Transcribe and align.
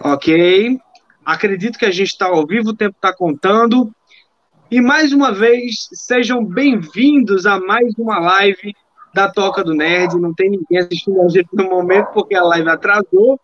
Ok. 0.00 0.80
Acredito 1.24 1.78
que 1.78 1.84
a 1.84 1.90
gente 1.90 2.08
está 2.08 2.26
ao 2.26 2.46
vivo, 2.46 2.70
o 2.70 2.76
tempo 2.76 2.96
está 2.96 3.14
contando. 3.14 3.92
E 4.70 4.80
mais 4.80 5.12
uma 5.12 5.32
vez, 5.32 5.88
sejam 5.92 6.44
bem-vindos 6.44 7.46
a 7.46 7.60
mais 7.60 7.94
uma 7.98 8.18
live 8.18 8.74
da 9.12 9.30
Toca 9.30 9.62
do 9.62 9.74
Nerd. 9.74 10.18
Não 10.18 10.34
tem 10.34 10.50
ninguém 10.50 10.78
assistindo 10.78 11.20
a 11.22 11.28
gente 11.28 11.48
no 11.52 11.64
momento 11.64 12.08
porque 12.14 12.34
a 12.34 12.42
live 12.42 12.68
atrasou. 12.68 13.38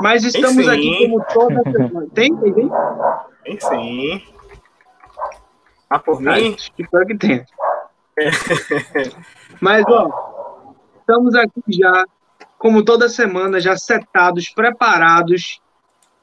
Mas 0.00 0.24
estamos 0.24 0.68
aqui 0.68 1.08
como 1.08 1.24
toda 1.32 1.62
semana. 1.70 2.06
Tem? 2.14 2.34
Tem? 2.36 2.52
Tem, 2.52 2.70
tem 3.44 3.60
sim. 3.60 4.22
Ah, 5.88 5.98
por 5.98 6.20
mim? 6.20 6.56
Espero 6.78 7.06
que 7.06 7.16
tenha. 7.16 7.44
Mas, 9.60 9.84
ó, 9.86 10.72
estamos 11.00 11.34
aqui 11.34 11.62
já, 11.68 12.04
como 12.62 12.84
toda 12.84 13.08
semana, 13.08 13.58
já 13.58 13.76
setados, 13.76 14.48
preparados 14.48 15.60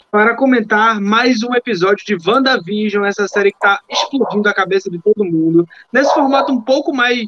para 0.10 0.38
comentar 0.38 1.02
mais 1.02 1.44
um 1.44 1.54
episódio 1.54 2.06
de 2.06 2.16
WandaVision, 2.16 3.04
essa 3.04 3.28
série 3.28 3.52
que 3.52 3.58
está 3.58 3.82
explodindo 3.90 4.48
a 4.48 4.54
cabeça 4.54 4.90
de 4.90 4.98
todo 5.00 5.26
mundo, 5.26 5.68
nesse 5.92 6.14
formato 6.14 6.54
um 6.54 6.62
pouco 6.62 6.96
mais 6.96 7.26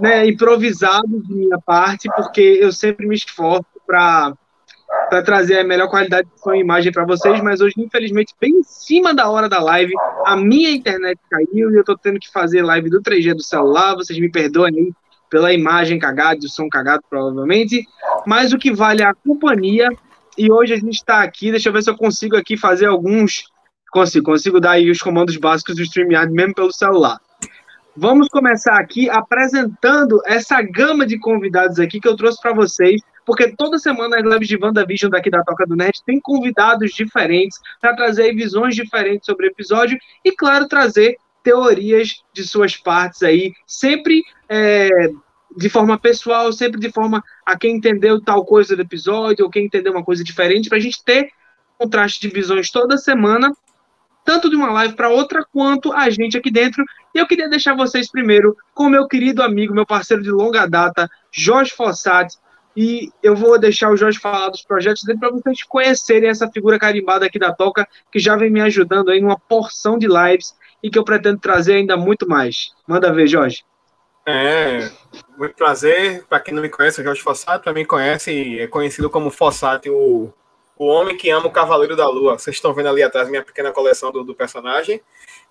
né, 0.00 0.26
improvisado 0.26 1.22
de 1.22 1.32
minha 1.32 1.56
parte, 1.64 2.08
porque 2.16 2.40
eu 2.40 2.72
sempre 2.72 3.06
me 3.06 3.14
esforço 3.14 3.64
para 3.86 4.34
trazer 5.24 5.60
a 5.60 5.64
melhor 5.64 5.88
qualidade 5.88 6.26
de 6.26 6.56
e 6.56 6.60
imagem 6.60 6.90
para 6.90 7.06
vocês, 7.06 7.40
mas 7.40 7.60
hoje, 7.60 7.76
infelizmente, 7.78 8.34
bem 8.40 8.58
em 8.58 8.64
cima 8.64 9.14
da 9.14 9.30
hora 9.30 9.48
da 9.48 9.62
live, 9.62 9.92
a 10.26 10.36
minha 10.36 10.70
internet 10.70 11.16
caiu 11.30 11.70
e 11.70 11.76
eu 11.76 11.80
estou 11.80 11.96
tendo 11.96 12.18
que 12.18 12.30
fazer 12.32 12.62
live 12.62 12.90
do 12.90 13.00
3G 13.00 13.34
do 13.34 13.42
celular. 13.42 13.94
Vocês 13.94 14.18
me 14.18 14.28
perdoem 14.28 14.74
aí 14.76 14.92
pela 15.32 15.50
imagem 15.50 15.98
cagada 15.98 16.40
o 16.44 16.48
som 16.48 16.68
cagado, 16.68 17.02
provavelmente. 17.08 17.88
Mas 18.26 18.52
o 18.52 18.58
que 18.58 18.70
vale 18.70 19.02
é 19.02 19.06
a 19.06 19.14
companhia. 19.14 19.88
E 20.36 20.52
hoje 20.52 20.74
a 20.74 20.76
gente 20.76 20.92
está 20.92 21.22
aqui. 21.22 21.50
Deixa 21.50 21.70
eu 21.70 21.72
ver 21.72 21.82
se 21.82 21.88
eu 21.88 21.96
consigo 21.96 22.36
aqui 22.36 22.54
fazer 22.54 22.84
alguns. 22.84 23.44
Consigo, 23.90 24.26
consigo 24.26 24.60
dar 24.60 24.72
aí 24.72 24.90
os 24.90 24.98
comandos 24.98 25.38
básicos 25.38 25.76
do 25.76 25.82
StreamYard 25.82 26.30
mesmo 26.30 26.54
pelo 26.54 26.70
celular. 26.70 27.18
Vamos 27.96 28.28
começar 28.28 28.76
aqui 28.78 29.08
apresentando 29.08 30.20
essa 30.26 30.60
gama 30.60 31.06
de 31.06 31.18
convidados 31.18 31.78
aqui 31.78 31.98
que 31.98 32.08
eu 32.08 32.16
trouxe 32.16 32.40
para 32.40 32.52
vocês 32.52 33.00
porque 33.24 33.54
toda 33.56 33.78
semana 33.78 34.16
as 34.16 34.24
lives 34.24 34.48
de 34.48 34.56
WandaVision 34.56 35.10
daqui 35.10 35.30
da 35.30 35.42
Toca 35.42 35.66
do 35.66 35.76
Nerd 35.76 36.02
tem 36.04 36.20
convidados 36.20 36.90
diferentes 36.92 37.58
para 37.80 37.94
trazer 37.94 38.34
visões 38.34 38.74
diferentes 38.74 39.26
sobre 39.26 39.46
o 39.46 39.50
episódio 39.50 39.98
e, 40.24 40.32
claro, 40.32 40.66
trazer 40.66 41.16
teorias 41.42 42.22
de 42.32 42.44
suas 42.44 42.76
partes 42.76 43.22
aí, 43.22 43.52
sempre 43.66 44.22
é, 44.48 44.88
de 45.56 45.68
forma 45.68 45.98
pessoal, 45.98 46.52
sempre 46.52 46.80
de 46.80 46.90
forma 46.90 47.22
a 47.44 47.58
quem 47.58 47.76
entendeu 47.76 48.20
tal 48.20 48.44
coisa 48.44 48.74
do 48.76 48.82
episódio 48.82 49.44
ou 49.44 49.50
quem 49.50 49.66
entendeu 49.66 49.92
uma 49.92 50.04
coisa 50.04 50.24
diferente, 50.24 50.68
para 50.68 50.78
a 50.78 50.80
gente 50.80 51.02
ter 51.04 51.30
contraste 51.78 52.20
de 52.20 52.32
visões 52.32 52.70
toda 52.70 52.96
semana, 52.96 53.52
tanto 54.24 54.48
de 54.48 54.56
uma 54.56 54.70
live 54.70 54.94
para 54.94 55.08
outra, 55.08 55.44
quanto 55.52 55.92
a 55.92 56.08
gente 56.08 56.36
aqui 56.36 56.50
dentro. 56.50 56.84
E 57.14 57.18
eu 57.18 57.26
queria 57.26 57.48
deixar 57.48 57.74
vocês 57.74 58.10
primeiro 58.10 58.56
com 58.72 58.88
meu 58.88 59.06
querido 59.08 59.42
amigo, 59.42 59.74
meu 59.74 59.84
parceiro 59.84 60.22
de 60.22 60.30
longa 60.30 60.66
data, 60.66 61.08
Jorge 61.32 61.72
Fossati, 61.72 62.36
e 62.76 63.10
eu 63.22 63.36
vou 63.36 63.58
deixar 63.58 63.90
o 63.90 63.96
Jorge 63.96 64.18
falar 64.18 64.48
dos 64.48 64.62
projetos 64.62 65.02
dele 65.02 65.18
para 65.18 65.30
vocês 65.30 65.62
conhecerem 65.64 66.30
essa 66.30 66.50
figura 66.50 66.78
carimbada 66.78 67.26
aqui 67.26 67.38
da 67.38 67.52
Toca, 67.52 67.86
que 68.10 68.18
já 68.18 68.34
vem 68.36 68.50
me 68.50 68.60
ajudando 68.60 69.10
aí 69.10 69.20
numa 69.20 69.38
porção 69.38 69.98
de 69.98 70.06
lives 70.06 70.54
e 70.82 70.90
que 70.90 70.98
eu 70.98 71.04
pretendo 71.04 71.38
trazer 71.38 71.74
ainda 71.74 71.96
muito 71.96 72.28
mais. 72.28 72.72
Manda 72.86 73.12
ver, 73.12 73.26
Jorge. 73.26 73.64
É, 74.26 74.90
muito 75.36 75.54
prazer. 75.54 76.24
Para 76.28 76.40
quem 76.40 76.54
não 76.54 76.62
me 76.62 76.68
conhece, 76.68 77.00
o 77.00 77.04
Jorge 77.04 77.20
Fossati, 77.20 77.72
mim 77.72 77.84
conhece, 77.84 78.58
é 78.58 78.66
conhecido 78.66 79.10
como 79.10 79.30
Fossati, 79.30 79.90
o, 79.90 80.32
o 80.76 80.86
homem 80.86 81.16
que 81.16 81.30
ama 81.30 81.46
o 81.46 81.50
Cavaleiro 81.50 81.96
da 81.96 82.08
Lua. 82.08 82.38
Vocês 82.38 82.56
estão 82.56 82.72
vendo 82.72 82.88
ali 82.88 83.02
atrás 83.02 83.28
minha 83.28 83.42
pequena 83.42 83.72
coleção 83.72 84.10
do, 84.12 84.24
do 84.24 84.34
personagem. 84.34 85.00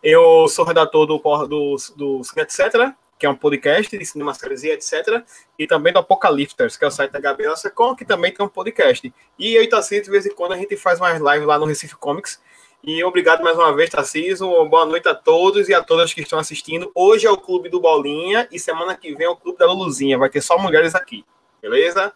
Eu 0.01 0.47
sou 0.47 0.65
redator 0.65 1.05
do, 1.05 1.17
do, 1.47 1.75
do, 1.95 2.21
Etc., 2.37 2.93
que 3.19 3.25
é 3.25 3.29
um 3.29 3.35
podcast 3.35 3.95
de 3.95 4.03
cinema, 4.03 4.33
séries 4.33 4.63
e 4.63 4.69
etc. 4.71 5.23
E 5.59 5.67
também 5.67 5.93
do 5.93 5.99
Apocalifters, 5.99 6.75
que 6.75 6.83
é 6.83 6.87
o 6.87 6.91
site 6.91 7.11
da 7.11 7.19
Gabriela 7.19 7.55
Secon, 7.55 7.95
que 7.95 8.03
também 8.03 8.33
tem 8.33 8.43
um 8.43 8.49
podcast. 8.49 9.13
E 9.37 9.53
eu 9.53 9.61
e 9.61 9.67
Tarcísio, 9.67 10.05
de 10.05 10.09
vez 10.09 10.25
em 10.25 10.33
quando, 10.33 10.53
a 10.53 10.57
gente 10.57 10.75
faz 10.75 10.99
mais 10.99 11.21
live 11.21 11.45
lá 11.45 11.59
no 11.59 11.65
Recife 11.65 11.95
Comics. 11.97 12.41
E 12.83 13.03
obrigado 13.03 13.43
mais 13.43 13.55
uma 13.55 13.75
vez, 13.75 13.91
Tarcísio. 13.91 14.47
Boa 14.65 14.87
noite 14.87 15.07
a 15.07 15.13
todos 15.13 15.69
e 15.69 15.73
a 15.73 15.83
todas 15.83 16.15
que 16.15 16.21
estão 16.21 16.39
assistindo. 16.39 16.91
Hoje 16.95 17.27
é 17.27 17.29
o 17.29 17.37
Clube 17.37 17.69
do 17.69 17.79
Bolinha 17.79 18.47
e 18.51 18.57
semana 18.57 18.97
que 18.97 19.13
vem 19.13 19.27
é 19.27 19.29
o 19.29 19.35
Clube 19.35 19.59
da 19.59 19.67
Luluzinha. 19.67 20.17
Vai 20.17 20.29
ter 20.29 20.41
só 20.41 20.57
mulheres 20.57 20.95
aqui, 20.95 21.23
beleza? 21.61 22.11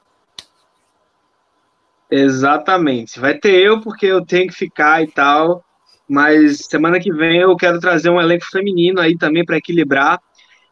Exatamente. 2.10 3.20
Vai 3.20 3.38
ter 3.38 3.62
eu, 3.62 3.80
porque 3.80 4.08
eu 4.08 4.26
tenho 4.26 4.48
que 4.48 4.56
ficar 4.56 5.04
e 5.04 5.08
tal. 5.08 5.64
Mas 6.10 6.66
semana 6.66 7.00
que 7.00 7.14
vem 7.14 7.38
eu 7.38 7.56
quero 7.56 7.80
trazer 7.80 8.10
um 8.10 8.20
elenco 8.20 8.46
feminino 8.50 9.00
aí 9.00 9.16
também 9.16 9.46
para 9.46 9.58
equilibrar. 9.58 10.20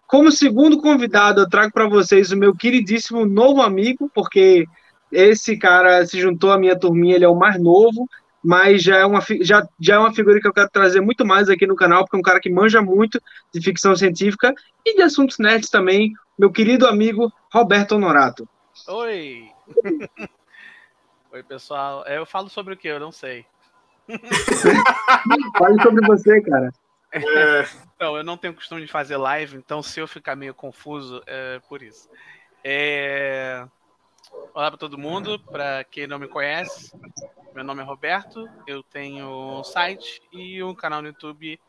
Como 0.08 0.32
segundo 0.32 0.82
convidado, 0.82 1.42
eu 1.42 1.50
trago 1.50 1.72
para 1.72 1.88
vocês 1.88 2.32
o 2.32 2.38
meu 2.38 2.56
queridíssimo 2.56 3.28
novo 3.28 3.62
amigo, 3.62 4.10
porque 4.12 4.66
esse 5.12 5.56
cara 5.56 6.04
se 6.04 6.20
juntou 6.20 6.52
à 6.52 6.58
minha 6.58 6.78
turminha, 6.78 7.16
ele 7.16 7.26
é 7.26 7.30
o 7.30 7.36
mais 7.36 7.62
novo, 7.62 8.10
mas 8.44 8.84
já 8.84 8.98
é 8.98 9.06
uma, 9.06 9.22
já, 9.42 9.68
já 9.80 9.96
é 9.96 9.98
uma 9.98 10.14
figura 10.14 10.40
que 10.40 10.48
eu 10.48 10.54
quero 10.54 10.70
trazer 10.70 11.00
muito 11.00 11.26
mais 11.26 11.50
aqui 11.50 11.66
no 11.66 11.76
canal, 11.76 12.04
porque 12.04 12.18
é 12.18 12.20
um 12.20 12.24
cara 12.24 12.40
que 12.40 12.50
manja 12.50 12.82
muito 12.82 13.22
de 13.54 13.62
ficção 13.62 13.96
científica 13.96 14.54
e 14.86 14.96
de 14.96 15.02
assuntos 15.02 15.40
nerds 15.40 15.70
também, 15.70 16.14
meu 16.38 16.52
querido 16.52 16.86
amigo 16.86 17.32
Roberto 17.52 17.94
Honorato. 17.94 18.48
Oi! 18.88 19.50
Oi, 21.32 21.42
pessoal. 21.42 22.04
É, 22.06 22.18
eu 22.18 22.26
falo 22.26 22.50
sobre 22.50 22.74
o 22.74 22.78
que? 22.78 22.88
Eu 22.88 23.00
não 23.00 23.12
sei. 23.12 23.46
Fale 25.58 25.82
sobre 25.82 26.06
você, 26.06 26.42
cara. 26.42 26.72
É. 27.12 27.66
Não, 28.00 28.18
eu 28.18 28.24
não 28.24 28.38
tenho 28.38 28.54
costume 28.54 28.82
de 28.82 28.92
fazer 28.92 29.18
live, 29.18 29.56
então 29.56 29.82
se 29.82 30.00
eu 30.00 30.08
ficar 30.08 30.36
meio 30.36 30.54
confuso, 30.54 31.24
é 31.26 31.60
por 31.70 31.82
isso. 31.82 32.10
É... 32.64 33.66
Olá 34.54 34.70
para 34.70 34.78
todo 34.78 34.98
mundo, 34.98 35.40
para 35.40 35.84
quem 35.84 36.08
não 36.08 36.20
me 36.20 36.28
conhece, 36.28 36.92
meu 37.54 37.64
nome 37.64 37.82
é 37.82 37.86
Roberto, 37.86 38.48
eu 38.68 38.84
tenho 38.84 39.60
um 39.60 39.64
site 39.64 40.22
e 40.32 40.64
um 40.64 40.74
canal 40.76 41.02
no 41.02 41.08
YouTube 41.08 41.60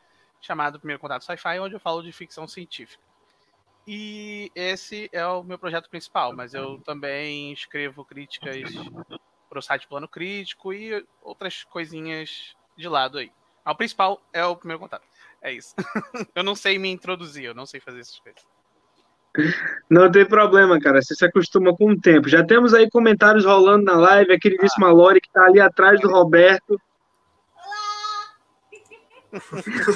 chamado 0.41 0.79
Primeiro 0.79 1.01
Contato 1.01 1.25
Sci-Fi, 1.25 1.61
onde 1.61 1.75
eu 1.75 1.81
falo 1.81 2.03
de 2.03 2.13
ficção 2.13 2.47
científica. 2.47 3.03
E 3.87 4.51
esse 4.55 5.11
é 5.13 5.27
o 5.27 5.43
meu 5.43 5.59
projeto 5.59 5.91
principal, 5.91 6.35
mas 6.35 6.55
eu 6.55 6.79
também 6.81 7.53
escrevo 7.53 8.05
críticas 8.05 8.71
para 9.49 9.59
o 9.59 9.63
site 9.63 9.87
Plano 9.87 10.09
Crítico 10.09 10.73
e 10.73 11.07
outras 11.23 11.65
coisinhas 11.65 12.55
de 12.77 12.89
lado 12.89 13.19
aí. 13.19 13.31
o 13.67 13.75
principal 13.75 14.23
é 14.33 14.45
o 14.45 14.57
Primeiro 14.57 14.81
Contato. 14.81 15.07
É 15.43 15.53
isso. 15.53 15.75
eu 16.35 16.43
não 16.43 16.55
sei 16.55 16.79
me 16.79 16.91
introduzir, 16.91 17.45
eu 17.45 17.55
não 17.55 17.67
sei 17.67 17.81
fazer 17.81 18.01
essas 18.01 18.19
coisas. 18.19 18.54
Não 19.91 20.11
tem 20.11 20.25
problema, 20.25 20.79
cara. 20.81 21.03
Você 21.03 21.15
se 21.15 21.25
acostuma 21.25 21.75
com 21.75 21.91
o 21.91 22.01
tempo. 22.01 22.29
Já 22.29 22.45
temos 22.45 22.73
aí 22.73 22.89
comentários 22.89 23.45
rolando 23.45 23.85
na 23.85 23.97
live. 23.97 24.33
A 24.33 24.39
queridíssima 24.39 24.89
ah. 24.89 24.93
Lore, 24.93 25.21
que 25.21 25.29
está 25.29 25.45
ali 25.45 25.61
atrás 25.61 26.01
do 26.01 26.11
Roberto. 26.11 26.81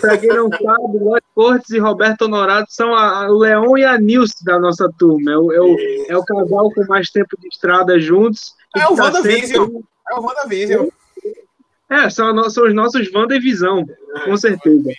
Para 0.01 0.19
quem 0.19 0.31
não 0.31 0.51
sabe, 0.51 0.99
Lore 0.99 1.23
Cortes 1.33 1.71
e 1.71 1.79
Roberto 1.79 2.23
Honorado 2.23 2.67
são 2.69 2.93
a, 2.93 3.31
o 3.31 3.39
Leão 3.39 3.79
e 3.79 3.85
a 3.85 3.97
Nilce 3.97 4.45
da 4.45 4.59
nossa 4.59 4.91
turma. 4.99 5.31
É 5.31 5.39
o, 5.39 5.53
é, 5.53 5.61
o, 5.61 5.77
é 6.09 6.17
o 6.17 6.25
casal 6.25 6.71
com 6.73 6.85
mais 6.89 7.09
tempo 7.11 7.39
de 7.39 7.47
estrada 7.47 8.01
juntos. 8.01 8.57
É 8.77 8.87
o 8.87 8.97
tá 8.97 9.05
WandaVision. 9.05 9.67
Sempre... 9.67 9.85
É 10.11 10.15
o 10.15 10.21
WandaVision. 10.21 10.89
É, 11.91 12.11
são, 12.11 12.51
são 12.51 12.65
os 12.67 12.75
nossos 12.75 13.11
WandaVisão, 13.13 13.87
com 14.25 14.37
certeza. 14.37 14.91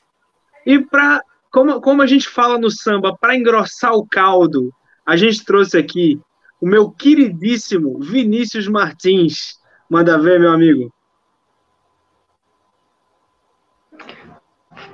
E 0.65 0.79
para 0.79 1.21
como, 1.51 1.81
como 1.81 2.01
a 2.01 2.07
gente 2.07 2.27
fala 2.27 2.57
no 2.57 2.69
samba, 2.69 3.15
para 3.19 3.35
engrossar 3.35 3.93
o 3.93 4.07
caldo, 4.07 4.73
a 5.05 5.15
gente 5.15 5.43
trouxe 5.43 5.77
aqui 5.77 6.19
o 6.61 6.67
meu 6.67 6.91
queridíssimo 6.91 7.99
Vinícius 7.99 8.67
Martins. 8.67 9.59
Manda 9.89 10.19
ver, 10.19 10.39
meu 10.39 10.51
amigo. 10.51 10.93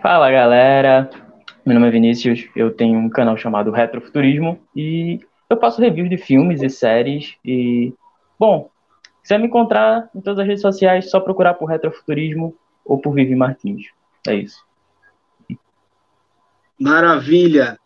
Fala, 0.02 0.31
galera. 0.31 1.10
Meu 1.66 1.74
nome 1.74 1.88
é 1.88 1.92
Vinícius, 1.92 2.48
eu 2.56 2.72
tenho 2.72 3.00
um 3.00 3.10
canal 3.10 3.36
chamado 3.36 3.72
Retrofuturismo 3.72 4.60
e 4.75 5.19
eu 5.50 5.60
faço 5.60 5.81
reviews 5.81 6.10
de 6.10 6.18
filmes 6.18 6.62
e 6.62 6.69
séries 6.69 7.36
e, 7.44 7.92
bom, 8.40 8.69
quiser 9.22 9.40
me 9.40 9.48
encontrar 9.48 10.10
em 10.16 10.22
todas 10.22 10.40
as 10.40 10.48
redes 10.48 10.62
sociais, 10.62 11.10
só 11.10 11.19
procurar 11.19 11.56
por 11.56 11.66
Retrofuturismo 11.66 12.56
ou 12.86 13.00
por 13.00 13.13
Vivi 13.13 13.36
Martins. 13.36 13.88
É 14.28 14.36
isso. 14.36 14.65
Maravilha. 16.80 17.80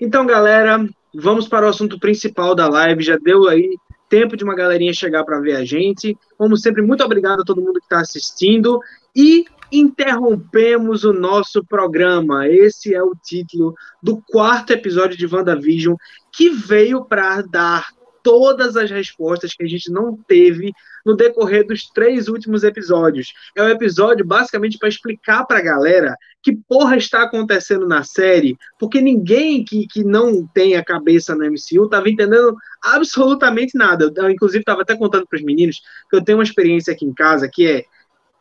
Então, 0.00 0.26
galera, 0.26 0.84
vamos 1.14 1.46
para 1.48 1.66
o 1.66 1.68
assunto 1.68 1.98
principal 1.98 2.54
da 2.54 2.68
live. 2.68 3.02
Já 3.02 3.16
deu 3.16 3.48
aí 3.48 3.76
tempo 4.08 4.36
de 4.36 4.44
uma 4.44 4.54
galerinha 4.54 4.92
chegar 4.92 5.24
para 5.24 5.40
ver 5.40 5.56
a 5.56 5.64
gente. 5.64 6.16
Como 6.36 6.56
sempre, 6.56 6.82
muito 6.82 7.02
obrigado 7.04 7.40
a 7.40 7.44
todo 7.44 7.62
mundo 7.62 7.78
que 7.78 7.86
está 7.86 8.00
assistindo. 8.00 8.80
E 9.14 9.44
interrompemos 9.70 11.04
o 11.04 11.12
nosso 11.12 11.64
programa. 11.64 12.46
Esse 12.46 12.94
é 12.94 13.02
o 13.02 13.14
título 13.14 13.74
do 14.02 14.22
quarto 14.30 14.72
episódio 14.72 15.16
de 15.16 15.26
WandaVision, 15.26 15.96
que 16.30 16.50
veio 16.50 17.04
para 17.04 17.40
dar 17.40 17.86
todas 18.22 18.76
as 18.76 18.90
respostas 18.90 19.54
que 19.54 19.64
a 19.64 19.68
gente 19.68 19.90
não 19.90 20.16
teve 20.16 20.72
no 21.04 21.16
decorrer 21.16 21.66
dos 21.66 21.88
três 21.90 22.28
últimos 22.28 22.62
episódios. 22.62 23.32
É 23.56 23.62
um 23.62 23.68
episódio 23.68 24.24
basicamente 24.24 24.78
para 24.78 24.88
explicar 24.88 25.44
para 25.44 25.58
a 25.58 25.62
galera 25.62 26.16
que 26.42 26.56
porra 26.56 26.96
está 26.96 27.22
acontecendo 27.22 27.86
na 27.86 28.02
série, 28.04 28.56
porque 28.78 29.00
ninguém 29.00 29.64
que, 29.64 29.86
que 29.86 30.04
não 30.04 30.46
tem 30.46 30.76
a 30.76 30.84
cabeça 30.84 31.34
no 31.34 31.44
MCU 31.44 31.84
estava 31.84 32.08
entendendo 32.08 32.56
absolutamente 32.82 33.76
nada. 33.76 34.12
Eu, 34.16 34.30
inclusive, 34.30 34.60
estava 34.60 34.82
até 34.82 34.96
contando 34.96 35.26
para 35.26 35.36
os 35.36 35.44
meninos 35.44 35.80
que 36.10 36.16
eu 36.16 36.24
tenho 36.24 36.38
uma 36.38 36.44
experiência 36.44 36.92
aqui 36.92 37.04
em 37.04 37.14
casa 37.14 37.48
que 37.48 37.66
é 37.66 37.84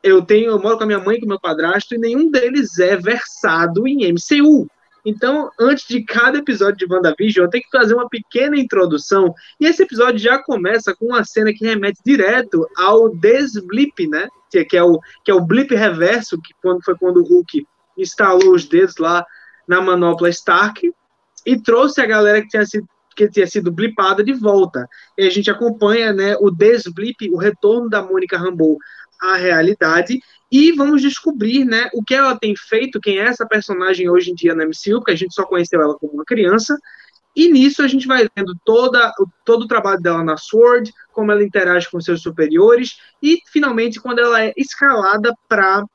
eu 0.03 0.21
tenho, 0.23 0.49
eu 0.49 0.59
moro 0.59 0.77
com 0.77 0.83
a 0.83 0.87
minha 0.87 0.99
mãe 0.99 1.17
e 1.17 1.19
com 1.21 1.27
meu 1.27 1.39
padrasto, 1.39 1.93
e 1.93 1.97
nenhum 1.97 2.31
deles 2.31 2.79
é 2.79 2.97
versado 2.97 3.87
em 3.87 4.11
MCU. 4.11 4.67
Então, 5.05 5.49
antes 5.59 5.87
de 5.87 6.03
cada 6.03 6.37
episódio 6.37 6.77
de 6.77 6.93
WandaVision, 6.93 7.45
eu 7.45 7.49
tenho 7.49 7.63
que 7.63 7.77
fazer 7.77 7.93
uma 7.93 8.07
pequena 8.07 8.57
introdução. 8.57 9.33
E 9.59 9.65
esse 9.65 9.83
episódio 9.83 10.19
já 10.19 10.37
começa 10.37 10.95
com 10.95 11.07
uma 11.07 11.23
cena 11.23 11.51
que 11.53 11.65
remete 11.65 11.99
direto 12.05 12.67
ao 12.77 13.09
desblip, 13.09 14.07
né? 14.07 14.27
Que, 14.49 14.77
é 14.77 14.83
o, 14.83 14.99
que 15.23 15.31
é 15.31 15.33
o 15.33 15.41
blip 15.41 15.73
reverso, 15.73 16.39
que 16.41 16.53
quando, 16.61 16.83
foi 16.83 16.95
quando 16.97 17.17
o 17.17 17.23
Hulk 17.23 17.65
instalou 17.97 18.53
os 18.53 18.67
dedos 18.67 18.97
lá 18.97 19.25
na 19.67 19.81
manopla 19.81 20.29
Stark 20.29 20.91
e 21.45 21.61
trouxe 21.61 22.01
a 22.01 22.05
galera 22.05 22.41
que 22.41 22.49
tinha 22.49 22.65
sido 22.65 22.87
que 23.15 23.29
tinha 23.29 23.45
sido 23.45 23.71
blipada 23.71 24.23
de 24.23 24.33
volta. 24.33 24.87
E 25.17 25.27
a 25.27 25.29
gente 25.29 25.51
acompanha 25.51 26.13
né, 26.13 26.35
o 26.39 26.49
desblip, 26.49 27.29
o 27.29 27.37
retorno 27.37 27.89
da 27.89 28.01
Mônica 28.01 28.37
Rambeau 28.37 28.77
à 29.21 29.35
realidade 29.35 30.19
e 30.51 30.73
vamos 30.73 31.01
descobrir, 31.01 31.63
né, 31.63 31.89
o 31.93 32.03
que 32.03 32.13
ela 32.13 32.37
tem 32.37 32.53
feito, 32.55 32.99
quem 32.99 33.19
é 33.19 33.23
essa 33.23 33.45
personagem 33.45 34.09
hoje 34.09 34.31
em 34.31 34.35
dia 34.35 34.53
na 34.53 34.65
MCU, 34.65 34.99
porque 34.99 35.11
a 35.11 35.15
gente 35.15 35.33
só 35.33 35.45
conheceu 35.45 35.81
ela 35.81 35.97
como 35.97 36.13
uma 36.13 36.25
criança. 36.25 36.77
E 37.33 37.47
nisso 37.47 37.81
a 37.81 37.87
gente 37.87 38.05
vai 38.05 38.27
vendo 38.35 38.53
toda, 38.65 39.13
todo 39.45 39.63
o 39.63 39.67
trabalho 39.67 40.01
dela 40.01 40.21
na 40.21 40.35
Sword, 40.35 40.91
como 41.13 41.31
ela 41.31 41.43
interage 41.43 41.89
com 41.89 42.01
seus 42.01 42.21
superiores, 42.21 42.97
e 43.23 43.39
finalmente 43.49 44.01
quando 44.01 44.19
ela 44.19 44.43
é 44.43 44.53
escalada 44.57 45.33
para 45.47 45.85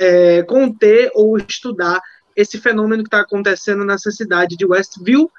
é, 0.00 0.42
conter 0.42 1.12
ou 1.14 1.38
estudar 1.38 2.00
esse 2.34 2.58
fenômeno 2.58 3.04
que 3.04 3.08
está 3.08 3.20
acontecendo 3.20 3.84
nessa 3.84 4.10
cidade 4.10 4.56
de 4.56 4.66
Westview, 4.66 5.30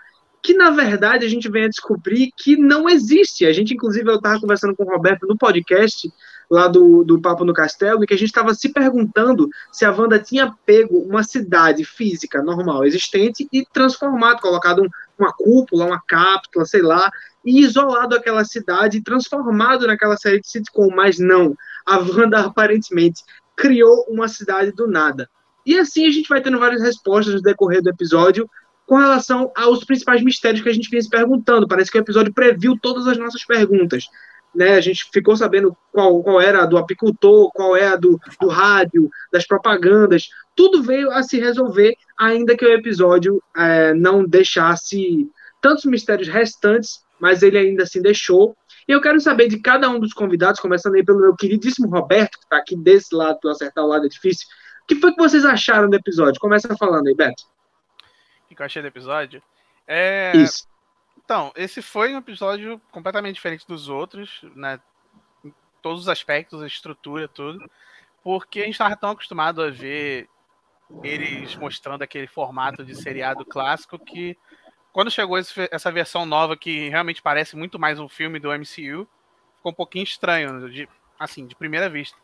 que 0.42 0.54
na 0.54 0.70
verdade 0.70 1.26
a 1.26 1.30
gente 1.30 1.50
vem 1.50 1.66
a 1.66 1.70
descobrir 1.70 2.32
que 2.38 2.56
não 2.56 2.90
existe. 2.90 3.46
A 3.46 3.52
gente, 3.52 3.74
inclusive, 3.74 4.10
eu 4.10 4.16
estava 4.16 4.40
conversando 4.40 4.76
com 4.76 4.84
o 4.84 4.90
Roberto 4.90 5.28
no 5.28 5.38
podcast 5.38 6.10
lá 6.52 6.68
do, 6.68 7.06
do 7.06 7.22
Papo 7.22 7.46
no 7.46 7.54
Castelo, 7.54 8.04
e 8.04 8.08
que 8.08 8.14
a 8.14 8.18
gente 8.18 8.28
estava 8.28 8.54
se 8.54 8.74
perguntando 8.74 9.50
se 9.72 9.86
a 9.86 9.92
Wanda 9.92 10.20
tinha 10.20 10.54
pego 10.66 11.00
uma 11.00 11.24
cidade 11.24 11.86
física 11.86 12.44
normal 12.44 12.84
existente 12.84 13.48
e 13.54 13.66
transformado, 13.66 14.42
colocado 14.42 14.84
um, 14.84 14.90
uma 15.18 15.32
cúpula, 15.32 15.86
uma 15.86 16.02
cápsula, 16.06 16.66
sei 16.66 16.82
lá, 16.82 17.10
e 17.46 17.62
isolado 17.62 18.18
aquela 18.18 18.44
cidade 18.44 19.02
transformado 19.02 19.88
naquela 19.88 20.18
série 20.18 20.42
de 20.42 20.50
sitcom, 20.50 20.90
mas 20.94 21.18
não. 21.18 21.56
A 21.86 22.00
Wanda 22.00 22.42
aparentemente 22.42 23.24
criou 23.56 24.06
uma 24.10 24.28
cidade 24.28 24.74
do 24.74 24.88
nada. 24.88 25.30
E 25.66 25.80
assim 25.80 26.06
a 26.06 26.12
gente 26.12 26.28
vai 26.28 26.42
tendo 26.42 26.60
várias 26.60 26.82
respostas 26.82 27.34
no 27.34 27.42
decorrer 27.42 27.82
do 27.82 27.90
episódio 27.90 28.50
com 28.86 28.98
relação 28.98 29.50
aos 29.56 29.86
principais 29.86 30.22
mistérios 30.22 30.62
que 30.62 30.68
a 30.68 30.74
gente 30.74 30.90
vinha 30.90 31.02
se 31.02 31.10
perguntando. 31.10 31.66
Parece 31.66 31.90
que 31.90 31.98
o 31.98 32.02
episódio 32.02 32.34
previu 32.34 32.78
todas 32.82 33.08
as 33.08 33.18
nossas 33.18 33.46
perguntas 33.46 34.10
né, 34.54 34.76
a 34.76 34.82
gente 34.82 35.10
ficou 35.12 35.36
sabendo 35.36 35.76
qual, 35.92 36.22
qual 36.22 36.42
era 36.42 36.64
a 36.64 36.66
do 36.66 36.78
apicultor, 36.78 37.50
qual 37.54 37.76
é 37.76 37.88
a 37.88 37.96
do, 37.96 38.20
do 38.40 38.48
rádio, 38.48 39.10
das 39.32 39.46
propagandas, 39.46 40.30
tudo 40.56 40.84
veio 40.84 41.10
a 41.12 41.24
se 41.24 41.40
resolver, 41.40 41.96
ainda 42.18 42.56
que 42.56 42.66
o 42.66 42.74
episódio 42.74 43.42
é, 43.56 43.94
não 43.94 44.26
deixasse 44.26 45.30
tantos 45.62 45.86
mistérios 45.86 46.28
restantes, 46.28 47.04
mas 47.20 47.44
ele 47.44 47.58
ainda 47.58 47.84
assim 47.84 48.02
deixou. 48.02 48.56
E 48.88 48.92
eu 48.92 49.00
quero 49.00 49.20
saber 49.22 49.48
de 49.48 49.60
cada 49.60 49.90
um 49.90 50.00
dos 50.00 50.14
convidados, 50.14 50.60
começando 50.60 50.96
aí 50.96 51.06
pelo 51.06 51.22
meu 51.22 51.36
queridíssimo 51.36 51.88
Roberto, 51.88 52.38
que 52.38 52.44
está 52.44 52.58
aqui 52.58 52.76
desse 52.76 53.16
lado, 53.16 53.40
do 53.42 53.50
acertar 53.50 53.84
o 53.84 53.88
lado 53.88 54.06
é 54.06 54.10
difícil. 54.10 54.48
O 54.84 54.88
que 54.88 54.96
foi 54.96 55.14
que 55.14 55.22
vocês 55.22 55.46
acharam 55.46 55.90
do 55.90 55.96
episódio? 55.96 56.42
Começa 56.42 56.76
falando 56.76 57.08
aí, 57.08 57.16
Beto. 57.16 57.44
O 58.50 58.56
que 58.56 58.62
eu 58.62 58.66
achei 58.66 58.82
do 58.82 58.88
episódio? 58.88 59.42
É... 59.88 60.36
Isso. 60.36 60.71
Então, 61.24 61.52
esse 61.56 61.82
foi 61.82 62.14
um 62.14 62.18
episódio 62.18 62.80
completamente 62.92 63.36
diferente 63.36 63.68
dos 63.68 63.90
outros, 63.90 64.42
né? 64.56 64.80
Em 65.44 65.54
todos 65.82 66.02
os 66.02 66.10
aspectos, 66.10 66.62
a 66.62 66.68
estrutura, 66.68 67.28
tudo. 67.28 67.70
Porque 68.24 68.62
a 68.62 68.66
gente 68.66 68.74
estava 68.74 68.96
tão 68.96 69.12
acostumado 69.12 69.62
a 69.62 69.70
ver 69.70 70.28
eles 71.04 71.56
mostrando 71.56 72.02
aquele 72.02 72.28
formato 72.28 72.84
de 72.84 72.96
seriado 72.96 73.46
clássico 73.46 73.98
que 73.98 74.38
quando 74.92 75.10
chegou 75.10 75.38
esse, 75.38 75.70
essa 75.72 75.92
versão 75.92 76.26
nova 76.26 76.58
que 76.58 76.90
realmente 76.90 77.22
parece 77.22 77.56
muito 77.56 77.80
mais 77.80 77.98
um 77.98 78.10
filme 78.10 78.40
do 78.40 78.52
MCU, 78.52 79.08
ficou 79.56 79.72
um 79.72 79.74
pouquinho 79.74 80.04
estranho, 80.04 80.70
de, 80.70 80.88
assim, 81.18 81.48
de 81.48 81.56
primeira 81.56 81.90
vista. 81.90 82.18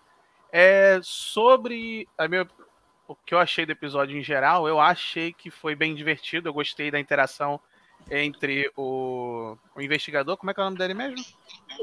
É, 0.52 1.00
sobre 1.02 2.08
a 2.18 2.28
minha, 2.28 2.46
o 3.08 3.16
que 3.16 3.34
eu 3.34 3.40
achei 3.40 3.66
do 3.66 3.72
episódio 3.72 4.18
em 4.18 4.24
geral, 4.24 4.68
eu 4.68 4.80
achei 4.80 5.32
que 5.32 5.50
foi 5.50 5.76
bem 5.76 5.96
divertido, 5.96 6.50
eu 6.50 6.54
gostei 6.54 6.92
da 6.92 7.00
interação 7.00 7.60
entre 8.10 8.72
o, 8.76 9.58
o 9.76 9.82
investigador, 9.82 10.38
como 10.38 10.52
é 10.52 10.54
que 10.54 10.60
é 10.60 10.64
o 10.64 10.66
nome 10.66 10.78
dele 10.78 10.94
mesmo? 10.94 11.24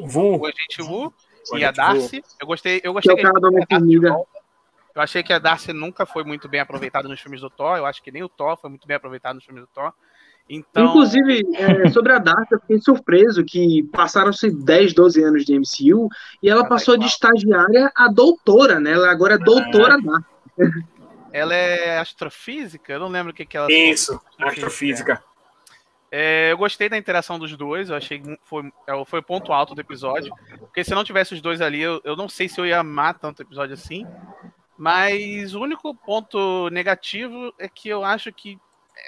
Vu. 0.04 0.36
O 0.38 0.46
agente 0.46 0.82
Vu 0.82 1.12
o 1.50 1.58
e 1.58 1.64
a 1.64 1.70
Darcy. 1.70 2.20
Vu. 2.20 2.26
Eu 2.40 2.46
gostei, 2.46 2.80
eu 2.82 2.92
gostei 2.92 3.14
que, 3.14 3.20
é 3.20 3.30
que 3.66 3.74
a 3.74 3.78
Eu 3.78 4.26
achei 5.02 5.22
que 5.22 5.32
a 5.32 5.38
Darcy 5.38 5.72
nunca 5.72 6.06
foi 6.06 6.24
muito 6.24 6.48
bem 6.48 6.60
aproveitada 6.60 7.08
nos 7.08 7.20
filmes 7.20 7.40
do 7.40 7.50
Thor. 7.50 7.76
Eu 7.76 7.86
acho 7.86 8.02
que 8.02 8.10
nem 8.10 8.22
o 8.22 8.28
Thor 8.28 8.56
foi 8.56 8.70
muito 8.70 8.86
bem 8.86 8.96
aproveitado 8.96 9.36
nos 9.36 9.44
filmes 9.44 9.62
do 9.62 9.68
Thor. 9.68 9.92
Então... 10.48 10.86
Inclusive, 10.86 11.42
é, 11.54 11.88
sobre 11.88 12.12
a 12.12 12.18
Darcy, 12.18 12.52
eu 12.52 12.60
fiquei 12.60 12.78
surpreso 12.78 13.44
que 13.44 13.82
passaram-se 13.84 14.50
10, 14.50 14.92
12 14.92 15.22
anos 15.22 15.44
de 15.44 15.58
MCU 15.58 16.08
e 16.42 16.50
ela, 16.50 16.60
ela 16.60 16.68
passou 16.68 16.94
é 16.94 16.98
de 16.98 17.06
estagiária 17.06 17.90
a 17.96 18.08
doutora, 18.08 18.78
né? 18.78 18.92
Ela 18.92 19.10
agora 19.10 19.34
é 19.34 19.38
doutora 19.38 19.94
é. 19.94 20.02
Darcy. 20.02 20.94
Ela 21.32 21.54
é 21.54 21.98
astrofísica? 21.98 22.92
Eu 22.92 23.00
não 23.00 23.08
lembro 23.08 23.32
o 23.32 23.34
que, 23.34 23.44
que 23.44 23.56
ela 23.56 23.66
Isso, 23.72 24.20
astrofísica. 24.38 25.14
É, 25.14 25.33
eu 26.50 26.58
gostei 26.58 26.88
da 26.88 26.96
interação 26.96 27.38
dos 27.38 27.56
dois, 27.56 27.90
eu 27.90 27.96
achei 27.96 28.20
que 28.20 28.38
foi, 28.44 28.70
é, 28.86 29.04
foi 29.04 29.20
ponto 29.20 29.52
alto 29.52 29.74
do 29.74 29.80
episódio. 29.80 30.32
Porque 30.58 30.84
se 30.84 30.94
não 30.94 31.02
tivesse 31.02 31.34
os 31.34 31.40
dois 31.40 31.60
ali, 31.60 31.80
eu, 31.80 32.00
eu 32.04 32.14
não 32.14 32.28
sei 32.28 32.48
se 32.48 32.60
eu 32.60 32.66
ia 32.66 32.80
amar 32.80 33.18
tanto 33.18 33.42
episódio 33.42 33.74
assim. 33.74 34.06
Mas 34.78 35.54
o 35.54 35.60
único 35.60 35.94
ponto 35.94 36.68
negativo 36.70 37.52
é 37.58 37.68
que 37.68 37.88
eu 37.88 38.04
acho 38.04 38.32
que 38.32 38.58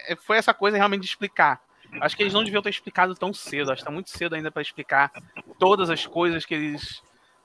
é, 0.09 0.17
foi 0.17 0.37
essa 0.37 0.53
coisa 0.53 0.77
realmente 0.77 1.03
de 1.03 1.09
explicar. 1.09 1.61
Acho 2.01 2.17
que 2.17 2.23
eles 2.23 2.35
não 2.35 2.43
deviam 2.43 2.63
ter 2.63 2.71
explicado 2.71 3.15
tão 3.15 3.33
cedo. 3.33 3.71
Acho 3.71 3.83
que 3.83 3.87
tá 3.87 3.93
muito 3.93 4.11
cedo 4.11 4.35
ainda 4.35 4.51
para 4.51 4.63
explicar 4.63 5.13
todas 5.59 5.91
as 5.91 6.07
coisas 6.07 6.45
que 6.45 6.55
eles 6.55 7.03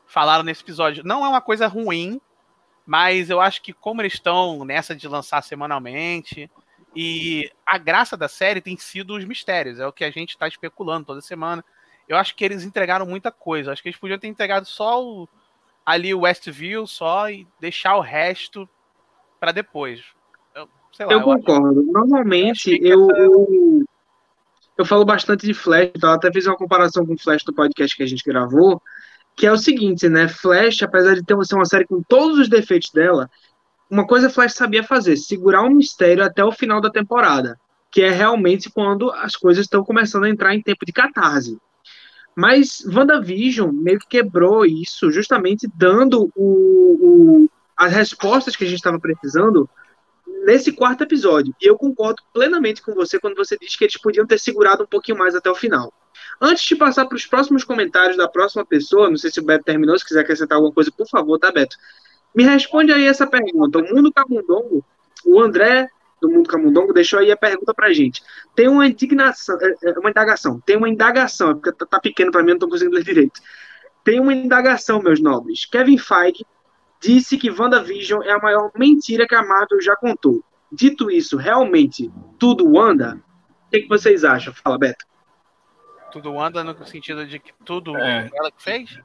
falaram 0.07 0.43
nesse 0.43 0.63
episódio. 0.63 1.03
Não 1.05 1.25
é 1.25 1.29
uma 1.29 1.41
coisa 1.41 1.67
ruim, 1.67 2.19
mas 2.85 3.29
eu 3.29 3.39
acho 3.39 3.61
que 3.61 3.73
como 3.73 4.01
eles 4.01 4.13
estão 4.13 4.65
nessa 4.65 4.95
de 4.95 5.07
lançar 5.07 5.41
semanalmente, 5.41 6.49
e 6.95 7.49
a 7.65 7.77
graça 7.77 8.17
da 8.17 8.27
série 8.27 8.61
tem 8.61 8.77
sido 8.77 9.15
os 9.15 9.23
mistérios, 9.23 9.79
é 9.79 9.87
o 9.87 9.93
que 9.93 10.03
a 10.03 10.11
gente 10.11 10.31
está 10.31 10.47
especulando 10.47 11.05
toda 11.05 11.21
semana. 11.21 11.63
Eu 12.07 12.17
acho 12.17 12.35
que 12.35 12.43
eles 12.43 12.63
entregaram 12.63 13.05
muita 13.05 13.31
coisa. 13.31 13.71
Acho 13.71 13.81
que 13.81 13.87
eles 13.89 13.99
podiam 13.99 14.19
ter 14.19 14.27
entregado 14.27 14.65
só 14.65 15.01
o, 15.01 15.29
ali 15.85 16.13
o 16.13 16.21
Westview 16.21 16.85
só 16.85 17.29
e 17.29 17.47
deixar 17.59 17.95
o 17.95 18.01
resto 18.01 18.67
para 19.39 19.53
depois. 19.53 20.03
Eu, 20.53 20.67
lá, 20.99 21.05
eu, 21.05 21.11
eu 21.11 21.21
concordo. 21.21 21.79
Acho... 21.79 21.91
Normalmente 21.91 22.79
eu, 22.81 23.09
essa... 23.09 23.21
eu, 23.21 23.85
eu 24.79 24.85
falo 24.85 25.05
bastante 25.05 25.45
de 25.45 25.53
Flash, 25.53 25.91
então 25.95 26.11
até 26.11 26.31
fiz 26.31 26.45
uma 26.45 26.57
comparação 26.57 27.05
com 27.05 27.13
o 27.13 27.17
Flash 27.17 27.43
do 27.43 27.53
podcast 27.53 27.95
que 27.95 28.03
a 28.03 28.07
gente 28.07 28.23
gravou, 28.25 28.81
que 29.35 29.47
é 29.47 29.51
o 29.51 29.57
seguinte, 29.57 30.09
né? 30.09 30.27
Flash, 30.27 30.83
apesar 30.83 31.15
de 31.15 31.23
ter 31.23 31.41
ser 31.45 31.55
uma 31.55 31.65
série 31.65 31.85
com 31.85 32.03
todos 32.03 32.39
os 32.39 32.49
defeitos 32.49 32.91
dela, 32.91 33.29
uma 33.91 34.07
coisa 34.07 34.27
a 34.27 34.29
Flash 34.29 34.53
sabia 34.53 34.83
fazer, 34.83 35.17
segurar 35.17 35.63
um 35.63 35.75
mistério 35.75 36.23
até 36.23 36.41
o 36.43 36.51
final 36.53 36.79
da 36.79 36.89
temporada, 36.89 37.59
que 37.91 38.01
é 38.01 38.09
realmente 38.09 38.69
quando 38.69 39.11
as 39.11 39.35
coisas 39.35 39.65
estão 39.65 39.83
começando 39.83 40.23
a 40.23 40.29
entrar 40.29 40.55
em 40.55 40.61
tempo 40.61 40.85
de 40.85 40.93
catarse. 40.93 41.59
Mas 42.33 42.85
WandaVision 42.85 43.69
meio 43.69 43.99
que 43.99 44.07
quebrou 44.07 44.65
isso, 44.65 45.11
justamente 45.11 45.67
dando 45.75 46.31
o, 46.33 46.45
o, 47.43 47.49
as 47.75 47.91
respostas 47.91 48.55
que 48.55 48.63
a 48.63 48.67
gente 48.67 48.77
estava 48.77 48.97
precisando 48.97 49.69
nesse 50.45 50.71
quarto 50.71 51.03
episódio. 51.03 51.53
E 51.61 51.67
eu 51.67 51.77
concordo 51.77 52.23
plenamente 52.33 52.81
com 52.81 52.93
você 52.93 53.19
quando 53.19 53.35
você 53.35 53.57
diz 53.59 53.75
que 53.75 53.83
eles 53.83 53.99
podiam 53.99 54.25
ter 54.25 54.39
segurado 54.39 54.83
um 54.83 54.87
pouquinho 54.87 55.17
mais 55.17 55.35
até 55.35 55.51
o 55.51 55.55
final. 55.55 55.93
Antes 56.39 56.63
de 56.63 56.77
passar 56.77 57.05
para 57.05 57.17
os 57.17 57.25
próximos 57.25 57.65
comentários 57.65 58.15
da 58.15 58.27
próxima 58.27 58.65
pessoa, 58.65 59.09
não 59.09 59.17
sei 59.17 59.29
se 59.29 59.41
o 59.41 59.43
Beto 59.43 59.65
terminou, 59.65 59.99
se 59.99 60.05
quiser 60.05 60.21
acrescentar 60.21 60.55
alguma 60.55 60.73
coisa, 60.73 60.89
por 60.89 61.07
favor, 61.09 61.37
tá, 61.37 61.51
Beto? 61.51 61.75
Me 62.33 62.43
responde 62.43 62.91
aí 62.91 63.05
essa 63.05 63.27
pergunta. 63.27 63.79
O 63.79 63.95
Mundo 63.95 64.11
Camundongo, 64.13 64.85
o 65.25 65.41
André 65.41 65.89
do 66.21 66.29
Mundo 66.29 66.47
Camundongo 66.47 66.93
deixou 66.93 67.19
aí 67.19 67.31
a 67.31 67.37
pergunta 67.37 67.73
pra 67.73 67.91
gente. 67.91 68.21
Tem 68.55 68.67
uma 68.67 68.85
indignação, 68.87 69.57
é, 69.59 69.89
é, 69.89 69.99
uma 69.99 70.11
indagação, 70.11 70.59
tem 70.61 70.77
uma 70.77 70.87
indagação, 70.87 71.51
é 71.51 71.53
porque 71.55 71.71
tá, 71.71 71.85
tá 71.85 71.99
pequeno 71.99 72.31
para 72.31 72.43
mim, 72.43 72.51
não 72.51 72.59
tô 72.59 72.69
conseguindo 72.69 72.95
ler 72.95 73.03
direito. 73.03 73.41
Tem 74.03 74.19
uma 74.19 74.33
indagação, 74.33 75.01
meus 75.01 75.19
nobres. 75.19 75.65
Kevin 75.65 75.97
Feige 75.97 76.45
disse 77.01 77.37
que 77.37 77.49
WandaVision 77.49 78.21
é 78.23 78.31
a 78.31 78.39
maior 78.39 78.71
mentira 78.77 79.27
que 79.27 79.35
a 79.35 79.43
Marvel 79.43 79.81
já 79.81 79.95
contou. 79.95 80.43
Dito 80.71 81.09
isso, 81.11 81.35
realmente 81.37 82.09
tudo 82.39 82.79
anda? 82.79 83.19
O 83.67 83.69
que, 83.71 83.81
que 83.81 83.89
vocês 83.89 84.23
acham? 84.23 84.53
Fala, 84.53 84.77
Beto. 84.77 85.05
tudo 86.11 86.39
anda 86.39 86.63
no 86.63 86.85
sentido 86.85 87.25
de 87.25 87.39
que 87.39 87.51
tudo 87.65 87.97
É. 87.97 88.29
ela 88.33 88.51
que 88.51 88.61
fez? 88.61 88.99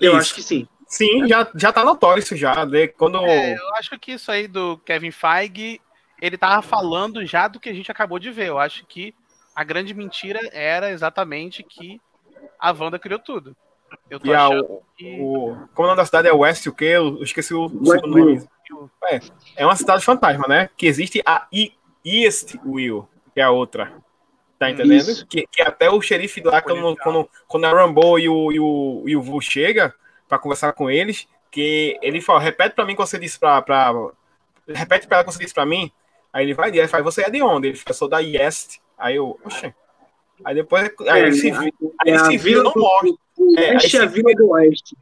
Eu 0.00 0.12
Isso. 0.12 0.20
acho 0.20 0.34
que 0.34 0.42
sim. 0.42 0.68
Sim, 0.86 1.26
já, 1.26 1.48
já 1.54 1.72
tá 1.72 1.84
notório 1.84 2.20
isso 2.22 2.36
já. 2.36 2.64
De, 2.64 2.88
quando. 2.88 3.18
É, 3.26 3.54
eu 3.54 3.74
acho 3.74 3.98
que 3.98 4.12
isso 4.12 4.30
aí 4.30 4.46
do 4.46 4.78
Kevin 4.78 5.10
Feige, 5.10 5.80
ele 6.22 6.38
tava 6.38 6.62
falando 6.62 7.24
já 7.26 7.48
do 7.48 7.58
que 7.58 7.68
a 7.68 7.74
gente 7.74 7.90
acabou 7.90 8.18
de 8.18 8.30
ver. 8.30 8.48
Eu 8.48 8.58
acho 8.58 8.86
que 8.86 9.14
a 9.54 9.64
grande 9.64 9.92
mentira 9.94 10.38
era 10.52 10.90
exatamente 10.90 11.62
que 11.62 12.00
a 12.58 12.70
Wanda 12.72 12.98
criou 12.98 13.18
tudo. 13.18 13.56
Eu 14.10 14.20
tô 14.20 14.28
E 14.30 14.34
a, 14.34 14.46
achando 14.46 14.64
o, 14.64 14.82
que. 14.96 15.18
o- 15.20 15.56
como 15.74 15.86
o 15.86 15.90
nome 15.90 15.96
da 15.96 16.04
cidade 16.04 16.28
é 16.28 16.32
West, 16.32 16.66
o 16.66 16.74
quê? 16.74 16.84
Eu 16.84 17.22
esqueci 17.22 17.52
o 17.54 17.68
nome. 17.68 18.46
É, 19.04 19.20
é 19.56 19.64
uma 19.64 19.76
cidade 19.76 20.04
fantasma, 20.04 20.46
né? 20.48 20.68
Que 20.76 20.86
existe 20.86 21.22
a 21.24 21.46
I- 21.52 21.72
East 22.04 22.56
Will, 22.64 23.08
que 23.34 23.40
é 23.40 23.44
a 23.44 23.50
outra. 23.50 23.92
Tá 24.58 24.70
entendendo? 24.70 25.26
Que, 25.26 25.46
que 25.46 25.62
até 25.62 25.90
o 25.90 26.00
xerife 26.00 26.40
lá, 26.42 26.62
quando, 26.62 26.96
quando, 26.96 27.28
quando 27.46 27.64
a 27.66 27.70
Rambo 27.70 28.18
e 28.18 28.28
o, 28.28 28.50
e 28.52 28.58
o, 28.58 29.04
e 29.06 29.14
o 29.16 29.20
Vu 29.22 29.40
chega 29.40 29.94
pra 30.28 30.38
conversar 30.38 30.72
com 30.72 30.90
eles, 30.90 31.26
que 31.50 31.98
ele 32.02 32.20
fala, 32.20 32.40
repete 32.40 32.74
pra 32.74 32.84
mim 32.84 32.92
o 32.92 32.96
que 32.96 33.02
você 33.02 33.18
disse 33.18 33.38
pra. 33.38 33.60
pra 33.62 33.92
repete 34.68 35.06
pra 35.06 35.18
ela 35.18 35.22
o 35.22 35.26
que 35.26 35.32
você 35.32 35.38
disse 35.42 35.54
pra 35.54 35.66
mim. 35.66 35.90
Aí 36.32 36.44
ele 36.44 36.54
vai 36.54 36.70
e 36.70 36.78
ele 36.78 36.88
fala, 36.88 37.02
você 37.02 37.22
é 37.22 37.30
de 37.30 37.42
onde? 37.42 37.68
Ele 37.68 37.76
fica, 37.76 37.92
sou 37.92 38.08
da 38.08 38.22
East. 38.22 38.78
Aí 38.98 39.16
eu, 39.16 39.38
oxe. 39.44 39.74
Aí 40.44 40.54
depois 40.54 40.90
aí 41.08 41.22
ele 41.22 41.32
se, 41.32 41.50
vi- 41.50 41.72
aí 41.80 42.10
ele 42.10 42.16
é 42.16 42.20
a 42.20 42.24
se 42.24 42.36
vira, 42.36 42.62
não 42.62 42.72
do 42.72 42.86
É, 43.56 43.60
aí 43.60 43.72
é 43.72 43.76
a 43.76 43.80
se 43.80 44.06
vila 44.06 44.34
do 44.34 44.50
Oeste. 44.50 44.96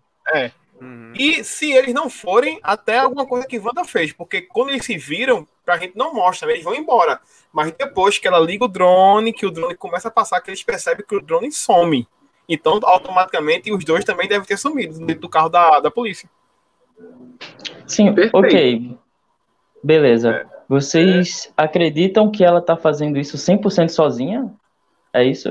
Uhum. 0.81 1.13
E 1.17 1.43
se 1.45 1.73
eles 1.73 1.95
não 1.95 2.11
forem, 2.11 2.61
até 2.63 2.99
alguma 2.99 3.27
coisa 3.27 3.47
que 3.47 3.59
Wanda 3.59 3.85
fez, 3.85 4.13
porque 4.13 4.43
quando 4.43 4.71
eles 4.71 4.85
se 4.85 4.97
viram, 4.97 5.47
pra 5.65 5.79
gente 5.79 5.97
não 5.97 6.15
mostra, 6.15 6.51
eles 6.51 6.63
vão 6.63 6.75
embora. 6.75 7.21
Mas 7.53 7.73
depois 7.73 8.19
que 8.19 8.29
ela 8.29 8.39
liga 8.39 8.65
o 8.65 8.69
drone, 8.69 9.33
que 9.33 9.47
o 9.47 9.51
drone 9.51 9.77
começa 9.77 10.09
a 10.09 10.11
passar, 10.11 10.41
que 10.41 10.51
eles 10.51 10.63
percebem 10.63 11.05
que 11.07 11.17
o 11.17 11.21
drone 11.21 11.51
some. 11.51 12.07
Então, 12.49 12.79
automaticamente, 12.83 13.73
os 13.73 13.85
dois 13.85 14.05
também 14.05 14.29
devem 14.29 14.47
ter 14.47 14.59
sumido 14.59 14.99
dentro 14.99 15.23
do 15.23 15.29
carro 15.29 15.49
da, 15.49 15.81
da 15.81 15.91
polícia. 15.91 16.29
Sim, 17.87 18.15
Perfeito. 18.15 18.37
ok. 18.37 18.99
Beleza. 19.83 20.47
Vocês 20.69 21.53
acreditam 21.57 22.31
que 22.31 22.45
ela 22.45 22.61
tá 22.61 22.77
fazendo 22.77 23.19
isso 23.19 23.37
100% 23.37 23.89
sozinha? 23.89 24.53
É 25.13 25.25
isso? 25.25 25.51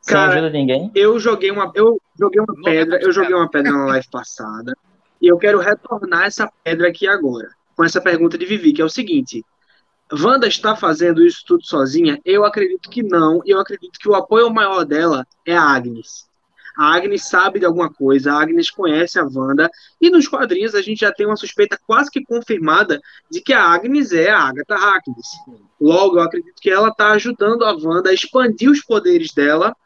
Sem 0.00 0.14
Cara, 0.14 0.32
ajuda 0.32 0.50
de 0.50 0.58
ninguém? 0.58 0.90
Eu 0.94 1.18
joguei 1.18 1.50
uma, 1.50 1.70
eu 1.74 2.00
joguei 2.18 2.40
uma 2.40 2.54
pedra, 2.62 2.96
é 2.96 3.04
eu 3.04 3.12
joguei 3.12 3.34
uma 3.34 3.50
pedra 3.50 3.72
na 3.72 3.86
live 3.86 4.06
passada. 4.10 4.72
E 5.20 5.28
eu 5.28 5.36
quero 5.36 5.58
retornar 5.58 6.24
essa 6.24 6.50
pedra 6.64 6.88
aqui 6.88 7.06
agora, 7.06 7.48
com 7.76 7.84
essa 7.84 8.00
pergunta 8.00 8.38
de 8.38 8.46
Vivi, 8.46 8.72
que 8.72 8.80
é 8.80 8.84
o 8.84 8.88
seguinte: 8.88 9.44
Wanda 10.12 10.46
está 10.46 10.74
fazendo 10.74 11.24
isso 11.24 11.44
tudo 11.46 11.64
sozinha? 11.64 12.20
Eu 12.24 12.44
acredito 12.44 12.90
que 12.90 13.02
não, 13.02 13.40
eu 13.46 13.60
acredito 13.60 13.98
que 13.98 14.08
o 14.08 14.14
apoio 14.14 14.52
maior 14.52 14.84
dela 14.84 15.26
é 15.46 15.56
a 15.56 15.62
Agnes. 15.62 16.28
A 16.76 16.94
Agnes 16.94 17.28
sabe 17.28 17.58
de 17.58 17.66
alguma 17.66 17.92
coisa, 17.92 18.32
a 18.32 18.40
Agnes 18.40 18.70
conhece 18.70 19.18
a 19.18 19.24
Wanda, 19.24 19.70
e 20.00 20.08
nos 20.08 20.26
quadrinhos 20.26 20.74
a 20.74 20.82
gente 20.82 21.00
já 21.00 21.12
tem 21.12 21.26
uma 21.26 21.36
suspeita 21.36 21.78
quase 21.86 22.10
que 22.10 22.24
confirmada 22.24 23.00
de 23.30 23.40
que 23.40 23.52
a 23.52 23.62
Agnes 23.62 24.12
é 24.12 24.30
a 24.30 24.44
Agatha 24.44 24.74
Harkness. 24.74 25.26
Logo, 25.80 26.16
eu 26.16 26.22
acredito 26.22 26.60
que 26.60 26.70
ela 26.70 26.88
está 26.88 27.10
ajudando 27.12 27.64
a 27.64 27.72
Wanda 27.72 28.10
a 28.10 28.14
expandir 28.14 28.70
os 28.70 28.80
poderes 28.80 29.32
dela 29.32 29.76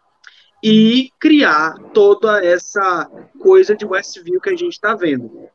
e 0.62 1.11
criar 1.19 1.75
toda 1.93 2.45
essa 2.45 3.11
coisa 3.38 3.76
de 3.76 3.85
Westview 3.85 4.40
que 4.40 4.50
a 4.50 4.57
gente 4.57 4.73
está 4.73 4.95
vendo. 4.95 5.49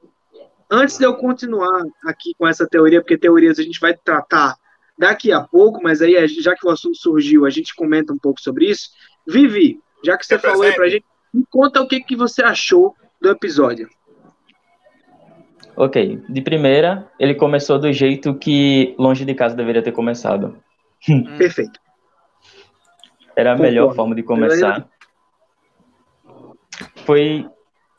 Antes 0.71 0.97
de 0.97 1.03
eu 1.05 1.15
continuar 1.15 1.83
aqui 2.05 2.33
com 2.37 2.47
essa 2.47 2.67
teoria, 2.67 3.01
porque 3.01 3.17
teorias 3.17 3.57
a 3.57 3.63
gente 3.63 3.79
vai 3.79 3.93
tratar 3.95 4.55
daqui 4.97 5.31
a 5.31 5.41
pouco, 5.41 5.81
mas 5.81 6.01
aí, 6.01 6.27
já 6.27 6.55
que 6.55 6.67
o 6.67 6.69
assunto 6.69 6.97
surgiu, 6.97 7.45
a 7.45 7.49
gente 7.49 7.73
comenta 7.75 8.13
um 8.13 8.17
pouco 8.17 8.39
sobre 8.39 8.69
isso. 8.69 8.89
Vivi, 9.27 9.79
já 10.03 10.17
que 10.17 10.25
você 10.25 10.35
Represente. 10.35 10.57
falou 10.59 10.69
aí 10.69 10.75
pra 10.75 10.89
gente, 10.89 11.05
me 11.33 11.43
conta 11.49 11.81
o 11.81 11.87
que, 11.87 12.01
que 12.01 12.15
você 12.15 12.43
achou 12.43 12.95
do 13.21 13.29
episódio. 13.29 13.89
Ok. 15.75 16.21
De 16.27 16.41
primeira, 16.41 17.09
ele 17.17 17.33
começou 17.33 17.79
do 17.79 17.91
jeito 17.93 18.35
que 18.35 18.93
longe 18.99 19.23
de 19.23 19.33
casa 19.33 19.55
deveria 19.55 19.81
ter 19.81 19.93
começado. 19.93 20.61
Perfeito. 21.37 21.79
Era 23.35 23.51
a 23.51 23.53
Concordo. 23.53 23.61
melhor 23.61 23.95
forma 23.95 24.13
de 24.13 24.21
começar. 24.21 24.87
Foi. 27.05 27.47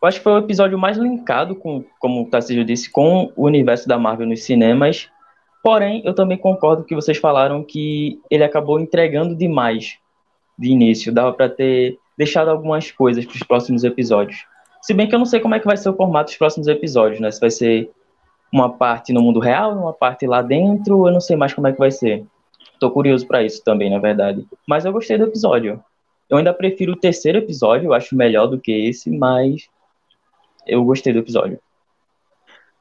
Eu 0.03 0.09
acho 0.09 0.19
que 0.19 0.25
foi 0.25 0.33
o 0.33 0.39
episódio 0.39 0.79
mais 0.79 0.97
linkado, 0.97 1.55
com, 1.55 1.85
como 1.99 2.23
o 2.23 2.27
Tarcísio 2.31 2.65
disse, 2.65 2.91
com 2.91 3.31
o 3.37 3.45
universo 3.45 3.87
da 3.87 3.99
Marvel 3.99 4.27
nos 4.27 4.43
cinemas. 4.43 5.09
Porém, 5.63 6.01
eu 6.07 6.15
também 6.15 6.39
concordo 6.39 6.85
que 6.85 6.95
vocês 6.95 7.19
falaram 7.19 7.63
que 7.63 8.19
ele 8.31 8.43
acabou 8.43 8.81
entregando 8.81 9.37
demais 9.37 9.99
de 10.59 10.71
início. 10.71 11.13
Dava 11.13 11.35
para 11.35 11.51
ter 11.51 11.99
deixado 12.17 12.49
algumas 12.49 12.91
coisas 12.91 13.27
para 13.27 13.35
os 13.35 13.43
próximos 13.43 13.85
episódios. 13.85 14.47
Se 14.81 14.95
bem 14.95 15.07
que 15.07 15.15
eu 15.15 15.19
não 15.19 15.27
sei 15.27 15.39
como 15.39 15.55
é 15.55 15.61
que 15.61 15.67
vai 15.67 15.77
ser 15.77 15.91
o 15.91 15.97
formato 15.97 16.31
dos 16.31 16.39
próximos 16.39 16.67
episódios, 16.67 17.21
né? 17.21 17.31
Se 17.31 17.39
vai 17.39 17.51
ser 17.51 17.91
uma 18.51 18.71
parte 18.71 19.13
no 19.13 19.21
mundo 19.21 19.39
real, 19.39 19.77
uma 19.77 19.93
parte 19.93 20.27
lá 20.27 20.41
dentro, 20.41 21.07
eu 21.07 21.13
não 21.13 21.21
sei 21.21 21.37
mais 21.37 21.53
como 21.53 21.67
é 21.67 21.73
que 21.73 21.79
vai 21.79 21.91
ser. 21.91 22.25
Tô 22.79 22.91
curioso 22.91 23.27
para 23.27 23.43
isso 23.43 23.63
também, 23.63 23.91
na 23.91 23.99
verdade. 23.99 24.47
Mas 24.67 24.87
eu 24.87 24.93
gostei 24.93 25.19
do 25.19 25.25
episódio. 25.25 25.83
Eu 26.31 26.39
ainda 26.39 26.55
prefiro 26.55 26.93
o 26.93 26.97
terceiro 26.97 27.39
episódio, 27.39 27.89
eu 27.89 27.93
acho 27.93 28.17
melhor 28.17 28.47
do 28.47 28.59
que 28.59 28.73
esse, 28.73 29.11
mas 29.11 29.69
eu 30.67 30.85
gostei 30.85 31.13
do 31.13 31.19
episódio. 31.19 31.59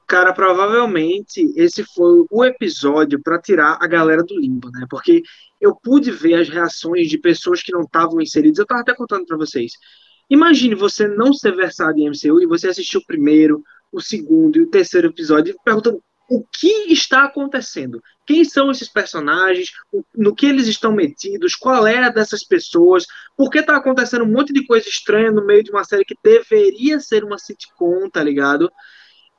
Cara, 0.07 0.33
provavelmente 0.33 1.53
esse 1.55 1.83
foi 1.83 2.25
o 2.31 2.43
episódio 2.43 3.21
para 3.21 3.39
tirar 3.39 3.77
a 3.79 3.86
galera 3.86 4.24
do 4.24 4.39
limbo, 4.39 4.71
né? 4.71 4.88
Porque 4.89 5.21
eu 5.62 5.75
pude 5.75 6.09
ver 6.09 6.33
as 6.33 6.50
reações 6.50 7.07
de 7.07 7.17
pessoas 7.19 7.62
que 7.62 7.71
não 7.71 7.81
estavam 7.81 8.19
inseridas. 8.19 8.57
Eu 8.57 8.65
tava 8.65 8.81
até 8.81 8.95
contando 8.95 9.25
para 9.25 9.38
vocês. 9.38 9.74
Imagine 10.27 10.74
você 10.74 11.07
não 11.07 11.31
ser 11.31 11.55
versado 11.55 12.00
em 12.00 12.07
MCU 12.07 12.41
e 12.41 12.48
você 12.48 12.69
assistir 12.69 12.98
o 12.98 13.05
primeiro, 13.05 13.63
o 13.91 14.01
segundo 14.01 14.57
e 14.57 14.62
o 14.62 14.69
terceiro 14.69 15.07
episódio 15.07 15.55
perguntando 15.63 16.01
o 16.29 16.43
que 16.43 16.91
está 16.91 17.25
acontecendo? 17.25 18.01
Quem 18.29 18.45
são 18.45 18.69
esses 18.69 18.88
personagens? 18.88 19.71
No 20.15 20.36
que 20.36 20.45
eles 20.45 20.67
estão 20.67 20.91
metidos? 20.91 21.55
Qual 21.55 21.88
é 21.88 21.98
a 21.98 22.09
dessas 22.09 22.43
pessoas? 22.43 23.07
Por 23.36 23.50
que 23.50 23.57
está 23.57 23.75
acontecendo 23.75 24.24
um 24.24 24.31
monte 24.31 24.53
de 24.53 24.67
coisa 24.67 24.88
estranha 24.88 25.31
no 25.31 25.43
meio 25.43 25.63
de 25.63 25.71
uma 25.71 25.83
série 25.83 26.05
que 26.05 26.13
deveria 26.24 27.00
ser 27.00 27.24
uma 27.24 27.39
sitcom, 27.39 28.07
tá 28.07 28.24
ligado? 28.24 28.71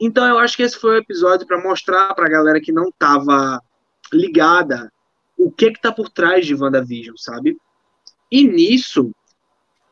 Então 0.01 0.27
eu 0.27 0.41
acho 0.41 0.57
que 0.57 0.65
esse 0.65 0.77
foi 0.77 0.97
o 0.97 0.99
episódio 0.99 1.47
para 1.47 1.63
mostrar 1.63 2.13
para 2.17 2.27
a 2.27 2.29
galera 2.29 2.61
que 2.61 2.73
não 2.73 2.89
estava 2.89 3.63
ligada 4.13 4.93
o 5.39 5.53
que 5.53 5.71
que 5.71 5.81
tá 5.81 5.93
por 5.93 6.09
trás 6.11 6.45
de 6.45 6.57
WandaVision, 6.57 7.15
sabe? 7.17 7.57
E 8.29 8.43
nisso, 8.43 9.13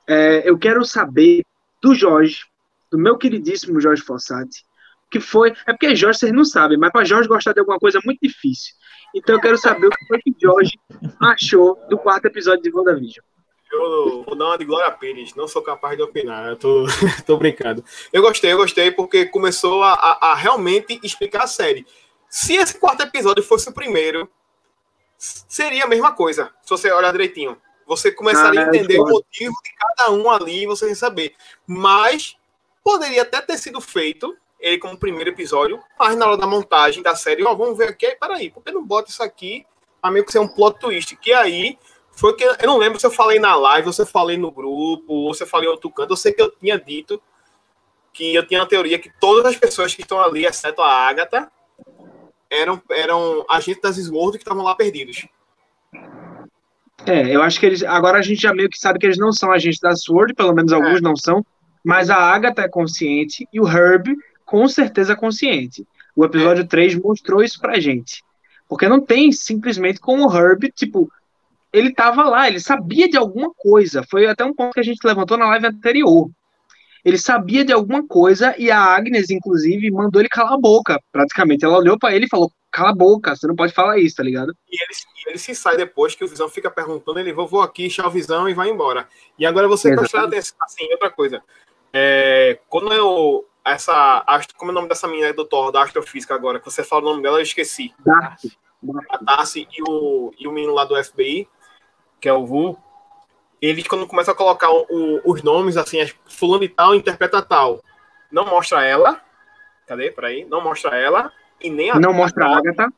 é, 0.09 0.43
eu 0.45 0.59
quero 0.59 0.85
saber 0.85 1.45
do 1.81 1.95
Jorge, 1.95 2.47
do 2.90 2.99
meu 2.99 3.17
queridíssimo 3.17 3.81
Jorge 3.81 4.02
Fossati, 4.02 4.64
que 5.11 5.21
foi. 5.21 5.50
É 5.67 5.73
porque 5.73 5.95
Jorge 5.97 6.19
vocês 6.19 6.33
não 6.33 6.45
sabem, 6.45 6.77
mas 6.79 6.91
para 6.93 7.05
Jorge 7.05 7.29
gostar 7.29 7.53
de 7.53 7.61
alguma 7.61 7.79
coisa 7.79 7.99
é 7.99 8.00
muito 8.05 8.19
difícil. 8.23 8.75
Então 9.15 9.35
eu 9.35 9.41
quero 9.41 9.57
saber 9.57 9.87
o 9.87 9.91
que 9.91 10.07
foi 10.07 10.19
que 10.21 10.35
Jorge 10.41 10.79
achou 11.21 11.79
do 11.88 11.97
quarto 11.99 12.27
episódio 12.27 12.62
de 12.62 12.71
WandaVision. 12.75 13.25
Eu 13.71 14.23
vou 14.25 14.35
dar 14.35 14.47
uma 14.47 14.59
de 14.59 14.65
Glória 14.65 14.91
Pires, 14.93 15.35
não 15.35 15.47
sou 15.47 15.61
capaz 15.62 15.95
de 15.97 16.03
opinar, 16.03 16.49
eu 16.49 16.57
tô, 16.57 16.87
tô 17.27 17.37
brincando. 17.37 17.85
Eu 18.12 18.23
gostei, 18.23 18.53
eu 18.53 18.57
gostei, 18.57 18.91
porque 18.91 19.27
começou 19.27 19.83
a, 19.83 19.93
a- 19.93 20.19
a 20.33 20.35
realmente 20.35 20.99
explicar 21.03 21.43
a 21.45 21.47
série. 21.47 21.87
Se 22.31 22.55
esse 22.57 22.79
quarto 22.79 23.03
episódio 23.03 23.43
fosse 23.43 23.69
o 23.69 23.73
primeiro, 23.73 24.29
seria 25.19 25.85
a 25.85 25.88
mesma 25.88 26.12
coisa, 26.12 26.50
se 26.62 26.71
você 26.71 26.91
olhar 26.93 27.12
direitinho. 27.12 27.57
Você 27.87 28.12
começaria 28.12 28.61
Ah, 28.61 28.65
a 28.65 28.67
eu 28.67 28.75
entender 28.75 29.00
o 29.00 29.05
discordo. 29.05 29.12
motivo 29.15 29.55
de 29.65 29.71
cada 29.79 30.11
um 30.12 30.31
ali, 30.31 30.67
você 30.67 30.95
saber. 30.95 31.35
Mas 31.67 32.37
poderia 32.85 33.23
até 33.23 33.41
ter 33.41 33.57
sido 33.57 33.81
feito, 33.81 34.37
ele 34.59 34.79
como 34.79 34.99
primeiro 34.99 35.31
episódio, 35.31 35.81
mas 35.99 36.17
na 36.17 36.27
hora 36.27 36.37
da 36.37 36.47
montagem 36.47 37.03
da 37.03 37.15
série, 37.15 37.45
ó, 37.45 37.55
vamos 37.55 37.79
ver 37.79 37.91
aqui, 37.91 38.07
aí, 38.07 38.17
peraí, 38.17 38.50
por 38.50 38.62
que 38.62 38.73
não 38.73 38.85
bota 38.85 39.11
isso 39.11 39.23
aqui 39.23 39.65
a 40.03 40.11
meio 40.11 40.25
que 40.25 40.33
ser 40.33 40.38
um 40.38 40.49
plot 40.49 40.79
twist? 40.81 41.17
Que 41.17 41.33
aí 41.33 41.79
foi 42.12 42.35
que 42.35 42.45
eu 42.45 42.67
não 42.67 42.79
lembro 42.79 42.99
se 42.99 43.07
eu 43.07 43.11
falei 43.11 43.38
na 43.38 43.55
live, 43.55 43.87
ou 43.87 43.93
se 43.93 44.03
eu 44.03 44.07
falei 44.07 44.37
no 44.37 44.50
grupo, 44.50 45.12
ou 45.12 45.35
se 45.35 45.43
eu 45.43 45.47
falei 45.47 45.69
em 45.69 45.71
outro 45.71 45.91
canto. 45.91 46.12
Eu 46.12 46.17
sei 46.17 46.33
que 46.33 46.43
eu 46.43 46.50
tinha 46.50 46.79
dito 46.79 47.23
que 48.12 48.35
eu 48.35 48.45
tinha 48.45 48.62
a 48.62 48.67
teoria 48.67 48.99
que 48.99 49.11
todas 49.21 49.47
as 49.47 49.57
pessoas 49.57 49.95
que 49.95 50.03
estão 50.03 50.21
ali, 50.21 50.45
exceto 50.45 50.83
a 50.83 50.91
Agatha, 50.91 51.49
eram, 52.50 52.83
eram 52.91 53.47
agentes 53.49 53.81
das 53.81 53.97
Sword 53.97 54.38
que 54.38 54.43
estavam 54.43 54.65
lá 54.65 54.75
perdidos. 54.75 55.29
É, 57.07 57.35
eu 57.35 57.43
acho 57.43 57.61
que 57.61 57.67
eles. 57.67 57.85
Agora 57.85 58.19
a 58.19 58.23
gente 58.23 58.43
já 58.43 58.53
meio 58.53 58.69
que 58.69 58.79
sabe 58.79 58.99
que 58.99 59.07
eles 59.07 59.19
não 59.19 59.33
são 59.33 59.53
agentes 59.53 59.79
da 59.79 59.95
Sword, 59.95 60.35
pelo 60.35 60.53
menos 60.53 60.73
alguns 60.73 61.00
não 61.00 61.15
são. 61.15 61.45
Mas 61.85 62.11
a 62.11 62.17
Agatha 62.17 62.62
é 62.62 62.69
consciente 62.69 63.49
e 63.53 63.61
o 63.61 63.69
Herb, 63.69 64.17
com 64.49 64.67
certeza, 64.67 65.12
é 65.12 65.17
consciente. 65.17 65.87
O 66.17 66.25
episódio 66.25 66.67
3 66.67 66.95
mostrou 66.95 67.45
isso 67.45 67.61
pra 67.61 67.78
gente. 67.78 68.25
Porque 68.67 68.88
não 68.88 68.99
tem 68.99 69.31
simplesmente 69.31 70.00
com 70.00 70.25
o 70.25 70.35
Herb, 70.35 70.73
tipo, 70.73 71.12
ele 71.71 71.93
tava 71.93 72.25
lá, 72.25 72.49
ele 72.49 72.59
sabia 72.59 73.07
de 73.11 73.19
alguma 73.19 73.52
coisa. 73.55 74.02
Foi 74.11 74.26
até 74.26 74.43
um 74.43 74.55
ponto 74.55 74.73
que 74.73 74.81
a 74.81 74.85
gente 74.85 75.07
levantou 75.07 75.37
na 75.37 75.49
live 75.50 75.67
anterior. 75.67 76.31
ele 77.05 77.19
sabia 77.19 77.62
de 77.62 77.75
alguma 77.75 78.07
coisa 78.07 78.55
e 78.59 78.71
a 78.71 78.81
Agnes, 78.81 79.28
inclusive, 79.28 79.90
mandou 79.90 80.21
ele 80.21 80.31
calar 80.31 80.55
a 80.55 80.59
boca, 80.59 80.99
praticamente. 81.12 81.67
Ela 81.67 81.76
olhou 81.76 81.99
para 81.99 82.17
ele 82.17 82.25
e 82.25 82.28
falou: 82.31 82.50
cala 82.73 82.88
a 82.88 82.95
boca, 82.95 83.37
você 83.37 83.47
não 83.47 83.55
pode 83.55 83.75
falar 83.75 83.99
isso, 83.99 84.17
tá 84.17 84.23
ligado? 84.23 84.57
E 84.71 84.83
ele, 84.83 84.93
ele 85.26 85.38
se 85.38 85.55
sai 85.55 85.76
depois 85.76 86.14
que 86.14 86.25
o 86.25 86.28
Visão 86.28 86.49
fica 86.49 86.71
perguntando, 86.71 87.21
ele 87.21 87.35
vou, 87.35 87.61
aqui, 87.61 87.90
chá 87.90 88.07
o 88.07 88.11
Visão 88.11 88.49
e 88.49 88.55
vai 88.55 88.71
embora. 88.71 89.07
E 89.38 89.45
agora 89.45 89.69
você 89.69 89.95
prestar 89.95 90.25
atenção, 90.25 90.57
assim, 90.62 90.90
outra 90.90 91.11
coisa. 91.11 91.43
É, 91.93 92.59
quando 92.69 92.93
eu. 92.93 93.48
Essa. 93.73 94.25
Como 94.57 94.71
é 94.71 94.73
o 94.73 94.75
nome 94.75 94.89
dessa 94.89 95.09
menina 95.09 95.33
do 95.33 95.45
Thor, 95.45 95.71
da 95.71 95.83
astrofísica 95.83 96.35
agora, 96.35 96.59
que 96.59 96.65
você 96.65 96.83
fala 96.83 97.03
o 97.03 97.11
nome 97.11 97.23
dela, 97.23 97.39
eu 97.39 97.43
esqueci. 97.43 97.95
Darcy. 98.05 98.59
A 99.11 99.17
Darcy 99.19 99.69
e 99.71 99.83
o, 99.83 100.33
e 100.39 100.47
o 100.47 100.53
menino 100.53 100.73
lá 100.73 100.85
do 100.85 101.03
FBI, 101.03 101.49
que 102.21 102.29
é 102.29 102.33
o 102.33 102.47
Vu, 102.47 102.79
eles 103.61 103.87
quando 103.89 104.07
começam 104.07 104.33
a 104.33 104.37
colocar 104.37 104.71
o, 104.71 104.87
o, 104.89 105.33
os 105.33 105.43
nomes, 105.43 105.77
assim, 105.77 105.99
fulano 106.27 106.63
e 106.65 106.69
tal, 106.69 106.95
interpreta 106.95 107.43
tal. 107.43 107.83
Não 108.31 108.47
mostra 108.47 108.85
ela. 108.85 109.21
Cadê? 109.87 110.11
Peraí. 110.11 110.45
Não 110.45 110.61
mostra 110.61 110.97
ela. 110.97 111.33
E 111.61 111.71
nem 111.71 111.91
a. 111.91 111.99
Não 111.99 112.13
mostra 112.13 112.47
a 112.47 112.57
Agatha. 112.57 112.93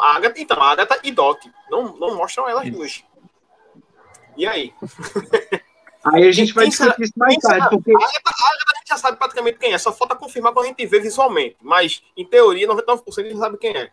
Agatha, 0.00 0.40
então, 0.40 0.62
Agatha 0.62 0.98
e 1.02 1.12
Dot. 1.12 1.52
Não, 1.70 1.96
não 1.96 2.16
mostram 2.16 2.48
elas 2.48 2.70
duas. 2.70 3.04
E 4.36 4.46
aí? 4.46 4.72
Aí 6.04 6.26
a 6.26 6.32
gente 6.32 6.52
vai 6.52 6.68
discutir 6.68 7.02
isso 7.02 7.12
mais 7.16 7.36
tarde. 7.36 7.68
Porque... 7.70 7.92
A 7.92 7.96
Agatha 7.96 8.20
a 8.74 8.78
gente 8.78 8.88
já 8.88 8.96
sabe 8.96 9.16
praticamente 9.16 9.58
quem 9.58 9.72
é. 9.72 9.78
Só 9.78 9.92
falta 9.92 10.16
confirmar 10.16 10.52
quando 10.52 10.66
a 10.66 10.68
gente 10.68 10.86
vê 10.86 11.00
visualmente. 11.00 11.56
Mas, 11.62 12.02
em 12.16 12.24
teoria, 12.24 12.66
99% 12.66 13.02
a 13.18 13.22
gente 13.22 13.38
sabe 13.38 13.58
quem 13.58 13.76
é. 13.76 13.90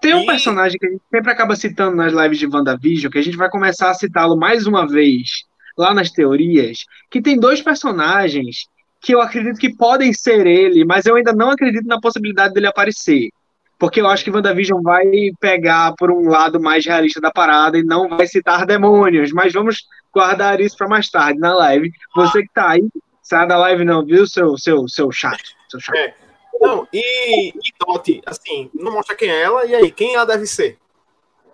Tem 0.00 0.14
um 0.14 0.22
e... 0.22 0.26
personagem 0.26 0.78
que 0.78 0.86
a 0.86 0.90
gente 0.90 1.02
sempre 1.10 1.30
acaba 1.30 1.56
citando 1.56 1.96
nas 1.96 2.12
lives 2.12 2.38
de 2.38 2.46
WandaVision, 2.46 3.10
que 3.10 3.18
a 3.18 3.22
gente 3.22 3.36
vai 3.36 3.50
começar 3.50 3.90
a 3.90 3.94
citá-lo 3.94 4.36
mais 4.36 4.66
uma 4.66 4.86
vez 4.86 5.44
lá 5.76 5.94
nas 5.94 6.10
teorias, 6.10 6.84
que 7.10 7.22
tem 7.22 7.38
dois 7.38 7.62
personagens 7.62 8.66
que 9.00 9.14
eu 9.14 9.20
acredito 9.20 9.58
que 9.58 9.74
podem 9.74 10.12
ser 10.12 10.46
ele, 10.46 10.84
mas 10.84 11.06
eu 11.06 11.16
ainda 11.16 11.32
não 11.32 11.50
acredito 11.50 11.86
na 11.86 12.00
possibilidade 12.00 12.54
dele 12.54 12.68
aparecer. 12.68 13.30
Porque 13.78 14.00
eu 14.00 14.06
acho 14.06 14.22
que 14.22 14.30
WandaVision 14.30 14.80
vai 14.80 15.04
pegar 15.40 15.92
por 15.98 16.10
um 16.10 16.28
lado 16.28 16.60
mais 16.60 16.86
realista 16.86 17.20
da 17.20 17.32
parada 17.32 17.76
e 17.76 17.82
não 17.82 18.08
vai 18.08 18.28
citar 18.28 18.64
demônios, 18.64 19.32
mas 19.32 19.52
vamos 19.52 19.82
guardar 20.12 20.60
isso 20.60 20.76
para 20.76 20.88
mais 20.88 21.10
tarde 21.10 21.38
na 21.38 21.54
live. 21.54 21.90
Você 22.14 22.42
que 22.42 22.52
tá 22.52 22.70
aí, 22.70 22.86
sai 23.22 23.46
da 23.46 23.56
live 23.56 23.84
não, 23.84 24.04
viu, 24.04 24.26
seu, 24.26 24.56
seu, 24.58 24.86
seu 24.88 25.10
chato. 25.10 25.42
Seu 25.68 25.80
chato. 25.80 25.96
É. 25.96 26.14
Não, 26.60 26.86
e, 26.92 27.48
e 27.48 27.72
Dot, 27.78 28.22
assim, 28.26 28.70
não 28.74 28.92
mostra 28.92 29.16
quem 29.16 29.28
é 29.28 29.42
ela, 29.42 29.64
e 29.64 29.74
aí, 29.74 29.90
quem 29.90 30.14
ela 30.14 30.24
deve 30.24 30.46
ser? 30.46 30.78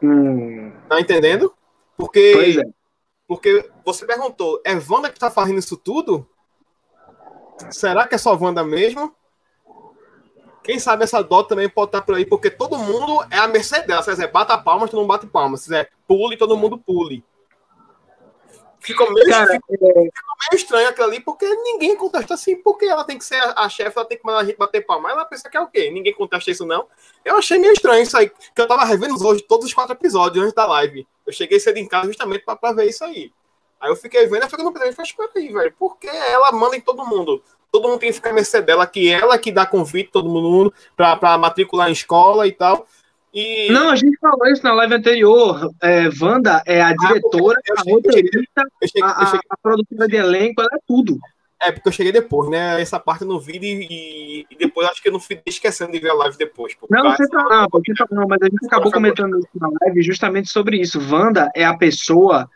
Hum. 0.03 0.71
Tá 0.89 1.01
entendendo? 1.01 1.55
Porque, 1.97 2.61
é. 2.61 2.71
porque 3.27 3.71
você 3.85 4.05
perguntou, 4.05 4.61
é 4.65 4.75
Wanda 4.75 5.11
que 5.11 5.19
tá 5.19 5.31
fazendo 5.31 5.59
isso 5.59 5.77
tudo? 5.77 6.29
Será 7.71 8.07
que 8.07 8.15
é 8.15 8.19
só 8.19 8.37
Wanda 8.37 8.63
mesmo? 8.63 9.15
Quem 10.63 10.79
sabe 10.79 11.05
essa 11.05 11.23
Dot 11.23 11.49
também 11.49 11.69
pode 11.69 11.89
estar 11.89 12.03
por 12.03 12.15
aí, 12.15 12.27
porque 12.27 12.51
todo 12.51 12.77
mundo 12.77 13.25
é 13.31 13.39
a 13.39 13.49
mercê 13.49 13.81
dela. 13.87 14.03
Se 14.03 14.11
quiser 14.11 14.31
bata 14.31 14.59
palmas, 14.59 14.91
tu 14.91 14.97
não 14.97 15.07
bate 15.07 15.27
palmas. 15.27 15.61
Se 15.61 15.67
quiser 15.67 15.91
pule, 16.07 16.37
todo 16.37 16.59
mundo 16.59 16.77
pule. 16.77 17.25
Ficou 18.89 19.13
meio, 19.13 19.29
Cara, 19.29 19.53
ficou, 19.53 19.77
é... 19.77 19.93
ficou 19.93 20.37
meio 20.51 20.55
estranho 20.55 20.89
aquilo 20.89 21.07
ali, 21.07 21.21
porque 21.21 21.47
ninguém 21.47 21.95
contesta 21.95 22.33
assim, 22.33 22.57
porque 22.57 22.87
ela 22.87 23.05
tem 23.05 23.19
que 23.19 23.25
ser 23.25 23.37
a, 23.37 23.65
a 23.65 23.69
chefe, 23.69 23.99
ela 23.99 24.09
tem 24.09 24.17
que 24.17 24.25
mandar 24.25 24.39
a 24.39 24.45
gente 24.45 24.57
bater 24.57 24.81
palma. 24.81 25.11
Ela 25.11 25.27
pensa 25.27 25.51
que 25.51 25.59
é 25.59 25.61
o 25.61 25.67
quê? 25.67 25.91
Ninguém 25.91 26.15
contesta 26.15 26.51
isso, 26.51 26.65
não. 26.65 26.87
Eu 27.23 27.37
achei 27.37 27.59
meio 27.59 27.75
estranho 27.75 28.03
isso 28.03 28.17
aí, 28.17 28.31
que 28.31 28.61
eu 28.61 28.67
tava 28.67 28.87
revendo 28.87 29.15
hoje 29.23 29.43
todos 29.43 29.67
os 29.67 29.75
quatro 29.75 29.93
episódios 29.93 30.43
antes 30.43 30.55
da 30.55 30.65
live. 30.65 31.07
Eu 31.27 31.33
cheguei 31.35 31.61
cedo 31.61 31.77
em 31.77 31.87
casa 31.87 32.07
justamente 32.07 32.47
pra, 32.47 32.57
pra 32.57 32.73
ver 32.73 32.87
isso 32.87 33.05
aí. 33.05 33.31
Aí 33.79 33.91
eu 33.91 33.97
fiquei 33.97 34.27
vendo, 34.27 34.43
eu 34.43 34.49
fiquei 34.49 34.65
no 34.65 34.73
falei, 34.73 34.89
espera 34.89 35.31
aí, 35.37 35.53
velho, 35.53 35.75
por 35.79 35.99
que 35.99 36.09
ela 36.09 36.51
manda 36.51 36.75
em 36.75 36.81
todo 36.81 37.05
mundo? 37.05 37.43
Todo 37.71 37.89
mundo 37.89 38.01
tem 38.01 38.09
que 38.09 38.15
ficar 38.15 38.33
mercê 38.33 38.63
dela, 38.63 38.87
que 38.87 39.11
ela 39.11 39.37
que 39.39 39.53
dá 39.53 39.67
convite 39.67 40.11
todo 40.11 40.31
mundo 40.31 40.73
pra, 40.97 41.15
pra 41.15 41.37
matricular 41.37 41.91
em 41.91 41.93
escola 41.93 42.47
e 42.47 42.53
tal. 42.53 42.87
E... 43.33 43.71
Não, 43.71 43.91
a 43.91 43.97
gente 43.97 44.17
falou 44.19 44.47
isso 44.47 44.65
na 44.65 44.73
live 44.73 44.95
anterior. 44.95 45.71
É, 45.83 46.09
Wanda 46.21 46.63
é 46.67 46.81
a 46.81 46.89
ah, 46.89 46.95
diretora, 46.95 47.61
ah, 47.71 47.75
a 47.81 47.91
roteirista, 47.91 48.63
a, 49.03 49.37
a, 49.51 49.57
produtora 49.63 50.09
de 50.09 50.17
elenco, 50.17 50.61
ela 50.61 50.71
é 50.73 50.79
tudo. 50.87 51.19
É, 51.61 51.73
porque 51.73 51.89
eu 51.89 51.93
cheguei 51.93 52.13
depois, 52.13 52.49
né? 52.49 52.81
Essa 52.81 53.01
parte 53.01 53.23
eu 53.23 53.29
não 53.29 53.41
vi 53.41 53.59
e, 53.61 54.47
e 54.49 54.57
depois 54.57 54.89
acho 54.89 55.03
que 55.03 55.09
eu 55.09 55.13
não 55.13 55.21
fui 55.21 55.41
esquecendo 55.45 55.91
de 55.91 55.99
ver 55.99 56.11
a 56.11 56.15
live 56.15 56.39
depois. 56.39 56.77
Não, 56.89 57.11
você 57.11 57.29
tá, 57.29 57.45
não, 57.51 57.67
você 57.71 57.95
tá, 57.95 58.07
não, 58.13 58.29
mas 58.29 58.39
a 58.41 58.47
gente 58.47 58.67
acabou 58.67 58.93
comentando 58.93 59.39
isso 59.39 59.49
na 59.57 59.69
live 59.83 60.03
justamente 60.03 60.51
sobre 60.51 60.81
isso. 60.81 61.01
Wanda 61.01 61.51
é 61.55 61.65
a 61.65 61.77
pessoa 61.77 62.49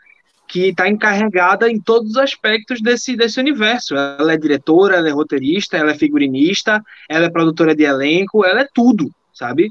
que 0.47 0.69
está 0.69 0.89
encarregada 0.89 1.69
em 1.69 1.81
todos 1.81 2.11
os 2.11 2.17
aspectos 2.17 2.81
desse, 2.81 3.17
desse 3.17 3.41
universo. 3.41 3.97
Ela 3.97 4.35
é 4.35 4.37
diretora, 4.37 4.97
ela 4.97 5.09
é 5.09 5.13
roteirista, 5.13 5.77
ela 5.77 5.93
é 5.93 5.95
figurinista, 5.95 6.81
ela 7.09 7.27
é 7.27 7.31
produtora 7.31 7.75
de 7.75 7.83
elenco, 7.83 8.45
ela 8.45 8.61
é 8.61 8.69
tudo, 8.73 9.11
sabe? 9.33 9.69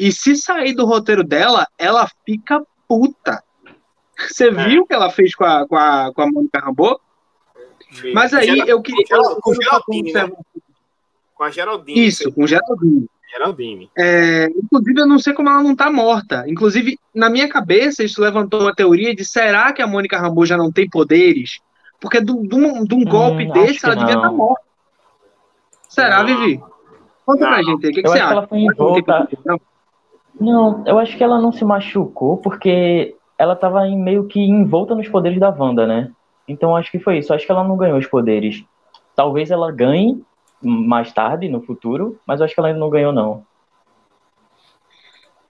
E 0.00 0.10
se 0.10 0.34
sair 0.34 0.72
do 0.72 0.86
roteiro 0.86 1.22
dela, 1.22 1.66
ela 1.76 2.08
fica 2.24 2.62
puta. 2.88 3.44
Você 4.18 4.48
é. 4.48 4.50
viu 4.50 4.82
o 4.82 4.86
que 4.86 4.94
ela 4.94 5.10
fez 5.10 5.34
com 5.34 5.44
a, 5.44 5.68
com 5.68 5.76
a, 5.76 6.10
com 6.14 6.22
a 6.22 6.26
Mônica 6.26 6.58
Rambeau? 6.58 6.98
Mas 8.14 8.32
aí 8.32 8.60
eu 8.66 8.80
queria. 8.80 9.04
Com, 9.42 9.52
Geraldine, 9.52 10.12
né? 10.14 10.32
com 11.34 11.44
a 11.44 11.50
Geraldine. 11.50 12.06
Isso, 12.06 12.32
com 12.32 12.46
Geraldine. 12.46 13.06
Geraldine. 13.30 13.90
É, 13.94 14.46
inclusive, 14.56 15.00
eu 15.02 15.06
não 15.06 15.18
sei 15.18 15.34
como 15.34 15.50
ela 15.50 15.62
não 15.62 15.76
tá 15.76 15.92
morta. 15.92 16.44
Inclusive, 16.48 16.98
na 17.14 17.28
minha 17.28 17.48
cabeça, 17.48 18.02
isso 18.02 18.22
levantou 18.22 18.62
uma 18.62 18.74
teoria 18.74 19.14
de 19.14 19.22
será 19.22 19.70
que 19.70 19.82
a 19.82 19.86
Mônica 19.86 20.18
Rambeau 20.18 20.46
já 20.46 20.56
não 20.56 20.72
tem 20.72 20.88
poderes? 20.88 21.60
Porque 22.00 22.22
de 22.22 22.32
um, 22.32 22.80
um 22.80 23.04
golpe 23.04 23.44
hum, 23.44 23.52
desse, 23.52 23.84
ela 23.84 23.96
devia 23.96 24.14
estar 24.14 24.30
tá 24.30 24.32
morta. 24.32 24.64
Será, 25.90 26.22
não. 26.22 26.26
Vivi? 26.26 26.58
Conta 27.26 27.44
não. 27.44 27.50
pra 27.50 27.62
gente 27.62 27.86
aí, 27.86 27.90
o 27.90 27.94
que, 27.94 28.02
que 28.02 28.08
você 28.08 28.18
acha? 28.18 28.32
ela 28.32 28.46
foi 28.48 28.58
envolta... 28.60 29.28
Não, 30.40 30.82
eu 30.86 30.98
acho 30.98 31.16
que 31.16 31.22
ela 31.22 31.38
não 31.38 31.52
se 31.52 31.64
machucou 31.64 32.38
porque 32.38 33.14
ela 33.36 33.54
tava 33.54 33.84
meio 33.88 34.26
que 34.26 34.40
envolta 34.40 34.94
nos 34.94 35.08
poderes 35.08 35.38
da 35.38 35.50
Wanda, 35.50 35.86
né? 35.86 36.10
Então 36.48 36.74
acho 36.74 36.90
que 36.90 36.98
foi 36.98 37.18
isso. 37.18 37.32
Acho 37.32 37.44
que 37.44 37.52
ela 37.52 37.62
não 37.62 37.76
ganhou 37.76 37.98
os 37.98 38.06
poderes. 38.06 38.64
Talvez 39.14 39.50
ela 39.50 39.70
ganhe 39.70 40.22
mais 40.62 41.12
tarde, 41.12 41.48
no 41.48 41.62
futuro, 41.62 42.18
mas 42.26 42.40
acho 42.40 42.54
que 42.54 42.60
ela 42.60 42.68
ainda 42.68 42.80
não 42.80 42.90
ganhou, 42.90 43.12
não. 43.12 43.44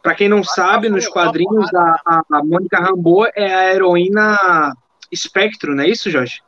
Para 0.03 0.15
quem 0.15 0.29
não 0.29 0.43
sabe, 0.43 0.89
nos 0.89 1.07
quadrinhos, 1.07 1.69
a, 1.75 2.23
a 2.31 2.45
Mônica 2.45 2.79
Rambeau 2.79 3.27
é 3.35 3.55
a 3.55 3.75
heroína 3.75 4.75
Espectro, 5.11 5.75
não 5.75 5.83
é 5.83 5.89
isso, 5.89 6.11
Jorge? 6.11 6.43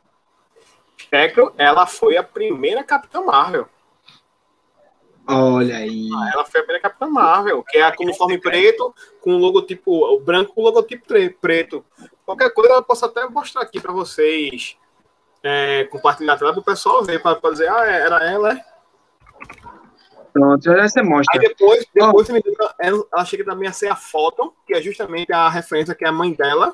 Espectro, 0.97 1.53
ela 1.57 1.85
foi 1.85 2.17
a 2.17 2.23
primeira 2.23 2.83
Capitã 2.83 3.21
Marvel. 3.21 3.67
Olha 5.27 5.77
aí. 5.77 6.09
Ah, 6.13 6.31
ela 6.33 6.45
foi 6.45 6.59
a 6.59 6.63
primeira 6.63 6.81
Capitã 6.81 7.07
Marvel, 7.07 7.63
que 7.63 7.77
é 7.77 7.83
a 7.83 7.95
com 7.95 8.03
uniforme 8.03 8.37
preto, 8.37 8.93
com 9.21 9.35
o 9.35 9.37
logotipo 9.37 9.91
o 9.91 10.19
branco 10.19 10.53
com 10.53 10.61
o 10.61 10.63
logotipo 10.65 11.05
preto. 11.39 11.85
Qualquer 12.25 12.53
coisa 12.53 12.73
eu 12.73 12.83
posso 12.83 13.05
até 13.05 13.27
mostrar 13.27 13.61
aqui 13.61 13.79
para 13.79 13.93
vocês, 13.93 14.77
é, 15.41 15.85
compartilhar 15.85 16.37
para 16.37 16.51
o 16.51 16.63
pessoal 16.63 17.03
ver, 17.03 17.21
para 17.21 17.39
dizer, 17.51 17.69
ah, 17.69 17.85
é, 17.85 18.01
era 18.01 18.29
ela, 18.29 18.53
é. 18.53 18.65
Pronto, 20.33 20.63
já 20.63 20.87
você 20.87 21.01
mostra. 21.01 21.39
Aí 21.39 21.47
depois, 21.47 21.85
depois 21.93 22.29
oh. 22.29 22.69
ela, 22.79 23.05
ela 23.13 23.25
chega 23.25 23.45
também 23.45 23.69
a 23.69 23.73
ser 23.73 23.87
a 23.87 23.95
foto, 23.95 24.53
que 24.65 24.73
é 24.73 24.81
justamente 24.81 25.31
a 25.31 25.47
referência 25.47 25.93
que 25.95 26.03
é 26.03 26.07
a 26.07 26.13
mãe 26.13 26.33
dela. 26.33 26.73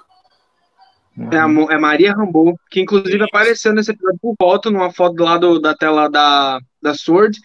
É, 1.32 1.38
a, 1.38 1.74
é 1.74 1.78
Maria 1.78 2.14
Rambo, 2.14 2.58
que 2.72 2.80
inclusive 2.80 3.22
apareceu 3.22 3.74
nesse 3.74 3.92
episódio 3.92 4.20
por 4.22 4.36
foto, 4.42 4.72
numa 4.72 4.92
foto 4.92 5.16
do 5.16 5.24
lado 5.24 5.60
da 5.60 5.76
tela 5.76 6.10
da, 6.10 6.60
da 6.82 6.94
Sword 6.94 7.38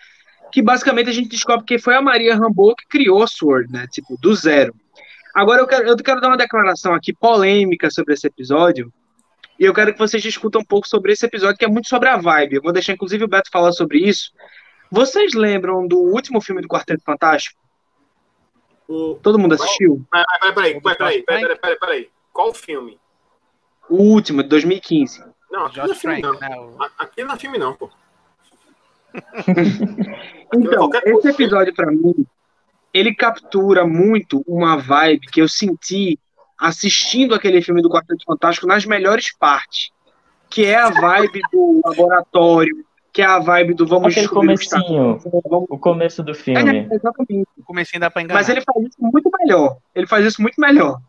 que 0.54 0.62
basicamente 0.62 1.10
a 1.10 1.12
gente 1.12 1.30
descobre 1.30 1.66
que 1.66 1.80
foi 1.80 1.96
a 1.96 2.00
Maria 2.00 2.36
Rambeau 2.36 2.76
que 2.76 2.86
criou 2.86 3.24
a 3.24 3.26
Sword, 3.26 3.72
né? 3.72 3.88
Tipo, 3.90 4.16
do 4.20 4.32
zero. 4.36 4.72
Agora 5.34 5.60
eu 5.60 5.66
quero, 5.66 5.88
eu 5.88 5.96
quero 5.96 6.20
dar 6.20 6.28
uma 6.28 6.36
declaração 6.36 6.94
aqui 6.94 7.12
polêmica 7.12 7.90
sobre 7.90 8.14
esse 8.14 8.28
episódio. 8.28 8.92
E 9.58 9.64
eu 9.64 9.74
quero 9.74 9.92
que 9.92 9.98
vocês 9.98 10.22
discutam 10.22 10.60
um 10.60 10.64
pouco 10.64 10.86
sobre 10.86 11.12
esse 11.12 11.26
episódio, 11.26 11.58
que 11.58 11.64
é 11.64 11.68
muito 11.68 11.88
sobre 11.88 12.08
a 12.08 12.16
vibe. 12.16 12.54
Eu 12.54 12.62
vou 12.62 12.72
deixar, 12.72 12.92
inclusive, 12.92 13.24
o 13.24 13.28
Beto 13.28 13.50
falar 13.50 13.72
sobre 13.72 13.98
isso. 13.98 14.30
Vocês 14.92 15.34
lembram 15.34 15.88
do 15.88 15.98
último 15.98 16.40
filme 16.40 16.62
do 16.62 16.68
Quarteto 16.68 17.02
Fantástico? 17.02 17.60
O... 18.86 19.18
Todo 19.20 19.40
mundo 19.40 19.56
assistiu? 19.56 20.06
Peraí, 20.08 20.54
peraí, 20.54 20.80
peraí, 20.80 21.22
peraí, 21.24 21.58
peraí, 21.58 21.78
peraí. 21.80 22.10
Qual 22.32 22.54
filme? 22.54 22.96
O 23.90 23.96
último, 23.96 24.40
de 24.40 24.48
2015. 24.50 25.24
Não, 25.50 25.66
aqui 25.66 25.78
não 25.78 25.84
é 25.90 25.94
filme, 25.96 26.22
não. 26.22 26.32
Né, 26.38 26.90
aqui 26.96 27.24
não 27.24 27.34
é 27.34 27.38
filme, 27.40 27.58
não, 27.58 27.74
pô. 27.74 27.90
Então, 30.55 30.90
esse 31.05 31.29
episódio 31.29 31.74
para 31.74 31.90
mim, 31.90 32.14
ele 32.92 33.14
captura 33.14 33.87
muito 33.87 34.44
uma 34.46 34.77
vibe 34.77 35.27
que 35.27 35.40
eu 35.40 35.48
senti 35.48 36.18
assistindo 36.59 37.35
aquele 37.35 37.61
filme 37.61 37.83
do 37.83 37.90
Quarteto 37.90 38.24
Fantástico 38.24 38.66
nas 38.66 38.87
melhores 38.87 39.37
partes, 39.37 39.90
que 40.48 40.64
é 40.64 40.77
a 40.77 40.90
vibe 40.90 41.40
do 41.53 41.81
laboratório, 41.85 42.85
que 43.12 43.22
é 43.22 43.27
a 43.27 43.38
vibe 43.38 43.74
do 43.74 43.87
vamos 43.87 44.12
Aquele 44.12 44.29
comecinho, 44.29 45.18
o, 45.24 45.66
o 45.74 45.79
começo 45.79 46.22
do 46.22 46.35
filme. 46.35 46.88
É, 46.90 46.94
exatamente. 46.94 47.48
O 47.59 47.62
comecinho 47.64 48.00
dá 48.00 48.11
pra 48.11 48.22
enganar. 48.22 48.40
Mas 48.40 48.48
ele 48.48 48.61
faz 48.61 48.87
isso 48.87 48.96
muito 48.98 49.31
melhor. 49.38 49.77
Ele 49.94 50.07
faz 50.07 50.27
isso 50.27 50.42
muito 50.42 50.61
melhor. 50.61 51.00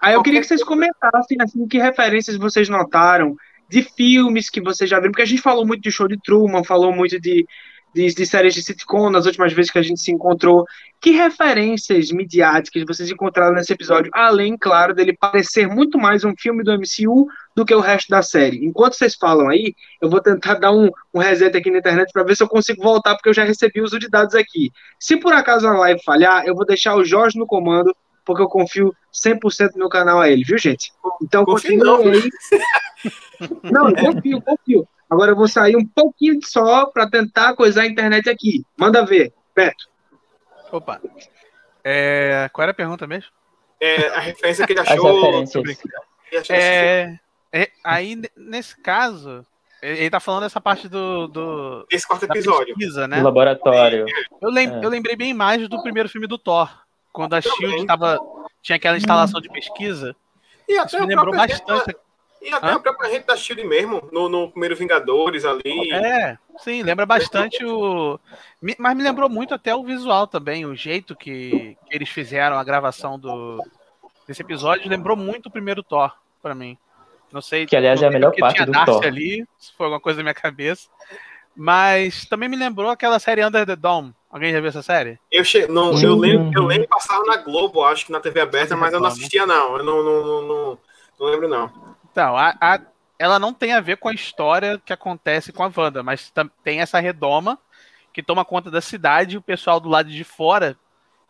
Aí 0.00 0.14
eu 0.14 0.22
queria 0.22 0.40
que 0.40 0.46
vocês 0.46 0.62
comentassem 0.62 1.36
assim, 1.40 1.66
que 1.66 1.78
referências 1.78 2.36
vocês 2.36 2.68
notaram 2.68 3.36
de 3.68 3.82
filmes 3.82 4.50
que 4.50 4.60
você 4.60 4.86
já 4.86 5.00
viu, 5.00 5.10
porque 5.10 5.22
a 5.22 5.26
gente 5.26 5.42
falou 5.42 5.66
muito 5.66 5.82
de 5.82 5.90
show 5.90 6.06
de 6.06 6.18
Truman, 6.20 6.64
falou 6.64 6.92
muito 6.92 7.20
de, 7.20 7.46
de, 7.94 8.14
de, 8.14 8.26
séries 8.26 8.54
de 8.54 8.62
sitcom 8.62 9.08
nas 9.10 9.26
últimas 9.26 9.52
vezes 9.52 9.70
que 9.70 9.78
a 9.78 9.82
gente 9.82 10.02
se 10.02 10.12
encontrou. 10.12 10.64
Que 11.00 11.10
referências 11.10 12.10
midiáticas 12.10 12.84
vocês 12.86 13.10
encontraram 13.10 13.54
nesse 13.54 13.72
episódio? 13.72 14.10
Além, 14.14 14.56
claro, 14.58 14.94
dele 14.94 15.16
parecer 15.16 15.68
muito 15.68 15.98
mais 15.98 16.24
um 16.24 16.32
filme 16.36 16.62
do 16.62 16.72
MCU 16.72 17.26
do 17.54 17.64
que 17.64 17.74
o 17.74 17.80
resto 17.80 18.08
da 18.08 18.22
série. 18.22 18.64
Enquanto 18.64 18.94
vocês 18.94 19.14
falam 19.14 19.48
aí, 19.48 19.74
eu 20.00 20.10
vou 20.10 20.20
tentar 20.20 20.54
dar 20.54 20.72
um, 20.72 20.90
um 21.12 21.18
reset 21.18 21.56
aqui 21.56 21.70
na 21.70 21.78
internet 21.78 22.10
para 22.12 22.24
ver 22.24 22.36
se 22.36 22.42
eu 22.42 22.48
consigo 22.48 22.82
voltar, 22.82 23.14
porque 23.14 23.28
eu 23.28 23.34
já 23.34 23.44
recebi 23.44 23.80
uso 23.80 23.98
de 23.98 24.08
dados 24.08 24.34
aqui. 24.34 24.70
Se 24.98 25.16
por 25.16 25.32
acaso 25.32 25.66
a 25.68 25.78
live 25.78 26.02
falhar, 26.02 26.44
eu 26.46 26.54
vou 26.54 26.66
deixar 26.66 26.96
o 26.96 27.04
Jorge 27.04 27.38
no 27.38 27.46
comando, 27.46 27.94
porque 28.24 28.42
eu 28.42 28.48
confio 28.48 28.94
100% 29.12 29.72
no 29.72 29.78
meu 29.78 29.88
canal 29.88 30.20
a 30.20 30.28
ele, 30.28 30.44
viu, 30.44 30.58
gente? 30.58 30.92
Então, 31.22 31.44
continue 31.44 32.10
aí. 32.10 32.30
Não, 33.62 33.92
confio, 33.92 34.40
confio. 34.40 34.88
Agora 35.08 35.32
eu 35.32 35.36
vou 35.36 35.46
sair 35.46 35.76
um 35.76 35.86
pouquinho 35.86 36.40
só 36.44 36.86
para 36.86 37.08
tentar 37.08 37.54
coisar 37.54 37.82
a 37.82 37.86
internet 37.86 38.28
aqui. 38.28 38.64
Manda 38.76 39.04
ver, 39.04 39.32
Beto. 39.54 39.88
Opa. 40.72 41.00
É, 41.84 42.48
qual 42.52 42.62
era 42.62 42.72
a 42.72 42.74
pergunta 42.74 43.06
mesmo? 43.06 43.30
É, 43.80 44.08
a 44.08 44.20
referência 44.20 44.66
que 44.66 44.72
ele 44.72 44.80
achou. 44.80 45.44
É, 46.48 47.18
é, 47.52 47.70
aí, 47.84 48.20
nesse 48.34 48.76
caso, 48.80 49.46
ele 49.82 50.08
tá 50.08 50.18
falando 50.18 50.44
dessa 50.44 50.60
parte 50.60 50.88
do. 50.88 51.28
do 51.28 51.86
Esse 51.90 52.08
quarto 52.08 52.24
episódio. 52.24 52.74
Pesquisa, 52.74 53.06
né? 53.06 53.18
Do 53.18 53.24
laboratório. 53.24 54.06
Eu, 54.40 54.50
lem 54.50 54.68
é. 54.68 54.84
eu 54.84 54.88
lembrei 54.88 55.14
bem 55.14 55.34
mais 55.34 55.68
do 55.68 55.82
primeiro 55.82 56.08
filme 56.08 56.26
do 56.26 56.38
Thor. 56.38 56.83
Quando 57.14 57.34
a 57.34 57.40
Shield 57.40 57.86
tava, 57.86 58.18
tinha 58.60 58.74
aquela 58.74 58.96
instalação 58.96 59.40
de 59.40 59.48
pesquisa. 59.48 60.16
E 60.68 60.76
até 60.76 60.96
Isso 60.96 61.06
me 61.06 61.14
lembrou 61.14 61.32
bastante. 61.32 61.96
E 62.42 62.52
até 62.52 62.66
Hã? 62.66 62.74
a 62.74 62.80
própria 62.80 63.08
gente 63.08 63.24
da 63.24 63.36
Shield 63.36 63.62
mesmo, 63.62 64.02
no, 64.10 64.28
no 64.28 64.50
primeiro 64.50 64.74
Vingadores 64.74 65.44
ali. 65.44 65.92
É, 65.92 66.36
sim, 66.58 66.82
lembra 66.82 67.06
bastante 67.06 67.64
o. 67.64 68.18
Mas 68.76 68.96
me 68.96 69.04
lembrou 69.04 69.30
muito 69.30 69.54
até 69.54 69.72
o 69.72 69.84
visual 69.84 70.26
também, 70.26 70.66
o 70.66 70.74
jeito 70.74 71.14
que, 71.14 71.78
que 71.86 71.94
eles 71.94 72.08
fizeram 72.08 72.58
a 72.58 72.64
gravação 72.64 73.16
do, 73.16 73.64
desse 74.26 74.42
episódio. 74.42 74.90
Lembrou 74.90 75.16
muito 75.16 75.46
o 75.46 75.52
primeiro 75.52 75.84
Thor, 75.84 76.12
para 76.42 76.52
mim. 76.52 76.76
Não 77.30 77.40
sei. 77.40 77.64
Que 77.64 77.76
aliás 77.76 78.02
é 78.02 78.08
a 78.08 78.10
melhor 78.10 78.34
parte 78.34 78.56
tinha 78.56 78.66
do 78.66 78.72
Darcy 78.72 78.90
Thor. 78.90 79.06
ali, 79.06 79.46
se 79.56 79.72
foi 79.72 79.86
alguma 79.86 80.00
coisa 80.00 80.16
da 80.16 80.24
minha 80.24 80.34
cabeça. 80.34 80.88
Mas 81.54 82.24
também 82.24 82.48
me 82.48 82.56
lembrou 82.56 82.90
aquela 82.90 83.20
série 83.20 83.46
Under 83.46 83.64
the 83.64 83.76
Dome. 83.76 84.12
Alguém 84.34 84.52
já 84.52 84.58
viu 84.58 84.68
essa 84.68 84.82
série? 84.82 85.16
Eu, 85.30 85.44
che... 85.44 85.68
não, 85.68 85.96
eu 85.96 86.16
lembro, 86.16 86.50
eu 86.58 86.66
lembro 86.66 86.88
passar 86.88 87.22
na 87.22 87.36
Globo, 87.36 87.84
acho 87.84 88.06
que 88.06 88.10
na 88.10 88.18
TV 88.18 88.40
aberta, 88.40 88.76
mas 88.76 88.92
eu 88.92 88.98
não 88.98 89.06
assistia, 89.06 89.46
não. 89.46 89.76
Eu 89.76 89.84
não, 89.84 90.02
não, 90.02 90.26
não, 90.26 90.42
não, 90.42 90.78
não 91.20 91.26
lembro, 91.28 91.48
não. 91.48 91.70
Então, 92.10 92.36
a, 92.36 92.52
a, 92.60 92.80
ela 93.16 93.38
não 93.38 93.54
tem 93.54 93.74
a 93.74 93.80
ver 93.80 93.96
com 93.96 94.08
a 94.08 94.12
história 94.12 94.82
que 94.84 94.92
acontece 94.92 95.52
com 95.52 95.62
a 95.62 95.70
Wanda, 95.76 96.02
mas 96.02 96.32
tem 96.64 96.80
essa 96.80 96.98
redoma 96.98 97.56
que 98.12 98.24
toma 98.24 98.44
conta 98.44 98.72
da 98.72 98.80
cidade 98.80 99.36
e 99.36 99.38
o 99.38 99.42
pessoal 99.42 99.78
do 99.78 99.88
lado 99.88 100.10
de 100.10 100.24
fora 100.24 100.76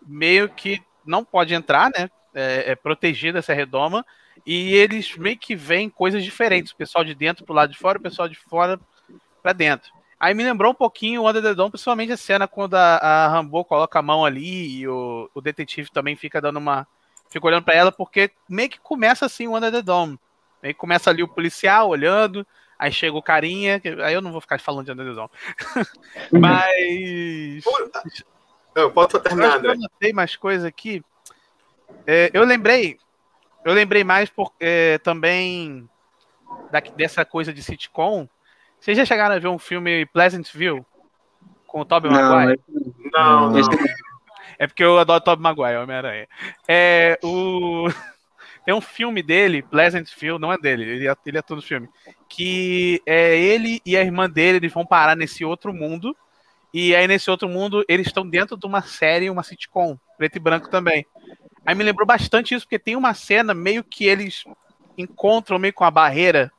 meio 0.06 0.48
que 0.48 0.82
não 1.04 1.22
pode 1.26 1.52
entrar, 1.52 1.90
né? 1.94 2.08
É, 2.34 2.72
é 2.72 2.74
protegido 2.74 3.36
essa 3.36 3.52
redoma 3.52 4.02
e 4.46 4.74
eles 4.74 5.14
meio 5.18 5.36
que 5.36 5.54
veem 5.54 5.90
coisas 5.90 6.24
diferentes. 6.24 6.72
O 6.72 6.76
pessoal 6.76 7.04
de 7.04 7.14
dentro 7.14 7.44
pro 7.44 7.54
lado 7.54 7.70
de 7.70 7.78
fora, 7.78 7.98
o 7.98 8.02
pessoal 8.02 8.30
de 8.30 8.34
fora 8.34 8.80
para 9.42 9.52
dentro. 9.52 9.92
Aí 10.24 10.32
me 10.32 10.42
lembrou 10.42 10.72
um 10.72 10.74
pouquinho 10.74 11.20
o 11.20 11.28
Under 11.28 11.42
the 11.42 11.54
Dome, 11.54 11.70
principalmente 11.70 12.10
a 12.10 12.16
cena 12.16 12.48
quando 12.48 12.76
a, 12.76 12.96
a 12.96 13.28
Rambo 13.28 13.62
coloca 13.62 13.98
a 13.98 14.02
mão 14.02 14.24
ali 14.24 14.78
e 14.78 14.88
o, 14.88 15.28
o 15.34 15.40
detetive 15.42 15.92
também 15.92 16.16
fica 16.16 16.40
dando 16.40 16.56
uma. 16.56 16.86
fica 17.28 17.46
olhando 17.46 17.64
para 17.64 17.74
ela, 17.74 17.92
porque 17.92 18.30
meio 18.48 18.70
que 18.70 18.80
começa 18.80 19.26
assim 19.26 19.46
o 19.46 19.54
Under 19.54 19.70
the 19.70 19.82
Dome. 19.82 20.18
Aí 20.62 20.72
começa 20.72 21.10
ali 21.10 21.22
o 21.22 21.28
policial 21.28 21.90
olhando, 21.90 22.46
aí 22.78 22.90
chega 22.90 23.14
o 23.14 23.22
carinha, 23.22 23.78
aí 24.02 24.14
eu 24.14 24.22
não 24.22 24.32
vou 24.32 24.40
ficar 24.40 24.58
falando 24.58 24.86
de 24.86 24.92
Anderson. 24.92 25.28
Mas. 26.32 27.62
Eu 28.74 28.90
posso 28.92 29.20
terminar, 29.20 29.58
André. 29.58 29.72
Eu 29.72 29.78
notei 29.78 30.14
mais 30.14 30.36
coisa 30.36 30.66
aqui. 30.66 31.02
É, 32.06 32.30
eu 32.32 32.44
lembrei. 32.44 32.96
Eu 33.62 33.74
lembrei 33.74 34.02
mais 34.02 34.30
por, 34.30 34.54
é, 34.58 34.96
também 35.00 35.86
da, 36.70 36.80
dessa 36.80 37.26
coisa 37.26 37.52
de 37.52 37.62
sitcom. 37.62 38.26
Vocês 38.84 38.98
já 38.98 39.06
chegaram 39.06 39.34
a 39.34 39.38
ver 39.38 39.48
um 39.48 39.58
filme 39.58 40.04
Pleasantville? 40.04 40.84
Com 41.66 41.80
o 41.80 41.84
Tobey 41.86 42.10
Maguire? 42.10 42.60
Não, 43.14 43.48
não. 43.48 43.60
É 44.58 44.66
porque 44.66 44.84
eu 44.84 44.98
adoro 44.98 45.24
Tobey 45.24 45.42
Maguire, 45.42 45.78
Homem-Aranha. 45.78 46.28
É, 46.68 47.18
o... 47.24 47.88
Tem 48.62 48.74
um 48.74 48.82
filme 48.82 49.22
dele, 49.22 49.62
Pleasantville, 49.62 50.38
não 50.38 50.52
é 50.52 50.58
dele, 50.58 50.84
ele, 50.84 51.08
é, 51.08 51.16
ele 51.24 51.38
atua 51.38 51.56
no 51.56 51.62
filme, 51.62 51.88
que 52.28 53.00
é 53.06 53.38
ele 53.38 53.80
e 53.86 53.96
a 53.96 54.02
irmã 54.02 54.28
dele, 54.28 54.58
eles 54.58 54.72
vão 54.72 54.84
parar 54.84 55.16
nesse 55.16 55.46
outro 55.46 55.72
mundo, 55.72 56.14
e 56.72 56.94
aí 56.94 57.06
nesse 57.06 57.30
outro 57.30 57.48
mundo 57.48 57.82
eles 57.88 58.06
estão 58.06 58.28
dentro 58.28 58.54
de 58.54 58.66
uma 58.66 58.82
série, 58.82 59.30
uma 59.30 59.42
sitcom, 59.42 59.98
preto 60.18 60.36
e 60.36 60.40
branco 60.40 60.68
também. 60.68 61.06
Aí 61.64 61.74
me 61.74 61.84
lembrou 61.84 62.06
bastante 62.06 62.54
isso, 62.54 62.66
porque 62.66 62.78
tem 62.78 62.96
uma 62.96 63.14
cena 63.14 63.54
meio 63.54 63.82
que 63.82 64.04
eles 64.04 64.44
encontram 64.96 65.58
meio 65.58 65.72
com 65.72 65.84
a 65.84 65.90
barreira 65.90 66.52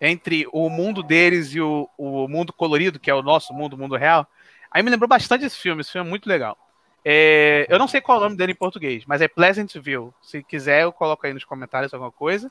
entre 0.00 0.46
o 0.52 0.68
mundo 0.68 1.02
deles 1.02 1.54
e 1.54 1.60
o, 1.60 1.88
o 1.96 2.28
mundo 2.28 2.52
colorido, 2.52 3.00
que 3.00 3.10
é 3.10 3.14
o 3.14 3.22
nosso 3.22 3.52
mundo, 3.52 3.74
o 3.74 3.78
mundo 3.78 3.96
real. 3.96 4.26
Aí 4.70 4.82
me 4.82 4.90
lembrou 4.90 5.08
bastante 5.08 5.44
esse 5.44 5.56
filme, 5.56 5.80
esse 5.80 5.92
filme 5.92 6.06
é 6.06 6.10
muito 6.10 6.28
legal. 6.28 6.56
É, 7.04 7.66
eu 7.68 7.78
não 7.78 7.86
sei 7.86 8.00
qual 8.00 8.18
é 8.18 8.20
o 8.20 8.24
nome 8.24 8.36
dele 8.36 8.52
em 8.52 8.56
português, 8.56 9.04
mas 9.06 9.22
é 9.22 9.28
Pleasantville. 9.28 10.10
Se 10.20 10.42
quiser, 10.42 10.82
eu 10.82 10.92
coloco 10.92 11.26
aí 11.26 11.32
nos 11.32 11.44
comentários 11.44 11.94
alguma 11.94 12.10
coisa. 12.10 12.50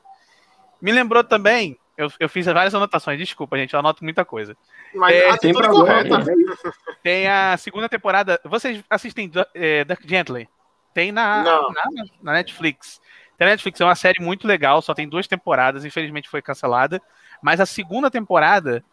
Me 0.82 0.92
lembrou 0.92 1.24
também, 1.24 1.78
eu, 1.98 2.12
eu 2.20 2.30
fiz 2.30 2.46
várias 2.46 2.76
anotações, 2.76 3.18
desculpa, 3.18 3.58
gente, 3.58 3.74
eu 3.74 3.80
anoto 3.80 4.04
muita 4.04 4.26
coisa. 4.26 4.56
Mas 4.94 5.16
é, 5.16 5.38
tem, 5.38 5.54
correta. 5.54 6.24
tem 7.02 7.28
a 7.28 7.56
segunda 7.58 7.88
temporada. 7.88 8.40
Vocês 8.44 8.84
assistem 8.90 9.32
é, 9.54 9.84
Dark 9.84 10.02
Gently? 10.06 10.50
Tem 10.94 11.12
na, 11.12 11.44
na, 11.44 12.06
na, 12.22 12.34
Netflix. 12.34 13.02
Tem 13.38 13.46
na 13.46 13.52
Netflix, 13.52 13.82
é 13.82 13.86
uma 13.86 13.96
série 13.96 14.24
muito 14.24 14.48
legal, 14.48 14.82
só 14.82 14.94
tem 14.94 15.08
duas 15.08 15.28
temporadas, 15.28 15.84
infelizmente 15.84 16.30
foi 16.30 16.42
cancelada. 16.42 17.02
Mas 17.46 17.62
a 17.62 17.66
segunda 17.68 18.10
temporada, 18.10 18.84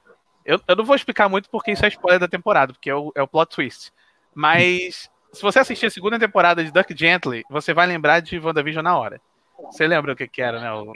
eu, 0.45 0.61
eu 0.69 0.77
não 0.77 0.85
vou 0.85 0.95
explicar 0.95 1.27
muito 1.27 1.49
porque 1.49 1.71
isso 1.71 1.87
é 1.87 1.89
spoiler 1.89 2.21
da 2.21 2.29
temporada, 2.29 2.75
porque 2.75 2.91
é 2.91 2.95
o, 2.95 3.11
é 3.15 3.23
o 3.23 3.27
plot 3.27 3.49
twist. 3.55 3.91
Mas 4.35 5.11
se 5.33 5.41
você 5.41 5.61
assistir 5.61 5.87
a 5.87 5.91
segunda 5.91 6.19
temporada 6.19 6.63
de 6.63 6.71
Duck 6.71 6.95
Gently, 6.95 7.45
você 7.49 7.73
vai 7.73 7.87
lembrar 7.87 8.21
de 8.21 8.39
WandaVision 8.39 8.85
na 8.85 8.95
hora. 8.95 9.23
Você 9.57 9.87
lembra 9.87 10.13
o 10.13 10.17
que, 10.17 10.29
que 10.29 10.43
era, 10.43 10.61
né? 10.61 10.71
O... 10.71 10.93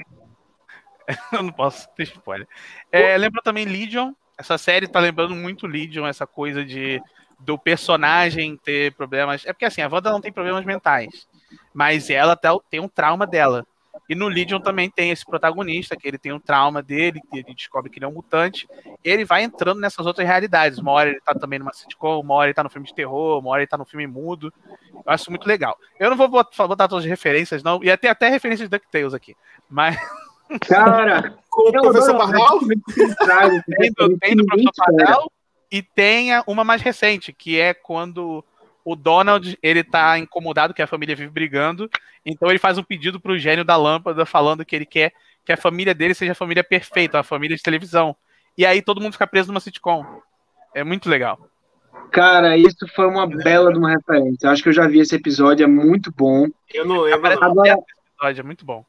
Eu 1.33 1.45
não 1.45 1.51
posso 1.51 1.89
ter 1.95 2.03
spoiler. 2.03 2.47
É, 2.93 3.17
lembra 3.17 3.41
também 3.43 3.65
Legion. 3.65 4.13
Essa 4.37 4.59
série 4.59 4.87
tá 4.87 5.01
lembrando 5.01 5.35
muito 5.35 5.67
Legion, 5.67 6.07
essa 6.07 6.27
coisa 6.27 6.63
de 6.63 7.03
do 7.41 7.59
personagem 7.59 8.55
ter 8.59 8.93
problemas. 8.93 9.47
É 9.47 9.55
porque 9.55 9.65
assim, 9.65 9.81
a 9.81 9.89
Wanda 9.89 10.11
não 10.11 10.21
tem 10.21 10.31
problemas 10.31 10.67
mentais, 10.67 11.27
mas 11.73 12.11
ela 12.11 12.39
tem 12.69 12.81
um 12.81 12.89
trauma 12.89 13.27
dela. 13.27 13.67
E 14.09 14.15
no 14.15 14.29
Legion 14.29 14.61
também 14.61 14.89
tem 14.89 15.11
esse 15.11 15.25
protagonista, 15.25 15.97
que 15.97 16.07
ele 16.07 16.19
tem 16.19 16.33
um 16.33 16.39
trauma 16.39 16.83
dele, 16.83 17.21
que 17.31 17.39
ele 17.39 17.55
descobre 17.55 17.91
que 17.91 17.99
ele 17.99 18.05
é 18.05 18.09
um 18.09 18.13
mutante. 18.13 18.69
Ele 19.03 19.25
vai 19.25 19.43
entrando 19.43 19.81
nessas 19.81 20.07
outras 20.07 20.27
realidades. 20.27 20.79
Uma 20.79 20.93
hora 20.93 21.11
ele 21.11 21.21
tá 21.21 21.35
também 21.35 21.59
numa 21.59 21.73
sitcom, 21.73 22.21
uma 22.21 22.35
hora 22.35 22.49
ele 22.49 22.55
tá 22.55 22.63
no 22.63 22.71
filme 22.71 22.87
de 22.87 22.95
terror, 22.95 23.41
uma 23.41 23.51
hora 23.51 23.63
ele 23.63 23.69
tá 23.69 23.77
no 23.77 23.85
filme 23.85 24.07
mudo. 24.07 24.53
Eu 24.93 25.03
acho 25.07 25.31
muito 25.31 25.47
legal. 25.47 25.77
Eu 25.99 26.11
não 26.11 26.17
vou 26.17 26.29
botar 26.29 26.89
todas 26.89 27.05
as 27.05 27.11
referências, 27.11 27.63
não. 27.63 27.83
E 27.83 27.91
até 27.91 28.09
até 28.09 28.29
referências 28.29 28.69
de 28.69 28.77
DuckTales 28.77 29.15
aqui. 29.15 29.37
Mas. 29.69 29.97
Cara, 30.69 31.37
com 31.51 31.69
o 31.69 31.73
professor 31.73 32.17
Pardal? 32.17 32.61
Tem 32.61 33.93
do, 33.93 34.19
tem 34.19 34.37
do 34.37 34.47
professor 34.47 34.73
Pardal 34.77 35.33
e 35.71 35.83
tem 35.83 36.31
uma 36.47 36.63
mais 36.63 36.81
recente, 36.83 37.33
que 37.33 37.59
é 37.59 37.75
quando 37.75 38.45
o 38.87 38.95
Donald, 38.95 39.59
ele 39.61 39.83
tá 39.83 40.17
incomodado 40.17 40.73
que 40.73 40.81
a 40.81 40.87
família 40.87 41.17
vive 41.17 41.29
brigando, 41.29 41.91
então 42.25 42.49
ele 42.49 42.59
faz 42.61 42.79
um 42.79 42.85
pedido 42.85 43.19
pro 43.19 43.37
gênio 43.37 43.65
da 43.65 43.77
lâmpada 43.77 44.25
falando 44.25 44.65
que 44.65 44.77
ele 44.77 44.87
quer 44.87 45.13
que 45.45 45.53
a 45.53 45.57
família 45.57 45.93
dele 45.93 46.15
seja 46.15 46.33
a 46.33 46.37
família 46.37 46.63
perfeita, 46.63 47.19
a 47.19 47.25
família 47.25 47.57
de 47.57 47.63
televisão. 47.63 48.15
E 48.57 48.65
aí 48.65 48.81
todo 48.81 49.01
mundo 49.01 49.13
fica 49.13 49.27
preso 49.27 49.49
numa 49.49 49.59
sitcom. 49.59 50.05
É 50.73 50.85
muito 50.85 51.09
legal. 51.09 51.49
Cara, 52.13 52.57
isso 52.57 52.87
foi 52.95 53.07
uma 53.09 53.27
bela 53.27 53.73
de 53.73 53.79
uma 53.79 53.91
referência. 53.91 54.51
Acho 54.51 54.63
que 54.63 54.69
eu 54.69 54.73
já 54.73 54.87
vi 54.87 55.01
esse 55.01 55.17
episódio, 55.17 55.65
é 55.65 55.67
muito 55.67 56.13
bom. 56.17 56.47
Eu 56.73 56.85
não 56.85 57.01
lembro. 57.01 57.27
Agora, 57.43 57.77
episódio, 58.15 58.41
é 58.41 58.45
muito 58.45 58.65
bom. 58.65 58.85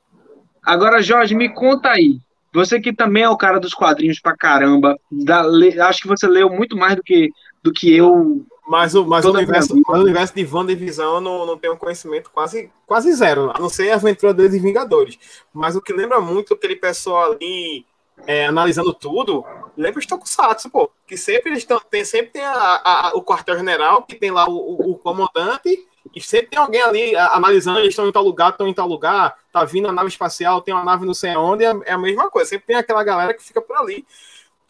Agora, 0.63 1.01
Jorge, 1.01 1.33
me 1.33 1.49
conta 1.49 1.89
aí. 1.89 2.19
Você 2.53 2.79
que 2.79 2.93
também 2.93 3.23
é 3.23 3.29
o 3.29 3.37
cara 3.37 3.59
dos 3.59 3.73
quadrinhos 3.73 4.19
pra 4.19 4.37
caramba, 4.37 4.95
da, 5.11 5.43
acho 5.87 6.01
que 6.01 6.07
você 6.07 6.27
leu 6.27 6.49
muito 6.51 6.77
mais 6.77 6.95
do 6.95 7.03
que, 7.03 7.29
do 7.63 7.73
que 7.73 7.95
eu 7.95 8.45
mas 8.67 8.95
o, 8.95 9.05
mas 9.05 9.23
o, 9.23 9.31
universo, 9.31 9.81
mas 9.87 9.99
o 9.99 10.03
universo 10.03 10.35
de 10.35 10.45
WandaVision 10.45 11.15
eu 11.15 11.21
não, 11.21 11.45
não 11.45 11.57
tenho 11.57 11.77
conhecimento 11.77 12.29
quase, 12.29 12.69
quase 12.85 13.13
zero, 13.13 13.51
a 13.55 13.59
não 13.59 13.69
ser 13.69 13.91
a 13.91 13.95
aventura 13.95 14.33
deles 14.33 14.53
em 14.53 14.61
Vingadores. 14.61 15.17
Mas 15.53 15.75
o 15.75 15.81
que 15.81 15.93
lembra 15.93 16.19
muito 16.19 16.53
aquele 16.53 16.75
pessoal 16.75 17.31
ali 17.31 17.85
é, 18.25 18.47
analisando 18.47 18.93
tudo, 18.93 19.45
lembra 19.77 19.99
os 19.99 20.05
Tokusatsu, 20.05 20.69
pô. 20.69 20.91
Que 21.05 21.15
sempre 21.15 21.51
eles 21.51 21.63
tão, 21.63 21.79
tem, 21.79 22.03
sempre 22.03 22.31
tem 22.31 22.43
a, 22.43 22.81
a, 22.83 23.11
o 23.15 23.23
quartel-general, 23.23 24.03
que 24.03 24.15
tem 24.15 24.31
lá 24.31 24.49
o, 24.49 24.55
o, 24.55 24.91
o, 24.91 24.97
comandante, 24.97 25.87
E 26.13 26.21
sempre 26.21 26.47
tem 26.47 26.59
alguém 26.59 26.81
ali 26.81 27.15
analisando, 27.15 27.79
eles 27.79 27.89
estão 27.89 28.07
em 28.07 28.11
tal 28.11 28.23
lugar, 28.23 28.51
estão 28.51 28.67
em 28.67 28.73
tal 28.73 28.87
lugar, 28.87 29.37
tá 29.51 29.63
vindo 29.63 29.87
a 29.87 29.91
nave 29.91 30.09
espacial, 30.09 30.61
tem 30.61 30.73
uma 30.73 30.83
nave 30.83 31.05
não 31.05 31.13
sei 31.13 31.35
onde, 31.35 31.63
é, 31.63 31.73
é 31.85 31.93
a 31.93 31.97
mesma 31.97 32.29
coisa. 32.29 32.49
Sempre 32.49 32.67
tem 32.67 32.75
aquela 32.75 33.03
galera 33.03 33.33
que 33.33 33.43
fica 33.43 33.61
por 33.61 33.77
ali. 33.77 34.05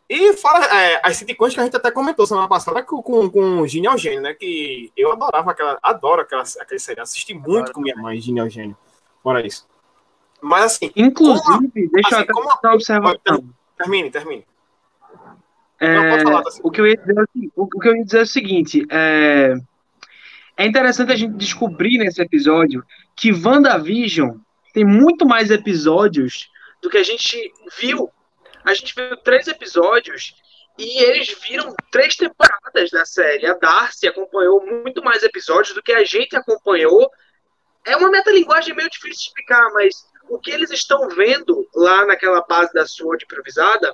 E 0.09 0.33
fora 0.33 0.65
é, 0.65 1.01
as 1.03 1.17
sitcoms 1.17 1.53
que 1.53 1.59
a 1.59 1.63
gente 1.63 1.75
até 1.75 1.91
comentou 1.91 2.25
semana 2.25 2.47
passada 2.47 2.81
com, 2.81 3.01
com, 3.01 3.29
com 3.29 3.61
o 3.61 3.67
Gini 3.67 3.87
Eugênio, 3.87 4.21
né? 4.21 4.33
Que 4.33 4.91
eu 4.95 5.11
adorava 5.11 5.51
aquela, 5.51 5.77
adoro 5.83 6.21
aquela, 6.21 6.43
aquela 6.43 6.79
série, 6.79 7.01
assisti 7.01 7.33
muito 7.33 7.73
com 7.73 7.81
minha 7.81 7.95
mãe, 7.95 8.19
Gini 8.19 8.39
Eugênio. 8.39 8.77
Fora 9.21 9.45
isso. 9.45 9.67
Mas 10.41 10.63
assim. 10.63 10.91
Inclusive, 10.95 11.43
como, 11.45 11.71
deixa 11.91 12.07
assim, 12.07 12.15
eu 12.15 12.19
até 12.21 12.33
como, 12.33 12.73
observação. 12.73 13.49
Termine, 13.77 14.09
termine. 14.09 14.45
É, 15.79 15.93
Não, 15.93 16.23
falar, 16.23 16.41
tá 16.41 16.49
o, 16.63 16.71
que 16.71 16.81
eu 16.81 16.87
ia 16.87 16.97
dizer, 16.97 17.19
é 17.19 17.23
o 17.55 17.67
que 17.67 17.87
eu 17.87 17.95
ia 17.95 18.03
dizer 18.03 18.19
é 18.19 18.21
o 18.21 18.27
seguinte: 18.27 18.85
é, 18.89 19.55
é 20.55 20.65
interessante 20.65 21.11
a 21.11 21.15
gente 21.15 21.35
descobrir 21.35 21.97
nesse 21.97 22.21
episódio 22.21 22.83
que 23.15 23.31
WandaVision 23.31 24.37
tem 24.73 24.85
muito 24.85 25.25
mais 25.25 25.51
episódios 25.51 26.49
do 26.81 26.89
que 26.89 26.97
a 26.97 27.03
gente 27.03 27.53
viu. 27.79 28.09
A 28.67 28.73
gente 28.73 28.93
viu 28.93 29.15
três 29.15 29.47
episódios 29.47 30.35
e 30.77 31.01
eles 31.01 31.33
viram 31.41 31.73
três 31.89 32.17
temporadas 32.17 32.89
da 32.91 33.05
série. 33.05 33.47
A 33.47 33.53
Darcy 33.53 34.09
acompanhou 34.09 34.61
muito 34.65 35.01
mais 35.01 35.23
episódios 35.23 35.73
do 35.73 35.81
que 35.81 35.93
a 35.93 36.03
gente 36.03 36.35
acompanhou. 36.35 37.09
É 37.85 37.95
uma 37.95 38.11
metalinguagem 38.11 38.75
meio 38.75 38.89
difícil 38.89 39.11
de 39.11 39.23
explicar, 39.27 39.71
mas 39.71 39.95
o 40.27 40.37
que 40.37 40.51
eles 40.51 40.69
estão 40.69 41.07
vendo 41.07 41.65
lá 41.73 42.05
naquela 42.05 42.41
base 42.41 42.73
da 42.73 42.85
SWORD 42.85 43.23
improvisada, 43.23 43.89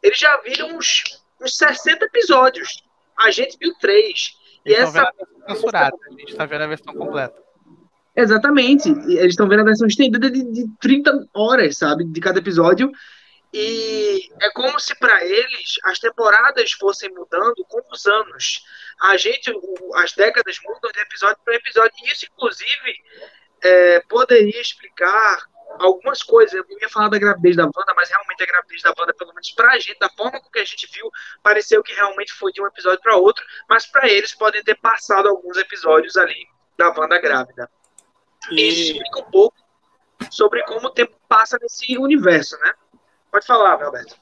eles 0.00 0.20
já 0.20 0.36
viram 0.42 0.76
uns, 0.76 1.02
uns 1.42 1.56
60 1.56 2.04
episódios. 2.04 2.84
A 3.18 3.32
gente 3.32 3.58
viu 3.58 3.74
três. 3.80 4.36
E 4.64 4.72
essa. 4.72 5.10
Censurada, 5.48 5.96
a 6.06 6.10
gente 6.12 6.30
está 6.30 6.46
vendo 6.46 6.62
a 6.62 6.68
versão 6.68 6.94
completa. 6.94 7.42
Exatamente. 8.14 8.88
Eles 8.88 9.32
estão 9.32 9.48
vendo 9.48 9.62
a 9.62 9.64
versão 9.64 9.88
estendida 9.88 10.30
de, 10.30 10.44
de 10.44 10.64
30 10.80 11.28
horas, 11.34 11.76
sabe? 11.76 12.04
De 12.04 12.20
cada 12.20 12.38
episódio. 12.38 12.92
E 13.58 14.30
é 14.42 14.50
como 14.50 14.78
se 14.78 14.94
para 14.96 15.24
eles 15.24 15.76
as 15.84 15.98
temporadas 15.98 16.72
fossem 16.72 17.08
mudando 17.08 17.64
com 17.66 17.80
os 17.90 18.04
anos. 18.04 18.62
A 19.00 19.16
gente, 19.16 19.50
as 19.94 20.12
décadas 20.12 20.58
mudam 20.62 20.92
de 20.92 21.00
episódio 21.00 21.38
para 21.42 21.54
episódio. 21.54 21.94
E 22.04 22.12
isso, 22.12 22.26
inclusive, 22.26 23.02
é, 23.62 24.00
poderia 24.00 24.60
explicar 24.60 25.42
algumas 25.78 26.22
coisas. 26.22 26.52
Eu 26.52 26.66
ia 26.68 26.88
falar 26.90 27.08
da 27.08 27.18
gravidez 27.18 27.56
da 27.56 27.64
Wanda, 27.64 27.94
mas 27.96 28.10
realmente 28.10 28.42
a 28.42 28.46
gravidez 28.46 28.82
da 28.82 28.92
Wanda, 28.98 29.14
pelo 29.14 29.32
menos 29.32 29.50
pra 29.52 29.78
gente, 29.78 29.98
da 29.98 30.10
forma 30.10 30.38
com 30.38 30.50
que 30.50 30.58
a 30.58 30.64
gente 30.64 30.86
viu, 30.92 31.10
pareceu 31.42 31.82
que 31.82 31.94
realmente 31.94 32.34
foi 32.34 32.52
de 32.52 32.60
um 32.60 32.66
episódio 32.66 33.00
para 33.00 33.16
outro, 33.16 33.42
mas 33.70 33.86
para 33.86 34.06
eles 34.06 34.34
podem 34.34 34.62
ter 34.64 34.74
passado 34.74 35.30
alguns 35.30 35.56
episódios 35.56 36.14
ali 36.18 36.46
da 36.76 36.90
Wanda 36.90 37.18
grávida. 37.18 37.70
E... 38.50 38.68
Isso 38.68 38.92
explica 38.92 39.20
um 39.20 39.30
pouco 39.30 39.56
sobre 40.30 40.62
como 40.64 40.88
o 40.88 40.90
tempo 40.90 41.18
passa 41.26 41.58
nesse 41.58 41.96
universo, 41.96 42.58
né? 42.58 42.74
Pode 43.36 43.46
falar, 43.46 43.82
Alberto. 43.82 44.16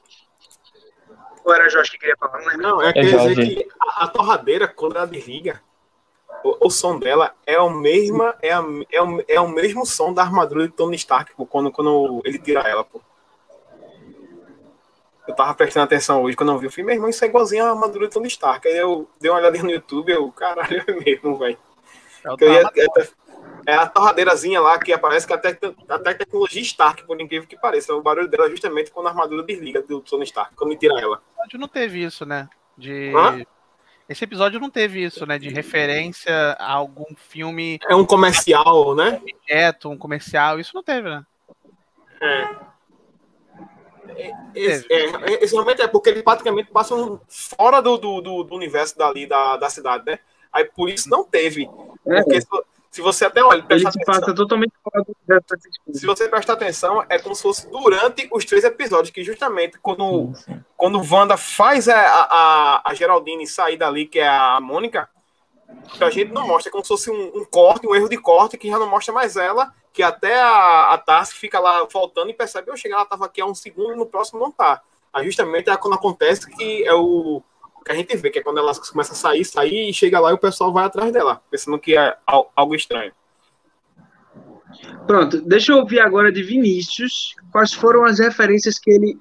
Ou 1.45 1.53
era 1.53 1.69
Jorge 1.69 1.91
que 1.91 1.99
queria 1.99 2.17
falar? 2.17 2.37
Não, 2.39 2.47
lembro. 2.47 2.63
não 2.63 2.81
é, 2.81 2.89
é 2.89 2.93
quer 2.93 3.01
dizer 3.03 3.35
que 3.35 3.69
a, 3.79 4.03
a 4.03 4.07
torradeira, 4.09 4.67
quando 4.67 4.97
ela 4.97 5.07
desliga, 5.07 5.61
o, 6.43 6.67
o, 6.67 6.69
som 6.69 6.99
dela 6.99 7.33
é 7.45 7.57
o 7.57 7.69
mesmo 7.69 8.23
é, 8.41 8.51
a, 8.51 8.61
é, 8.91 9.01
o, 9.01 9.23
é 9.25 9.39
o 9.39 9.47
mesmo 9.47 9.85
som 9.85 10.13
da 10.13 10.21
armadura 10.21 10.67
de 10.67 10.73
Tony 10.73 10.97
Stark 10.97 11.33
pô, 11.33 11.45
quando, 11.45 11.71
quando 11.71 12.21
ele 12.25 12.37
tira 12.37 12.59
ela, 12.67 12.83
pô. 12.83 12.99
Eu 15.25 15.33
tava 15.33 15.53
prestando 15.53 15.85
atenção 15.85 16.21
hoje 16.21 16.35
quando 16.35 16.51
eu 16.51 16.59
vi. 16.59 16.65
Eu 16.65 16.71
falei, 16.71 16.85
meu 16.85 16.95
irmão, 16.95 17.09
isso 17.09 17.23
é 17.23 17.29
igualzinho 17.29 17.63
a 17.63 17.69
armadura 17.69 18.09
de 18.09 18.13
Tony 18.13 18.27
Stark. 18.27 18.67
Aí 18.67 18.75
eu 18.75 19.09
dei 19.21 19.31
uma 19.31 19.39
olhada 19.39 19.57
no 19.63 19.71
YouTube, 19.71 20.11
eu, 20.11 20.29
caralho, 20.33 20.83
é 20.85 20.91
mesmo, 20.91 21.37
velho. 21.37 21.57
É, 22.41 23.05
é, 23.65 23.73
a 23.73 23.87
torradeirazinha 23.87 24.61
lá 24.61 24.77
que 24.77 24.93
aparece 24.93 25.25
que 25.25 25.33
até, 25.33 25.57
até 25.89 26.13
tecnologia 26.13 26.61
Stark, 26.61 27.03
por 27.03 27.19
incrível 27.19 27.47
que 27.47 27.57
pareça. 27.57 27.95
O 27.95 28.01
barulho 28.01 28.27
dela 28.27 28.45
é 28.45 28.49
justamente 28.49 28.91
quando 28.91 29.07
a 29.07 29.09
armadura 29.09 29.43
desliga 29.43 29.81
do 29.81 30.01
Tony 30.01 30.23
Stark, 30.23 30.55
quando 30.55 30.71
ele 30.71 30.79
tira 30.79 30.99
ela. 30.99 31.21
Não 31.53 31.67
teve 31.67 32.03
isso, 32.03 32.25
né? 32.25 32.47
De. 32.77 33.13
Hã? 33.15 33.43
Esse 34.07 34.23
episódio 34.23 34.59
não 34.59 34.69
teve 34.69 35.03
isso, 35.03 35.25
né? 35.25 35.39
De 35.39 35.49
referência 35.49 36.31
a 36.59 36.73
algum 36.73 37.15
filme. 37.15 37.79
É 37.89 37.95
um 37.95 38.05
comercial, 38.05 38.93
né? 38.93 39.19
Objeto, 39.41 39.89
um 39.89 39.97
comercial, 39.97 40.59
isso 40.59 40.71
não 40.75 40.83
teve, 40.83 41.09
né? 41.09 41.25
É. 42.21 42.65
Esse, 44.53 44.85
é, 44.91 45.43
esse 45.43 45.55
momento 45.55 45.81
é 45.81 45.87
porque 45.87 46.09
ele 46.09 46.23
praticamente 46.23 46.71
passa 46.71 46.95
fora 47.27 47.81
do, 47.81 47.97
do, 47.97 48.43
do, 48.43 48.55
universo 48.55 48.97
dali 48.97 49.25
da, 49.25 49.57
da 49.57 49.69
cidade, 49.69 50.05
né? 50.05 50.19
Aí 50.53 50.65
por 50.65 50.89
isso 50.89 51.09
não 51.09 51.23
teve. 51.23 51.67
É. 52.07 52.21
Porque 52.21 52.39
se 52.95 53.01
você 53.01 53.25
até 53.25 53.43
olha, 53.43 53.61
ele 53.69 53.91
se 53.91 54.05
passa 54.05 54.33
totalmente 54.33 54.71
fora 54.81 55.03
do 55.03 55.93
Se 55.93 56.05
você 56.05 56.29
prestar 56.29 56.53
atenção, 56.53 57.03
é 57.09 57.19
como 57.19 57.35
se 57.35 57.41
fosse 57.41 57.69
durante 57.69 58.25
os 58.31 58.45
três 58.45 58.63
episódios, 58.63 59.09
que 59.09 59.21
justamente 59.21 59.77
quando, 59.79 60.33
sim, 60.33 60.63
quando 60.77 61.01
Wanda 61.13 61.35
faz 61.35 61.89
a, 61.89 61.99
a, 61.99 62.89
a 62.89 62.93
Geraldine 62.93 63.45
sair 63.45 63.75
dali, 63.75 64.05
que 64.05 64.19
é 64.19 64.29
a 64.29 64.61
Mônica, 64.61 65.09
a 65.99 66.09
gente 66.09 66.31
não 66.31 66.47
mostra, 66.47 66.69
é 66.69 66.71
como 66.71 66.85
se 66.85 66.87
fosse 66.87 67.11
um, 67.11 67.41
um, 67.41 67.43
corte, 67.43 67.85
um 67.85 67.93
erro 67.93 68.07
de 68.07 68.17
corte, 68.17 68.57
que 68.57 68.69
já 68.69 68.79
não 68.79 68.89
mostra 68.89 69.13
mais 69.13 69.35
ela, 69.35 69.73
que 69.91 70.01
até 70.01 70.39
a, 70.39 70.93
a 70.93 70.97
Tarsi 70.97 71.33
fica 71.33 71.59
lá 71.59 71.85
faltando 71.89 72.29
e 72.29 72.33
percebe, 72.33 72.71
eu 72.71 72.77
cheguei, 72.77 72.93
ela 72.93 73.03
estava 73.03 73.25
aqui 73.25 73.41
há 73.41 73.45
um 73.45 73.53
segundo, 73.53 73.97
no 73.97 74.05
próximo 74.05 74.39
não 74.39 74.51
tá. 74.53 74.81
Aí 75.11 75.25
justamente 75.25 75.69
é 75.69 75.75
quando 75.75 75.95
acontece 75.95 76.49
que 76.49 76.87
é 76.87 76.93
o 76.93 77.43
que 77.85 77.91
a 77.91 77.95
gente 77.95 78.17
vê, 78.17 78.31
que 78.31 78.39
é 78.39 78.43
quando 78.43 78.57
ela 78.57 78.73
começa 78.91 79.13
a 79.13 79.15
sair, 79.15 79.45
sair, 79.45 79.89
e 79.89 79.93
chega 79.93 80.19
lá 80.19 80.31
e 80.31 80.33
o 80.33 80.39
pessoal 80.39 80.73
vai 80.73 80.85
atrás 80.85 81.13
dela, 81.13 81.39
pensando 81.51 81.77
que 81.77 81.95
é 81.95 82.17
algo 82.25 82.73
estranho. 82.73 83.11
Pronto, 85.05 85.39
deixa 85.41 85.71
eu 85.71 85.77
ouvir 85.77 85.99
agora 85.99 86.31
de 86.31 86.41
Vinícius 86.41 87.35
quais 87.51 87.73
foram 87.73 88.03
as 88.03 88.17
referências 88.17 88.79
que 88.79 88.89
ele 88.89 89.17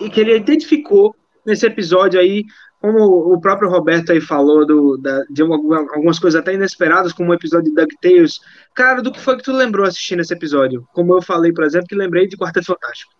e 0.00 0.08
que 0.08 0.20
ele 0.20 0.36
identificou 0.36 1.14
nesse 1.44 1.66
episódio 1.66 2.20
aí, 2.20 2.44
como 2.80 3.34
o 3.34 3.40
próprio 3.40 3.68
Roberto 3.68 4.12
aí 4.12 4.20
falou 4.20 4.64
do, 4.64 4.96
da, 4.98 5.24
de 5.28 5.42
algumas 5.42 6.20
coisas 6.20 6.40
até 6.40 6.54
inesperadas, 6.54 7.12
como 7.12 7.32
o 7.32 7.34
episódio 7.34 7.74
de 7.74 7.74
DuckTales. 7.74 8.38
Cara, 8.76 9.02
do 9.02 9.10
que 9.10 9.18
foi 9.18 9.36
que 9.36 9.42
tu 9.42 9.52
lembrou 9.52 9.84
assistindo 9.84 10.20
esse 10.20 10.32
episódio? 10.32 10.86
Como 10.92 11.12
eu 11.14 11.20
falei, 11.20 11.52
por 11.52 11.64
exemplo, 11.64 11.88
que 11.88 11.96
lembrei 11.96 12.28
de 12.28 12.36
Quarteto 12.36 12.66
Fantástico. 12.66 13.12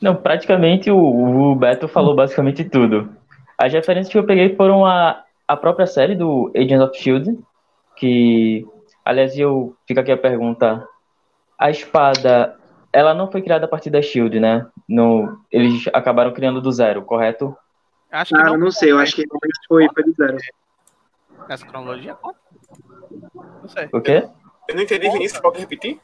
Não, 0.00 0.16
praticamente 0.16 0.90
o, 0.90 0.96
o 0.96 1.54
Beto 1.54 1.86
falou 1.86 2.16
basicamente 2.16 2.64
tudo. 2.64 3.14
As 3.58 3.72
referências 3.72 4.12
que 4.12 4.16
eu 4.16 4.24
peguei 4.24 4.54
foram 4.54 4.86
a, 4.86 5.24
a 5.46 5.56
própria 5.56 5.86
série 5.86 6.14
do 6.14 6.50
Agents 6.56 6.88
of 6.88 6.96
Shield, 6.96 7.38
que, 7.96 8.64
aliás, 9.04 9.36
eu 9.36 9.76
fica 9.86 10.00
aqui 10.00 10.12
a 10.12 10.16
pergunta: 10.16 10.86
a 11.58 11.68
espada, 11.68 12.56
ela 12.92 13.12
não 13.12 13.30
foi 13.30 13.42
criada 13.42 13.64
a 13.64 13.68
partir 13.68 13.90
da 13.90 14.00
Shield, 14.00 14.38
né? 14.38 14.66
No, 14.88 15.40
eles 15.50 15.86
acabaram 15.92 16.32
criando 16.32 16.60
do 16.62 16.70
zero, 16.70 17.02
correto? 17.02 17.56
Acho 18.10 18.34
que 18.34 18.40
ah, 18.40 18.44
não, 18.44 18.56
não 18.56 18.70
sei, 18.70 18.92
eu 18.92 18.98
acho 18.98 19.16
que 19.16 19.22
realmente 19.22 19.58
foi, 19.66 19.88
foi 19.92 20.04
do 20.04 20.12
zero. 20.12 20.38
Essa 21.48 21.66
cronologia 21.66 22.14
conta? 22.14 22.38
Não 23.34 23.68
sei. 23.68 23.88
O 23.92 24.00
quê? 24.00 24.28
Eu 24.68 24.76
não 24.76 24.82
entendi, 24.82 25.10
Vinícius, 25.10 25.40
pode 25.40 25.58
repetir? 25.58 26.00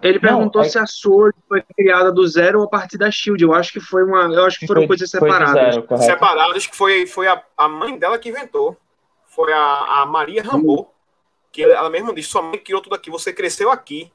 Ele 0.00 0.20
perguntou 0.20 0.62
não, 0.62 0.68
se 0.68 0.78
a 0.78 0.86
Sword 0.86 1.36
foi 1.48 1.62
criada 1.76 2.12
do 2.12 2.26
zero 2.26 2.60
ou 2.60 2.66
a 2.66 2.68
partir 2.68 2.96
da 2.96 3.10
Shield. 3.10 3.42
Eu 3.42 3.52
acho 3.52 3.72
que 3.72 3.80
foi 3.80 4.04
uma. 4.04 4.32
Eu 4.32 4.44
acho 4.44 4.58
que 4.58 4.66
foram 4.66 4.82
foi, 4.82 4.88
coisas 4.88 5.10
separadas. 5.10 5.74
Zero, 5.74 5.98
separadas, 5.98 6.66
que 6.66 6.76
foi, 6.76 7.06
foi 7.06 7.26
a, 7.26 7.42
a 7.56 7.68
mãe 7.68 7.98
dela 7.98 8.18
que 8.18 8.28
inventou. 8.28 8.76
Foi 9.26 9.52
a, 9.52 10.02
a 10.02 10.06
Maria 10.06 10.42
Rambo. 10.42 10.82
Hum. 10.82 10.86
Que 11.50 11.64
ela 11.64 11.90
mesma 11.90 12.14
disse: 12.14 12.28
sua 12.28 12.42
mãe 12.42 12.58
criou 12.58 12.80
tudo 12.80 12.94
aqui, 12.94 13.10
você 13.10 13.32
cresceu 13.32 13.70
aqui. 13.70 14.12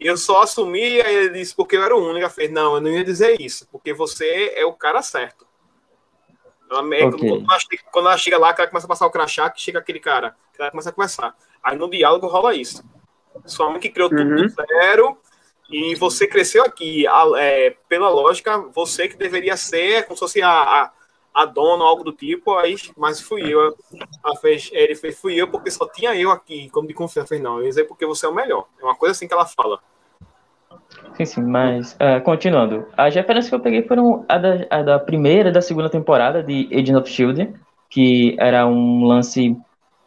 Eu 0.00 0.16
só 0.16 0.42
assumi, 0.42 1.00
aí 1.02 1.14
ele 1.14 1.28
disse, 1.30 1.54
porque 1.54 1.76
eu 1.76 1.82
era 1.82 1.94
o 1.94 2.00
único. 2.00 2.20
Ela 2.20 2.30
fez: 2.30 2.50
não, 2.50 2.74
eu 2.74 2.80
não 2.80 2.90
ia 2.90 3.04
dizer 3.04 3.40
isso, 3.40 3.68
porque 3.70 3.92
você 3.92 4.52
é 4.56 4.64
o 4.64 4.72
cara 4.72 5.02
certo. 5.02 5.46
Ela, 6.70 6.82
okay. 6.82 7.10
quando, 7.10 7.44
ela 7.50 7.58
chega, 7.58 7.82
quando, 7.92 8.06
ela 8.06 8.16
chega, 8.16 8.38
lá, 8.38 8.54
que 8.54 8.60
ela 8.60 8.70
começa 8.70 8.86
a 8.86 8.88
passar 8.88 9.06
o 9.06 9.10
crachá, 9.10 9.50
que 9.50 9.60
chega 9.60 9.78
aquele 9.78 9.98
cara, 9.98 10.36
que 10.52 10.62
ela 10.62 10.70
começa 10.70 10.90
a 10.90 10.92
conversar. 10.92 11.36
Aí 11.62 11.76
no 11.76 11.90
diálogo 11.90 12.26
rola 12.26 12.54
isso. 12.54 12.82
Sua 13.46 13.70
mãe 13.70 13.80
que 13.80 13.88
criou 13.88 14.08
tudo 14.08 14.22
uhum. 14.22 14.36
do 14.36 14.48
zero 14.48 15.18
e 15.70 15.94
você 15.94 16.26
cresceu 16.26 16.64
aqui. 16.64 17.04
É, 17.38 17.74
pela 17.88 18.08
lógica, 18.08 18.58
você 18.74 19.08
que 19.08 19.16
deveria 19.16 19.56
ser 19.56 20.04
como 20.04 20.16
se 20.16 20.20
fosse 20.20 20.42
a, 20.42 20.50
a, 20.50 20.92
a 21.32 21.44
dona 21.44 21.84
ou 21.84 21.88
algo 21.88 22.04
do 22.04 22.12
tipo, 22.12 22.56
aí, 22.56 22.74
mas 22.96 23.20
fui 23.20 23.42
eu. 23.42 23.74
A 24.24 24.36
fez, 24.36 24.68
ele 24.72 24.94
fez, 24.94 25.18
fui 25.18 25.34
eu 25.34 25.48
porque 25.48 25.70
só 25.70 25.86
tinha 25.88 26.14
eu 26.14 26.30
aqui, 26.30 26.68
como 26.70 26.88
de 26.88 26.94
confiança. 26.94 27.28
Fez, 27.28 27.40
não, 27.40 27.58
eu 27.58 27.62
ia 27.62 27.68
dizer 27.68 27.84
porque 27.84 28.04
você 28.04 28.26
é 28.26 28.28
o 28.28 28.34
melhor. 28.34 28.66
É 28.80 28.84
uma 28.84 28.96
coisa 28.96 29.12
assim 29.12 29.28
que 29.28 29.34
ela 29.34 29.46
fala. 29.46 29.78
Sim, 31.16 31.24
sim, 31.24 31.42
mas 31.42 31.92
uh, 31.94 32.22
continuando. 32.24 32.86
As 32.96 33.14
referências 33.14 33.48
que 33.48 33.54
eu 33.54 33.60
peguei 33.60 33.82
foram 33.82 34.24
a 34.28 34.38
da, 34.38 34.66
a 34.70 34.82
da 34.82 34.98
primeira 34.98 35.50
e 35.50 35.52
da 35.52 35.60
segunda 35.60 35.88
temporada 35.88 36.42
de 36.42 36.68
Agents 36.72 37.02
of 37.02 37.10
Shield, 37.10 37.54
que 37.88 38.36
era 38.38 38.66
um 38.66 39.04
lance 39.04 39.56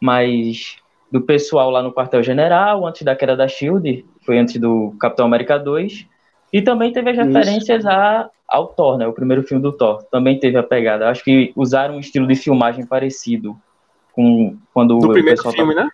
mais 0.00 0.76
do 1.14 1.20
pessoal 1.20 1.70
lá 1.70 1.80
no 1.80 1.92
quartel-general, 1.92 2.84
antes 2.84 3.02
da 3.02 3.14
queda 3.14 3.36
da 3.36 3.46
SHIELD, 3.46 4.04
foi 4.26 4.36
antes 4.36 4.56
do 4.60 4.96
Capitão 4.98 5.26
América 5.26 5.56
2, 5.56 6.08
e 6.52 6.60
também 6.60 6.92
teve 6.92 7.08
as 7.10 7.16
referências 7.16 7.86
a, 7.86 8.28
ao 8.48 8.66
Thor, 8.66 8.98
né, 8.98 9.06
o 9.06 9.12
primeiro 9.12 9.44
filme 9.44 9.62
do 9.62 9.70
Thor, 9.70 10.02
também 10.10 10.40
teve 10.40 10.58
a 10.58 10.62
pegada. 10.64 11.08
Acho 11.08 11.22
que 11.22 11.52
usaram 11.54 11.94
um 11.94 12.00
estilo 12.00 12.26
de 12.26 12.34
filmagem 12.34 12.84
parecido 12.84 13.56
Com, 14.12 14.56
quando 14.72 14.98
Do 14.98 15.06
o 15.06 15.12
primeiro 15.12 15.36
pessoal 15.36 15.54
filme, 15.54 15.72
tava- 15.72 15.86
né? 15.86 15.92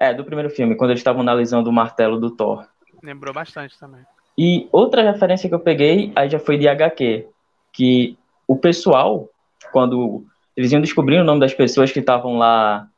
É, 0.00 0.12
do 0.12 0.24
primeiro 0.24 0.50
filme, 0.50 0.74
quando 0.74 0.90
eles 0.90 1.00
estavam 1.00 1.22
analisando 1.22 1.70
o 1.70 1.72
martelo 1.72 2.18
do 2.18 2.32
Thor. 2.32 2.66
Lembrou 3.00 3.32
bastante 3.32 3.78
também. 3.78 4.00
E 4.36 4.68
outra 4.72 5.00
referência 5.00 5.48
que 5.48 5.54
eu 5.54 5.60
peguei, 5.60 6.10
aí 6.16 6.28
já 6.28 6.40
foi 6.40 6.58
de 6.58 6.66
HQ, 6.66 7.28
que 7.72 8.18
o 8.48 8.56
pessoal, 8.56 9.28
quando 9.72 10.24
eles 10.56 10.72
iam 10.72 10.80
descobrindo 10.80 11.22
o 11.22 11.24
nome 11.24 11.38
das 11.40 11.54
pessoas 11.54 11.92
que 11.92 12.00
estavam 12.00 12.36
lá, 12.36 12.88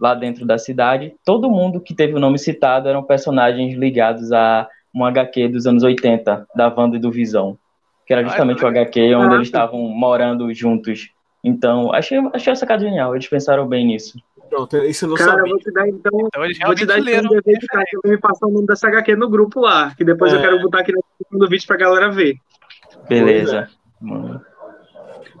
lá 0.00 0.14
dentro 0.14 0.46
da 0.46 0.58
cidade, 0.58 1.14
todo 1.24 1.50
mundo 1.50 1.80
que 1.80 1.94
teve 1.94 2.14
o 2.14 2.20
nome 2.20 2.38
citado 2.38 2.88
eram 2.88 3.02
personagens 3.02 3.74
ligados 3.74 4.32
a 4.32 4.68
um 4.94 5.04
HQ 5.04 5.48
dos 5.48 5.66
anos 5.66 5.82
80, 5.82 6.46
da 6.54 6.68
Wanda 6.74 6.96
e 6.96 7.00
do 7.00 7.10
Visão, 7.10 7.58
que 8.06 8.12
era 8.12 8.24
justamente 8.24 8.62
é 8.62 8.64
o 8.64 8.68
HQ 8.68 9.14
onde 9.16 9.34
eles 9.34 9.48
estavam 9.48 9.80
morando 9.80 10.52
juntos. 10.54 11.10
Então, 11.44 11.92
achei, 11.92 12.18
achei 12.32 12.52
essa 12.52 12.60
sacada 12.60 12.82
genial, 12.84 13.14
eles 13.14 13.28
pensaram 13.28 13.66
bem 13.66 13.86
nisso. 13.86 14.18
Pronto, 14.48 14.76
isso 14.78 15.04
eu 15.04 15.10
não 15.10 15.16
Cara, 15.16 15.30
eu 15.32 15.36
sabia. 15.36 15.50
vou 15.50 15.58
te 15.58 15.72
dar 15.72 15.88
então. 15.88 16.20
Então 16.26 16.44
eles 16.44 16.58
Vou 16.58 16.74
te 16.74 16.86
dar 16.86 16.98
então 16.98 17.12
leram. 17.12 17.26
um 17.30 17.34
dever 17.34 17.58
de 17.58 17.66
casa. 17.66 17.84
Eu 17.92 18.00
vou 18.02 18.12
me 18.12 18.18
passar 18.18 18.46
o 18.46 18.50
nome 18.50 18.66
dessa 18.66 18.88
HQ 18.88 19.14
no 19.14 19.28
grupo 19.28 19.60
lá. 19.60 19.94
Que 19.94 20.02
depois 20.04 20.32
eu 20.32 20.38
É. 20.38 20.42
quero 20.42 20.58
botar 20.62 20.80
aqui 20.80 20.92
no 21.30 21.46
vídeo 21.48 21.66
pra 21.66 21.76
galera 21.76 22.10
ver. 22.10 22.36
Beleza. 23.08 23.68
Mano. 24.00 24.40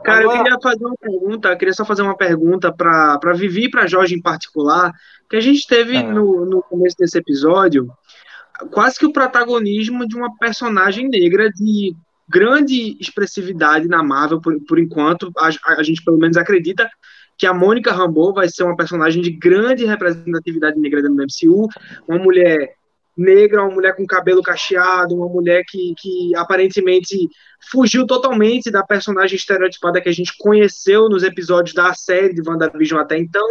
Cara, 0.04 0.22
eu 0.22 0.30
Agora- 0.30 0.44
queria 0.44 0.58
fazer 0.62 0.84
uma 0.84 0.96
pergunta, 0.96 1.48
eu 1.48 1.56
queria 1.56 1.74
só 1.74 1.84
fazer 1.84 2.02
uma 2.02 2.16
pergunta 2.16 2.72
para 2.72 3.32
Vivi 3.34 3.64
e 3.64 3.70
para 3.70 3.86
Jorge 3.86 4.14
em 4.14 4.22
particular, 4.22 4.92
que 5.28 5.36
a 5.36 5.40
gente 5.40 5.66
teve 5.66 5.96
Ah. 5.96 6.02
no, 6.12 6.44
no 6.46 6.62
começo 6.62 6.96
desse 6.98 7.18
episódio 7.18 7.88
quase 8.72 8.98
que 8.98 9.06
o 9.06 9.12
protagonismo 9.12 10.06
de 10.06 10.16
uma 10.16 10.36
personagem 10.36 11.08
negra 11.08 11.48
de 11.50 11.94
grande 12.28 12.96
expressividade 13.00 13.86
na 13.86 14.02
Marvel, 14.02 14.40
por, 14.40 14.58
por 14.66 14.78
enquanto, 14.78 15.30
a, 15.38 15.48
a 15.78 15.82
gente 15.82 16.02
pelo 16.04 16.18
menos 16.18 16.36
acredita 16.36 16.88
que 17.38 17.46
a 17.46 17.54
Mônica 17.54 17.92
Rambeau 17.92 18.34
vai 18.34 18.48
ser 18.48 18.64
uma 18.64 18.76
personagem 18.76 19.22
de 19.22 19.30
grande 19.30 19.84
representatividade 19.84 20.78
negra 20.78 21.00
dentro 21.00 21.16
do 21.16 21.22
MCU, 21.22 21.68
uma 22.08 22.18
mulher 22.18 22.74
negra, 23.18 23.62
uma 23.62 23.74
mulher 23.74 23.96
com 23.96 24.06
cabelo 24.06 24.42
cacheado, 24.42 25.16
uma 25.16 25.28
mulher 25.28 25.64
que, 25.66 25.92
que 25.98 26.34
aparentemente 26.36 27.28
fugiu 27.70 28.06
totalmente 28.06 28.70
da 28.70 28.82
personagem 28.82 29.36
estereotipada 29.36 30.00
que 30.00 30.08
a 30.08 30.14
gente 30.14 30.32
conheceu 30.38 31.08
nos 31.08 31.24
episódios 31.24 31.74
da 31.74 31.92
série 31.92 32.32
de 32.32 32.48
WandaVision 32.48 33.00
até 33.00 33.18
então. 33.18 33.46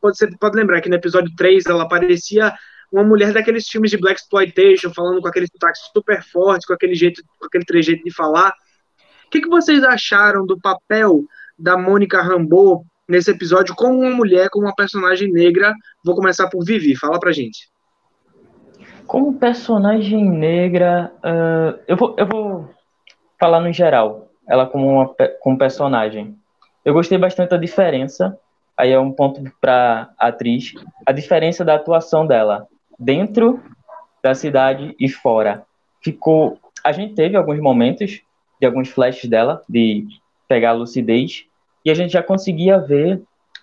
Pode, 0.00 0.16
ser, 0.16 0.30
pode 0.38 0.56
lembrar 0.56 0.80
que 0.80 0.88
no 0.88 0.94
episódio 0.94 1.34
3 1.36 1.66
ela 1.66 1.88
parecia 1.88 2.54
uma 2.90 3.02
mulher 3.02 3.32
daqueles 3.32 3.68
filmes 3.68 3.90
de 3.90 3.98
Black 3.98 4.20
Exploitation, 4.20 4.92
falando 4.94 5.20
com 5.20 5.28
aquele 5.28 5.46
sotaque 5.46 5.78
super 5.92 6.22
forte, 6.22 6.66
com 6.66 6.72
aquele 6.72 6.94
jeito, 6.94 7.22
com 7.38 7.46
aquele 7.46 7.64
trejeito 7.64 8.04
de 8.04 8.14
falar. 8.14 8.52
O 9.26 9.30
que, 9.30 9.42
que 9.42 9.48
vocês 9.48 9.82
acharam 9.82 10.46
do 10.46 10.58
papel 10.58 11.24
da 11.58 11.76
Mônica 11.76 12.22
Rambeau 12.22 12.86
nesse 13.06 13.30
episódio 13.30 13.74
como 13.74 13.98
uma 14.00 14.10
mulher, 14.10 14.48
como 14.48 14.66
uma 14.66 14.74
personagem 14.74 15.30
negra? 15.30 15.74
Vou 16.04 16.14
começar 16.14 16.48
por 16.48 16.64
Vivi, 16.64 16.96
fala 16.96 17.18
pra 17.18 17.32
gente. 17.32 17.68
Como 19.08 19.38
personagem 19.38 20.22
negra, 20.22 21.10
ah, 21.22 21.78
eu, 21.88 21.96
vou, 21.96 22.14
eu 22.18 22.26
vou 22.26 22.68
falar 23.40 23.58
no 23.58 23.72
geral, 23.72 24.28
ela 24.46 24.66
como, 24.66 24.86
uma, 24.86 25.14
como 25.40 25.56
personagem. 25.56 26.36
Eu 26.84 26.92
gostei 26.92 27.16
bastante 27.16 27.48
da 27.48 27.56
diferença, 27.56 28.38
aí 28.76 28.92
é 28.92 29.00
um 29.00 29.10
ponto 29.10 29.42
para 29.62 30.10
atriz, 30.18 30.74
a 31.06 31.12
diferença 31.12 31.64
da 31.64 31.76
atuação 31.76 32.26
dela 32.26 32.68
dentro 32.98 33.62
da 34.22 34.34
cidade 34.34 34.94
e 35.00 35.08
fora. 35.08 35.64
Ficou, 36.02 36.58
a 36.84 36.92
gente 36.92 37.14
teve 37.14 37.34
alguns 37.34 37.58
momentos 37.60 38.20
de 38.60 38.66
alguns 38.66 38.90
flashes 38.90 39.30
dela, 39.30 39.62
de 39.66 40.06
pegar 40.46 40.70
a 40.70 40.74
lucidez, 40.74 41.46
e 41.82 41.90
a 41.90 41.94
gente 41.94 42.12
já 42.12 42.22
conseguia 42.22 42.78
ver 42.78 43.22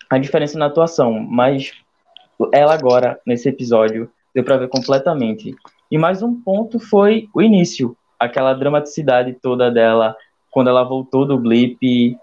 a 0.09 0.17
diferença 0.17 0.57
na 0.57 0.65
atuação, 0.65 1.13
mas 1.19 1.71
ela 2.51 2.73
agora, 2.73 3.19
nesse 3.27 3.47
episódio, 3.47 4.09
deu 4.35 4.43
para 4.43 4.57
ver 4.57 4.67
completamente. 4.67 5.55
E 5.89 5.97
mais 5.97 6.21
um 6.21 6.39
ponto 6.39 6.77
foi 6.77 7.29
o 7.33 7.41
início, 7.41 7.97
aquela 8.19 8.53
dramaticidade 8.53 9.33
toda 9.41 9.71
dela, 9.71 10.15
quando 10.51 10.69
ela 10.69 10.83
voltou 10.83 11.25
do 11.25 11.37
blip, 11.39 12.17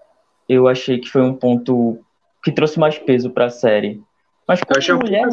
eu 0.46 0.68
achei 0.68 0.98
que 0.98 1.08
foi 1.08 1.22
um 1.22 1.34
ponto 1.34 1.98
que 2.44 2.52
trouxe 2.52 2.78
mais 2.78 2.98
peso 2.98 3.30
para 3.30 3.46
a 3.46 3.50
série. 3.50 4.02
Mas 4.46 4.60
como 4.60 4.98
uma 4.98 5.04
mulher, 5.04 5.26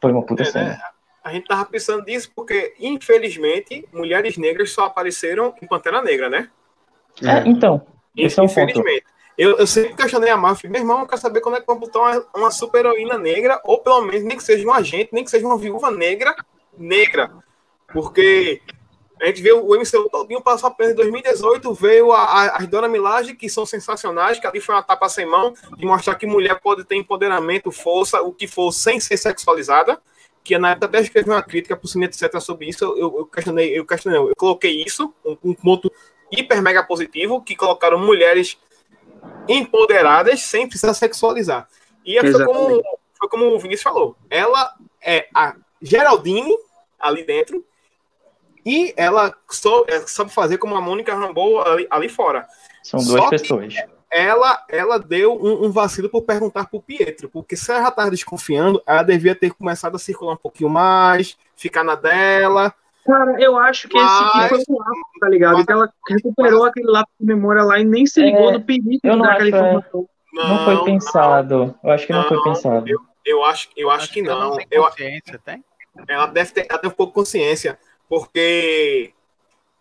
foi 0.00 0.12
uma 0.12 0.22
puta 0.22 0.42
É, 0.42 0.46
cena. 0.46 0.68
né? 0.70 0.78
A 1.24 1.32
gente 1.32 1.46
tava 1.46 1.64
pensando 1.64 2.04
nisso 2.04 2.30
porque, 2.34 2.74
infelizmente, 2.78 3.86
mulheres 3.92 4.36
negras 4.36 4.70
só 4.72 4.84
apareceram 4.84 5.54
em 5.62 5.66
Pantera 5.66 6.02
Negra, 6.02 6.28
né? 6.28 6.50
É, 7.22 7.48
então, 7.48 7.86
esse 8.16 8.38
é 8.38 8.42
um 8.42 8.48
ponto. 8.48 8.82
Eu, 9.38 9.56
eu 9.56 9.68
sempre 9.68 9.94
questionei 9.94 10.30
a 10.30 10.36
Marvel, 10.36 10.68
meu 10.68 10.80
irmão, 10.80 10.98
eu 10.98 11.06
quero 11.06 11.20
saber 11.20 11.40
quando 11.40 11.58
é 11.58 11.60
que 11.60 11.66
vão 11.66 11.78
botar 11.78 12.00
uma, 12.00 12.26
uma 12.34 12.50
super 12.50 12.80
heroína 12.80 13.16
negra, 13.16 13.60
ou 13.62 13.78
pelo 13.78 14.02
menos 14.02 14.24
nem 14.24 14.36
que 14.36 14.42
seja 14.42 14.66
um 14.66 14.72
agente, 14.72 15.10
nem 15.12 15.22
que 15.22 15.30
seja 15.30 15.46
uma 15.46 15.56
viúva 15.56 15.92
negra, 15.92 16.34
negra. 16.76 17.30
Porque 17.92 18.60
a 19.22 19.26
gente 19.26 19.40
vê 19.40 19.52
o 19.52 19.76
MCU 19.76 20.10
todinho 20.10 20.42
passou 20.42 20.68
apenas 20.68 20.92
em 20.92 20.96
2018, 20.96 21.72
veio 21.72 22.10
a, 22.10 22.22
a, 22.22 22.56
as 22.56 22.66
Dona 22.66 22.88
Milagre, 22.88 23.36
que 23.36 23.48
são 23.48 23.64
sensacionais, 23.64 24.40
que 24.40 24.46
ali 24.46 24.60
foi 24.60 24.74
uma 24.74 24.82
tapa 24.82 25.08
sem 25.08 25.24
mão, 25.24 25.54
de 25.76 25.86
mostrar 25.86 26.16
que 26.16 26.26
mulher 26.26 26.60
pode 26.60 26.82
ter 26.82 26.96
empoderamento, 26.96 27.70
força, 27.70 28.20
o 28.20 28.32
que 28.32 28.48
for, 28.48 28.72
sem 28.72 28.98
ser 28.98 29.16
sexualizada. 29.16 30.02
Que 30.42 30.58
na 30.58 30.70
época 30.70 30.86
até 30.86 31.00
escrevi 31.00 31.30
uma 31.30 31.42
crítica 31.42 31.76
pro 31.76 31.86
Cine 31.86 32.06
etc 32.06 32.40
sobre 32.40 32.68
isso, 32.68 32.84
eu, 32.84 33.18
eu 33.18 33.26
questionei, 33.26 33.78
eu 33.78 33.86
questionei, 33.86 34.18
eu 34.18 34.34
coloquei 34.36 34.82
isso, 34.82 35.14
um, 35.24 35.36
um 35.44 35.54
ponto 35.54 35.92
hiper 36.32 36.60
mega 36.60 36.82
positivo, 36.82 37.40
que 37.40 37.54
colocaram 37.54 37.98
mulheres 37.98 38.58
empoderadas 39.48 40.42
sem 40.42 40.68
precisar 40.68 40.94
sexualizar. 40.94 41.68
E 42.04 42.18
foi 42.20 42.44
como, 42.44 42.82
foi 43.18 43.28
como 43.28 43.44
o 43.46 43.58
Vinícius 43.58 43.82
falou. 43.82 44.16
Ela 44.30 44.74
é 45.02 45.28
a 45.34 45.54
Geraldine 45.80 46.56
ali 46.98 47.24
dentro 47.24 47.64
e 48.64 48.92
ela 48.96 49.34
só, 49.50 49.84
sabe 50.06 50.32
fazer 50.32 50.58
como 50.58 50.74
a 50.74 50.80
Mônica 50.80 51.14
Rambeau 51.14 51.60
ali, 51.60 51.86
ali 51.90 52.08
fora. 52.08 52.46
São 52.82 53.00
duas 53.00 53.22
Só 53.22 53.30
que- 53.30 53.38
pessoas. 53.38 53.74
Ela, 54.10 54.64
ela 54.70 54.98
deu 54.98 55.34
um, 55.34 55.66
um 55.66 55.70
vacilo 55.70 56.08
por 56.08 56.22
perguntar 56.22 56.66
pro 56.70 56.80
Pietro, 56.80 57.28
porque 57.28 57.54
se 57.54 57.70
ela 57.70 57.82
já 57.82 57.88
estava 57.88 58.10
desconfiando, 58.10 58.82
ela 58.86 59.02
devia 59.02 59.34
ter 59.34 59.52
começado 59.52 59.96
a 59.96 59.98
circular 59.98 60.32
um 60.32 60.36
pouquinho 60.38 60.70
mais, 60.70 61.36
ficar 61.54 61.84
na 61.84 61.94
dela. 61.94 62.74
Cara, 63.08 63.40
eu 63.40 63.56
acho 63.56 63.88
que 63.88 63.96
esse 63.96 64.06
aqui 64.22 64.36
Mas- 64.36 64.48
foi 64.50 64.58
um 64.68 64.78
lápis, 64.78 65.20
tá 65.20 65.28
ligado? 65.30 65.60
Então 65.60 65.76
ela 65.78 65.92
recuperou 66.08 66.64
aquele 66.64 66.90
lápis 66.90 67.14
de 67.18 67.26
memória 67.26 67.62
lá 67.64 67.80
e 67.80 67.84
nem 67.84 68.04
se 68.04 68.20
ligou 68.20 68.50
É, 68.50 68.52
no 68.52 68.60
perigo 68.60 69.00
eu 69.02 69.16
não 69.16 69.22
daquela 69.24 69.38
acho, 69.48 69.56
é. 69.56 69.58
informação. 69.58 70.08
Não, 70.34 70.64
foi 70.66 70.84
pensado. 70.84 71.74
Eu 71.82 71.90
acho 71.90 72.06
que 72.06 72.12
não, 72.12 72.24
foi 72.28 72.36
não, 72.36 72.44
pensado. 72.44 72.84
Eu 73.24 73.44
acho, 73.44 73.70
eu 73.74 73.90
acho, 73.90 74.12
que 74.12 74.20
ela 74.20 74.44
não. 74.44 74.56
tem 74.56 74.66
Eu, 74.70 74.84
consciência, 74.84 75.40
tem? 75.42 75.64
ela 76.06 76.26
deve 76.26 76.52
ter, 76.52 76.64
tem 76.66 76.90
um 76.90 76.92
pouco 76.92 77.12
de 77.12 77.14
consciência, 77.14 77.78
porque 78.08 79.12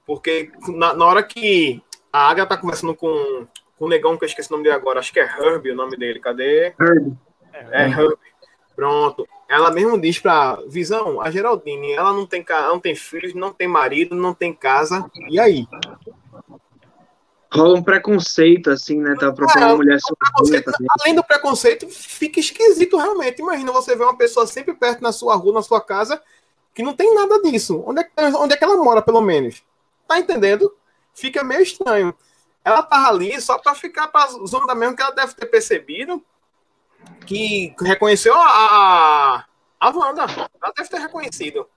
porque 0.06 0.50
na, 0.70 0.94
na 0.94 1.06
hora 1.06 1.22
que 1.22 1.84
a 2.12 2.30
Agatha 2.30 2.56
tá 2.56 2.58
conversando 2.58 2.96
com, 2.96 3.46
com 3.78 3.86
o 3.86 3.90
negão, 3.90 4.18
que 4.18 4.24
eu 4.24 4.28
esqueci 4.28 4.50
o 4.50 4.54
nome 4.54 4.64
dele 4.64 4.76
agora, 4.78 5.00
acho 5.00 5.12
que 5.12 5.20
é 5.20 5.26
Herbie 5.26 5.72
o 5.72 5.76
nome 5.76 5.98
dele, 5.98 6.20
cadê? 6.22 6.74
Herb. 6.80 7.14
É 7.54 7.88
Herbie. 7.90 8.16
Pronto. 8.78 9.28
Ela 9.50 9.72
mesmo 9.72 10.00
diz 10.00 10.20
pra 10.20 10.60
Visão, 10.68 11.20
a 11.20 11.32
Geraldine, 11.32 11.94
ela 11.94 12.14
não 12.14 12.28
tem, 12.28 12.46
não 12.48 12.80
tem 12.80 12.94
filhos, 12.96 13.34
não 13.34 13.52
tem 13.52 13.68
marido, 13.68 14.16
não 14.16 14.36
tem 14.36 14.54
casa, 14.54 15.10
e 15.30 15.40
aí? 15.40 15.66
Rola 17.52 17.76
um 17.80 17.82
preconceito, 17.82 18.70
assim, 18.70 19.02
né? 19.02 19.16
Tá 19.20 19.30
uma 19.32 19.72
É, 19.72 19.76
mulher 19.76 19.98
solteira. 20.00 20.64
também. 20.64 20.88
além 21.02 21.16
do 21.16 21.24
preconceito, 21.24 21.88
fica 21.90 22.40
esquisito 22.40 22.98
realmente. 22.98 23.42
Imagina 23.42 23.72
você 23.72 23.96
ver 23.96 24.04
uma 24.04 24.16
pessoa 24.18 24.46
sempre 24.46 24.76
perto 24.76 25.02
na 25.02 25.12
sua 25.12 25.34
rua, 25.36 25.54
na 25.54 25.64
sua 25.64 25.82
casa, 25.82 26.22
que 26.76 26.84
não 26.84 26.94
tem 26.94 27.16
nada 27.16 27.42
disso. 27.42 27.82
Onde 27.88 28.02
é, 28.02 28.04
que- 28.04 28.12
onde 28.38 28.54
é 28.54 28.58
que 28.58 28.64
ela 28.64 28.78
mora, 28.78 29.02
pelo 29.02 29.22
menos? 29.22 29.64
Tá 30.08 30.20
entendendo? 30.20 30.72
Fica 31.16 31.44
meio 31.44 31.62
estranho. 31.64 32.14
Ela 32.64 32.84
tava 32.84 33.08
ali 33.08 33.42
só 33.42 33.58
pra 33.58 33.74
ficar 33.74 34.08
pra 34.10 34.28
zona 34.46 34.76
mesmo 34.76 34.96
que 34.96 35.02
ela 35.02 35.12
deve 35.12 35.34
ter 35.34 35.48
percebido 35.48 36.22
que 37.26 37.74
reconheceu 37.82 38.34
a, 38.36 38.46
a, 38.46 39.46
a 39.80 39.90
Wanda. 39.90 40.24
Ela 40.24 40.74
deve 40.76 40.90
ter 40.90 41.00
reconhecido. 41.00 41.68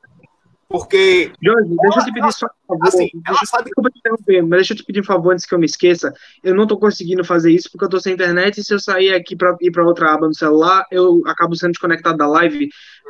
Porque, 0.70 1.32
Jorge, 1.42 1.76
deixa 1.82 1.98
eu 1.98 2.04
te 2.04 2.12
pedir 2.12 2.32
só 2.32 2.46
um 2.46 2.78
favor. 2.78 2.86
assim, 2.86 3.10
deixa, 3.12 3.20
ela 3.26 3.38
sabe 3.44 3.64
desculpa 3.64 3.90
te 3.90 3.98
interromper, 3.98 4.42
mas 4.42 4.50
deixa 4.50 4.72
eu 4.72 4.76
te 4.76 4.84
pedir 4.84 5.00
um 5.00 5.04
favor 5.04 5.32
antes 5.32 5.44
que 5.44 5.52
eu 5.52 5.58
me 5.58 5.66
esqueça. 5.66 6.14
Eu 6.44 6.54
não 6.54 6.64
tô 6.64 6.78
conseguindo 6.78 7.24
fazer 7.24 7.50
isso 7.50 7.68
porque 7.72 7.84
eu 7.84 7.88
tô 7.88 7.98
sem 7.98 8.14
internet 8.14 8.60
e 8.60 8.62
se 8.62 8.72
eu 8.72 8.78
sair 8.78 9.12
aqui 9.12 9.34
pra 9.34 9.56
ir 9.60 9.72
pra 9.72 9.84
outra 9.84 10.14
aba 10.14 10.28
no 10.28 10.34
celular, 10.34 10.86
eu 10.92 11.22
acabo 11.26 11.56
sendo 11.56 11.72
desconectado 11.72 12.16
da 12.16 12.28
live. 12.28 12.68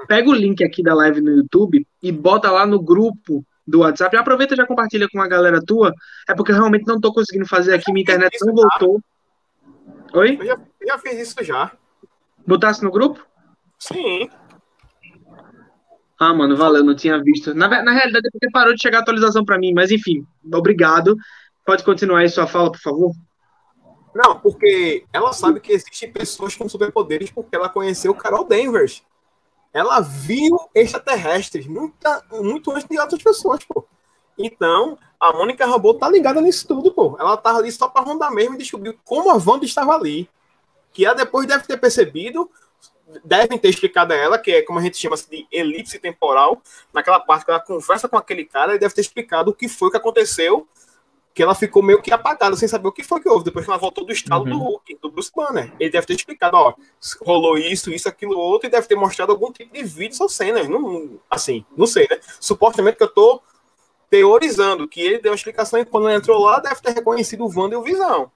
Pega 0.09 0.30
o 0.30 0.35
link 0.35 0.64
aqui 0.64 0.83
da 0.83 0.94
live 0.94 1.20
no 1.20 1.33
YouTube 1.33 1.87
e 2.02 2.11
bota 2.11 2.50
lá 2.50 2.66
no 2.66 2.80
grupo 2.80 3.44
do 3.66 3.80
WhatsApp. 3.80 4.16
Aproveita 4.16 4.55
e 4.55 4.57
já 4.57 4.66
compartilha 4.66 5.07
com 5.12 5.20
a 5.20 5.28
galera 5.28 5.61
tua. 5.62 5.92
É 6.26 6.34
porque 6.34 6.53
eu 6.53 6.57
realmente 6.57 6.86
não 6.86 6.99
tô 6.99 7.12
conseguindo 7.12 7.47
fazer 7.47 7.74
aqui, 7.74 7.92
minha 7.92 8.03
internet 8.03 8.38
não 8.40 8.55
voltou. 8.55 9.03
Oi? 10.14 10.38
eu 10.40 10.47
já, 10.47 10.59
eu 10.80 10.88
já 10.88 10.99
fiz 10.99 11.18
isso 11.20 11.44
já. 11.44 11.70
Botasse 12.51 12.82
no 12.82 12.90
grupo? 12.90 13.24
Sim. 13.78 14.28
Ah, 16.18 16.34
mano, 16.34 16.57
valeu, 16.57 16.82
não 16.82 16.96
tinha 16.96 17.22
visto. 17.22 17.55
Na, 17.55 17.68
na 17.68 17.92
realidade 17.92 18.26
é 18.26 18.30
porque 18.32 18.51
parou 18.51 18.74
de 18.74 18.82
chegar 18.82 18.98
a 18.98 19.01
atualização 19.03 19.44
pra 19.44 19.57
mim, 19.57 19.72
mas 19.72 19.92
enfim, 19.92 20.26
obrigado. 20.53 21.16
Pode 21.64 21.84
continuar 21.84 22.18
aí 22.18 22.28
sua 22.28 22.48
fala, 22.48 22.72
por 22.72 22.80
favor? 22.80 23.12
Não, 24.12 24.40
porque 24.40 25.05
ela 25.12 25.32
sabe 25.32 25.61
que 25.61 25.72
existem 25.72 26.12
pessoas 26.12 26.57
com 26.57 26.68
superpoderes 26.68 27.30
porque 27.30 27.55
ela 27.55 27.68
conheceu 27.68 28.12
Carol 28.16 28.44
Danvers. 28.44 29.05
Ela 29.72 30.01
viu 30.01 30.59
extraterrestres 30.74 31.68
muito, 31.68 31.94
muito 32.42 32.72
antes 32.72 32.88
de 32.88 32.98
outras 32.98 33.22
pessoas, 33.22 33.64
pô. 33.64 33.86
Então, 34.36 34.98
a 35.20 35.32
Mônica 35.32 35.64
Robô 35.66 35.94
tá 35.94 36.11
ligada 36.11 36.40
nisso 36.40 36.66
tudo, 36.66 36.92
pô. 36.92 37.16
Ela 37.20 37.36
tava 37.36 37.61
ali 37.61 37.70
só 37.70 37.88
pra 37.88 38.03
rondar 38.03 38.32
mesmo 38.32 38.57
e 38.57 38.59
descobriu 38.59 38.98
como 39.05 39.30
a 39.30 39.34
Wanda 39.34 39.64
estava 39.64 39.94
ali. 39.94 40.28
Que 40.93 41.05
ela 41.05 41.14
depois 41.14 41.47
deve 41.47 41.64
ter 41.64 41.76
percebido, 41.76 42.51
devem 43.24 43.59
ter 43.59 43.68
explicado 43.68 44.12
a 44.12 44.16
ela, 44.16 44.38
que 44.38 44.51
é 44.51 44.62
como 44.62 44.78
a 44.78 44.82
gente 44.82 44.97
chama 44.97 45.16
de 45.16 45.47
elipse 45.51 45.99
temporal, 45.99 46.62
naquela 46.93 47.20
parte 47.20 47.45
que 47.45 47.51
ela 47.51 47.61
conversa 47.61 48.09
com 48.09 48.16
aquele 48.16 48.45
cara, 48.45 48.74
e 48.74 48.78
deve 48.78 48.95
ter 48.95 49.01
explicado 49.01 49.51
o 49.51 49.55
que 49.55 49.68
foi 49.68 49.91
que 49.91 49.97
aconteceu, 49.97 50.66
que 51.32 51.43
ela 51.43 51.55
ficou 51.55 51.82
meio 51.82 52.03
que 52.03 52.12
apagada, 52.12 52.57
sem 52.57 52.68
saber 52.68 52.88
o 52.88 52.93
que 52.93 53.05
foi 53.05 53.20
que 53.20 53.28
houve, 53.28 53.45
depois 53.45 53.64
que 53.64 53.70
ela 53.70 53.78
voltou 53.78 54.05
do 54.05 54.12
estado 54.12 54.45
uhum. 54.45 54.51
do 54.51 54.59
Hulk, 54.59 54.99
do 55.01 55.11
Bruce 55.11 55.30
Banner. 55.34 55.72
Ele 55.78 55.91
deve 55.91 56.07
ter 56.07 56.14
explicado, 56.14 56.57
ó, 56.57 56.74
rolou 57.22 57.57
isso, 57.57 57.93
isso, 57.93 58.09
aquilo, 58.09 58.36
outro, 58.36 58.68
e 58.68 58.70
deve 58.70 58.86
ter 58.86 58.97
mostrado 58.97 59.30
algum 59.32 59.53
tipo 59.53 59.72
de 59.72 59.82
vídeo 59.82 60.16
ou 60.20 60.28
cenas. 60.28 60.68
Não, 60.68 61.20
assim, 61.30 61.64
não 61.76 61.86
sei, 61.86 62.09
né? 62.11 62.18
Supostamente 62.41 62.97
que 62.97 63.05
eu 63.05 63.09
tô 63.09 63.41
teorizando 64.11 64.88
que 64.88 65.01
ele 65.01 65.18
deu 65.18 65.30
a 65.32 65.36
explicação 65.36 65.78
e 65.78 65.84
quando 65.84 66.09
ele 66.09 66.18
entrou 66.18 66.38
lá, 66.41 66.59
deve 66.59 66.80
ter 66.80 66.93
reconhecido 66.93 67.45
o 67.45 67.61
Wanda 67.61 67.76
e 67.76 67.78
o 67.78 67.82
Visão. 67.82 68.30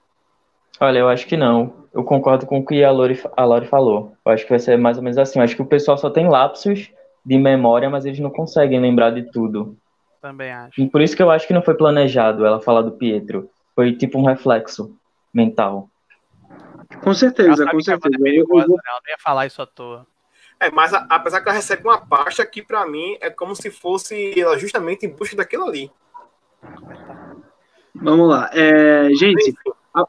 Olha, 0.79 0.99
eu 0.99 1.09
acho 1.09 1.25
que 1.27 1.37
não. 1.37 1.85
Eu 1.93 2.03
concordo 2.03 2.45
com 2.45 2.59
o 2.59 2.65
que 2.65 2.83
a 2.83 2.91
Lori, 2.91 3.19
a 3.37 3.45
Lori 3.45 3.67
falou. 3.67 4.13
Eu 4.25 4.31
acho 4.31 4.43
que 4.43 4.49
vai 4.49 4.59
ser 4.59 4.77
mais 4.77 4.97
ou 4.97 5.03
menos 5.03 5.17
assim. 5.17 5.39
Eu 5.39 5.43
acho 5.43 5.55
que 5.55 5.61
o 5.61 5.65
pessoal 5.65 5.97
só 5.97 6.09
tem 6.09 6.27
lapsos 6.27 6.91
de 7.25 7.37
memória, 7.37 7.89
mas 7.89 8.05
eles 8.05 8.19
não 8.19 8.29
conseguem 8.29 8.79
lembrar 8.79 9.11
de 9.11 9.23
tudo. 9.31 9.77
Também 10.21 10.51
acho. 10.51 10.81
E 10.81 10.89
por 10.89 11.01
isso 11.01 11.15
que 11.15 11.23
eu 11.23 11.31
acho 11.31 11.47
que 11.47 11.53
não 11.53 11.61
foi 11.61 11.75
planejado 11.75 12.45
ela 12.45 12.59
falar 12.59 12.81
do 12.81 12.91
Pietro. 12.91 13.49
Foi 13.73 13.93
tipo 13.95 14.19
um 14.19 14.25
reflexo 14.25 14.97
mental. 15.33 15.89
Com 17.01 17.13
certeza, 17.13 17.65
com 17.69 17.79
certeza. 17.81 18.15
É 18.25 18.29
eu, 18.29 18.45
eu... 18.47 18.57
Né? 18.57 18.65
Ela 18.67 19.01
não 19.03 19.11
ia 19.11 19.17
falar 19.19 19.45
isso 19.45 19.61
à 19.61 19.65
toa. 19.65 20.05
É, 20.59 20.71
mas 20.71 20.93
a, 20.93 21.05
apesar 21.09 21.41
que 21.41 21.49
ela 21.49 21.55
recebe 21.55 21.83
uma 21.83 21.99
pasta 22.05 22.45
que 22.45 22.61
para 22.61 22.85
mim 22.85 23.17
é 23.21 23.29
como 23.29 23.55
se 23.55 23.69
fosse 23.69 24.39
ela 24.39 24.57
justamente 24.57 25.05
em 25.05 25.09
busca 25.09 25.35
daquilo 25.35 25.65
ali. 25.65 25.91
Vamos 27.93 28.29
lá. 28.29 28.49
É, 28.53 29.09
gente, 29.15 29.53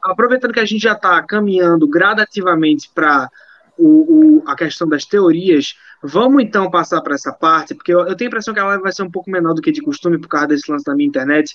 aproveitando 0.03 0.53
que 0.53 0.59
a 0.59 0.65
gente 0.65 0.81
já 0.81 0.93
está 0.93 1.21
caminhando 1.23 1.87
gradativamente 1.87 2.89
para 2.93 3.29
o, 3.77 4.39
o, 4.39 4.49
a 4.49 4.55
questão 4.55 4.87
das 4.87 5.05
teorias, 5.05 5.75
vamos 6.01 6.43
então 6.43 6.69
passar 6.69 7.01
para 7.01 7.15
essa 7.15 7.31
parte, 7.31 7.75
porque 7.75 7.93
eu, 7.93 7.99
eu, 7.99 8.15
tenho 8.15 8.27
a 8.27 8.31
impressão 8.31 8.53
que 8.53 8.59
a 8.59 8.65
live 8.65 8.83
vai 8.83 8.91
ser 8.91 9.03
um 9.03 9.11
pouco 9.11 9.29
menor 9.29 9.53
do 9.53 9.61
que 9.61 9.71
de 9.71 9.81
costume 9.81 10.19
por 10.19 10.27
causa 10.27 10.47
desse 10.47 10.71
lance 10.71 10.85
da 10.85 10.95
minha 10.95 11.07
internet. 11.07 11.53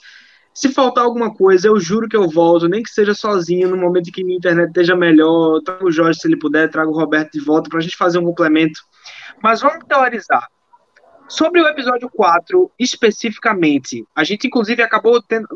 Se 0.55 0.69
faltar 0.69 1.05
alguma 1.05 1.35
coisa, 1.35 1.69
eu 1.69 1.81
juro 1.81 2.09
que 2.09 2.17
eu 2.17 2.29
volto, 2.29 2.69
nem 2.69 2.83
que 2.83 2.91
seja 2.91 3.15
sozinho, 3.15 3.71
no 3.71 3.77
momento 3.77 4.13
que 4.13 4.23
minha 4.23 4.37
internet 4.37 4.69
esteja 4.69 4.95
melhor. 4.95 5.61
Trago 5.63 5.87
o 5.87 5.91
Jorge 5.91 6.21
se 6.21 6.29
ele 6.29 6.37
puder, 6.37 6.71
trago 6.71 6.91
o 6.91 6.95
Roberto 6.95 7.33
de 7.33 7.41
volta 7.41 7.71
para 7.71 7.79
a 7.79 7.83
gente 7.83 7.97
fazer 7.97 8.19
um 8.19 8.25
complemento. 8.25 8.81
Mas 9.43 9.63
vamos 9.63 9.85
teorizar. 9.89 10.47
Sobre 11.33 11.63
o 11.63 11.67
episódio 11.67 12.11
4, 12.11 12.71
especificamente, 12.79 14.07
a 14.15 14.23
gente 14.23 14.49
inclusive 14.49 14.83
acabou 14.83 15.23
tendo, 15.23 15.49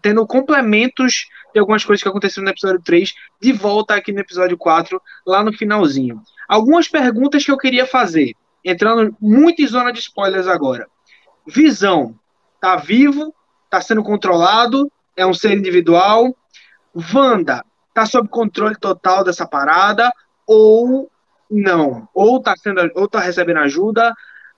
tendo, 0.00 0.24
complementos 0.28 1.26
de 1.52 1.58
algumas 1.58 1.84
coisas 1.84 2.00
que 2.00 2.08
aconteceram 2.08 2.44
no 2.44 2.52
episódio 2.52 2.80
3 2.80 3.12
de 3.42 3.52
volta 3.52 3.96
aqui 3.96 4.12
no 4.12 4.20
episódio 4.20 4.56
4, 4.56 5.02
lá 5.26 5.42
no 5.42 5.52
finalzinho. 5.52 6.22
Algumas 6.48 6.86
perguntas 6.86 7.44
que 7.44 7.50
eu 7.50 7.58
queria 7.58 7.84
fazer, 7.84 8.34
entrando 8.64 9.16
muito 9.20 9.60
em 9.60 9.66
zona 9.66 9.92
de 9.92 9.98
spoilers 9.98 10.46
agora. 10.46 10.86
Visão, 11.44 12.14
tá 12.60 12.76
vivo? 12.76 13.34
Tá 13.68 13.80
sendo 13.80 14.04
controlado? 14.04 14.88
É 15.16 15.26
um 15.26 15.34
ser 15.34 15.58
individual? 15.58 16.32
Wanda, 17.12 17.64
tá 17.92 18.06
sob 18.06 18.28
controle 18.28 18.76
total 18.76 19.24
dessa 19.24 19.44
parada? 19.44 20.12
Ou 20.46 21.10
não? 21.50 22.08
Ou 22.14 22.40
tá, 22.40 22.54
sendo, 22.56 22.88
ou 22.94 23.08
tá 23.08 23.18
recebendo 23.18 23.58
ajuda? 23.58 24.14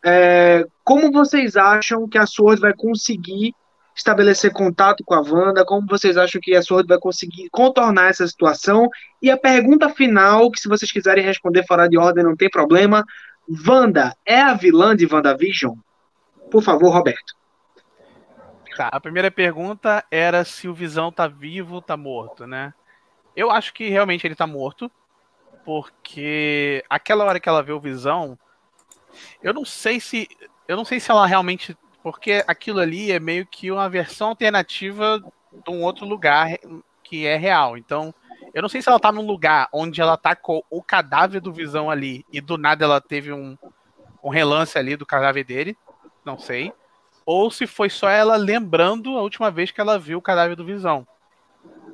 É, 0.09 0.65
como 0.85 1.11
vocês 1.11 1.57
acham 1.57 2.09
que 2.09 2.17
a 2.17 2.27
Sword 2.27 2.61
vai 2.61 2.73
conseguir 2.73 3.53
estabelecer 3.93 4.53
contato 4.53 5.03
com 5.03 5.15
a 5.15 5.21
Wanda? 5.21 5.65
Como 5.65 5.85
vocês 5.89 6.17
acham 6.17 6.41
que 6.41 6.55
a 6.55 6.63
Sword 6.63 6.87
vai 6.87 6.99
conseguir 6.99 7.49
contornar 7.51 8.11
essa 8.11 8.25
situação? 8.29 8.89
E 9.21 9.33
a 9.33 9.37
pergunta 9.37 9.89
final, 9.89 10.49
que 10.49 10.61
se 10.61 10.69
vocês 10.69 10.93
quiserem 10.93 11.25
responder 11.25 11.67
fora 11.67 11.89
de 11.89 11.99
ordem, 11.99 12.23
não 12.23 12.37
tem 12.37 12.49
problema. 12.49 13.05
Wanda 13.67 14.15
é 14.25 14.41
a 14.41 14.55
vilã 14.55 14.95
de 14.95 15.13
WandaVision? 15.13 15.75
Por 16.53 16.63
favor, 16.63 16.91
Roberto. 16.91 17.35
Tá, 18.77 18.89
a 18.93 19.01
primeira 19.01 19.31
pergunta 19.31 20.05
era 20.09 20.45
se 20.45 20.69
o 20.69 20.75
Visão 20.75 21.11
tá 21.11 21.27
vivo 21.27 21.77
ou 21.77 21.83
tá 21.83 21.97
morto, 21.97 22.47
né? 22.47 22.73
Eu 23.35 23.51
acho 23.51 23.75
que 23.75 23.89
realmente 23.89 24.25
ele 24.25 24.37
tá 24.37 24.47
morto, 24.47 24.89
porque 25.65 26.85
aquela 26.89 27.25
hora 27.25 27.41
que 27.41 27.49
ela 27.49 27.63
vê 27.63 27.73
o 27.73 27.81
Visão, 27.81 28.39
eu 29.43 29.53
não 29.53 29.65
sei 29.65 30.01
se. 30.01 30.29
Eu 30.69 30.77
não 30.77 30.85
sei 30.85 31.01
se 31.01 31.11
ela 31.11 31.27
realmente. 31.27 31.77
Porque 32.03 32.45
aquilo 32.47 32.79
ali 32.79 33.11
é 33.11 33.19
meio 33.19 33.45
que 33.47 33.71
uma 33.71 33.89
versão 33.89 34.29
alternativa 34.29 35.21
de 35.65 35.71
um 35.71 35.83
outro 35.83 36.07
lugar 36.07 36.57
que 37.03 37.27
é 37.27 37.37
real. 37.37 37.77
Então, 37.77 38.15
eu 38.55 38.63
não 38.63 38.69
sei 38.69 38.81
se 38.81 38.89
ela 38.89 39.01
tá 39.01 39.11
num 39.11 39.27
lugar 39.27 39.69
onde 39.73 40.01
ela 40.01 40.17
tá 40.17 40.35
com 40.35 40.63
o 40.71 40.83
cadáver 40.83 41.41
do 41.41 41.53
Visão 41.53 41.91
ali 41.91 42.25
e 42.33 42.41
do 42.41 42.57
nada 42.57 42.85
ela 42.85 43.01
teve 43.01 43.33
um, 43.33 43.57
um 44.23 44.29
relance 44.29 44.79
ali 44.79 44.97
do 44.97 45.05
cadáver 45.05 45.45
dele. 45.45 45.77
Não 46.25 46.39
sei. 46.39 46.73
Ou 47.25 47.51
se 47.51 47.67
foi 47.67 47.91
só 47.91 48.09
ela 48.09 48.37
lembrando 48.37 49.19
a 49.19 49.23
última 49.23 49.51
vez 49.51 49.71
que 49.71 49.81
ela 49.81 49.99
viu 49.99 50.19
o 50.19 50.23
cadáver 50.23 50.57
do 50.57 50.65
Visão. 50.65 51.07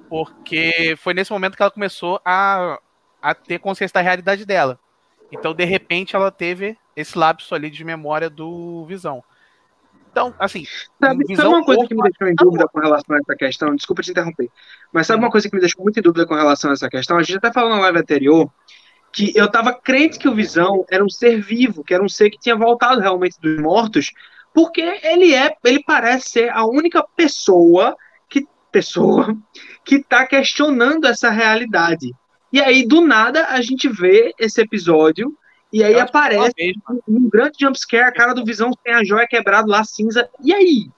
Porque 0.09 0.95
foi 0.99 1.15
nesse 1.15 1.33
momento 1.33 1.57
que 1.57 1.63
ela 1.63 1.71
começou 1.71 2.21
a, 2.25 2.79
a 3.21 3.35
ter 3.35 3.59
consciência 3.59 3.95
da 3.95 4.01
realidade 4.03 4.45
dela. 4.45 4.79
Então, 5.33 5.55
de 5.55 5.65
repente, 5.65 6.15
ela 6.15 6.31
teve 6.31 6.77
esse 6.95 7.19
lapso 7.19 7.55
ali 7.55 7.71
de 7.71 7.83
memória 7.85 8.29
do 8.29 8.85
Visão. 8.87 9.25
Então, 10.13 10.35
assim. 10.39 10.65
Sabe, 11.01 11.35
sabe 11.35 11.49
uma 11.49 11.65
coisa 11.65 11.87
que 11.87 11.95
me 11.95 12.03
deixou 12.03 12.29
em 12.29 12.35
dúvida 12.35 12.69
com 12.69 12.79
relação 12.79 13.17
a 13.17 13.19
essa 13.19 13.35
questão? 13.35 13.75
Desculpa 13.75 14.03
te 14.03 14.11
interromper. 14.11 14.51
Mas 14.93 15.07
sabe 15.07 15.23
uma 15.23 15.31
coisa 15.31 15.49
que 15.49 15.55
me 15.55 15.61
deixou 15.61 15.83
muito 15.83 15.99
em 15.99 16.03
dúvida 16.03 16.27
com 16.27 16.35
relação 16.35 16.71
a 16.71 16.75
essa 16.75 16.89
questão? 16.89 17.17
A 17.17 17.23
gente 17.23 17.39
até 17.39 17.51
falou 17.51 17.71
na 17.71 17.81
live 17.81 17.99
anterior 17.99 18.53
que 19.11 19.33
eu 19.35 19.47
estava 19.47 19.75
crente 19.75 20.19
que 20.19 20.29
o 20.29 20.35
Visão 20.35 20.85
era 20.91 21.05
um 21.05 21.09
ser 21.09 21.41
vivo, 21.41 21.83
que 21.83 21.93
era 21.93 22.03
um 22.03 22.09
ser 22.09 22.31
que 22.31 22.39
tinha 22.39 22.57
voltado 22.57 23.01
realmente 23.01 23.39
dos 23.41 23.61
mortos, 23.61 24.11
porque 24.55 24.81
ele 24.81 25.35
é, 25.35 25.55
ele 25.65 25.83
parece 25.83 26.31
ser 26.31 26.51
a 26.51 26.65
única 26.65 27.03
pessoa 27.17 27.97
que 28.29 28.47
pessoa 28.71 29.37
que 29.85 29.97
está 29.97 30.27
questionando 30.27 31.07
essa 31.07 31.31
realidade. 31.31 32.11
E 32.53 32.61
aí 32.61 32.87
do 32.87 33.01
nada 33.01 33.47
a 33.47 33.61
gente 33.63 33.89
vê 33.89 34.35
esse 34.39 34.61
episódio 34.61 35.37
e 35.73 35.83
aí 35.83 35.99
aparece 35.99 36.75
um 37.09 37.31
grande 37.31 37.57
jumpscare, 37.61 38.05
a 38.05 38.13
cara 38.13 38.35
do 38.35 38.45
Visão 38.45 38.71
tem 38.85 38.93
a 38.93 39.03
joia 39.03 39.27
quebrada 39.27 39.67
lá, 39.67 39.83
cinza. 39.83 40.29
E 40.41 40.53
aí? 40.53 40.91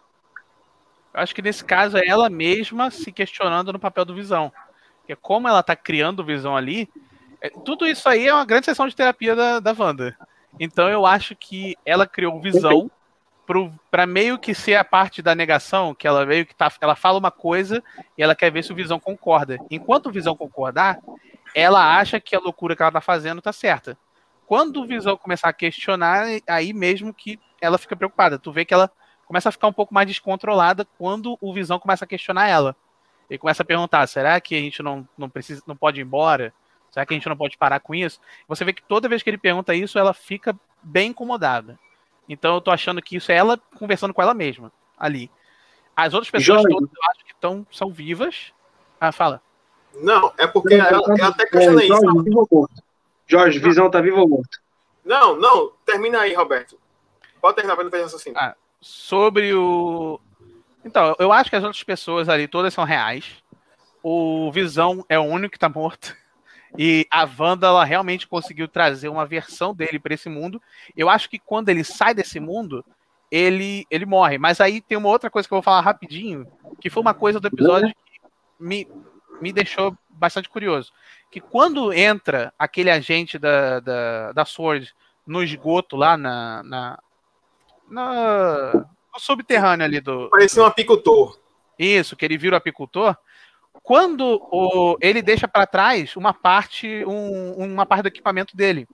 Eu 1.14 1.20
acho 1.20 1.32
que 1.32 1.42
nesse 1.42 1.64
caso 1.64 1.96
é 1.96 2.04
ela 2.04 2.28
mesma 2.28 2.90
se 2.90 3.12
questionando 3.12 3.72
no 3.72 3.78
papel 3.78 4.04
do 4.04 4.16
Visão. 4.16 4.52
Porque 4.98 5.14
como 5.14 5.46
ela 5.46 5.62
tá 5.62 5.76
criando 5.76 6.20
o 6.20 6.24
Visão 6.24 6.56
ali, 6.56 6.88
é, 7.40 7.50
tudo 7.50 7.86
isso 7.86 8.08
aí 8.08 8.26
é 8.26 8.34
uma 8.34 8.44
grande 8.44 8.64
sessão 8.64 8.88
de 8.88 8.96
terapia 8.96 9.36
da, 9.36 9.60
da 9.60 9.74
Wanda. 9.78 10.16
Então 10.58 10.88
eu 10.88 11.06
acho 11.06 11.36
que 11.36 11.76
ela 11.86 12.04
criou 12.04 12.34
o 12.34 12.40
Visão 12.40 12.90
para 13.90 14.06
meio 14.06 14.38
que 14.38 14.54
ser 14.54 14.74
a 14.74 14.82
parte 14.82 15.20
da 15.22 15.34
negação, 15.34 15.94
que 15.94 16.08
ela 16.08 16.24
meio 16.26 16.46
que 16.46 16.54
tá, 16.54 16.72
ela 16.80 16.96
fala 16.96 17.18
uma 17.18 17.30
coisa 17.30 17.82
e 18.18 18.22
ela 18.22 18.34
quer 18.34 18.50
ver 18.50 18.64
se 18.64 18.72
o 18.72 18.74
Visão 18.74 18.98
concorda. 18.98 19.58
Enquanto 19.70 20.06
o 20.06 20.12
Visão 20.12 20.34
concordar, 20.34 20.98
ela 21.54 21.96
acha 21.96 22.18
que 22.18 22.34
a 22.34 22.40
loucura 22.40 22.74
que 22.74 22.82
ela 22.82 22.92
tá 22.92 23.00
fazendo 23.00 23.40
tá 23.40 23.52
certa. 23.52 23.96
Quando 24.46 24.80
o 24.80 24.86
Visão 24.86 25.16
começar 25.16 25.48
a 25.48 25.52
questionar, 25.52 26.26
aí 26.46 26.72
mesmo 26.72 27.14
que 27.14 27.38
ela 27.60 27.78
fica 27.78 27.96
preocupada. 27.96 28.38
Tu 28.38 28.52
vê 28.52 28.64
que 28.64 28.74
ela 28.74 28.90
começa 29.26 29.48
a 29.48 29.52
ficar 29.52 29.68
um 29.68 29.72
pouco 29.72 29.94
mais 29.94 30.06
descontrolada 30.06 30.86
quando 30.98 31.38
o 31.40 31.52
Visão 31.52 31.78
começa 31.78 32.04
a 32.04 32.08
questionar 32.08 32.48
ela. 32.48 32.76
Ele 33.28 33.38
começa 33.38 33.62
a 33.62 33.66
perguntar: 33.66 34.06
será 34.06 34.38
que 34.40 34.54
a 34.54 34.60
gente 34.60 34.82
não, 34.82 35.08
não 35.16 35.30
precisa, 35.30 35.62
não 35.66 35.76
pode 35.76 36.00
ir 36.00 36.04
embora? 36.04 36.52
Será 36.90 37.06
que 37.06 37.14
a 37.14 37.16
gente 37.16 37.28
não 37.28 37.36
pode 37.36 37.56
parar 37.56 37.80
com 37.80 37.94
isso? 37.94 38.20
Você 38.46 38.64
vê 38.64 38.72
que 38.72 38.82
toda 38.82 39.08
vez 39.08 39.22
que 39.22 39.30
ele 39.30 39.38
pergunta 39.38 39.74
isso, 39.74 39.98
ela 39.98 40.12
fica 40.12 40.54
bem 40.82 41.10
incomodada. 41.10 41.78
Então 42.28 42.54
eu 42.54 42.60
tô 42.60 42.70
achando 42.70 43.02
que 43.02 43.16
isso 43.16 43.32
é 43.32 43.36
ela 43.36 43.58
conversando 43.76 44.14
com 44.14 44.22
ela 44.22 44.34
mesma 44.34 44.70
ali. 44.96 45.30
As 45.96 46.14
outras 46.14 46.30
pessoas 46.30 46.62
Jorge. 46.62 46.74
todas 46.74 46.90
eu 46.90 47.10
acho 47.10 47.24
que 47.24 47.34
tão, 47.40 47.66
são 47.70 47.90
vivas. 47.90 48.52
Ah, 49.00 49.12
fala. 49.12 49.42
Não, 50.00 50.32
é 50.36 50.46
porque 50.46 50.74
ela, 50.74 51.02
ela 51.18 51.28
até 51.28 51.46
questiona 51.46 51.82
é, 51.82 51.86
isso. 51.86 52.68
Jorge, 53.26 53.58
Visão 53.58 53.90
tá 53.90 54.00
vivo 54.00 54.20
ou 54.20 54.28
morto? 54.28 54.58
Não, 55.04 55.36
não, 55.36 55.72
termina 55.84 56.20
aí, 56.20 56.34
Roberto. 56.34 56.78
Pode 57.40 57.56
terminar 57.56 57.74
para 57.74 57.84
não 57.84 57.90
fazer 57.90 58.04
assim. 58.04 58.32
Ah, 58.36 58.54
sobre 58.80 59.54
o. 59.54 60.20
Então, 60.84 61.14
eu 61.18 61.32
acho 61.32 61.50
que 61.50 61.56
as 61.56 61.64
outras 61.64 61.82
pessoas 61.82 62.28
ali 62.28 62.48
todas 62.48 62.72
são 62.72 62.84
reais. 62.84 63.42
O 64.02 64.50
Visão 64.52 65.04
é 65.08 65.18
o 65.18 65.22
único 65.22 65.52
que 65.52 65.58
tá 65.58 65.68
morto. 65.68 66.16
E 66.76 67.06
a 67.08 67.24
Wanda, 67.38 67.68
ela 67.68 67.84
realmente 67.84 68.26
conseguiu 68.26 68.66
trazer 68.66 69.08
uma 69.08 69.24
versão 69.24 69.72
dele 69.72 69.96
para 69.96 70.14
esse 70.14 70.28
mundo. 70.28 70.60
Eu 70.96 71.08
acho 71.08 71.30
que 71.30 71.38
quando 71.38 71.68
ele 71.68 71.84
sai 71.84 72.12
desse 72.12 72.40
mundo, 72.40 72.84
ele, 73.30 73.86
ele 73.88 74.04
morre. 74.04 74.38
Mas 74.38 74.60
aí 74.60 74.80
tem 74.80 74.98
uma 74.98 75.08
outra 75.08 75.30
coisa 75.30 75.46
que 75.46 75.54
eu 75.54 75.58
vou 75.58 75.62
falar 75.62 75.80
rapidinho, 75.80 76.44
que 76.80 76.90
foi 76.90 77.00
uma 77.00 77.14
coisa 77.14 77.38
do 77.38 77.46
episódio 77.46 77.88
que 77.88 78.20
me, 78.58 78.88
me 79.40 79.52
deixou 79.52 79.96
bastante 80.08 80.48
curioso. 80.48 80.92
Que 81.30 81.40
quando 81.40 81.92
entra 81.92 82.52
aquele 82.58 82.90
agente 82.90 83.38
da, 83.38 83.80
da, 83.80 84.32
da 84.32 84.44
Sword 84.44 84.94
no 85.26 85.42
esgoto 85.42 85.96
lá 85.96 86.16
na, 86.16 86.62
na, 86.62 86.98
na 87.88 88.72
no 89.14 89.20
subterrâneo 89.20 89.84
ali 89.84 90.00
do. 90.00 90.28
Parecia 90.30 90.62
um 90.62 90.66
apicultor. 90.66 91.38
Isso, 91.78 92.16
que 92.16 92.24
ele 92.24 92.36
vira 92.36 92.54
o 92.54 92.58
apicultor. 92.58 93.16
Quando 93.82 94.40
o, 94.50 94.96
ele 95.00 95.22
deixa 95.22 95.48
para 95.48 95.66
trás 95.66 96.16
uma 96.16 96.32
parte, 96.32 97.04
um, 97.06 97.52
uma 97.52 97.86
parte 97.86 98.02
do 98.02 98.08
equipamento 98.08 98.56
dele. 98.56 98.86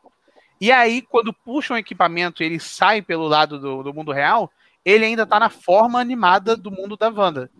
E 0.61 0.71
aí, 0.71 1.03
quando 1.03 1.33
puxa 1.33 1.75
um 1.75 1.79
equipamento 1.79 2.43
e 2.43 2.47
ele 2.47 2.61
sai 2.61 3.01
pelo 3.01 3.27
lado 3.27 3.59
do, 3.59 3.83
do 3.83 3.95
mundo 3.95 4.13
real, 4.13 4.51
ele 4.85 5.05
ainda 5.05 5.23
está 5.23 5.39
na 5.39 5.49
forma 5.49 5.99
animada 5.99 6.57
do 6.57 6.71
mundo 6.71 6.97
da 6.97 7.09
Wanda. 7.09 7.51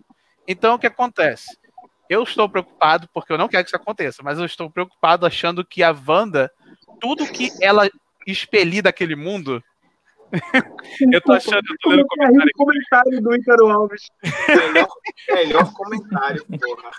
Então, 0.47 0.75
o 0.75 0.79
que 0.79 0.87
acontece? 0.87 1.57
Eu 2.11 2.25
estou 2.25 2.49
preocupado, 2.49 3.09
porque 3.15 3.33
eu 3.33 3.39
não 3.39 3.47
quero 3.47 3.63
que 3.63 3.69
isso 3.69 3.77
aconteça, 3.77 4.21
mas 4.21 4.37
eu 4.37 4.45
estou 4.45 4.69
preocupado 4.69 5.25
achando 5.25 5.65
que 5.65 5.81
a 5.81 5.93
Wanda, 5.93 6.51
tudo 7.01 7.25
que 7.25 7.53
ela 7.63 7.89
expelir 8.27 8.83
daquele 8.83 9.15
mundo. 9.15 9.63
eu 11.13 11.21
tô 11.21 11.33
achando, 11.33 11.63
eu 11.71 11.77
tô 11.81 11.91
lendo 11.91 12.05
comentário. 12.09 12.53
comentário 12.57 13.23
do 13.23 13.37
Ícaro 13.37 13.69
Alves. 13.69 14.09
Melhor, 14.49 14.89
melhor 15.29 15.73
comentário, 15.73 16.45
porra. 16.47 16.91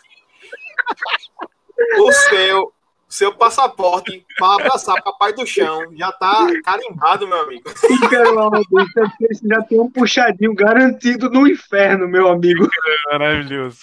O 1.99 2.12
seu, 2.14 2.74
seu 3.09 3.34
passaporte 3.36 4.26
para 4.38 4.64
abraçar 4.64 5.03
papai 5.03 5.34
do 5.34 5.45
chão 5.45 5.93
já 5.93 6.09
tá 6.14 6.47
carimbado, 6.64 7.28
meu 7.28 7.41
amigo. 7.41 7.70
Ícaro 8.05 8.39
Alves, 8.39 8.66
você 8.70 9.47
já 9.49 9.62
tem 9.64 9.78
um 9.78 9.91
puxadinho 9.91 10.55
garantido 10.55 11.30
no 11.30 11.45
inferno, 11.45 12.07
meu 12.07 12.30
amigo. 12.30 12.66
Maravilhoso. 13.12 13.80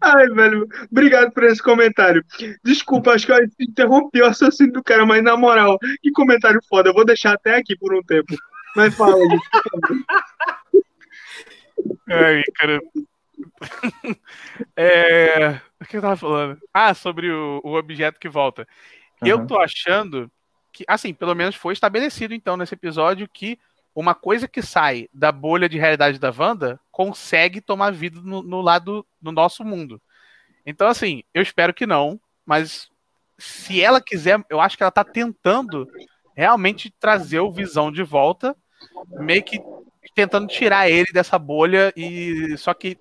Ai, 0.00 0.28
velho, 0.28 0.68
obrigado 0.90 1.32
por 1.32 1.42
esse 1.44 1.62
comentário. 1.62 2.24
Desculpa, 2.64 3.12
acho 3.12 3.26
que 3.26 3.32
eu 3.32 3.38
interrompi 3.58 4.20
o 4.22 4.26
assassino 4.26 4.72
do 4.72 4.82
cara, 4.82 5.04
mas 5.04 5.22
na 5.22 5.36
moral, 5.36 5.78
que 6.02 6.12
comentário 6.12 6.60
foda. 6.68 6.90
Eu 6.90 6.94
vou 6.94 7.04
deixar 7.04 7.34
até 7.34 7.56
aqui 7.56 7.76
por 7.76 7.94
um 7.94 8.02
tempo. 8.02 8.34
Mas 8.76 8.94
fala, 8.94 9.16
gente. 9.18 9.48
Ai, 12.08 12.42
cara. 12.56 12.80
É... 14.76 15.60
O 15.80 15.84
que 15.86 15.96
eu 15.96 16.00
tava 16.00 16.16
falando? 16.16 16.58
Ah, 16.72 16.94
sobre 16.94 17.30
o, 17.30 17.60
o 17.64 17.74
objeto 17.74 18.20
que 18.20 18.28
volta. 18.28 18.66
Uhum. 19.22 19.28
Eu 19.28 19.46
tô 19.46 19.58
achando 19.58 20.30
que, 20.72 20.84
assim, 20.86 21.12
pelo 21.12 21.34
menos 21.34 21.56
foi 21.56 21.72
estabelecido 21.72 22.34
então 22.34 22.56
nesse 22.56 22.74
episódio 22.74 23.28
que 23.32 23.58
uma 23.94 24.14
coisa 24.14 24.46
que 24.46 24.62
sai 24.62 25.08
da 25.12 25.32
bolha 25.32 25.68
de 25.68 25.78
realidade 25.78 26.18
da 26.18 26.32
Wanda 26.36 26.78
consegue 26.90 27.60
tomar 27.60 27.92
vida 27.92 28.20
no, 28.20 28.42
no 28.42 28.60
lado 28.60 29.06
do 29.20 29.32
nosso 29.32 29.64
mundo. 29.64 30.00
Então, 30.64 30.86
assim, 30.86 31.22
eu 31.34 31.42
espero 31.42 31.74
que 31.74 31.86
não, 31.86 32.20
mas 32.44 32.88
se 33.38 33.82
ela 33.82 34.00
quiser, 34.00 34.44
eu 34.48 34.60
acho 34.60 34.76
que 34.76 34.82
ela 34.82 34.90
tá 34.90 35.02
tentando 35.02 35.88
realmente 36.34 36.90
trazer 36.98 37.40
o 37.40 37.52
Visão 37.52 37.90
de 37.90 38.02
volta, 38.02 38.56
meio 39.08 39.42
que 39.42 39.60
tentando 40.14 40.46
tirar 40.46 40.88
ele 40.88 41.12
dessa 41.12 41.38
bolha 41.38 41.92
e 41.96 42.56
só 42.56 42.74
que 42.74 42.98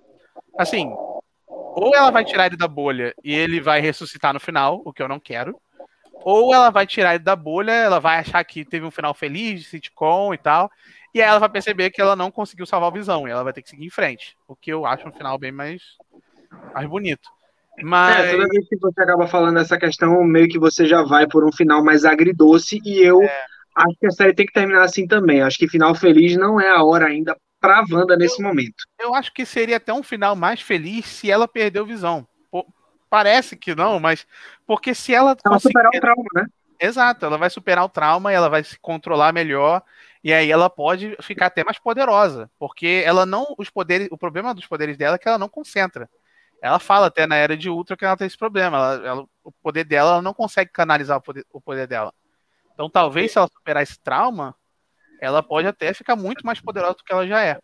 assim, 0.58 0.92
ou 1.48 1.96
ela 1.96 2.12
vai 2.12 2.26
tirar 2.26 2.48
ele 2.48 2.58
da 2.58 2.68
bolha 2.68 3.14
e 3.24 3.34
ele 3.34 3.62
vai 3.62 3.80
ressuscitar 3.80 4.34
no 4.34 4.40
final, 4.40 4.82
o 4.86 4.92
que 4.92 5.02
eu 5.02 5.08
não 5.08 5.20
quero, 5.20 5.60
ou 6.24 6.54
ela 6.54 6.70
vai 6.70 6.86
tirar 6.86 7.16
ele 7.16 7.24
da 7.24 7.36
bolha, 7.36 7.72
ela 7.72 8.00
vai 8.00 8.20
achar 8.20 8.44
que 8.44 8.66
teve 8.66 8.86
um 8.86 8.92
final 8.92 9.14
feliz, 9.14 9.62
de 9.62 9.68
sitcom 9.68 10.34
e 10.34 10.38
tal, 10.38 10.70
e 11.14 11.22
aí 11.22 11.28
ela 11.28 11.40
vai 11.40 11.50
perceber 11.50 11.90
que 11.90 12.02
ela 12.02 12.16
não 12.16 12.30
conseguiu 12.30 12.66
salvar 12.66 12.90
o 12.90 12.94
Visão, 12.94 13.28
e 13.28 13.32
ela 13.32 13.44
vai 13.44 13.54
ter 13.54 13.62
que 13.62 13.70
seguir 13.70 13.86
em 13.86 13.92
frente. 13.92 14.36
O 14.48 14.56
que 14.56 14.72
eu 14.72 14.86
acho 14.86 15.08
um 15.08 15.12
final 15.12 15.38
bem 15.38 15.52
mais, 15.52 15.82
mais 16.74 16.88
bonito. 16.88 17.28
Mas... 17.82 18.26
É, 18.26 18.32
toda 18.32 18.48
vez 18.50 18.68
que 18.68 18.78
você 18.78 19.02
acaba 19.02 19.28
falando 19.28 19.60
essa 19.60 19.78
questão, 19.78 20.24
meio 20.24 20.48
que 20.48 20.60
você 20.60 20.86
já 20.86 21.02
vai 21.04 21.28
por 21.28 21.46
um 21.46 21.52
final 21.52 21.84
mais 21.84 22.06
agridoce, 22.06 22.80
e 22.86 23.02
eu 23.02 23.22
é. 23.24 23.46
acho 23.76 23.96
que 24.00 24.08
a 24.08 24.12
série 24.12 24.34
tem 24.34 24.46
que 24.46 24.54
terminar 24.54 24.84
assim 24.84 25.08
também. 25.08 25.42
Acho 25.42 25.58
que 25.58 25.68
final 25.68 25.96
feliz 25.96 26.36
não 26.36 26.60
é 26.60 26.70
a 26.70 26.84
hora 26.84 27.06
ainda 27.06 27.36
pra 27.60 27.84
Wanda 27.90 28.16
nesse 28.16 28.42
eu, 28.42 28.48
momento. 28.48 28.86
Eu 29.00 29.14
acho 29.14 29.34
que 29.34 29.46
seria 29.46 29.78
até 29.78 29.94
um 29.94 30.04
final 30.04 30.36
mais 30.36 30.62
feliz 30.62 31.06
se 31.06 31.30
ela 31.30 31.48
perdeu 31.48 31.86
Visão. 31.86 32.28
Parece 33.10 33.58
que 33.58 33.74
não, 33.74 34.00
mas 34.00 34.28
porque 34.68 34.94
se 34.94 35.14
ela. 35.14 35.32
Ela 35.32 35.56
conseguir... 35.56 35.74
superar 35.74 35.92
o 35.96 36.00
trauma, 36.00 36.30
né? 36.36 36.46
Exato, 36.80 37.26
ela 37.26 37.38
vai 37.38 37.50
superar 37.50 37.84
o 37.84 37.90
trauma 37.90 38.32
e 38.32 38.36
ela 38.36 38.50
vai 38.50 38.64
se 38.64 38.80
controlar 38.80 39.34
melhor. 39.34 39.84
E 40.24 40.34
aí 40.34 40.52
ela 40.52 40.70
pode 40.70 41.16
ficar 41.22 41.48
até 41.48 41.64
mais 41.64 41.80
poderosa. 41.80 42.50
Porque 42.60 43.04
ela 43.06 43.26
não. 43.26 43.56
Os 43.58 43.70
poderes. 43.70 44.08
O 44.12 44.18
problema 44.18 44.54
dos 44.54 44.68
poderes 44.68 44.98
dela 44.98 45.16
é 45.16 45.18
que 45.18 45.28
ela 45.28 45.38
não 45.38 45.50
concentra. 45.50 46.10
Ela 46.62 46.78
fala 46.78 47.08
até 47.08 47.26
na 47.26 47.36
era 47.36 47.56
de 47.56 47.70
Ultra 47.70 47.96
que 47.96 48.06
ela 48.06 48.18
tem 48.18 48.28
esse 48.28 48.38
problema. 48.38 48.78
Ela, 48.78 49.08
ela, 49.08 49.26
o 49.44 49.52
poder 49.52 49.86
dela, 49.86 50.12
ela 50.12 50.22
não 50.22 50.34
consegue 50.34 50.72
canalizar 50.72 51.18
o 51.18 51.22
poder, 51.22 51.46
o 51.52 51.62
poder 51.62 51.88
dela. 51.88 52.14
Então 52.74 52.90
talvez 52.90 53.32
se 53.32 53.38
ela 53.38 53.48
superar 53.48 53.84
esse 53.84 54.00
trauma, 54.00 54.56
ela 55.20 55.42
pode 55.42 55.68
até 55.68 55.94
ficar 55.94 56.16
muito 56.16 56.46
mais 56.46 56.62
poderosa 56.62 56.96
do 56.96 57.04
que 57.04 57.12
ela 57.12 57.28
já 57.28 57.42
é. 57.42 57.58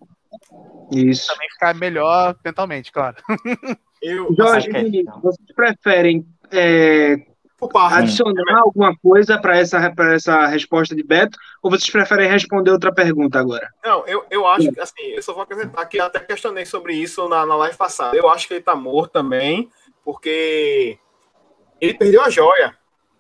Isso. 0.91 1.27
Também 1.27 1.49
ficar 1.49 1.75
melhor 1.75 2.35
mentalmente, 2.43 2.91
claro. 2.91 3.17
Eu, 4.01 4.27
Jorge, 4.37 4.69
vocês 5.21 5.51
preferem 5.55 6.27
é, 6.51 7.17
adicionar 7.73 8.59
alguma 8.59 8.95
coisa 8.97 9.39
para 9.39 9.57
essa, 9.57 9.93
essa 10.13 10.45
resposta 10.45 10.95
de 10.95 11.01
Beto 11.01 11.37
ou 11.63 11.71
vocês 11.71 11.89
preferem 11.89 12.29
responder 12.29 12.71
outra 12.71 12.93
pergunta 12.93 13.39
agora? 13.39 13.67
Não, 13.83 14.05
eu, 14.05 14.23
eu 14.29 14.45
acho 14.45 14.71
que 14.71 14.79
assim, 14.79 15.07
eu 15.07 15.23
só 15.23 15.33
vou 15.33 15.43
acrescentar 15.43 15.87
que 15.87 15.99
até 15.99 16.19
questionei 16.19 16.65
sobre 16.65 16.93
isso 16.93 17.27
na, 17.27 17.45
na 17.45 17.55
live 17.55 17.77
passada. 17.77 18.15
Eu 18.15 18.29
acho 18.29 18.47
que 18.47 18.53
ele 18.53 18.63
tá 18.63 18.75
morto 18.75 19.13
também, 19.13 19.71
porque 20.03 20.99
ele 21.81 21.93
perdeu 21.93 22.21
a 22.23 22.29
joia. 22.29 22.77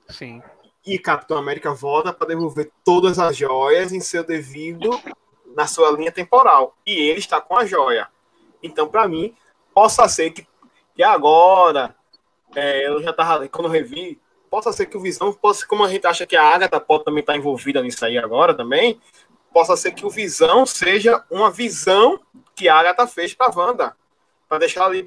Sim. 0.09 0.41
E 0.85 0.99
Capitão 0.99 1.37
América 1.37 1.73
volta 1.73 2.13
para 2.13 2.27
devolver 2.27 2.69
todas 2.83 3.17
as 3.17 3.35
joias 3.35 3.91
em 3.91 3.99
seu 3.99 4.23
devido 4.23 4.91
na 5.55 5.65
sua 5.65 5.89
linha 5.91 6.11
temporal. 6.11 6.75
E 6.85 6.91
ele 6.91 7.19
está 7.19 7.41
com 7.41 7.57
a 7.57 7.65
joia. 7.65 8.07
Então, 8.61 8.87
para 8.87 9.07
mim, 9.07 9.33
possa 9.73 10.07
ser 10.07 10.31
que 10.31 10.45
que 10.95 11.03
agora, 11.03 11.93
é, 12.55 12.87
eu 12.87 13.03
já 13.03 13.11
tava, 13.11 13.47
quando 13.49 13.65
eu 13.65 13.71
revi, 13.71 14.19
possa 14.49 14.71
ser 14.71 14.85
que 14.85 14.95
o 14.95 15.01
Visão, 15.01 15.33
possa, 15.33 15.67
como 15.67 15.83
a 15.83 15.89
gente 15.89 16.07
acha 16.07 16.25
que 16.25 16.37
a 16.37 16.43
Agatha 16.43 16.79
pode 16.79 17.03
também 17.03 17.19
estar 17.19 17.33
tá 17.33 17.37
envolvida 17.37 17.81
nisso 17.81 18.03
aí 18.05 18.17
agora 18.17 18.53
também, 18.53 18.99
possa 19.53 19.75
ser 19.75 19.91
que 19.91 20.05
o 20.05 20.09
Visão 20.09 20.65
seja 20.65 21.21
uma 21.29 21.51
visão 21.51 22.17
que 22.55 22.69
a 22.69 22.77
Agatha 22.77 23.05
fez 23.05 23.33
para 23.33 23.53
Wanda, 23.53 23.95
para 24.47 24.59
deixar 24.59 24.81
ela 24.81 24.91
ali 24.91 25.05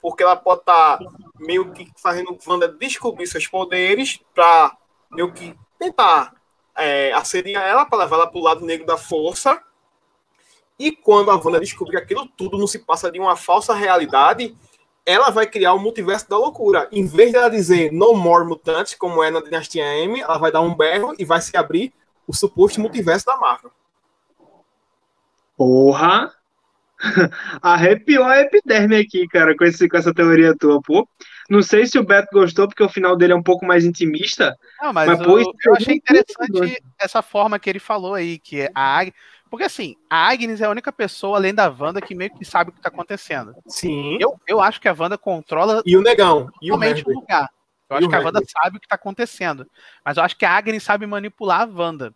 porque 0.00 0.22
ela 0.22 0.36
pode 0.36 0.60
estar 0.60 0.98
tá 0.98 1.04
meio 1.38 1.70
que 1.72 1.90
fazendo 1.96 2.38
Wanda 2.46 2.68
descobrir 2.68 3.26
seus 3.26 3.46
poderes 3.46 4.20
para 4.34 4.74
meio 5.10 5.30
que 5.32 5.54
tentar 5.78 6.34
é, 6.78 7.12
assediar 7.12 7.64
ela, 7.64 7.84
para 7.84 7.98
levar 7.98 8.16
ela 8.16 8.26
para 8.26 8.38
o 8.38 8.42
lado 8.42 8.64
negro 8.64 8.86
da 8.86 8.96
força. 8.96 9.60
E 10.78 10.92
quando 10.92 11.30
a 11.30 11.36
Wanda 11.36 11.58
descobrir 11.58 11.96
que 11.96 12.02
aquilo 12.04 12.26
tudo 12.36 12.56
não 12.56 12.66
se 12.66 12.78
passa 12.78 13.10
de 13.10 13.18
uma 13.18 13.36
falsa 13.36 13.74
realidade, 13.74 14.56
ela 15.04 15.30
vai 15.30 15.46
criar 15.46 15.72
o 15.72 15.78
multiverso 15.78 16.28
da 16.28 16.36
loucura. 16.36 16.88
Em 16.92 17.04
vez 17.06 17.32
dela 17.32 17.48
dizer 17.48 17.92
no 17.92 18.14
more 18.14 18.46
mutantes, 18.46 18.94
como 18.94 19.22
é 19.22 19.30
na 19.30 19.40
Dinastia 19.40 19.82
M, 20.04 20.20
ela 20.20 20.38
vai 20.38 20.52
dar 20.52 20.60
um 20.60 20.74
berro 20.74 21.14
e 21.18 21.24
vai 21.24 21.40
se 21.40 21.56
abrir 21.56 21.92
o 22.26 22.34
suposto 22.34 22.80
multiverso 22.80 23.26
da 23.26 23.36
Marvel. 23.36 23.72
Porra! 25.56 26.32
Arrepiou 27.62 28.24
a 28.24 28.40
epiderme 28.40 28.96
aqui, 28.96 29.26
cara, 29.28 29.56
com, 29.56 29.64
esse, 29.64 29.88
com 29.88 29.96
essa 29.96 30.12
teoria 30.12 30.56
tua, 30.56 30.80
pô. 30.82 31.08
Não 31.48 31.62
sei 31.62 31.86
se 31.86 31.98
o 31.98 32.04
Beto 32.04 32.28
gostou, 32.32 32.68
porque 32.68 32.82
o 32.82 32.88
final 32.88 33.16
dele 33.16 33.32
é 33.32 33.36
um 33.36 33.42
pouco 33.42 33.64
mais 33.64 33.84
intimista. 33.84 34.56
Não, 34.80 34.92
mas, 34.92 35.08
mas 35.08 35.20
eu, 35.20 35.38
eu 35.38 35.74
achei 35.74 35.94
interessante 35.96 36.82
essa 36.98 37.22
forma 37.22 37.58
que 37.58 37.70
ele 37.70 37.78
falou 37.78 38.14
aí, 38.14 38.38
que 38.38 38.68
a 38.74 39.06
porque 39.50 39.64
assim, 39.64 39.96
a 40.10 40.28
Agnes 40.28 40.60
é 40.60 40.66
a 40.66 40.70
única 40.70 40.92
pessoa, 40.92 41.38
além 41.38 41.54
da 41.54 41.68
Wanda, 41.68 42.02
que 42.02 42.14
meio 42.14 42.30
que 42.34 42.44
sabe 42.44 42.70
o 42.70 42.72
que 42.72 42.82
tá 42.82 42.88
acontecendo. 42.88 43.54
Sim. 43.66 44.18
Eu, 44.20 44.38
eu 44.46 44.60
acho 44.60 44.80
que 44.80 44.88
a 44.88 44.94
Wanda 44.96 45.16
controla 45.16 45.82
e 45.86 45.96
o 45.96 46.02
negão, 46.02 46.50
e 46.60 46.70
o, 46.70 46.74
o 46.74 47.14
lugar. 47.14 47.48
Eu 47.88 47.96
acho 47.96 48.08
que 48.08 48.14
a 48.14 48.20
Wanda 48.20 48.42
sabe 48.46 48.76
o 48.76 48.80
que 48.80 48.86
tá 48.86 48.96
acontecendo. 48.96 49.66
Mas 50.04 50.18
eu 50.18 50.22
acho 50.22 50.36
que 50.36 50.44
a 50.44 50.54
Agnes 50.54 50.82
sabe 50.82 51.06
manipular 51.06 51.62
a 51.62 51.64
Wanda. 51.64 52.14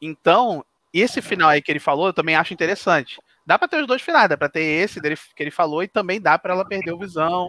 Então, 0.00 0.62
esse 0.92 1.22
final 1.22 1.48
aí 1.48 1.62
que 1.62 1.72
ele 1.72 1.80
falou, 1.80 2.08
eu 2.08 2.12
também 2.12 2.36
acho 2.36 2.52
interessante. 2.52 3.18
Dá 3.46 3.58
pra 3.58 3.66
ter 3.66 3.80
os 3.80 3.86
dois 3.86 4.02
finais, 4.02 4.28
dá 4.28 4.36
pra 4.36 4.48
ter 4.48 4.62
esse 4.62 5.00
dele 5.00 5.16
que 5.34 5.42
ele 5.42 5.50
falou 5.50 5.82
e 5.82 5.88
também 5.88 6.20
dá 6.20 6.38
para 6.38 6.52
ela 6.52 6.66
perder 6.66 6.92
o 6.92 6.98
visão. 6.98 7.48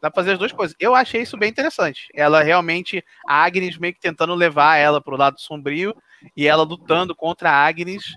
Dá 0.00 0.10
pra 0.10 0.22
fazer 0.22 0.32
as 0.32 0.38
duas 0.38 0.52
coisas. 0.52 0.76
Eu 0.78 0.94
achei 0.94 1.22
isso 1.22 1.36
bem 1.36 1.50
interessante. 1.50 2.08
Ela 2.14 2.42
realmente, 2.42 3.02
a 3.26 3.44
Agnes 3.44 3.78
meio 3.78 3.94
que 3.94 4.00
tentando 4.00 4.34
levar 4.34 4.76
ela 4.76 5.00
pro 5.00 5.16
lado 5.16 5.40
sombrio 5.40 5.94
e 6.36 6.46
ela 6.46 6.62
lutando 6.62 7.14
contra 7.14 7.50
a 7.50 7.66
Agnes 7.66 8.16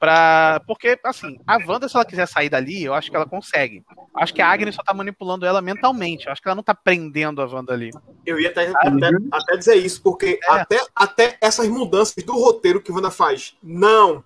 Pra... 0.00 0.62
Porque, 0.66 0.98
assim, 1.04 1.38
a 1.46 1.58
Wanda, 1.58 1.86
se 1.86 1.94
ela 1.94 2.06
quiser 2.06 2.26
sair 2.26 2.48
dali, 2.48 2.82
eu 2.82 2.94
acho 2.94 3.10
que 3.10 3.16
ela 3.16 3.28
consegue. 3.28 3.84
Acho 4.16 4.32
que 4.32 4.40
a 4.40 4.50
Agnes 4.50 4.74
só 4.74 4.82
tá 4.82 4.94
manipulando 4.94 5.44
ela 5.44 5.60
mentalmente. 5.60 6.24
Eu 6.24 6.32
acho 6.32 6.40
que 6.40 6.48
ela 6.48 6.54
não 6.54 6.62
tá 6.62 6.74
prendendo 6.74 7.42
a 7.42 7.46
Wanda 7.46 7.74
ali. 7.74 7.90
Eu 8.24 8.40
ia 8.40 8.48
até, 8.48 8.72
até, 8.74 9.10
até 9.30 9.56
dizer 9.58 9.74
isso, 9.74 10.02
porque 10.02 10.40
é. 10.42 10.50
até, 10.52 10.80
até 10.96 11.38
essas 11.38 11.68
mudanças 11.68 12.24
do 12.24 12.32
roteiro 12.32 12.80
que 12.80 12.90
a 12.90 12.94
Wanda 12.94 13.10
faz, 13.10 13.54
não, 13.62 14.24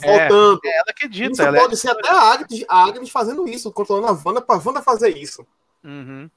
voltando. 0.00 0.60
É 0.64 0.78
ela 0.78 0.92
que 0.94 1.08
dita. 1.08 1.32
Isso 1.32 1.42
ela 1.42 1.58
pode 1.58 1.74
é... 1.74 1.76
ser 1.76 1.90
até 1.90 2.08
a 2.08 2.32
Agnes, 2.32 2.64
a 2.68 2.84
Agnes 2.84 3.10
fazendo 3.10 3.48
isso, 3.48 3.72
controlando 3.72 4.06
a 4.06 4.22
Wanda 4.24 4.40
pra 4.40 4.62
Wanda 4.64 4.80
fazer 4.82 5.18
isso. 5.18 5.44
Uhum. 5.86 6.28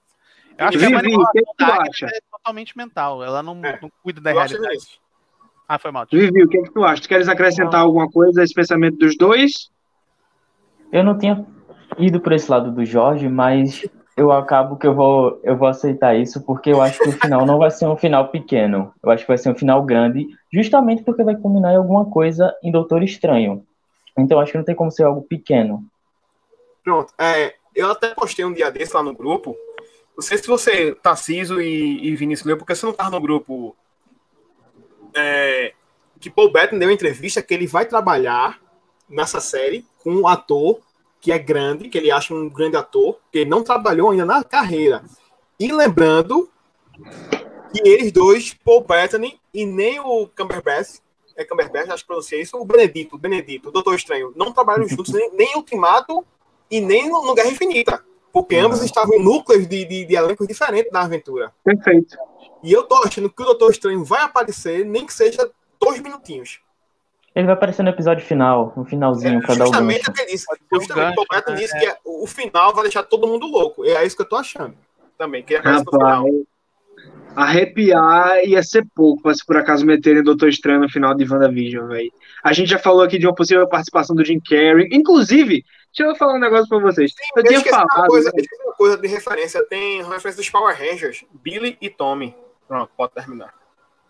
Eu 0.58 0.68
acho 0.68 0.78
que 0.78 0.86
Vivi, 0.86 0.94
a 0.94 0.98
o 0.98 1.02
que 1.02 1.08
manipulação 1.08 1.44
tu 1.58 1.66
da 1.66 1.82
acha? 1.82 2.06
é 2.06 2.20
totalmente 2.32 2.78
mental. 2.78 3.24
Ela 3.24 3.42
não, 3.42 3.60
É. 3.66 3.80
não 3.82 3.90
cuida 4.04 4.22
da 4.22 4.32
Eu 4.32 4.36
realidade. 4.38 5.00
Ah, 5.68 5.78
foi 5.80 5.92
mal. 5.92 6.06
Vivi, 6.12 6.44
o 6.44 6.48
que, 6.50 6.58
é 6.58 6.62
que 6.64 6.72
tu 6.72 6.84
acha? 6.84 7.02
Tu 7.02 7.08
queres 7.10 7.28
acrescentar 7.30 7.82
alguma 7.82 8.10
coisa 8.10 8.42
a 8.42 8.44
esse 8.44 8.54
pensamento 8.54 8.98
dos 8.98 9.18
dois? 9.18 9.72
Eu 10.92 11.04
não 11.04 11.18
tinha 11.18 11.46
ido 11.98 12.20
por 12.20 12.34
esse 12.34 12.50
lado 12.50 12.72
do 12.72 12.84
Jorge, 12.86 13.30
mas 13.30 13.86
eu 14.18 14.32
acabo 14.32 14.76
que 14.78 14.86
eu 14.88 14.94
vou, 14.94 15.40
eu 15.44 15.56
vou 15.56 15.68
aceitar 15.68 16.16
isso, 16.16 16.44
porque 16.44 16.72
eu 16.72 16.82
acho 16.82 17.00
que 17.00 17.10
o 17.10 17.12
final 17.14 17.46
não 17.46 17.58
vai 17.60 17.72
ser 17.72 17.86
um 17.88 17.96
final 17.96 18.30
pequeno. 18.30 18.92
Eu 19.02 19.12
acho 19.12 19.24
que 19.24 19.28
vai 19.28 19.38
ser 19.38 19.50
um 19.52 19.56
final 19.56 19.84
grande, 19.84 20.28
justamente 20.52 21.04
porque 21.04 21.24
vai 21.24 21.36
culminar 21.36 21.74
em 21.74 21.78
alguma 21.78 22.06
coisa 22.10 22.54
em 22.64 22.72
Doutor 22.72 23.04
Estranho. 23.04 23.64
Então 24.18 24.40
acho 24.40 24.52
que 24.52 24.58
não 24.58 24.66
tem 24.66 24.76
como 24.76 24.92
ser 24.92 25.04
algo 25.04 25.22
pequeno. 25.22 25.86
Pronto. 26.84 27.14
É, 27.20 27.54
eu 27.80 27.92
até 27.92 28.14
postei 28.14 28.44
um 28.46 28.54
dia 28.54 28.70
desse 28.70 28.94
lá 28.94 29.02
no 29.02 29.16
grupo. 29.16 29.56
Não 30.16 30.22
sei 30.22 30.38
se 30.38 30.48
você, 30.48 30.94
Tarciso 30.96 31.62
e, 31.62 32.08
e 32.08 32.16
Vinícius 32.16 32.46
leu, 32.46 32.58
porque 32.58 32.76
você 32.76 32.86
não 32.86 32.94
tava 32.94 33.12
no 33.12 33.22
grupo. 33.22 33.76
É, 35.16 35.74
que 36.20 36.30
Paul 36.30 36.52
Bettany 36.52 36.80
deu 36.80 36.90
uma 36.90 36.94
entrevista 36.94 37.42
que 37.42 37.54
ele 37.54 37.66
vai 37.66 37.86
trabalhar 37.86 38.60
nessa 39.08 39.40
série 39.40 39.86
com 40.04 40.12
um 40.12 40.28
ator 40.28 40.80
que 41.22 41.32
é 41.32 41.40
grande, 41.40 41.90
que 41.90 41.98
ele 41.98 42.12
acha 42.12 42.34
um 42.34 42.50
grande 42.50 42.78
ator, 42.78 43.20
que 43.32 43.40
ele 43.40 43.50
não 43.50 43.64
trabalhou 43.64 44.12
ainda 44.12 44.26
na 44.26 44.44
carreira. 44.44 45.04
E 45.60 45.72
lembrando 45.72 46.50
que 47.74 47.88
eles 47.88 48.12
dois, 48.12 48.54
Paul 48.54 48.82
Bettany 48.82 49.40
e 49.54 49.66
nem 49.66 50.00
o 50.00 50.28
Cumberbatch, 50.28 51.00
é 51.36 51.44
Cumberbatch, 51.44 51.90
acho 51.90 52.04
que 52.04 52.08
pronuncia 52.08 52.42
isso, 52.42 52.58
o 52.58 52.66
Benedito, 52.66 53.16
o 53.16 53.20
Benedito, 53.20 53.70
o 53.70 53.72
Doutor 53.72 53.96
Estranho, 53.96 54.34
não 54.36 54.54
trabalharam 54.54 54.88
juntos 54.90 55.14
nem, 55.14 55.32
nem 55.32 55.54
em 55.54 55.58
Ultimato 55.58 56.26
e 56.70 56.80
nem 56.82 57.10
no, 57.10 57.26
no 57.26 57.34
Guerra 57.34 57.50
Infinita. 57.50 58.04
Porque 58.32 58.56
ambos 58.58 58.84
estavam 58.84 59.16
em 59.16 59.24
núcleos 59.24 59.68
de, 59.68 59.86
de, 59.86 60.06
de 60.06 60.16
elencos 60.16 60.48
diferentes 60.48 60.92
da 60.92 61.02
aventura. 61.02 61.52
Perfeito. 61.64 62.16
E 62.64 62.72
eu 62.72 62.84
tô 62.84 62.96
achando 63.04 63.30
que 63.30 63.42
o 63.42 63.46
Doutor 63.46 63.72
Estranho 63.72 64.04
vai 64.04 64.22
aparecer, 64.22 64.86
nem 64.86 65.06
que 65.06 65.14
seja 65.14 65.50
dois 65.82 66.00
minutinhos. 66.00 66.60
Ele 67.34 67.46
vai 67.46 67.56
aparecer 67.56 67.82
no 67.84 67.90
episódio 67.90 68.24
final, 68.26 68.74
no 68.76 68.86
finalzinho, 68.86 69.40
o 69.40 69.42
justamente 69.42 70.10
o. 70.10 70.14
Pode 70.14 70.38
ser 70.40 70.46
um 70.72 70.80
Justamente 70.80 71.14
o 71.14 71.16
gancho, 71.16 71.28
Bettany 71.32 71.56
né? 71.56 71.62
disse 71.62 71.80
que 71.80 71.86
é- 71.86 71.98
o 72.06 72.28
final 72.28 72.74
vai 72.74 72.84
deixar 72.84 73.04
todo 73.04 73.28
mundo 73.28 73.48
louco. 73.48 73.86
E 73.86 73.90
é 73.90 74.06
isso 74.06 74.16
que 74.16 74.22
eu 74.22 74.30
tô 74.30 74.36
achando. 74.36 74.76
Também, 75.18 75.44
que 75.44 75.56
aparece 75.56 75.86
no 75.86 75.92
final. 75.92 76.26
Arrepiar 77.40 78.44
ia 78.44 78.62
ser 78.62 78.86
pouco 78.94 79.22
pra 79.24 79.34
se 79.34 79.46
por 79.46 79.56
acaso 79.56 79.86
meterem 79.86 80.22
Doutor 80.22 80.50
Estranho 80.50 80.82
no 80.82 80.90
final 80.90 81.16
de 81.16 81.24
WandaVision, 81.24 81.88
velho. 81.88 82.12
A 82.44 82.52
gente 82.52 82.70
já 82.70 82.78
falou 82.78 83.02
aqui 83.02 83.18
de 83.18 83.26
uma 83.26 83.34
possível 83.34 83.66
participação 83.66 84.14
do 84.14 84.26
Jim 84.26 84.42
Carrey. 84.42 84.90
Inclusive, 84.92 85.64
deixa 85.96 86.12
eu 86.12 86.16
falar 86.18 86.34
um 86.36 86.40
negócio 86.40 86.68
pra 86.68 86.80
vocês. 86.80 87.14
Eu 87.38 87.42
Eu 87.42 87.48
tinha 87.48 87.58
esqueci 87.60 87.76
uma 87.76 87.88
falado. 87.90 88.10
coisa, 88.10 88.30
né? 88.36 88.44
uma 88.66 88.74
coisa 88.74 88.98
de 88.98 89.08
referência. 89.08 89.66
Tem 89.68 90.00
referência 90.04 90.36
dos 90.36 90.50
Power 90.50 90.78
Rangers, 90.78 91.24
Billy 91.42 91.78
e 91.82 91.90
Tommy. 91.90 92.36
Pronto, 92.68 92.92
pode 92.98 93.14
terminar. 93.14 93.54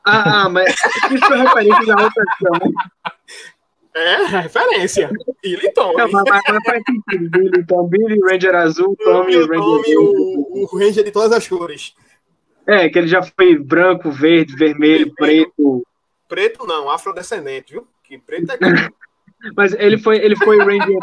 Ah, 0.03 0.45
ah, 0.45 0.49
mas 0.49 0.73
isso 1.11 1.25
foi 1.27 1.38
referência 1.38 1.86
da 1.95 2.03
outra 2.03 2.23
ação. 2.34 2.71
É, 3.93 4.25
referência. 4.41 5.11
Billy 5.43 5.67
e 5.67 5.71
Tommy. 5.71 5.97
Não, 5.97 6.09
mas, 6.11 6.23
mas, 6.27 6.41
mas 6.49 6.63
faz 6.63 6.84
sentido. 6.84 7.30
Billy, 7.30 7.51
então, 7.59 7.88
Billy, 7.88 8.19
Ranger 8.27 8.55
Azul, 8.55 8.95
Tommy, 9.03 9.34
Tommy, 9.34 9.36
Ranger 9.36 9.59
Tommy, 9.59 9.97
o, 9.97 10.63
o 10.63 10.77
Ranger 10.80 11.03
de 11.03 11.11
todas 11.11 11.32
as 11.32 11.47
cores. 11.47 11.93
É, 12.70 12.88
que 12.88 12.99
ele 12.99 13.07
já 13.07 13.24
foi 13.24 13.57
branco, 13.57 14.11
verde, 14.11 14.55
vermelho, 14.55 15.11
preto. 15.15 15.84
Preto 16.28 16.67
não, 16.67 16.89
afrodescendente, 16.89 17.74
viu? 17.74 17.88
Que 18.03 18.17
preto 18.20 18.51
é 18.51 18.57
Mas 19.57 19.74
ele 19.74 19.97
foi, 19.97 20.17
ele 20.17 20.36
foi 20.36 20.57
Ranger 20.57 20.99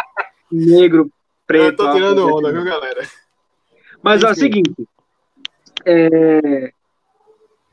negro, 0.52 1.10
preto. 1.46 1.82
Eu 1.82 1.88
tô 1.88 1.92
tirando 1.92 2.28
onda, 2.36 2.52
viu, 2.52 2.62
galera? 2.64 3.02
Mas 4.02 4.22
ó, 4.22 4.26
é 4.26 4.30
o 4.30 4.32
Enfim. 4.32 4.40
seguinte. 4.40 4.88
é, 5.84 6.70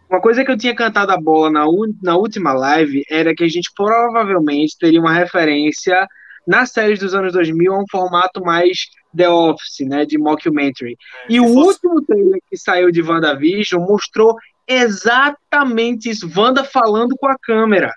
Uma 0.09 0.21
coisa 0.21 0.43
que 0.43 0.49
eu 0.51 0.57
tinha 0.57 0.73
cantado 0.75 1.11
a 1.11 1.17
bola 1.17 1.51
na, 1.51 1.67
un- 1.67 1.93
na 2.01 2.15
última 2.15 2.53
live 2.53 3.03
era 3.09 3.35
que 3.35 3.43
a 3.43 3.47
gente 3.47 3.71
provavelmente 3.75 4.77
teria 4.79 4.99
uma 4.99 5.13
referência 5.13 6.07
nas 6.47 6.71
séries 6.71 6.99
dos 6.99 7.13
anos 7.15 7.33
2000 7.33 7.73
a 7.73 7.79
um 7.79 7.85
formato 7.89 8.41
mais 8.41 8.87
The 9.15 9.29
Office, 9.29 9.87
né, 9.87 10.05
de 10.05 10.17
mockumentary. 10.17 10.97
E 11.29 11.33
se 11.33 11.39
o 11.39 11.53
fosse- 11.53 11.85
último 11.85 12.01
trailer 12.05 12.39
que 12.49 12.57
saiu 12.57 12.91
de 12.91 13.01
WandaVision 13.01 13.81
mostrou 13.85 14.35
exatamente 14.67 16.09
isso, 16.09 16.29
Wanda 16.35 16.63
falando 16.63 17.15
com 17.17 17.27
a 17.27 17.37
câmera. 17.37 17.93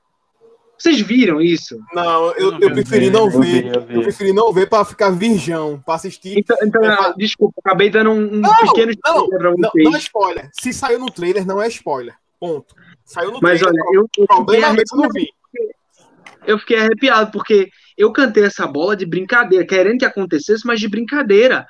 Vocês 0.78 1.00
viram 1.00 1.40
isso? 1.40 1.78
Não, 1.94 2.32
eu, 2.32 2.52
Eu 2.52 2.60
eu 2.60 2.70
preferi 2.72 3.08
não 3.08 3.30
eu 3.30 3.40
ver. 3.40 3.74
eu 3.74 3.80
vi. 3.80 3.94
Eu 3.94 4.02
preferi 4.02 4.32
não 4.34 4.52
ver 4.52 4.68
pra 4.68 4.84
ficar 4.84 5.08
virgão, 5.10 5.80
pra 5.86 5.94
assistir. 5.94 6.38
Então, 6.38 6.54
então 6.62 6.84
Eu 6.84 6.96
falo- 6.96 7.14
desculpa, 7.16 7.54
acabei 7.64 7.88
dando 7.88 8.10
um, 8.10 8.34
um 8.34 8.40
Não, 8.40 8.54
pequeno 8.56 8.92
não, 9.06 9.22
spoiler 9.24 9.38
pra 9.40 9.50
Não, 9.52 9.56
vocês. 9.70 9.84
não 9.84 9.94
é 9.94 9.98
spoiler. 9.98 10.50
Se 10.52 10.72
saiu 10.74 10.98
no 10.98 11.10
trailer, 11.10 11.46
não 11.46 11.62
é 11.62 11.66
spoiler. 11.68 12.14
Ponto. 12.38 12.74
Saiu 13.06 13.30
no 13.32 13.38
Mas 13.40 13.58
trailer. 13.60 13.82
olha, 13.88 13.96
eu, 13.96 14.06
eu 14.18 14.26
problema 14.26 14.66
é 14.78 14.84
que 14.84 14.94
eu 14.94 14.98
não 14.98 15.04
arrepiado, 15.04 15.14
vi. 15.14 15.70
eu 16.46 16.58
fiquei 16.58 16.78
arrepiado, 16.78 17.30
porque 17.32 17.70
eu 17.96 18.12
cantei 18.12 18.44
essa 18.44 18.66
bola 18.66 18.96
de 18.96 19.06
brincadeira, 19.06 19.66
querendo 19.66 19.98
que 19.98 20.04
acontecesse, 20.04 20.66
mas 20.66 20.80
de 20.80 20.88
brincadeira. 20.88 21.66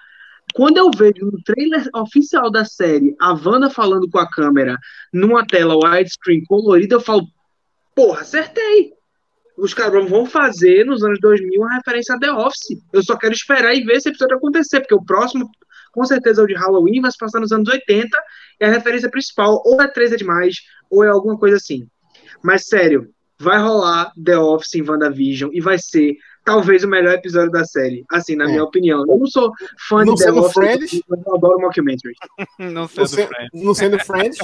Quando 0.55 0.77
eu 0.79 0.91
vejo 0.97 1.27
no 1.27 1.43
trailer 1.43 1.89
oficial 1.95 2.51
da 2.51 2.65
série 2.65 3.15
a 3.21 3.33
Wanda 3.33 3.69
falando 3.69 4.09
com 4.09 4.19
a 4.19 4.31
câmera 4.31 4.79
numa 5.13 5.47
tela 5.47 5.77
widescreen 5.77 6.45
colorida, 6.45 6.95
eu 6.97 7.01
falo, 7.01 7.27
porra, 7.95 8.21
acertei. 8.21 8.93
Os 9.57 9.73
caras 9.73 10.09
vão 10.09 10.27
fazer 10.27 10.85
nos 10.85 11.03
anos 11.03 11.19
2000 11.21 11.61
uma 11.61 11.75
referência 11.75 12.15
a 12.15 12.19
The 12.19 12.31
Office. 12.31 12.79
Eu 12.93 13.03
só 13.03 13.17
quero 13.17 13.33
esperar 13.33 13.75
e 13.75 13.83
ver 13.83 13.95
esse 13.95 14.09
episódio 14.09 14.37
acontecer, 14.37 14.81
porque 14.81 14.95
o 14.95 15.05
próximo, 15.05 15.49
com 15.93 16.05
certeza, 16.05 16.43
é 16.43 16.45
o 16.45 16.47
de 16.47 16.55
Halloween, 16.55 17.01
vai 17.01 17.11
se 17.11 17.17
passar 17.17 17.41
nos 17.41 17.53
anos 17.53 17.69
80, 17.69 18.09
é 18.61 18.67
a 18.67 18.71
referência 18.71 19.11
principal. 19.11 19.63
Ou 19.65 19.81
é 19.81 19.89
3 19.89 20.13
é 20.13 20.17
demais, 20.17 20.57
ou 20.91 21.03
é 21.03 21.09
alguma 21.09 21.39
coisa 21.39 21.57
assim. 21.57 21.89
Mas 22.43 22.67
sério, 22.67 23.11
vai 23.39 23.59
rolar 23.59 24.13
The 24.25 24.39
Office 24.39 24.75
em 24.75 24.83
WandaVision 24.89 25.51
e 25.53 25.61
vai 25.61 25.79
ser 25.79 26.17
talvez 26.45 26.85
o 26.85 26.89
melhor 26.89 27.15
episódio 27.15 27.51
da 27.51 27.65
série. 27.65 28.05
Assim, 28.11 28.37
na 28.37 28.45
É. 28.45 28.49
minha 28.49 28.65
opinião. 28.65 29.01
Eu 29.09 29.19
não 29.19 29.27
sou 29.27 29.53
fã 29.89 30.05
Não 30.05 30.15
de 30.15 30.21
The 30.21 30.27
sendo 30.27 30.39
Office, 30.41 30.53
Friends. 30.55 31.03
mas 31.09 31.27
eu 31.27 31.35
adoro 31.35 31.61
mockumentary. 31.61 32.15
Não 32.59 32.87
sei 32.89 32.99
Não, 32.99 33.05
do 33.05 33.09
se- 33.09 33.27
Friends. 33.27 33.51
não 33.65 33.75
sendo 33.75 33.99
Friends, 33.99 34.39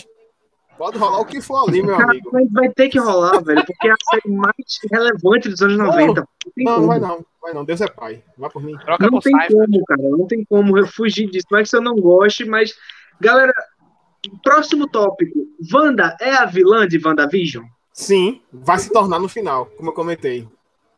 pode 0.76 0.98
rolar 0.98 1.20
o 1.20 1.24
que 1.24 1.40
for 1.40 1.68
ali, 1.68 1.82
meu 1.82 1.96
Cara, 1.96 2.10
amigo. 2.10 2.30
mas 2.32 2.50
vai 2.50 2.68
ter 2.70 2.88
que 2.88 2.98
rolar, 2.98 3.40
velho, 3.42 3.64
porque 3.64 3.88
é 3.88 3.92
a 3.92 3.96
série 4.10 4.34
mais 4.34 4.52
relevante 4.90 5.48
dos 5.48 5.62
anos 5.62 5.78
90. 5.78 6.24
Não 6.56 6.80
Não, 6.80 6.86
vai 6.88 6.98
não. 7.00 7.24
Vai 7.40 7.52
não. 7.54 7.64
Deus 7.64 7.80
é 7.80 7.86
pai. 7.88 8.22
Vai 8.36 8.50
por 8.50 8.62
mim. 8.62 8.76
Troca 8.84 9.08
Não 9.10 9.20
tem 9.20 9.32
Cypher. 9.32 9.56
como, 9.56 9.84
cara. 9.84 10.02
Não 10.02 10.26
tem 10.26 10.44
como 10.44 10.76
eu 10.78 10.86
fugir 10.86 11.30
disso. 11.30 11.46
Não 11.50 11.58
é 11.58 11.64
que 11.64 11.74
eu 11.76 11.80
não 11.80 11.94
goste, 11.96 12.44
mas. 12.44 12.74
Galera, 13.20 13.52
próximo 14.42 14.88
tópico. 14.88 15.38
Wanda 15.72 16.16
é 16.20 16.30
a 16.34 16.44
vilã 16.46 16.86
de 16.86 17.00
WandaVision? 17.04 17.64
Sim, 17.92 18.40
vai 18.52 18.78
se 18.78 18.90
tornar 18.90 19.18
no 19.18 19.28
final, 19.28 19.66
como 19.76 19.90
eu 19.90 19.94
comentei. 19.94 20.48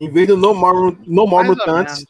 Em 0.00 0.08
vez 0.10 0.28
do 0.28 0.36
No 0.36 0.54
More, 0.54 0.96
no 1.06 1.26
More 1.26 1.48
Mutantes, 1.48 2.04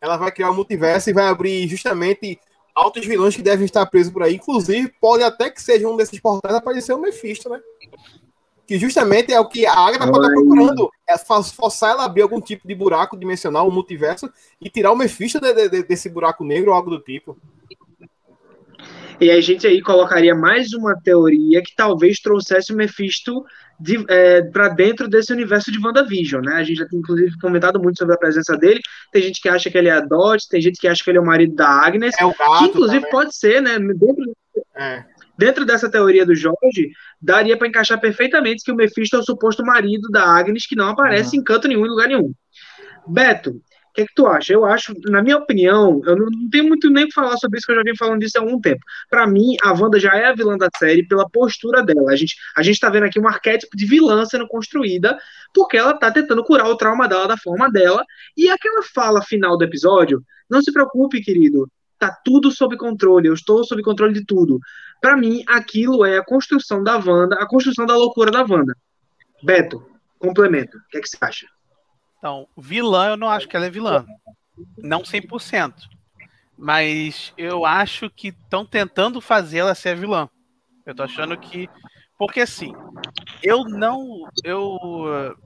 ela 0.00 0.16
vai 0.16 0.30
criar 0.30 0.50
o 0.50 0.54
multiverso 0.54 1.08
e 1.08 1.12
vai 1.12 1.26
abrir 1.26 1.66
justamente 1.68 2.38
altos 2.74 3.06
vilões 3.06 3.34
que 3.34 3.42
devem 3.42 3.64
estar 3.64 3.86
presos 3.86 4.12
por 4.12 4.22
aí. 4.22 4.34
Inclusive, 4.36 4.92
pode 5.00 5.22
até 5.22 5.50
que 5.50 5.62
seja 5.62 5.88
um 5.88 5.96
desses 5.96 6.20
portais 6.20 6.54
aparecer 6.54 6.92
o 6.92 6.98
Mephisto, 6.98 7.48
né? 7.48 7.60
Que 8.66 8.78
justamente 8.78 9.32
é 9.32 9.38
o 9.40 9.48
que 9.48 9.64
a 9.64 9.72
Agatha 9.72 10.10
pode 10.10 10.26
estar 10.26 10.28
Olha 10.28 10.28
aí. 10.28 10.34
procurando. 10.34 10.90
É 11.08 11.16
forçar 11.16 11.90
ela 11.92 12.02
a 12.02 12.06
abrir 12.06 12.22
algum 12.22 12.40
tipo 12.40 12.66
de 12.66 12.74
buraco 12.74 13.16
dimensional, 13.16 13.66
um 13.68 13.70
multiverso, 13.70 14.28
e 14.60 14.68
tirar 14.68 14.92
o 14.92 14.96
Mephisto 14.96 15.40
de- 15.40 15.54
de- 15.54 15.68
de- 15.68 15.82
desse 15.84 16.08
buraco 16.08 16.44
negro 16.44 16.70
ou 16.70 16.76
algo 16.76 16.90
do 16.90 16.98
tipo. 16.98 17.38
E 19.20 19.30
a 19.30 19.40
gente 19.40 19.66
aí 19.66 19.80
colocaria 19.80 20.34
mais 20.34 20.72
uma 20.72 20.94
teoria 21.02 21.62
que 21.62 21.74
talvez 21.74 22.20
trouxesse 22.20 22.72
o 22.72 22.76
Mephisto 22.76 23.44
de, 23.80 24.04
é, 24.08 24.42
para 24.42 24.68
dentro 24.68 25.08
desse 25.08 25.32
universo 25.32 25.70
de 25.72 25.78
WandaVision, 25.78 26.42
né? 26.44 26.54
A 26.56 26.64
gente 26.64 26.78
já 26.78 26.86
tem, 26.86 26.98
inclusive, 26.98 27.38
comentado 27.38 27.80
muito 27.80 27.98
sobre 27.98 28.14
a 28.14 28.18
presença 28.18 28.56
dele. 28.56 28.80
Tem 29.12 29.22
gente 29.22 29.40
que 29.40 29.48
acha 29.48 29.70
que 29.70 29.78
ele 29.78 29.88
é 29.88 29.92
a 29.92 30.00
Dot, 30.00 30.46
tem 30.48 30.60
gente 30.60 30.78
que 30.80 30.88
acha 30.88 31.02
que 31.02 31.10
ele 31.10 31.18
é 31.18 31.20
o 31.20 31.26
marido 31.26 31.54
da 31.54 31.68
Agnes. 31.68 32.14
É 32.18 32.24
o 32.24 32.32
que, 32.32 32.38
gato. 32.38 32.64
inclusive, 32.64 33.00
também. 33.00 33.10
pode 33.10 33.36
ser, 33.36 33.62
né? 33.62 33.78
Dentro, 33.78 34.36
É. 34.76 35.04
dentro 35.38 35.64
dessa 35.64 35.90
teoria 35.90 36.24
do 36.26 36.34
Jorge, 36.34 36.90
daria 37.20 37.56
para 37.56 37.68
encaixar 37.68 38.00
perfeitamente 38.00 38.64
que 38.64 38.72
o 38.72 38.76
Mephisto 38.76 39.16
é 39.16 39.18
o 39.18 39.22
suposto 39.24 39.64
marido 39.64 40.08
da 40.10 40.24
Agnes, 40.24 40.66
que 40.66 40.76
não 40.76 40.88
aparece 40.90 41.36
em 41.36 41.42
canto 41.42 41.68
nenhum, 41.68 41.86
em 41.86 41.90
lugar 41.90 42.08
nenhum. 42.08 42.32
Beto, 43.06 43.60
que, 43.96 44.06
que 44.06 44.14
tu 44.14 44.26
acha? 44.26 44.52
Eu 44.52 44.64
acho, 44.64 44.94
na 45.06 45.22
minha 45.22 45.38
opinião, 45.38 46.00
eu 46.04 46.16
não, 46.16 46.26
não 46.26 46.50
tenho 46.50 46.68
muito 46.68 46.90
nem 46.90 47.04
o 47.04 47.06
que 47.08 47.14
falar 47.14 47.36
sobre 47.38 47.58
isso, 47.58 47.66
que 47.66 47.72
eu 47.72 47.76
já 47.76 47.82
venho 47.82 47.96
falando 47.96 48.20
disso 48.20 48.38
há 48.38 48.42
algum 48.42 48.60
tempo. 48.60 48.80
Para 49.08 49.26
mim, 49.26 49.56
a 49.62 49.72
Wanda 49.72 49.98
já 49.98 50.14
é 50.14 50.26
a 50.26 50.34
vilã 50.34 50.56
da 50.56 50.68
série 50.78 51.06
pela 51.06 51.28
postura 51.28 51.82
dela. 51.82 52.12
A 52.12 52.16
gente, 52.16 52.36
a 52.56 52.62
gente 52.62 52.78
tá 52.78 52.90
vendo 52.90 53.04
aqui 53.04 53.18
um 53.18 53.26
arquétipo 53.26 53.76
de 53.76 53.86
vilã 53.86 54.24
sendo 54.26 54.46
construída, 54.46 55.18
porque 55.54 55.76
ela 55.76 55.98
tá 55.98 56.12
tentando 56.12 56.44
curar 56.44 56.68
o 56.68 56.76
trauma 56.76 57.08
dela 57.08 57.26
da 57.26 57.36
forma 57.38 57.70
dela. 57.70 58.04
E 58.36 58.50
aquela 58.50 58.82
fala 58.82 59.22
final 59.22 59.56
do 59.56 59.64
episódio, 59.64 60.22
não 60.48 60.60
se 60.60 60.70
preocupe, 60.72 61.22
querido, 61.22 61.68
tá 61.98 62.14
tudo 62.24 62.50
sob 62.50 62.76
controle, 62.76 63.28
eu 63.28 63.34
estou 63.34 63.64
sob 63.64 63.82
controle 63.82 64.12
de 64.12 64.24
tudo. 64.24 64.60
Para 65.00 65.16
mim, 65.16 65.42
aquilo 65.48 66.04
é 66.04 66.18
a 66.18 66.24
construção 66.24 66.82
da 66.82 66.96
Wanda, 66.98 67.36
a 67.36 67.46
construção 67.48 67.86
da 67.86 67.96
loucura 67.96 68.30
da 68.30 68.42
Wanda. 68.42 68.76
Beto, 69.42 69.82
complemento. 70.18 70.76
O 70.76 70.88
que, 70.90 70.98
é 70.98 71.00
que 71.00 71.08
você 71.08 71.16
acha? 71.20 71.46
Então, 72.18 72.48
vilã, 72.56 73.10
eu 73.10 73.16
não 73.16 73.28
acho 73.28 73.48
que 73.48 73.56
ela 73.56 73.66
é 73.66 73.70
vilã. 73.70 74.04
Não 74.78 75.02
100%. 75.02 75.74
Mas 76.56 77.34
eu 77.36 77.66
acho 77.66 78.08
que 78.08 78.28
estão 78.28 78.64
tentando 78.64 79.20
fazer 79.20 79.58
ela 79.58 79.74
ser 79.74 79.96
vilã. 79.96 80.28
Eu 80.86 80.94
tô 80.94 81.02
achando 81.02 81.36
que. 81.36 81.68
Porque 82.18 82.40
assim, 82.40 82.72
eu 83.42 83.64
não. 83.64 84.28
Eu. 84.42 85.36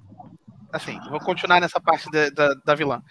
Assim, 0.73 0.99
vou 1.09 1.19
continuar 1.19 1.61
nessa 1.61 1.81
parte 1.81 2.09
da, 2.11 2.31
da, 2.31 2.55
da 2.65 2.75
vilã. 2.75 3.03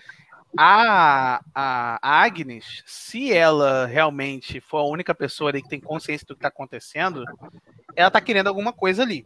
A, 0.57 1.41
a, 1.53 1.99
a, 2.01 2.23
Agnes, 2.23 2.81
se 2.85 3.33
ela 3.33 3.85
realmente 3.85 4.61
for 4.61 4.77
a 4.77 4.87
única 4.87 5.13
pessoa 5.13 5.49
ali 5.49 5.61
que 5.61 5.69
tem 5.69 5.79
consciência 5.79 6.25
do 6.25 6.35
que 6.35 6.39
está 6.39 6.47
acontecendo, 6.47 7.23
ela 7.95 8.09
tá 8.09 8.21
querendo 8.21 8.47
alguma 8.47 8.71
coisa 8.71 9.03
ali. 9.03 9.25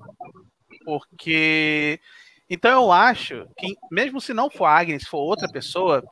Porque. 0.83 1.99
Então 2.49 2.71
eu 2.71 2.91
acho 2.91 3.47
que, 3.57 3.75
mesmo 3.91 4.19
se 4.19 4.33
não 4.33 4.49
for 4.49 4.65
Agnes, 4.65 5.07
for 5.07 5.19
outra 5.19 5.47
pessoa, 5.51 6.03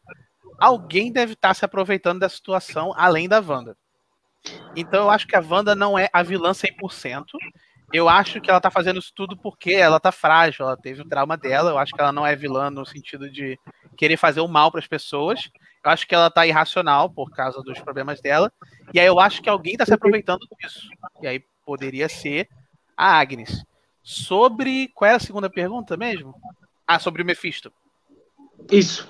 alguém 0.59 1.11
deve 1.11 1.33
estar 1.33 1.49
tá 1.49 1.53
se 1.53 1.65
aproveitando 1.65 2.19
da 2.19 2.29
situação 2.29 2.93
além 2.95 3.27
da 3.27 3.39
Wanda. 3.39 3.75
Então 4.75 5.03
eu 5.03 5.09
acho 5.09 5.27
que 5.27 5.35
a 5.35 5.41
Wanda 5.41 5.75
não 5.75 5.97
é 5.97 6.09
a 6.11 6.23
vilã 6.23 6.51
100%. 6.51 7.25
Eu 7.93 8.07
acho 8.07 8.39
que 8.39 8.49
ela 8.49 8.61
tá 8.61 8.71
fazendo 8.71 8.99
isso 8.99 9.11
tudo 9.13 9.35
porque 9.35 9.73
ela 9.73 9.99
tá 9.99 10.11
frágil, 10.11 10.65
ela 10.65 10.77
teve 10.77 11.01
o 11.01 11.07
trauma 11.07 11.35
dela. 11.35 11.71
Eu 11.71 11.77
acho 11.77 11.93
que 11.93 12.01
ela 12.01 12.11
não 12.11 12.25
é 12.25 12.35
vilã 12.35 12.69
no 12.69 12.85
sentido 12.85 13.29
de 13.29 13.59
querer 13.97 14.17
fazer 14.17 14.39
o 14.39 14.47
mal 14.47 14.71
para 14.71 14.79
as 14.79 14.87
pessoas. 14.87 15.49
Eu 15.83 15.91
acho 15.91 16.07
que 16.07 16.15
ela 16.15 16.29
tá 16.29 16.47
irracional 16.47 17.09
por 17.09 17.29
causa 17.31 17.61
dos 17.61 17.79
problemas 17.79 18.21
dela. 18.21 18.51
E 18.93 18.99
aí 18.99 19.05
eu 19.05 19.19
acho 19.19 19.41
que 19.41 19.49
alguém 19.49 19.75
tá 19.75 19.85
se 19.85 19.93
aproveitando 19.93 20.47
disso. 20.61 20.87
E 21.21 21.27
aí 21.27 21.43
poderia 21.65 22.07
ser 22.07 22.47
a 22.95 23.19
Agnes. 23.19 23.63
Sobre. 24.03 24.89
Qual 24.89 25.07
era 25.07 25.17
a 25.17 25.19
segunda 25.19 25.49
pergunta 25.49 25.95
mesmo? 25.97 26.35
Ah, 26.87 26.99
sobre 26.99 27.21
o 27.21 27.25
Mephisto. 27.25 27.71
Isso. 28.71 29.09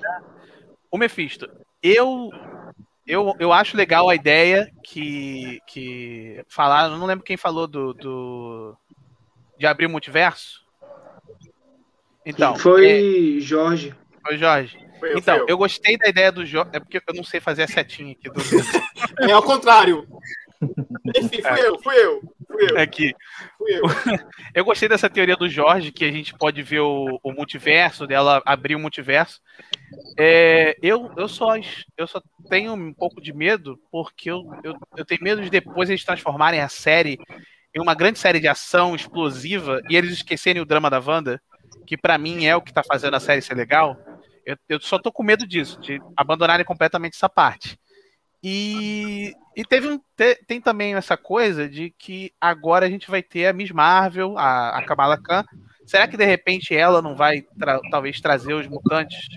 O 0.90 0.98
Mephisto. 0.98 1.50
Eu 1.82 2.30
eu, 3.06 3.36
eu 3.40 3.52
acho 3.52 3.76
legal 3.76 4.10
a 4.10 4.16
ideia 4.16 4.72
que, 4.84 5.60
que 5.68 6.44
falaram, 6.48 6.98
não 6.98 7.06
lembro 7.06 7.26
quem 7.26 7.36
falou 7.36 7.68
do, 7.68 7.94
do 7.94 8.78
de 9.58 9.66
abrir 9.66 9.88
o 9.88 9.90
multiverso. 9.90 10.62
Então, 12.26 12.56
foi 12.56 13.38
é, 13.38 13.42
Jorge. 13.42 13.96
Foi 14.26 14.38
Jorge. 14.38 14.78
Foi 15.00 15.14
eu, 15.14 15.18
então, 15.18 15.36
eu. 15.36 15.46
eu. 15.50 15.58
gostei 15.58 15.98
da 15.98 16.08
ideia 16.08 16.32
do 16.32 16.46
Jorge. 16.46 16.70
É 16.74 16.80
porque 16.80 16.98
eu 16.98 17.16
não 17.16 17.24
sei 17.24 17.40
fazer 17.40 17.64
a 17.64 17.68
setinha 17.68 18.12
aqui 18.12 18.30
do. 18.30 18.40
é 19.28 19.32
ao 19.32 19.42
contrário. 19.42 20.08
Enfim, 21.16 21.42
fui 21.42 21.60
é. 21.60 21.68
eu, 21.68 21.80
fui 21.82 21.96
eu. 21.96 22.22
Fui 22.48 22.72
eu. 22.72 22.80
Aqui. 22.80 23.14
Fui 23.58 23.72
eu. 23.74 23.82
eu 24.54 24.66
gostei 24.66 24.88
dessa 24.88 25.10
teoria 25.10 25.36
do 25.36 25.50
Jorge, 25.50 25.92
que 25.92 26.06
a 26.06 26.12
gente 26.12 26.34
pode 26.36 26.62
ver 26.62 26.82
o, 26.82 27.20
o 27.24 27.32
multiverso, 27.32 28.06
dela 28.06 28.42
abrir 28.46 28.76
o 28.76 28.80
multiverso. 28.80 29.40
É, 30.18 30.78
eu, 30.82 31.12
eu, 31.18 31.28
só, 31.28 31.54
eu 31.98 32.08
só 32.08 32.22
tenho 32.50 32.74
um 32.74 32.94
pouco 32.94 33.20
de 33.22 33.34
medo, 33.34 33.80
porque 33.92 34.30
eu, 34.30 34.44
eu, 34.64 34.76
eu 34.96 35.06
tenho 35.06 35.24
medo 35.24 35.42
de 35.42 35.50
depois 35.50 35.90
eles 35.90 36.04
transformarem 36.04 36.62
a 36.62 36.70
série 36.70 37.18
em 37.74 37.82
uma 37.82 37.96
grande 37.96 38.20
série 38.20 38.40
de 38.40 38.48
ação 38.48 38.96
explosiva 38.96 39.82
e 39.90 39.96
eles 39.96 40.12
esquecerem 40.12 40.62
o 40.62 40.66
drama 40.66 40.90
da 40.90 41.00
Wanda, 41.00 41.42
que 41.88 41.98
para 41.98 42.18
mim 42.18 42.46
é 42.46 42.56
o 42.56 42.62
que 42.62 42.74
tá 42.74 42.84
fazendo 42.84 43.16
a 43.16 43.20
série 43.20 43.42
ser 43.42 43.56
legal. 43.56 43.98
Eu, 44.46 44.58
eu 44.68 44.80
só 44.80 45.00
tô 45.00 45.12
com 45.12 45.24
medo 45.24 45.48
disso, 45.48 45.80
de 45.80 46.00
abandonarem 46.16 46.66
completamente 46.66 47.16
essa 47.16 47.30
parte. 47.30 47.80
E, 48.44 49.34
e 49.56 49.66
teve 49.66 49.88
um, 49.88 50.00
te, 50.16 50.36
tem 50.48 50.62
também 50.62 50.96
essa 50.96 51.18
coisa 51.18 51.68
de 51.68 51.90
que 51.92 52.32
agora 52.40 52.86
a 52.86 52.90
gente 52.90 53.10
vai 53.10 53.22
ter 53.22 53.48
a 53.48 53.54
Miss 53.54 53.72
Marvel, 53.72 54.38
a, 54.38 54.78
a 54.78 54.86
Kamala 54.86 55.18
Khan. 55.18 55.44
Será 55.86 56.08
que 56.08 56.18
de 56.18 56.26
repente 56.26 56.76
ela 56.76 57.02
não 57.02 57.16
vai 57.16 57.42
tra 57.60 57.80
talvez 57.90 58.22
trazer 58.22 58.54
os 58.54 58.68
mutantes 58.68 59.28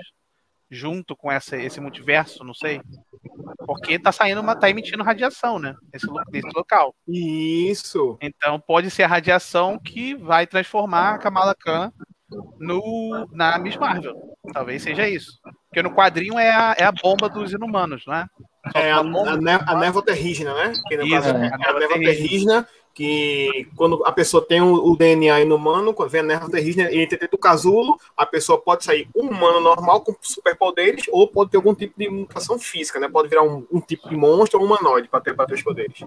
junto 0.70 1.16
com 1.16 1.30
essa, 1.32 1.56
esse 1.56 1.80
multiverso? 1.80 2.44
Não 2.44 2.54
sei. 2.54 2.80
Porque 3.66 3.98
tá 3.98 4.12
saindo 4.12 4.40
uma. 4.40 4.54
tá 4.54 4.70
emitindo 4.70 5.02
radiação, 5.02 5.58
né? 5.58 5.74
Nesse, 5.92 6.06
nesse 6.30 6.48
local. 6.54 6.94
Isso. 7.08 8.16
Então 8.20 8.60
pode 8.60 8.90
ser 8.90 9.04
a 9.04 9.08
radiação 9.08 9.78
que 9.78 10.14
vai 10.14 10.46
transformar 10.46 11.14
a 11.14 11.18
Kamala 11.18 11.54
Khan 11.54 11.92
no, 12.58 13.26
na 13.32 13.58
Miss 13.58 13.76
Marvel. 13.76 14.14
Talvez 14.52 14.82
seja 14.82 15.08
isso. 15.08 15.40
Porque 15.68 15.82
no 15.82 15.94
quadrinho 15.94 16.38
é 16.38 16.50
a, 16.50 16.76
é 16.78 16.84
a 16.84 16.92
bomba 16.92 17.28
dos 17.28 17.52
inumanos, 17.52 18.04
não 18.06 18.14
é? 18.14 18.26
É 18.72 18.90
a, 18.90 18.98
a, 18.98 19.72
a, 19.72 19.78
névoa 19.78 20.02
terrígena, 20.02 20.54
né? 20.54 20.72
Que 20.88 20.96
no 20.96 21.04
Isso, 21.04 21.14
caso, 21.14 21.28
é. 21.28 21.50
a 21.52 21.78
névoa 21.78 21.98
terrígena, 21.98 22.68
que 22.94 23.66
quando 23.76 24.02
a 24.06 24.12
pessoa 24.12 24.44
tem 24.46 24.60
o, 24.60 24.72
o 24.72 24.96
DNA 24.96 25.40
inumano, 25.40 25.92
quando 25.92 26.10
vem 26.10 26.20
a 26.20 26.24
névoa 26.24 26.50
terrígena 26.50 26.90
e 26.90 27.02
entra 27.02 27.18
dentro 27.18 27.36
do 27.36 27.40
casulo, 27.40 27.98
a 28.16 28.24
pessoa 28.24 28.60
pode 28.60 28.84
sair 28.84 29.08
humano 29.14 29.60
normal 29.60 30.00
com 30.00 30.14
superpoderes 30.20 31.04
ou 31.10 31.26
pode 31.26 31.50
ter 31.50 31.56
algum 31.56 31.74
tipo 31.74 31.98
de 31.98 32.08
mutação 32.08 32.58
física, 32.58 33.00
né? 33.00 33.08
Pode 33.08 33.28
virar 33.28 33.42
um, 33.42 33.66
um 33.70 33.80
tipo 33.80 34.08
de 34.08 34.16
monstro 34.16 34.60
ou 34.60 34.66
humanoide 34.66 35.08
para 35.08 35.20
ter, 35.20 35.34
pra 35.34 35.44
ter 35.44 35.54
os 35.54 35.62
poderes. 35.62 36.04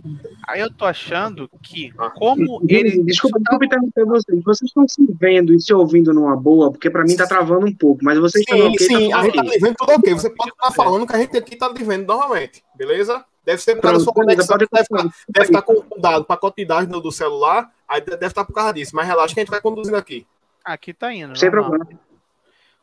Aí 0.48 0.62
eu 0.62 0.74
tô 0.74 0.86
achando 0.86 1.50
que, 1.62 1.92
ah. 1.98 2.10
como 2.10 2.62
ele. 2.68 3.04
Desculpa, 3.04 3.40
desculpa 3.40 3.66
interromper 3.66 4.06
vocês. 4.06 4.44
Vocês 4.44 4.70
estão 4.70 4.88
se 4.88 5.06
vendo 5.20 5.54
e 5.54 5.60
se 5.60 5.74
ouvindo 5.74 6.14
numa 6.14 6.36
boa, 6.38 6.72
porque 6.72 6.90
para 6.90 7.04
mim 7.04 7.16
tá 7.16 7.28
travando 7.28 7.66
um 7.66 7.76
pouco, 7.76 8.04
mas 8.04 8.18
vocês 8.18 8.46
sim, 8.48 8.56
estão 8.56 8.72
ok. 8.72 8.88
Sim, 8.88 9.10
tá 9.10 9.20
a 9.20 9.24
gente 9.24 9.36
tá 9.36 9.44
vendo 9.44 9.76
tudo 9.76 9.92
ok. 9.92 10.14
Você 10.14 10.30
pode 10.30 10.52
estar 10.52 10.72
falando 10.72 11.06
que 11.06 11.16
a 11.16 11.20
gente 11.20 11.38
aqui 11.38 11.56
tá 11.58 11.68
vendo 11.70 12.08
normalmente, 12.08 12.64
beleza? 12.78 13.26
Deve 13.48 13.62
ser 13.62 13.76
por 13.76 13.84
causa 13.84 14.00
da 14.00 14.04
sua 14.04 14.14
conexão, 14.14 14.58
deve, 14.58 14.68
ficar, 14.68 15.04
deve 15.30 15.46
estar 15.46 15.62
com 15.62 15.74
o 15.74 16.02
dado, 16.02 16.26
pacote 16.26 16.58
de 16.58 16.66
dados 16.66 16.86
do, 16.90 17.00
do 17.00 17.14
celular, 17.14 17.72
aí 17.88 18.02
deve 18.02 18.26
estar 18.26 18.44
por 18.44 18.52
causa 18.52 18.74
disso. 18.74 18.94
Mas 18.94 19.08
relaxa 19.08 19.34
que 19.34 19.40
a 19.40 19.44
gente 19.44 19.50
vai 19.50 19.62
conduzindo 19.62 19.96
aqui. 19.96 20.28
Aqui 20.66 20.94
tá 20.94 21.14
indo. 21.14 21.34
Sem 21.40 21.50
problema. 21.50 21.88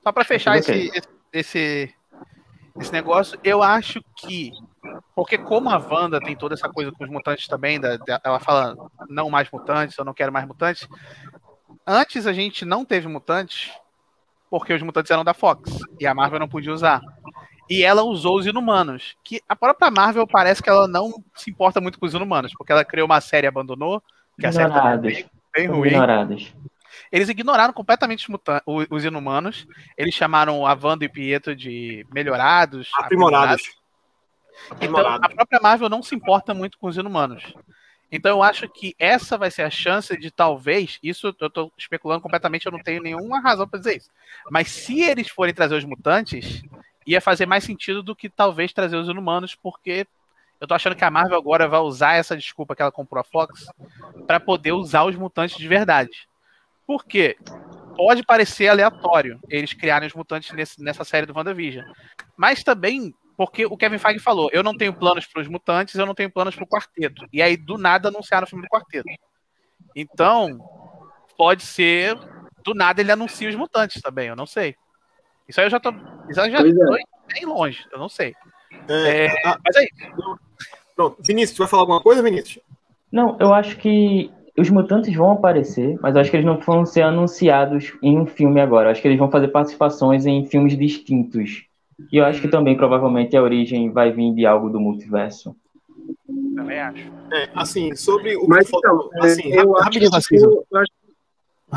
Só 0.02 0.10
para 0.10 0.24
fechar 0.24 0.56
esse, 0.56 0.90
esse, 1.30 1.94
esse 2.80 2.92
negócio, 2.94 3.38
eu 3.44 3.62
acho 3.62 4.02
que. 4.16 4.52
Porque 5.14 5.36
como 5.36 5.68
a 5.68 5.76
Wanda 5.76 6.18
tem 6.18 6.34
toda 6.34 6.54
essa 6.54 6.70
coisa 6.70 6.90
com 6.92 7.04
os 7.04 7.10
mutantes 7.10 7.46
também, 7.46 7.78
da, 7.78 7.98
da, 7.98 8.18
ela 8.24 8.40
fala 8.40 8.74
não 9.06 9.28
mais 9.28 9.50
mutantes, 9.50 9.98
eu 9.98 10.04
não 10.04 10.14
quero 10.14 10.32
mais 10.32 10.46
mutantes. 10.46 10.88
Antes 11.86 12.26
a 12.26 12.32
gente 12.32 12.64
não 12.64 12.86
teve 12.86 13.06
mutantes, 13.06 13.70
porque 14.48 14.72
os 14.72 14.82
mutantes 14.82 15.10
eram 15.10 15.24
da 15.24 15.34
Fox 15.34 15.78
e 16.00 16.06
a 16.06 16.14
Marvel 16.14 16.40
não 16.40 16.48
podia 16.48 16.72
usar 16.72 17.02
e 17.68 17.82
ela 17.82 18.02
usou 18.02 18.38
os 18.38 18.46
inumanos. 18.46 19.16
Que 19.24 19.40
a 19.48 19.56
própria 19.56 19.90
Marvel 19.90 20.26
parece 20.26 20.62
que 20.62 20.68
ela 20.68 20.86
não 20.86 21.22
se 21.34 21.50
importa 21.50 21.80
muito 21.80 21.98
com 21.98 22.06
os 22.06 22.14
inumanos, 22.14 22.52
porque 22.56 22.72
ela 22.72 22.84
criou 22.84 23.06
uma 23.06 23.20
série 23.20 23.46
e 23.46 23.48
abandonou, 23.48 24.02
que 24.38 24.46
a 24.46 24.52
série 24.52 24.72
tá 24.72 24.96
bem, 24.96 25.26
bem 25.54 25.66
ruim. 25.66 25.90
Eles 27.10 27.28
ignoraram 27.28 27.72
completamente 27.72 28.26
os, 28.66 28.86
os, 28.90 29.04
inumanos. 29.04 29.66
Eles 29.96 30.14
chamaram 30.14 30.66
a 30.66 30.76
Wanda 30.80 31.04
e 31.04 31.08
o 31.08 31.12
Pietro 31.12 31.54
de 31.54 32.06
melhorados. 32.12 32.90
Aprimorados. 32.98 33.62
Então, 34.80 35.06
a 35.06 35.28
própria 35.28 35.60
Marvel 35.60 35.88
não 35.88 36.02
se 36.02 36.14
importa 36.14 36.54
muito 36.54 36.78
com 36.78 36.86
os 36.86 36.96
inumanos. 36.96 37.54
Então, 38.10 38.30
eu 38.30 38.42
acho 38.42 38.68
que 38.68 38.94
essa 38.98 39.36
vai 39.36 39.50
ser 39.50 39.62
a 39.62 39.70
chance 39.70 40.16
de 40.16 40.30
talvez. 40.30 40.98
Isso 41.02 41.34
eu 41.40 41.46
estou 41.46 41.72
especulando 41.76 42.20
completamente, 42.20 42.66
eu 42.66 42.72
não 42.72 42.82
tenho 42.82 43.02
nenhuma 43.02 43.40
razão 43.40 43.66
para 43.66 43.78
dizer 43.78 43.96
isso. 43.96 44.10
Mas 44.50 44.68
se 44.68 45.00
eles 45.00 45.28
forem 45.28 45.54
trazer 45.54 45.74
os 45.74 45.84
mutantes, 45.84 46.62
ia 47.06 47.20
fazer 47.20 47.46
mais 47.46 47.64
sentido 47.64 48.02
do 48.02 48.14
que 48.14 48.28
talvez 48.28 48.72
trazer 48.72 48.96
os 48.96 49.08
inumanos, 49.08 49.54
porque 49.54 50.06
eu 50.60 50.66
tô 50.66 50.74
achando 50.74 50.96
que 50.96 51.04
a 51.04 51.10
Marvel 51.10 51.38
agora 51.38 51.68
vai 51.68 51.80
usar 51.80 52.14
essa 52.14 52.36
desculpa 52.36 52.74
que 52.74 52.82
ela 52.82 52.92
comprou 52.92 53.20
a 53.20 53.24
Fox 53.24 53.66
para 54.26 54.40
poder 54.40 54.72
usar 54.72 55.04
os 55.04 55.16
mutantes 55.16 55.56
de 55.56 55.68
verdade. 55.68 56.28
Por 56.86 57.04
quê? 57.04 57.36
Pode 57.96 58.22
parecer 58.22 58.68
aleatório 58.68 59.38
eles 59.48 59.72
criarem 59.72 60.06
os 60.06 60.14
mutantes 60.14 60.52
nesse, 60.52 60.82
nessa 60.82 61.04
série 61.04 61.26
do 61.26 61.36
WandaVision. 61.36 61.84
Mas 62.36 62.62
também 62.62 63.14
porque 63.36 63.66
o 63.66 63.76
Kevin 63.76 63.98
Feige 63.98 64.20
falou: 64.20 64.48
eu 64.52 64.62
não 64.62 64.76
tenho 64.76 64.92
planos 64.92 65.26
para 65.26 65.42
os 65.42 65.48
mutantes, 65.48 65.94
eu 65.94 66.06
não 66.06 66.14
tenho 66.14 66.30
planos 66.30 66.54
para 66.54 66.64
o 66.64 66.68
quarteto. 66.68 67.26
E 67.32 67.42
aí, 67.42 67.56
do 67.56 67.76
nada, 67.76 68.08
anunciaram 68.08 68.44
o 68.44 68.48
filme 68.48 68.64
do 68.64 68.68
quarteto. 68.68 69.08
Então, 69.94 70.58
pode 71.36 71.62
ser. 71.62 72.16
Do 72.64 72.74
nada 72.74 73.00
ele 73.00 73.12
anuncia 73.12 73.48
os 73.48 73.54
mutantes 73.54 74.00
também, 74.00 74.28
eu 74.28 74.36
não 74.36 74.46
sei. 74.46 74.74
Isso 75.48 75.60
aí 75.60 75.66
eu 75.66 75.70
já 75.70 75.80
tô. 75.80 75.92
Isso 76.28 76.40
aí 76.40 76.50
já 76.50 76.58
pois 76.58 76.74
tô 76.74 76.96
é. 76.96 77.02
bem 77.34 77.46
longe, 77.46 77.84
eu 77.92 77.98
não 77.98 78.08
sei. 78.08 78.34
É, 78.88 79.26
é, 79.26 79.46
a, 79.46 79.58
mas 79.64 79.76
aí. 79.76 79.88
Pronto, 80.96 81.22
Vinícius, 81.22 81.58
vai 81.58 81.68
falar 81.68 81.82
alguma 81.82 82.00
coisa, 82.00 82.22
Vinícius? 82.22 82.62
Não, 83.10 83.36
eu 83.40 83.52
acho 83.52 83.76
que 83.76 84.30
os 84.56 84.70
mutantes 84.70 85.14
vão 85.14 85.32
aparecer, 85.32 85.98
mas 86.00 86.14
eu 86.14 86.20
acho 86.20 86.30
que 86.30 86.36
eles 86.36 86.46
não 86.46 86.58
vão 86.58 86.86
ser 86.86 87.02
anunciados 87.02 87.92
em 88.02 88.18
um 88.18 88.26
filme 88.26 88.60
agora. 88.60 88.88
Eu 88.88 88.92
acho 88.92 89.02
que 89.02 89.08
eles 89.08 89.18
vão 89.18 89.30
fazer 89.30 89.48
participações 89.48 90.26
em 90.26 90.44
filmes 90.46 90.76
distintos. 90.78 91.66
E 92.12 92.16
eu 92.16 92.24
acho 92.24 92.40
que 92.40 92.46
hum. 92.46 92.50
também, 92.50 92.76
provavelmente, 92.76 93.36
a 93.36 93.42
origem 93.42 93.90
vai 93.90 94.12
vir 94.12 94.32
de 94.34 94.46
algo 94.46 94.70
do 94.70 94.80
multiverso. 94.80 95.54
Também 96.54 96.80
acho. 96.80 97.12
É, 97.32 97.50
assim, 97.54 97.94
sobre 97.96 98.36
o 98.36 98.46
Mas, 98.46 98.68
que 98.68 98.76
então, 98.76 99.10
assim, 99.20 99.52
eu, 99.52 99.72
rapidinho, 99.72 100.14
acho 100.14 100.28
que, 100.28 100.36
eu, 100.36 100.66
eu 100.70 100.78
acho, 100.78 100.92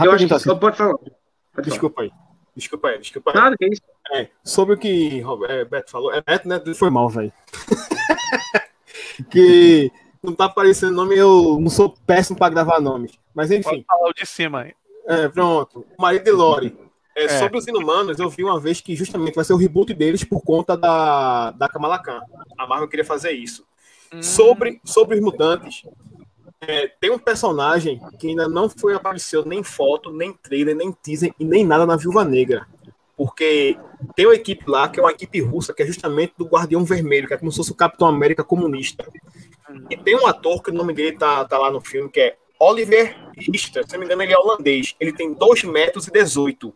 eu 0.04 0.12
acho 0.12 0.28
que, 0.28 0.56
pode 0.56 0.78
falar. 0.78 0.98
Pode 0.98 1.70
Desculpa 1.70 1.96
falar. 1.96 2.08
aí. 2.08 2.27
Desculpa 2.58 2.88
aí, 2.88 2.98
desculpa 2.98 3.30
aí. 3.30 3.38
Nada, 3.38 3.56
que 3.56 3.68
isso. 3.68 3.84
É, 4.16 4.30
sobre 4.44 4.74
o 4.74 4.78
que 4.80 5.24
é, 5.48 5.64
Beto 5.64 5.92
falou. 5.92 6.12
É 6.12 6.22
Beto, 6.22 6.48
né? 6.48 6.60
Foi 6.74 6.90
mal, 6.90 7.08
velho. 7.08 7.32
que 9.30 9.92
não 10.24 10.34
tá 10.34 10.46
aparecendo 10.46 10.96
nome, 10.96 11.16
eu 11.16 11.60
não 11.62 11.70
sou 11.70 11.96
péssimo 12.08 12.36
para 12.36 12.52
gravar 12.52 12.82
nomes. 12.82 13.12
Mas 13.36 13.52
enfim. 13.52 13.70
Pode 13.70 13.86
falar 13.86 14.10
o 14.10 14.14
de 14.14 14.26
cima 14.26 14.62
aí. 14.62 14.74
É, 15.06 15.28
pronto. 15.28 15.86
O 15.96 16.02
marido 16.02 16.24
de 16.24 16.32
Lori. 16.32 16.76
É, 17.16 17.26
é. 17.26 17.40
Sobre 17.40 17.60
os 17.60 17.68
Inumanos, 17.68 18.18
eu 18.18 18.28
vi 18.28 18.44
uma 18.44 18.60
vez 18.60 18.82
que 18.82 18.96
justamente 18.96 19.36
vai 19.36 19.46
ser 19.46 19.54
o 19.54 19.58
reboot 19.58 19.94
deles 19.94 20.24
por 20.24 20.42
conta 20.42 20.76
da, 20.76 21.52
da 21.52 21.70
Kamala 21.70 22.00
Khan. 22.00 22.22
A 22.58 22.66
Marvel 22.66 22.88
queria 22.88 23.06
fazer 23.06 23.34
isso. 23.34 23.64
Hum. 24.12 24.24
Sobre, 24.24 24.82
sobre 24.84 25.16
os 25.16 25.22
mutantes, 25.22 25.84
é, 26.62 26.88
tem 27.00 27.12
um 27.12 27.20
personagem 27.20 28.00
que 28.20 28.30
ainda 28.30 28.48
não 28.48 28.70
foi 28.70 28.96
apareceu 28.96 29.46
nem 29.46 29.64
foto, 29.64 30.12
nem 30.12 30.34
trailer, 30.34 30.76
nem 30.76 30.92
teaser 30.92 31.34
e 31.40 31.46
nem 31.46 31.66
nada 31.66 31.86
na 31.86 31.96
Viúva 31.96 32.24
Negra. 32.24 32.68
Porque 33.16 33.78
tem 34.16 34.28
uma 34.28 34.36
equipe 34.36 34.70
lá, 34.70 34.88
que 34.88 35.00
é 35.00 35.04
uma 35.04 35.12
equipe 35.12 35.42
russa, 35.42 35.74
que 35.74 35.82
é 35.82 35.86
justamente 35.86 36.34
do 36.38 36.46
Guardião 36.46 36.86
Vermelho, 36.86 37.28
que 37.28 37.34
é 37.34 37.38
como 37.38 37.52
se 37.52 37.58
fosse 37.58 37.72
o 37.72 37.76
Capitão 37.76 38.08
América 38.08 38.44
comunista. 38.44 39.06
E 39.90 39.98
tem 39.98 40.16
um 40.16 40.28
ator 40.28 40.62
que 40.62 40.70
o 40.70 40.74
nome 40.74 40.94
dele 40.94 41.18
tá, 41.18 41.44
tá 41.46 41.58
lá 41.58 41.72
no 41.72 41.82
filme, 41.82 42.10
que 42.10 42.20
é 42.20 42.38
Oliver 42.60 43.16
Richter. 43.36 43.86
Se 43.86 43.94
não 43.94 44.00
me 44.00 44.06
engano, 44.06 44.22
ele 44.22 44.34
é 44.34 44.38
holandês. 44.38 44.96
Ele 45.00 45.12
tem 45.12 45.34
2 45.34 45.64
metros 45.64 46.08
e 46.08 46.12
18. 46.12 46.74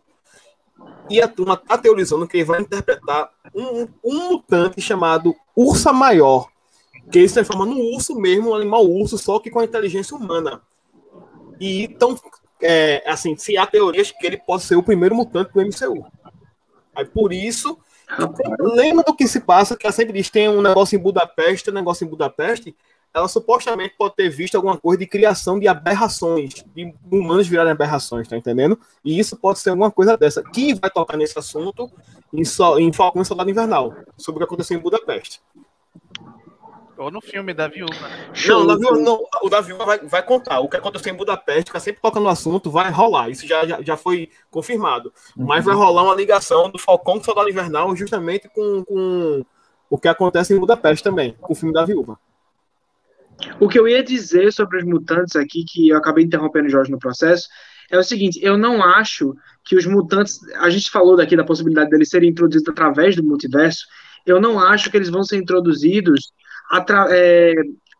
E 1.10 1.20
a 1.20 1.28
turma 1.28 1.56
tá 1.56 1.78
teorizando 1.78 2.26
que 2.26 2.38
ele 2.38 2.44
vai 2.44 2.60
interpretar 2.60 3.30
um, 3.54 3.88
um 4.04 4.30
mutante 4.30 4.80
chamado 4.80 5.34
Ursa 5.54 5.92
Maior. 5.92 6.48
Que 7.10 7.18
ele 7.18 7.28
se 7.28 7.34
transforma 7.34 7.66
num 7.66 7.80
urso 7.94 8.14
mesmo, 8.14 8.50
um 8.50 8.54
animal 8.54 8.86
urso, 8.86 9.18
só 9.18 9.38
que 9.38 9.50
com 9.50 9.60
a 9.60 9.64
inteligência 9.64 10.16
humana. 10.16 10.62
E 11.60 11.84
então, 11.84 12.18
é, 12.60 13.02
assim, 13.06 13.36
se 13.36 13.56
há 13.56 13.66
teorias 13.66 14.10
que 14.10 14.26
ele 14.26 14.36
pode 14.36 14.62
ser 14.62 14.76
o 14.76 14.82
primeiro 14.82 15.14
mutante 15.14 15.52
do 15.52 15.60
MCU. 15.60 16.06
Aí 16.94 17.04
por 17.04 17.32
isso, 17.32 17.78
lembra 18.58 19.04
do 19.04 19.14
que 19.14 19.26
se 19.26 19.40
passa, 19.40 19.76
que 19.76 19.86
ela 19.86 19.92
sempre 19.92 20.12
diz, 20.12 20.30
tem 20.30 20.48
um 20.48 20.62
negócio 20.62 20.96
em 20.96 21.02
Budapeste, 21.02 21.70
um 21.70 21.74
negócio 21.74 22.04
em 22.04 22.08
Budapeste, 22.08 22.74
ela 23.14 23.28
supostamente 23.28 23.94
pode 23.96 24.14
ter 24.14 24.30
visto 24.30 24.54
alguma 24.54 24.78
coisa 24.78 25.00
de 25.00 25.06
criação 25.06 25.58
de 25.58 25.68
aberrações, 25.68 26.64
de 26.74 26.94
humanos 27.10 27.46
virarem 27.46 27.72
aberrações, 27.72 28.26
tá 28.26 28.36
entendendo? 28.36 28.78
E 29.04 29.18
isso 29.18 29.36
pode 29.36 29.58
ser 29.58 29.70
alguma 29.70 29.90
coisa 29.90 30.16
dessa. 30.16 30.42
Quem 30.42 30.74
vai 30.74 30.90
tocar 30.90 31.16
nesse 31.16 31.38
assunto 31.38 31.90
em, 32.32 32.44
so, 32.44 32.78
em 32.78 32.90
Falcão 32.92 33.20
e 33.20 33.24
Soldado 33.24 33.50
Invernal, 33.50 33.94
sobre 34.16 34.42
o 34.42 34.46
que 34.46 34.52
aconteceu 34.52 34.78
em 34.78 34.80
Budapeste. 34.80 35.42
Ou 37.02 37.10
no 37.10 37.20
filme 37.20 37.52
da 37.52 37.68
viúva. 37.68 38.08
Não, 38.46 38.66
da 38.66 38.76
viúva, 38.76 38.98
não, 38.98 39.24
o 39.42 39.48
da 39.48 39.60
viúva 39.60 39.84
vai, 39.84 39.98
vai 39.98 40.22
contar. 40.22 40.60
O 40.60 40.68
que 40.68 40.76
aconteceu 40.76 41.12
em 41.12 41.16
Budapeste, 41.16 41.70
que 41.70 41.80
sempre 41.80 42.00
toca 42.00 42.20
no 42.20 42.28
assunto, 42.28 42.70
vai 42.70 42.90
rolar. 42.90 43.28
Isso 43.28 43.46
já, 43.46 43.66
já, 43.66 43.82
já 43.82 43.96
foi 43.96 44.30
confirmado. 44.50 45.12
Uhum. 45.36 45.46
Mas 45.46 45.64
vai 45.64 45.74
rolar 45.74 46.04
uma 46.04 46.14
ligação 46.14 46.70
do 46.70 46.78
Falcão 46.78 47.18
com 47.18 47.24
Soldado 47.24 47.50
Invernal 47.50 47.94
justamente 47.96 48.48
com, 48.48 48.84
com 48.84 49.44
o 49.90 49.98
que 49.98 50.08
acontece 50.08 50.54
em 50.54 50.58
Budapeste 50.58 51.04
também, 51.04 51.36
com 51.40 51.52
o 51.52 51.56
filme 51.56 51.74
da 51.74 51.84
viúva. 51.84 52.18
O 53.58 53.68
que 53.68 53.78
eu 53.78 53.88
ia 53.88 54.02
dizer 54.02 54.52
sobre 54.52 54.78
os 54.78 54.84
mutantes 54.84 55.36
aqui, 55.36 55.64
que 55.64 55.88
eu 55.88 55.96
acabei 55.96 56.24
interrompendo 56.24 56.68
o 56.68 56.70
Jorge 56.70 56.90
no 56.90 56.98
processo, 56.98 57.48
é 57.90 57.98
o 57.98 58.02
seguinte: 58.02 58.38
eu 58.42 58.56
não 58.56 58.82
acho 58.82 59.34
que 59.64 59.76
os 59.76 59.86
mutantes. 59.86 60.40
A 60.56 60.70
gente 60.70 60.90
falou 60.90 61.16
daqui 61.16 61.36
da 61.36 61.44
possibilidade 61.44 61.90
deles 61.90 62.08
serem 62.08 62.30
introduzidos 62.30 62.68
através 62.68 63.16
do 63.16 63.22
multiverso. 63.22 63.84
Eu 64.24 64.40
não 64.40 64.58
acho 64.58 64.90
que 64.90 64.96
eles 64.96 65.10
vão 65.10 65.24
ser 65.24 65.36
introduzidos 65.36 66.32
é, 67.10 67.54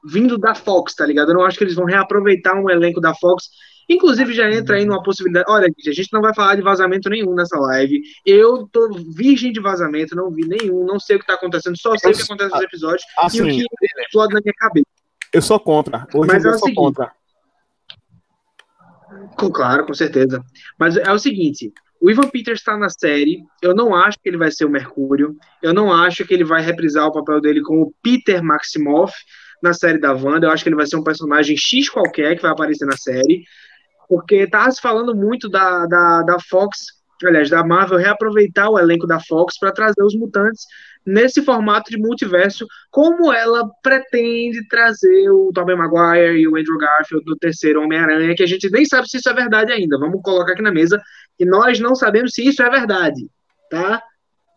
vindo 0.04 0.38
da 0.38 0.54
Fox, 0.54 0.94
tá 0.94 1.06
ligado? 1.06 1.30
Eu 1.30 1.34
não 1.34 1.44
acho 1.44 1.58
que 1.58 1.64
eles 1.64 1.74
vão 1.74 1.84
reaproveitar 1.84 2.54
um 2.54 2.68
elenco 2.70 3.00
da 3.00 3.14
Fox. 3.14 3.48
Inclusive, 3.88 4.32
já 4.32 4.50
entra 4.50 4.76
aí 4.76 4.84
numa 4.84 5.02
possibilidade. 5.02 5.46
Olha, 5.48 5.66
a 5.66 5.92
gente 5.92 6.12
não 6.12 6.20
vai 6.20 6.34
falar 6.34 6.54
de 6.54 6.62
vazamento 6.62 7.10
nenhum 7.10 7.34
nessa 7.34 7.58
live. 7.58 8.00
Eu 8.24 8.68
tô 8.70 8.88
virgem 9.14 9.52
de 9.52 9.60
vazamento, 9.60 10.16
não 10.16 10.30
vi 10.30 10.46
nenhum, 10.46 10.84
não 10.84 10.98
sei 10.98 11.16
o 11.16 11.20
que 11.20 11.26
tá 11.26 11.34
acontecendo, 11.34 11.76
só 11.76 11.96
sei 11.96 12.12
o 12.12 12.16
que 12.16 12.22
acontece 12.22 12.54
nos 12.54 12.62
episódios 12.62 13.02
assim, 13.18 13.38
e 13.38 13.42
o 13.42 13.46
que 13.46 13.66
explode 14.02 14.34
na 14.34 14.40
minha 14.40 14.54
cabeça. 14.54 14.86
Eu 15.32 15.42
sou 15.42 15.58
contra. 15.58 16.06
Hoje 16.14 16.32
Mas 16.32 16.44
é 16.44 16.48
eu 16.48 16.52
sou 16.52 16.68
seguinte, 16.68 16.76
contra. 16.76 17.12
Claro, 19.36 19.86
com 19.86 19.94
certeza. 19.94 20.42
Mas 20.78 20.96
é 20.96 21.12
o 21.12 21.18
seguinte: 21.18 21.72
o 22.02 22.10
Ivan 22.10 22.28
Peters 22.28 22.58
está 22.58 22.76
na 22.76 22.90
série. 22.90 23.44
Eu 23.62 23.76
não 23.76 23.94
acho 23.94 24.18
que 24.20 24.28
ele 24.28 24.36
vai 24.36 24.50
ser 24.50 24.64
o 24.64 24.68
Mercúrio. 24.68 25.36
Eu 25.62 25.72
não 25.72 25.92
acho 25.92 26.26
que 26.26 26.34
ele 26.34 26.42
vai 26.42 26.60
reprisar 26.60 27.06
o 27.06 27.12
papel 27.12 27.40
dele 27.40 27.62
como 27.62 27.94
Peter 28.02 28.42
Maximoff 28.42 29.14
na 29.62 29.72
série 29.72 29.98
da 29.98 30.12
Wanda. 30.12 30.48
Eu 30.48 30.50
acho 30.50 30.64
que 30.64 30.68
ele 30.68 30.76
vai 30.76 30.86
ser 30.86 30.96
um 30.96 31.04
personagem 31.04 31.56
X 31.56 31.88
qualquer 31.88 32.34
que 32.34 32.42
vai 32.42 32.50
aparecer 32.50 32.86
na 32.86 32.96
série. 32.96 33.44
Porque 34.08 34.48
tá 34.48 34.68
se 34.68 34.80
falando 34.80 35.14
muito 35.14 35.48
da, 35.48 35.86
da, 35.86 36.22
da 36.22 36.36
Fox, 36.40 36.86
aliás, 37.24 37.48
da 37.48 37.64
Marvel 37.64 37.98
reaproveitar 37.98 38.68
o 38.68 38.80
elenco 38.80 39.06
da 39.06 39.20
Fox 39.20 39.56
para 39.56 39.70
trazer 39.70 40.02
os 40.02 40.16
mutantes 40.16 40.66
nesse 41.06 41.42
formato 41.42 41.90
de 41.90 41.98
multiverso, 41.98 42.66
como 42.90 43.32
ela 43.32 43.68
pretende 43.82 44.66
trazer 44.68 45.30
o 45.30 45.50
Tobey 45.52 45.76
Maguire 45.76 46.38
e 46.38 46.48
o 46.48 46.56
Andrew 46.56 46.78
Garfield 46.78 47.24
do 47.24 47.36
terceiro 47.36 47.82
Homem-Aranha, 47.82 48.34
que 48.34 48.42
a 48.42 48.46
gente 48.46 48.70
nem 48.70 48.84
sabe 48.84 49.08
se 49.08 49.18
isso 49.18 49.28
é 49.28 49.34
verdade 49.34 49.72
ainda. 49.72 49.98
Vamos 49.98 50.20
colocar 50.22 50.52
aqui 50.52 50.62
na 50.62 50.72
mesa 50.72 51.00
que 51.42 51.44
nós 51.44 51.80
não 51.80 51.96
sabemos 51.96 52.34
se 52.34 52.46
isso 52.46 52.62
é 52.62 52.70
verdade, 52.70 53.28
tá? 53.68 54.00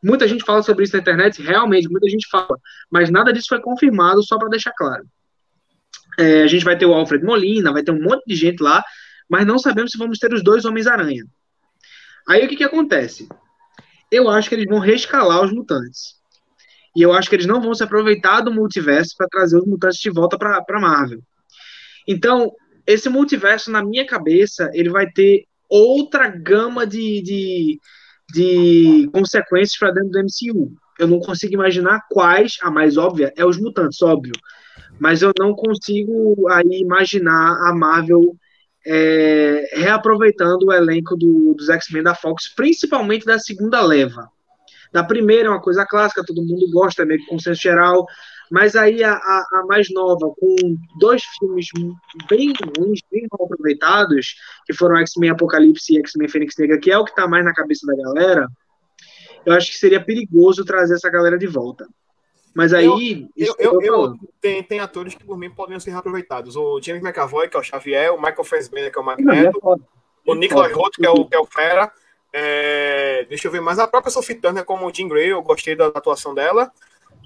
Muita 0.03 0.27
gente 0.27 0.45
fala 0.45 0.61
sobre 0.61 0.83
isso 0.83 0.93
na 0.93 1.01
internet, 1.01 1.41
realmente, 1.41 1.89
muita 1.89 2.07
gente 2.07 2.27
fala, 2.29 2.59
mas 2.91 3.09
nada 3.09 3.33
disso 3.33 3.47
foi 3.49 3.59
confirmado, 3.59 4.21
só 4.21 4.37
para 4.37 4.49
deixar 4.49 4.71
claro. 4.77 5.03
É, 6.19 6.43
a 6.43 6.47
gente 6.47 6.63
vai 6.63 6.77
ter 6.77 6.85
o 6.85 6.93
Alfred 6.93 7.25
Molina, 7.25 7.73
vai 7.73 7.81
ter 7.81 7.89
um 7.89 7.99
monte 7.99 8.23
de 8.27 8.35
gente 8.35 8.61
lá, 8.61 8.83
mas 9.27 9.47
não 9.47 9.57
sabemos 9.57 9.89
se 9.89 9.97
vamos 9.97 10.19
ter 10.19 10.31
os 10.31 10.43
dois 10.43 10.63
Homens-Aranha. 10.63 11.25
Aí 12.29 12.45
o 12.45 12.47
que, 12.47 12.55
que 12.55 12.63
acontece? 12.63 13.27
Eu 14.11 14.29
acho 14.29 14.47
que 14.47 14.53
eles 14.53 14.67
vão 14.67 14.77
reescalar 14.77 15.43
os 15.43 15.51
mutantes. 15.51 16.13
E 16.95 17.01
eu 17.01 17.13
acho 17.13 17.27
que 17.27 17.35
eles 17.35 17.47
não 17.47 17.59
vão 17.59 17.73
se 17.73 17.83
aproveitar 17.83 18.41
do 18.41 18.53
multiverso 18.53 19.15
para 19.17 19.27
trazer 19.27 19.57
os 19.57 19.65
mutantes 19.65 19.99
de 19.99 20.11
volta 20.11 20.37
para 20.37 20.79
Marvel. 20.79 21.23
Então, 22.07 22.51
esse 22.85 23.09
multiverso, 23.09 23.71
na 23.71 23.83
minha 23.83 24.05
cabeça, 24.05 24.69
ele 24.71 24.89
vai 24.89 25.09
ter 25.09 25.47
outra 25.69 26.27
gama 26.27 26.85
de, 26.85 27.21
de, 27.21 27.79
de 28.33 29.09
consequências 29.11 29.77
para 29.77 29.91
dentro 29.91 30.11
do 30.11 30.19
MCU. 30.19 30.73
Eu 30.99 31.07
não 31.07 31.19
consigo 31.19 31.53
imaginar 31.53 32.05
quais, 32.09 32.57
a 32.61 32.71
mais 32.71 32.97
óbvia 32.97 33.33
é 33.35 33.45
os 33.45 33.59
mutantes, 33.59 34.01
óbvio. 34.01 34.33
Mas 34.99 35.21
eu 35.21 35.31
não 35.37 35.53
consigo 35.53 36.47
aí 36.49 36.79
imaginar 36.79 37.69
a 37.69 37.73
Marvel 37.73 38.35
é, 38.85 39.67
reaproveitando 39.73 40.67
o 40.67 40.73
elenco 40.73 41.15
do, 41.17 41.53
dos 41.55 41.69
X-Men 41.69 42.03
da 42.03 42.15
Fox, 42.15 42.53
principalmente 42.55 43.25
da 43.25 43.39
segunda 43.39 43.81
leva. 43.81 44.29
Da 44.93 45.03
primeira 45.03 45.47
é 45.47 45.51
uma 45.51 45.61
coisa 45.61 45.85
clássica, 45.85 46.23
todo 46.25 46.45
mundo 46.45 46.69
gosta, 46.71 47.01
é 47.01 47.05
meio 47.05 47.19
que 47.19 47.25
consenso 47.25 47.61
geral. 47.61 48.05
Mas 48.51 48.75
aí 48.75 49.03
a, 49.03 49.13
a, 49.13 49.47
a, 49.53 49.65
mais 49.65 49.91
nova, 49.91 50.29
com 50.39 50.55
dois 50.99 51.23
filmes 51.39 51.67
bem 52.29 52.53
ruins, 52.77 52.99
bem 53.11 53.27
mal 53.31 53.45
aproveitados, 53.45 54.35
que 54.65 54.73
foram 54.73 54.97
X-Men 54.97 55.31
Apocalipse 55.31 55.93
e 55.93 55.99
X-Men 55.99 56.29
Fênix 56.29 56.55
Negra, 56.57 56.79
que 56.79 56.91
é 56.91 56.97
o 56.97 57.03
que 57.03 57.11
está 57.11 57.27
mais 57.27 57.43
na 57.43 57.53
cabeça 57.53 57.85
da 57.87 57.95
galera, 57.95 58.47
eu 59.45 59.53
acho 59.53 59.71
que 59.71 59.77
seria 59.77 60.03
perigoso 60.03 60.65
trazer 60.65 60.95
essa 60.95 61.09
galera 61.09 61.37
de 61.37 61.47
volta. 61.47 61.87
Mas 62.53 62.73
aí. 62.73 63.27
Eu, 63.35 63.55
eu, 63.59 63.81
eu, 63.81 64.15
tem, 64.39 64.63
tem 64.63 64.79
atores 64.79 65.13
que 65.13 65.25
por 65.25 65.37
mim 65.37 65.49
poderiam 65.49 65.79
ser 65.79 65.91
reaproveitados. 65.91 66.55
O 66.55 66.79
James 66.81 67.03
McAvoy, 67.03 67.49
que 67.49 67.57
é 67.57 67.59
o 67.59 67.63
Xavier, 67.63 68.13
o 68.13 68.17
Michael 68.17 68.43
Fassbender, 68.43 68.91
que 68.91 68.97
é 68.97 69.01
o 69.01 69.05
Magneto, 69.05 69.59
o 70.25 70.33
Nicolas 70.33 70.71
Holt, 70.71 70.95
que 70.95 71.05
é 71.05 71.09
o, 71.09 71.25
que 71.25 71.35
é 71.35 71.39
o 71.39 71.45
Fera, 71.45 71.91
é, 72.37 73.25
deixa 73.29 73.47
eu 73.47 73.51
ver 73.51 73.61
mais 73.61 73.79
a 73.79 73.87
própria 73.87 74.11
Sophie 74.11 74.35
Turner 74.35 74.65
como 74.65 74.91
Jean 74.93 75.07
Grey, 75.07 75.31
eu 75.31 75.41
gostei 75.41 75.75
da 75.75 75.87
atuação 75.87 76.33
dela. 76.33 76.71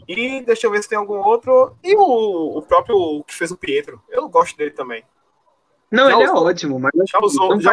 E 0.10 0.42
deixa 0.42 0.66
eu 0.66 0.72
ver 0.72 0.82
se 0.82 0.90
tem 0.90 0.98
algum 0.98 1.20
outro. 1.20 1.76
E 1.84 1.96
o, 1.96 2.58
o 2.58 2.62
próprio 2.64 3.24
que 3.26 3.36
fez 3.36 3.52
o 3.52 3.58
Pietro. 3.58 4.02
Eu 4.10 4.28
gosto 4.28 4.58
dele 4.58 4.72
também. 4.72 5.04
Não, 5.92 6.10
já 6.10 6.16
ele 6.16 6.24
é 6.24 6.32
ótimo, 6.32 6.80
mas 6.80 6.92
já 7.08 7.20
usou, 7.20 7.50
não 7.50 7.62
já 7.62 7.72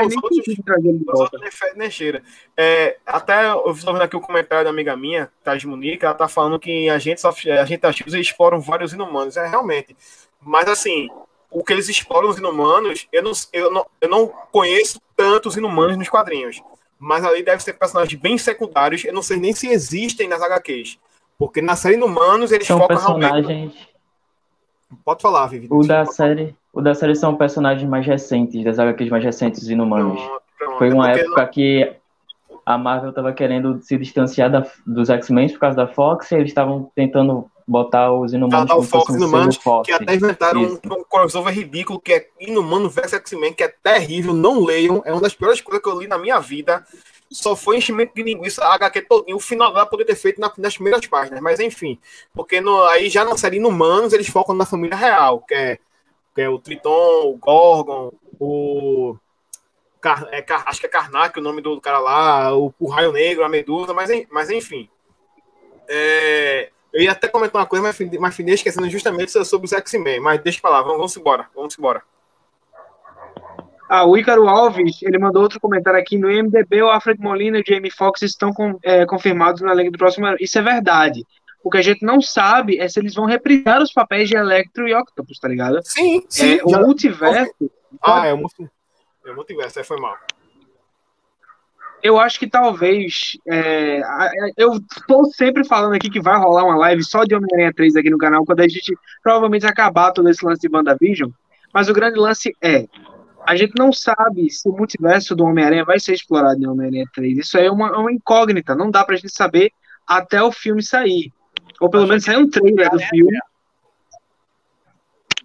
nem 1.75 1.91
cheira. 1.91 2.23
É, 2.57 2.99
até 3.07 3.51
eu 3.51 3.71
estou 3.71 3.93
vendo 3.93 4.03
aqui 4.03 4.17
o 4.17 4.21
comentário 4.21 4.65
da 4.65 4.71
amiga 4.71 4.97
minha, 4.97 5.31
Thais 5.43 5.65
Munique, 5.65 6.05
ela 6.05 6.15
tá 6.15 6.27
falando 6.27 6.59
que 6.59 6.89
a 6.89 6.99
gente, 6.99 7.21
a 7.27 7.65
gente 7.65 7.87
ativos 7.87 8.15
exploram 8.15 8.61
vários 8.61 8.93
inumanos. 8.93 9.37
É 9.39 9.47
realmente. 9.47 9.97
Mas 10.41 10.69
assim, 10.69 11.09
o 11.51 11.65
que 11.65 11.73
eles 11.73 11.89
exploram 11.89 12.29
os 12.29 12.39
inumanos, 12.39 13.07
eu 13.11 13.23
não, 13.23 13.33
eu 13.53 13.71
não, 13.71 13.87
eu 14.01 14.09
não 14.09 14.29
conheço 14.53 15.01
tantos 15.17 15.57
inumanos 15.57 15.97
nos 15.97 16.09
quadrinhos 16.09 16.63
mas 16.99 17.25
ali 17.25 17.43
deve 17.43 17.63
ser 17.63 17.75
personagens 17.75 18.19
bem 18.19 18.39
secundários. 18.39 19.05
Eu 19.05 19.13
não 19.13 19.23
sei 19.23 19.37
nem 19.37 19.53
se 19.53 19.69
existem 19.69 20.29
nas 20.29 20.41
HQs. 20.41 20.99
Porque 21.39 21.61
na 21.61 21.77
série 21.77 22.03
Humanos 22.03 22.51
eles 22.53 22.67
são 22.67 22.79
focam 22.79 22.97
personagens... 22.97 23.47
realmente. 23.47 23.89
Pode 25.05 25.21
falar, 25.21 25.47
Vivi. 25.49 25.67
O 25.71 25.83
da 25.83 26.05
série, 26.07 26.55
o 26.73 26.81
da 26.81 26.95
série 26.95 27.15
são 27.15 27.37
personagens 27.37 27.89
mais 27.89 28.07
recentes, 28.07 28.65
das 28.65 28.79
HQs 28.79 29.11
mais 29.11 29.25
recentes 29.25 29.69
Inumanos. 29.69 30.21
Pronto, 30.21 30.43
pronto. 30.59 30.79
Foi 30.79 30.93
uma 30.93 31.11
é 31.11 31.21
época 31.21 31.43
não... 31.43 31.51
que 31.51 31.97
a 32.65 32.79
Marvel 32.79 33.11
estava 33.11 33.33
querendo 33.33 33.81
se 33.83 33.97
distanciar 33.97 34.51
da, 34.51 34.67
dos 34.87 35.11
X-Men 35.11 35.51
por 35.51 35.61
causa 35.61 35.77
da 35.77 35.87
Fox, 35.87 36.31
e 36.31 36.37
eles 36.37 36.49
estavam 36.49 36.91
tentando 36.95 37.51
botar 37.67 38.13
os 38.13 38.33
Inumanos 38.33 38.71
ah, 38.71 38.77
o 38.77 38.83
Fox 38.83 39.15
Inumanos, 39.15 39.59
que 39.85 39.93
até 39.93 40.15
inventaram 40.15 40.63
um, 40.63 40.75
um, 40.75 41.05
crossover 41.05 41.53
ridículo 41.53 42.01
que 42.01 42.13
é 42.13 42.29
Inumano 42.41 42.89
vs 42.89 43.15
X-Men, 43.15 43.53
que 43.53 43.65
é 43.65 43.69
terrível, 43.69 44.33
não 44.33 44.65
leiam, 44.65 45.03
é 45.05 45.13
uma 45.13 45.21
das 45.21 45.35
piores 45.35 45.61
coisas 45.61 45.83
que 45.83 45.89
eu 45.89 46.01
li 46.01 46.07
na 46.07 46.19
minha 46.19 46.39
vida. 46.39 46.85
Só 47.31 47.57
foi 47.57 47.79
enchimento 47.79 48.15
de 48.15 48.23
linguiça 48.23 48.65
a 48.65 48.75
HQ 48.75 49.03
todinho. 49.03 49.37
O 49.37 49.41
final 49.41 49.73
dela 49.73 49.87
poderia 49.87 50.15
ter 50.15 50.21
feito 50.21 50.41
nas 50.41 50.75
primeiras 50.75 51.07
páginas, 51.07 51.41
mas 51.41 51.59
enfim. 51.59 51.99
Porque 52.33 52.61
no, 52.61 52.85
aí 52.85 53.09
já 53.09 53.25
na 53.25 53.37
série 53.37 53.57
Inumanos 53.57 54.13
eles 54.13 54.29
focam 54.29 54.55
na 54.55 54.65
família 54.65 54.97
real, 54.97 55.41
que 55.41 55.55
é, 55.55 55.79
que 56.35 56.41
é 56.43 56.49
o 56.49 56.59
Triton, 56.59 57.33
o 57.33 57.37
Gorgon, 57.37 58.13
o 58.39 59.17
Car, 60.01 60.29
é, 60.31 60.41
Car, 60.41 60.65
acho 60.67 60.81
que 60.81 60.87
é 60.87 60.89
Karnak 60.89 61.39
o 61.39 61.43
nome 61.43 61.61
do 61.61 61.81
cara 61.81 61.99
lá, 61.99 62.57
o, 62.57 62.73
o 62.79 62.89
Raio 62.89 63.13
Negro, 63.13 63.45
a 63.45 63.49
Medusa, 63.49 63.93
mas, 63.93 64.11
mas 64.31 64.51
enfim. 64.51 64.89
É, 65.89 66.71
eu 66.93 67.03
ia 67.03 67.13
até 67.13 67.29
comentar 67.29 67.61
uma 67.61 67.67
coisa, 67.67 67.83
mas, 67.83 67.99
mas 68.19 68.35
finei 68.37 68.55
esquecendo 68.55 68.89
justamente 68.89 69.31
sobre 69.45 69.67
os 69.67 69.73
X-Men. 69.73 70.21
Mas 70.21 70.41
deixa 70.43 70.61
pra 70.61 70.71
lá, 70.71 70.83
vamos, 70.83 70.97
vamos 70.97 71.17
embora. 71.17 71.49
Vamos 71.55 71.77
embora. 71.79 72.03
Ah, 73.89 74.05
o 74.05 74.17
Ícaro 74.17 74.49
Alves, 74.49 75.01
ele 75.03 75.19
mandou 75.19 75.43
outro 75.43 75.61
comentário 75.61 75.99
aqui. 75.99 76.19
No 76.19 76.31
IMDB, 76.31 76.83
o 76.83 76.89
Alfred 76.89 77.21
Molina 77.21 77.59
e 77.59 77.61
o 77.61 77.65
Jamie 77.67 77.91
Foxx 77.91 78.23
estão 78.23 78.53
com, 78.53 78.79
é, 78.83 79.07
confirmados 79.07 79.63
na 79.63 79.73
Liga 79.73 79.91
do 79.91 79.99
Próximo 79.99 80.27
ano. 80.27 80.37
Isso 80.41 80.59
é 80.59 80.63
verdade. 80.63 81.25
O 81.63 81.71
que 81.71 81.79
a 81.79 81.83
gente 81.83 82.05
não 82.05 82.21
sabe 82.21 82.79
é 82.79 82.89
se 82.89 82.99
eles 82.99 83.15
vão 83.15 83.27
reprisar 83.27 83.83
os 83.83 83.93
papéis 83.93 84.29
de 84.29 84.37
Electro 84.37 84.89
e 84.89 84.95
Octopus, 84.95 85.39
tá 85.39 85.49
ligado? 85.49 85.81
Sim, 85.85 86.25
sim. 86.29 86.59
É, 86.59 86.65
o 86.65 86.71
multiverso... 86.85 87.53
Ah, 88.03 88.27
é 88.27 88.33
o 88.33 88.39
multiverso. 88.39 88.73
É 89.27 89.33
multiverso, 89.33 89.79
aí 89.79 89.85
foi 89.85 90.01
mal 90.01 90.17
eu 92.07 92.21
acho 92.21 92.39
que 92.39 92.49
talvez. 92.49 93.37
É, 93.49 94.01
eu 94.57 94.75
estou 94.75 95.25
sempre 95.33 95.67
falando 95.67 95.95
aqui 95.95 96.09
que 96.09 96.21
vai 96.21 96.39
rolar 96.39 96.65
uma 96.65 96.77
live 96.77 97.03
só 97.03 97.25
de 97.25 97.35
Homem-Aranha 97.35 97.73
3 97.75 97.97
aqui 97.97 98.11
no 98.11 98.19
canal, 98.19 98.45
quando 98.45 98.61
a 98.61 98.69
gente 98.69 98.97
provavelmente 99.23 99.67
acabar 99.67 100.13
todo 100.13 100.29
esse 100.29 100.45
lance 100.45 100.61
de 100.61 100.75
WandaVision. 100.75 101.31
Mas 101.75 101.89
o 101.89 101.93
grande 101.93 102.19
lance 102.19 102.55
é. 102.63 102.87
A 103.47 103.55
gente 103.55 103.75
não 103.79 103.93
sabe 103.93 104.51
se 104.51 104.69
o 104.69 104.73
multiverso 104.73 105.37
do 105.37 105.45
Homem-Aranha 105.45 105.85
vai 105.85 106.01
ser 106.01 106.15
explorado 106.15 106.61
em 106.61 106.67
Homem-Aranha 106.67 107.07
3. 107.15 107.39
Isso 107.39 107.57
aí 107.57 107.67
é 107.67 107.71
uma, 107.71 107.97
uma, 107.97 108.11
incógnita. 108.11 108.75
Não 108.75 108.91
dá 108.91 109.05
pra 109.05 109.15
gente 109.15 109.33
saber 109.33 109.71
até 110.05 110.43
o 110.43 110.51
filme 110.51 110.83
sair. 110.83 111.33
Ou 111.81 111.89
pelo 111.89 112.09
menos 112.09 112.25
sair 112.25 112.39
um 112.39 112.51
trailer 112.51 112.91
do 112.91 112.99
filme. 112.99 113.39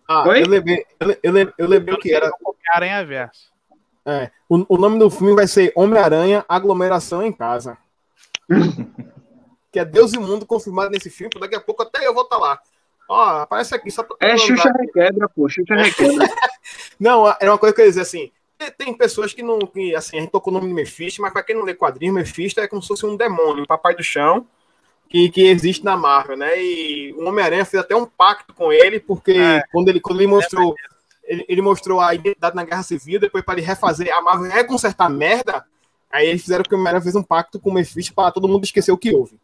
Ah, 0.08 0.28
Oi? 0.28 0.42
eu 0.42 0.48
lembrei, 0.48 0.86
eu, 1.00 1.36
eu, 1.38 1.54
eu 1.58 1.68
lembrei 1.68 1.98
que 1.98 2.12
era. 2.12 2.32
Homem-Aranha 2.44 3.06
Verso. 3.06 3.52
É, 4.04 4.32
o, 4.50 4.66
o, 4.68 4.78
nome 4.80 4.98
do 4.98 5.12
filme 5.12 5.36
vai 5.36 5.48
ser 5.48 5.72
Homem-Aranha 5.76 6.44
Aglomeração 6.50 7.24
em 7.24 7.32
Casa. 7.32 7.78
que 9.72 9.80
é 9.80 9.86
Deus 9.86 10.12
e 10.14 10.18
Mundo 10.18 10.46
confirmado 10.46 10.90
nesse 10.90 11.12
filme. 11.12 11.32
Daqui 11.40 11.56
a 11.56 11.62
pouco 11.62 11.84
até 11.84 12.06
eu 12.06 12.16
vou 12.16 12.24
estar 12.24 12.38
tá 12.38 12.42
lá. 12.42 12.60
Ó, 13.14 13.42
aparece 13.42 13.76
aqui 13.76 13.92
só 13.92 14.04
pra. 14.04 14.16
É 14.22 14.38
Xuxa 14.38 14.72
Requebra, 14.72 15.28
pô. 15.28 15.50
Xuxa 15.50 15.76
Requebra. 15.76 16.26
não, 16.98 17.28
é 17.28 17.50
uma 17.50 17.58
coisa 17.58 17.76
que 17.76 17.82
eu 17.82 17.86
ia 17.86 17.92
dizer 17.92 18.04
assim. 18.04 18.32
Tem 18.78 18.96
pessoas 18.96 19.34
que 19.34 19.44
não. 19.44 19.60
Que, 19.60 19.94
assim, 19.94 20.18
a 20.18 20.22
gente 20.22 20.32
tocou 20.32 20.50
o 20.50 20.54
nome 20.54 20.70
de 20.70 20.74
Mephisto, 20.74 21.22
mas 21.22 21.34
para 21.34 21.44
quem 21.44 21.54
não 21.54 21.66
lê 21.66 21.74
quadrinhos, 21.74 22.16
Mephisto 22.16 22.62
é 22.62 22.70
como 22.70 22.82
se 22.82 22.88
fosse 22.88 23.06
um 23.06 23.18
demônio, 23.18 23.64
um 23.64 23.66
papai 23.66 23.94
do 23.94 24.02
chão, 24.02 24.48
que, 25.10 25.30
que 25.30 25.42
existe 25.42 25.84
na 25.84 25.98
Marvel, 25.98 26.38
né? 26.38 26.64
E 26.64 27.12
o 27.18 27.28
Homem-Aranha 27.28 27.66
fez 27.66 27.84
até 27.84 27.94
um 27.94 28.06
pacto 28.06 28.54
com 28.54 28.72
ele, 28.72 28.98
porque 28.98 29.34
é, 29.34 29.62
quando, 29.74 29.90
ele, 29.90 30.00
quando 30.00 30.22
ele 30.22 30.28
mostrou. 30.28 30.74
É 30.74 30.92
ele, 31.26 31.46
ele 31.50 31.62
mostrou 31.62 32.00
a 32.00 32.16
identidade 32.16 32.56
na 32.56 32.64
Guerra 32.64 32.84
Civil, 32.84 33.20
depois 33.20 33.44
para 33.44 33.60
ele 33.60 33.68
refazer, 33.68 34.10
a 34.14 34.22
Marvel 34.22 34.50
reconsertar 34.50 35.08
a 35.08 35.10
merda, 35.10 35.66
aí 36.10 36.28
eles 36.28 36.42
fizeram 36.42 36.64
que 36.64 36.74
o 36.74 36.78
Homem-Aranha 36.78 37.04
fez 37.04 37.16
um 37.16 37.24
pacto 37.24 37.60
com 37.60 37.72
o 37.72 37.74
Mephisto 37.74 38.14
para 38.14 38.32
todo 38.32 38.48
mundo 38.48 38.64
esquecer 38.64 38.94
o 38.94 38.98
que 38.98 39.14
houve. 39.14 39.38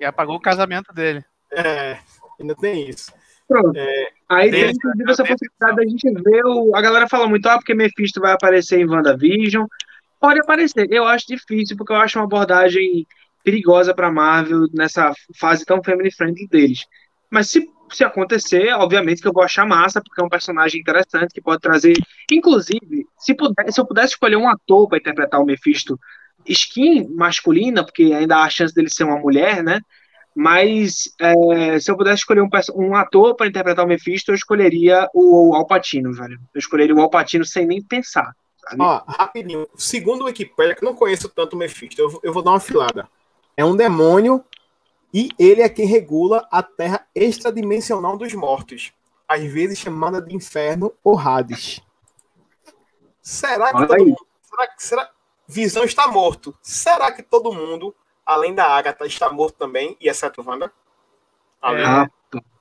E 0.00 0.04
apagou 0.04 0.34
o 0.34 0.40
casamento 0.40 0.92
dele. 0.92 1.24
É, 1.52 1.98
ainda 2.42 2.54
tem 2.54 2.88
isso. 2.88 3.12
Pronto. 3.48 3.76
É, 3.76 4.08
aí 4.28 4.50
tem 4.50 4.70
inclusive 4.70 5.10
essa 5.10 5.24
possibilidade 5.24 5.76
da 5.76 5.82
gente 5.82 6.22
ver 6.22 6.44
o. 6.44 6.74
A 6.74 6.80
galera 6.80 7.08
fala 7.08 7.28
muito, 7.28 7.46
ah, 7.46 7.56
porque 7.56 7.74
Mephisto 7.74 8.20
vai 8.20 8.32
aparecer 8.32 8.80
em 8.80 8.88
WandaVision. 8.88 9.66
Pode 10.20 10.40
aparecer. 10.40 10.86
Eu 10.90 11.04
acho 11.04 11.26
difícil, 11.26 11.76
porque 11.76 11.92
eu 11.92 11.96
acho 11.96 12.18
uma 12.18 12.24
abordagem 12.24 13.06
perigosa 13.42 13.92
para 13.92 14.10
Marvel 14.10 14.66
nessa 14.72 15.12
fase 15.38 15.64
tão 15.64 15.82
family 15.82 16.12
friendly 16.12 16.46
deles. 16.46 16.86
Mas 17.30 17.50
se 17.50 17.68
se 17.94 18.04
acontecer, 18.04 18.72
obviamente 18.72 19.20
que 19.20 19.28
eu 19.28 19.32
vou 19.32 19.42
achar 19.42 19.66
massa, 19.66 20.00
porque 20.00 20.20
é 20.20 20.24
um 20.24 20.28
personagem 20.28 20.80
interessante 20.80 21.32
que 21.32 21.40
pode 21.40 21.60
trazer. 21.60 21.94
Inclusive, 22.30 23.06
se, 23.18 23.34
puder, 23.34 23.70
se 23.70 23.80
eu 23.80 23.86
pudesse 23.86 24.14
escolher 24.14 24.36
um 24.36 24.48
ator 24.48 24.88
para 24.88 24.98
interpretar 24.98 25.40
o 25.40 25.44
Mephisto 25.44 25.98
skin 26.46 27.08
masculina, 27.14 27.84
porque 27.84 28.04
ainda 28.04 28.36
há 28.36 28.44
a 28.44 28.50
chance 28.50 28.74
dele 28.74 28.88
ser 28.90 29.04
uma 29.04 29.18
mulher, 29.18 29.62
né? 29.62 29.80
Mas 30.34 31.12
é, 31.20 31.78
se 31.78 31.90
eu 31.90 31.96
pudesse 31.96 32.18
escolher 32.18 32.42
um, 32.42 32.48
um 32.74 32.96
ator 32.96 33.34
para 33.34 33.46
interpretar 33.46 33.84
o 33.84 33.88
Mephisto, 33.88 34.30
eu 34.30 34.34
escolheria 34.34 35.08
o 35.12 35.54
Alpatino, 35.54 36.12
velho. 36.12 36.38
Eu 36.54 36.58
escolheria 36.58 36.94
o 36.94 37.00
Alpatino 37.00 37.44
sem 37.44 37.66
nem 37.66 37.82
pensar. 37.82 38.34
Sabe? 38.58 38.76
Ó, 38.80 39.02
rapidinho. 39.06 39.68
Segundo 39.76 40.22
o 40.22 40.24
Wikipedia, 40.24 40.74
que 40.74 40.84
eu 40.84 40.88
não 40.88 40.96
conheço 40.96 41.28
tanto 41.28 41.54
o 41.54 41.58
Mephisto, 41.58 42.00
eu, 42.00 42.20
eu 42.22 42.32
vou 42.32 42.42
dar 42.42 42.52
uma 42.52 42.60
filada. 42.60 43.08
É 43.56 43.64
um 43.64 43.76
demônio 43.76 44.42
e 45.12 45.28
ele 45.38 45.60
é 45.60 45.68
quem 45.68 45.86
regula 45.86 46.46
a 46.50 46.62
terra 46.62 47.06
extradimensional 47.14 48.16
dos 48.16 48.32
mortos, 48.32 48.92
às 49.28 49.42
vezes 49.44 49.78
chamada 49.78 50.22
de 50.22 50.34
inferno 50.34 50.92
ou 51.04 51.18
Hades. 51.18 51.80
Será 53.20 53.72
que, 53.72 53.86
todo 53.86 54.04
mundo, 54.04 54.26
será, 54.42 54.74
será 54.78 55.10
Visão 55.46 55.84
está 55.84 56.08
morto. 56.08 56.56
Será 56.62 57.12
que 57.12 57.22
todo 57.22 57.52
mundo, 57.52 57.94
além 58.24 58.54
da 58.54 58.66
Agatha, 58.66 59.06
está 59.06 59.30
morto 59.30 59.56
também, 59.56 59.96
e 60.00 60.08
exceto 60.08 60.42
Wanda? 60.46 60.72
É, 61.64 62.06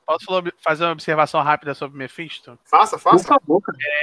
posso 0.05 0.25
fazer 0.59 0.83
uma 0.83 0.91
observação 0.91 1.41
rápida 1.41 1.73
sobre 1.73 1.97
Mephisto? 1.97 2.57
Faça, 2.65 2.97
faça. 2.97 3.17
Por 3.23 3.39
favor, 3.39 3.61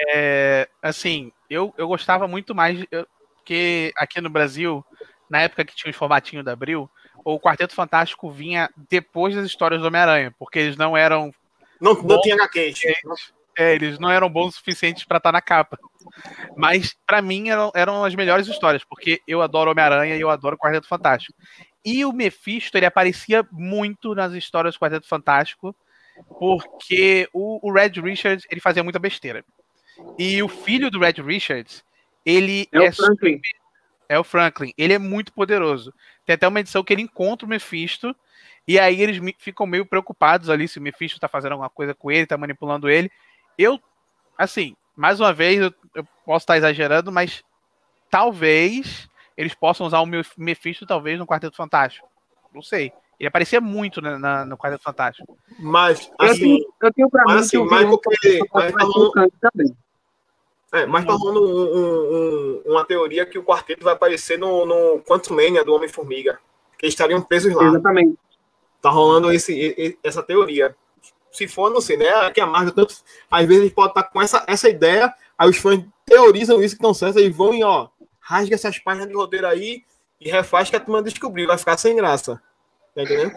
É, 0.08 0.68
assim, 0.82 1.32
eu, 1.48 1.72
eu 1.76 1.86
gostava 1.86 2.26
muito 2.26 2.54
mais 2.54 2.84
eu, 2.90 3.06
que 3.44 3.92
aqui 3.96 4.20
no 4.20 4.30
Brasil, 4.30 4.84
na 5.28 5.42
época 5.42 5.64
que 5.64 5.74
tinha 5.74 5.90
os 5.90 5.96
formatinhos 5.96 6.44
da 6.44 6.52
Abril, 6.52 6.90
o 7.24 7.38
Quarteto 7.38 7.74
Fantástico 7.74 8.30
vinha 8.30 8.70
depois 8.88 9.34
das 9.34 9.46
histórias 9.46 9.80
do 9.80 9.86
Homem-Aranha, 9.86 10.34
porque 10.38 10.58
eles 10.58 10.76
não 10.76 10.96
eram. 10.96 11.32
Não, 11.80 11.94
não 11.94 12.20
tinha 12.20 12.34
HQ. 12.34 12.72
É, 13.58 13.74
eles 13.74 13.98
não 13.98 14.08
eram 14.08 14.30
bons 14.30 14.54
o 14.54 14.58
suficientes 14.58 15.04
para 15.04 15.16
estar 15.16 15.30
tá 15.30 15.32
na 15.32 15.42
capa. 15.42 15.76
Mas, 16.56 16.96
para 17.04 17.20
mim, 17.20 17.48
eram, 17.48 17.72
eram 17.74 18.04
as 18.04 18.14
melhores 18.14 18.46
histórias, 18.46 18.84
porque 18.84 19.20
eu 19.26 19.42
adoro 19.42 19.72
Homem-Aranha 19.72 20.14
e 20.14 20.20
eu 20.20 20.30
adoro 20.30 20.54
o 20.54 20.58
Quarteto 20.58 20.86
Fantástico. 20.86 21.36
E 21.84 22.04
o 22.04 22.12
Mephisto, 22.12 22.78
ele 22.78 22.86
aparecia 22.86 23.44
muito 23.50 24.14
nas 24.14 24.32
histórias 24.32 24.74
do 24.74 24.78
Quarteto 24.78 25.08
Fantástico, 25.08 25.74
porque 26.38 27.28
o, 27.32 27.68
o 27.68 27.72
Red 27.72 28.00
Richards, 28.00 28.46
ele 28.48 28.60
fazia 28.60 28.84
muita 28.84 29.00
besteira. 29.00 29.44
E 30.16 30.40
o 30.40 30.46
filho 30.46 30.88
do 30.88 31.00
Red 31.00 31.20
Richards, 31.20 31.84
ele 32.24 32.68
é, 32.72 32.78
é 32.78 32.88
o 32.90 32.92
Franklin. 32.92 33.34
Super, 33.34 33.58
é 34.08 34.18
o 34.20 34.24
Franklin. 34.24 34.72
Ele 34.78 34.92
é 34.92 34.98
muito 34.98 35.32
poderoso. 35.32 35.92
Tem 36.24 36.34
até 36.34 36.46
uma 36.46 36.60
edição 36.60 36.84
que 36.84 36.92
ele 36.92 37.02
encontra 37.02 37.44
o 37.44 37.48
Mephisto. 37.48 38.14
E 38.68 38.78
aí 38.78 39.00
eles 39.02 39.20
ficam 39.38 39.66
meio 39.66 39.84
preocupados 39.84 40.48
ali 40.48 40.68
se 40.68 40.78
o 40.78 40.82
Mephisto 40.82 41.18
tá 41.18 41.26
fazendo 41.26 41.52
alguma 41.52 41.70
coisa 41.70 41.92
com 41.92 42.10
ele, 42.10 42.26
tá 42.26 42.38
manipulando 42.38 42.88
ele. 42.88 43.10
Eu, 43.58 43.80
assim, 44.38 44.76
mais 44.96 45.20
uma 45.20 45.32
vez, 45.32 45.60
eu, 45.60 45.74
eu 45.94 46.06
posso 46.24 46.44
estar 46.44 46.56
exagerando, 46.56 47.10
mas 47.10 47.42
talvez 48.08 49.08
eles 49.36 49.54
possam 49.54 49.86
usar 49.86 50.00
o 50.00 50.06
Mephisto, 50.36 50.86
talvez, 50.86 51.18
no 51.18 51.26
Quarteto 51.26 51.56
Fantástico. 51.56 52.08
Não 52.54 52.62
sei. 52.62 52.92
Ele 53.18 53.28
aparecia 53.28 53.60
muito 53.60 54.00
na, 54.00 54.18
na, 54.18 54.44
no 54.44 54.56
Quarteto 54.56 54.84
Fantástico. 54.84 55.36
Mas, 55.58 56.10
assim, 56.18 56.30
eu 56.30 56.34
tenho, 56.34 56.74
eu 56.82 56.92
tenho 56.92 57.10
pra 57.10 57.24
mim 57.24 57.40
assim, 57.40 57.50
que 57.50 57.58
o 57.58 57.66
mas 57.66 57.84
porque, 57.84 58.40
mas, 58.52 58.72
também. 59.40 59.76
É, 60.72 60.86
mas 60.86 61.04
tá 61.04 61.14
rolando 61.14 61.42
um, 61.42 62.62
um, 62.66 62.72
uma 62.72 62.84
teoria 62.84 63.24
que 63.24 63.38
o 63.38 63.42
quarteto 63.42 63.82
vai 63.82 63.94
aparecer 63.94 64.38
no, 64.38 64.66
no 64.66 65.00
Quantum 65.02 65.34
Mania 65.34 65.64
do 65.64 65.74
Homem-Formiga. 65.74 66.38
Que 66.78 66.86
eles 66.86 66.92
estariam 66.92 67.22
presos 67.22 67.54
lá. 67.54 67.64
Exatamente. 67.64 68.16
Tá 68.80 68.90
rolando 68.90 69.32
esse, 69.32 69.98
essa 70.04 70.22
teoria. 70.22 70.76
Se 71.38 71.46
for, 71.46 71.70
não 71.70 71.80
sei, 71.80 71.96
né? 71.96 72.32
Que 72.32 72.40
a 72.40 72.46
Marvel, 72.46 72.74
tanto, 72.74 72.96
às 73.30 73.46
vezes, 73.46 73.72
podem 73.72 73.90
estar 73.90 74.02
com 74.02 74.20
essa, 74.20 74.44
essa 74.48 74.68
ideia, 74.68 75.14
aí 75.38 75.48
os 75.48 75.56
fãs 75.56 75.84
teorizam 76.04 76.60
isso 76.60 76.74
que 76.74 76.80
estão 76.80 76.92
certos, 76.92 77.22
e 77.22 77.30
vão 77.30 77.54
e, 77.54 77.62
ó, 77.62 77.86
rasga 78.18 78.56
essas 78.56 78.76
páginas 78.80 79.06
de 79.06 79.14
roteiro 79.14 79.46
aí 79.46 79.84
e 80.20 80.28
refaz 80.28 80.68
que 80.68 80.74
a 80.74 80.80
turma 80.80 81.00
descobriu, 81.00 81.46
vai 81.46 81.56
ficar 81.56 81.76
sem 81.76 81.94
graça. 81.94 82.42
Tá 82.92 83.04
entendendo? 83.04 83.32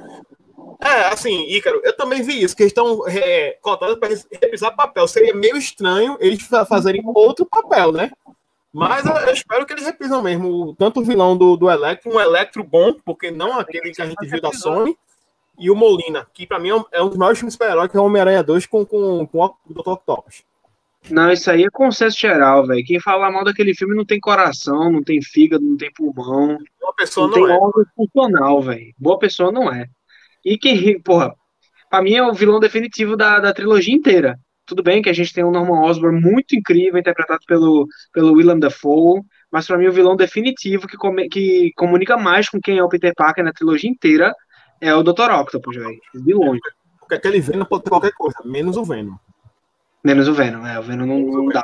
É, 0.81 1.09
assim, 1.09 1.45
Ícaro, 1.47 1.79
eu 1.83 1.95
também 1.95 2.23
vi 2.23 2.41
isso, 2.41 2.55
que 2.55 2.63
eles 2.63 2.71
estão 2.71 3.07
é, 3.07 3.55
cotados 3.61 3.99
para 3.99 4.09
revisar 4.41 4.75
papel. 4.75 5.07
Seria 5.07 5.35
meio 5.35 5.55
estranho 5.57 6.17
eles 6.19 6.41
fazerem 6.67 7.03
outro 7.05 7.45
papel, 7.45 7.91
né? 7.91 8.09
Mas 8.73 9.05
eu, 9.05 9.13
eu 9.13 9.31
espero 9.31 9.63
que 9.63 9.73
eles 9.73 9.85
repisam 9.85 10.23
mesmo 10.23 10.73
tanto 10.75 11.01
o 11.01 11.03
vilão 11.03 11.37
do, 11.37 11.55
do 11.55 11.69
Electro, 11.69 12.11
um 12.11 12.19
Electro 12.19 12.63
bom, 12.63 12.93
porque 13.05 13.29
não 13.29 13.59
aquele 13.59 13.91
que 13.91 14.01
a 14.01 14.07
gente 14.07 14.25
viu 14.25 14.41
da 14.41 14.51
Sony, 14.51 14.97
e 15.57 15.69
o 15.69 15.75
Molina, 15.75 16.27
que 16.33 16.47
para 16.47 16.59
mim 16.59 16.69
é 16.91 17.01
um 17.01 17.09
dos 17.09 17.17
maiores 17.17 17.39
filmes 17.39 17.53
super-heróis, 17.53 17.91
que 17.91 17.97
é 17.97 17.99
o 17.99 18.05
Homem-Aranha 18.05 18.43
2 18.43 18.65
com, 18.65 18.85
com, 18.85 19.27
com 19.27 19.39
o 19.39 19.73
Dr. 19.73 19.89
Octopus. 19.89 20.43
Não, 21.09 21.31
isso 21.31 21.49
aí 21.49 21.63
é 21.63 21.69
consenso 21.69 22.19
geral, 22.19 22.65
velho. 22.65 22.83
Quem 22.85 22.99
fala 22.99 23.31
mal 23.31 23.43
daquele 23.43 23.73
filme 23.73 23.95
não 23.95 24.05
tem 24.05 24.19
coração, 24.19 24.91
não 24.91 25.03
tem 25.03 25.21
fígado, 25.21 25.63
não 25.63 25.75
tem 25.75 25.91
pulmão. 25.91 26.57
Boa 26.79 26.93
pessoa 26.95 27.27
não, 27.27 27.37
não 27.37 27.47
tem 27.47 27.55
é. 27.55 27.59
órgão 27.59 27.85
funcional, 27.95 28.61
velho. 28.61 28.93
Boa 28.97 29.17
pessoa 29.17 29.51
não 29.51 29.71
é. 29.71 29.87
E 30.45 30.57
que, 30.57 30.99
porra, 30.99 31.35
pra 31.89 32.01
mim 32.01 32.13
é 32.13 32.23
o 32.23 32.33
vilão 32.33 32.59
definitivo 32.59 33.17
da, 33.17 33.39
da 33.39 33.53
trilogia 33.53 33.93
inteira. 33.93 34.39
Tudo 34.65 34.83
bem 34.83 35.01
que 35.01 35.09
a 35.09 35.13
gente 35.13 35.33
tem 35.33 35.43
o 35.43 35.51
Norman 35.51 35.81
Osborn 35.81 36.21
muito 36.21 36.55
incrível, 36.55 36.99
interpretado 36.99 37.41
pelo, 37.47 37.87
pelo 38.13 38.33
Willem 38.33 38.59
Dafoe, 38.59 39.21
mas 39.51 39.67
para 39.67 39.77
mim 39.77 39.87
o 39.87 39.91
vilão 39.91 40.15
definitivo 40.15 40.87
que, 40.87 40.95
come, 40.95 41.27
que 41.27 41.71
comunica 41.75 42.15
mais 42.15 42.47
com 42.47 42.61
quem 42.61 42.77
é 42.77 42.83
o 42.83 42.87
Peter 42.87 43.13
Parker 43.15 43.43
na 43.43 43.51
trilogia 43.51 43.89
inteira 43.89 44.33
é 44.81 44.93
o 44.95 45.03
Dr. 45.03 45.31
Octopus, 45.31 45.75
velho. 45.75 45.99
De 46.13 46.33
longe. 46.33 46.59
Porque 46.99 47.15
aquele 47.15 47.39
Venom 47.39 47.65
pode 47.65 47.83
ter 47.83 47.89
qualquer 47.89 48.11
coisa, 48.13 48.37
menos 48.43 48.75
o 48.75 48.83
Venom. 48.83 49.15
Menos 50.03 50.27
o 50.27 50.33
Venom, 50.33 50.65
é. 50.65 50.79
O 50.79 50.81
Venom 50.81 51.05
não, 51.05 51.19
não 51.19 51.45
dá. 51.47 51.63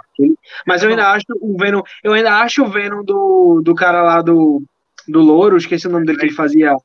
Mas 0.66 0.84
eu 0.84 0.90
ainda 0.90 1.12
acho 1.12 1.26
o 1.42 1.58
Venom. 1.58 1.82
Eu 2.04 2.14
ainda 2.14 2.40
acho 2.40 2.64
o 2.64 2.70
Venom 2.70 3.04
do, 3.04 3.62
do 3.64 3.74
cara 3.74 4.04
lá 4.04 4.22
do, 4.22 4.62
do 5.08 5.20
Louro, 5.20 5.58
esqueci 5.58 5.88
o 5.88 5.92
nome 5.92 6.06
dele 6.06 6.20
que 6.20 6.26
ele 6.26 6.34
fazia. 6.34 6.76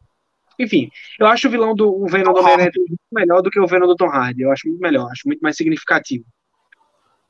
Enfim, 0.59 0.91
eu 1.19 1.27
acho 1.27 1.49
o 1.49 1.51
vilão 1.51 1.75
do 1.75 1.91
o 1.91 2.07
Venom 2.07 2.33
do 2.33 2.41
Homem-Aranha 2.41 2.71
muito 2.77 3.01
melhor 3.13 3.43
do 3.43 3.51
que 3.51 3.61
o 3.61 3.67
Venom 3.67 3.87
do 3.87 3.97
Tom 3.97 4.09
Hardy. 4.09 4.43
Eu 4.43 4.53
acho 4.53 4.69
muito 4.69 4.81
melhor, 4.81 5.11
acho 5.11 5.27
muito 5.27 5.41
mais 5.41 5.57
significativo. 5.57 6.25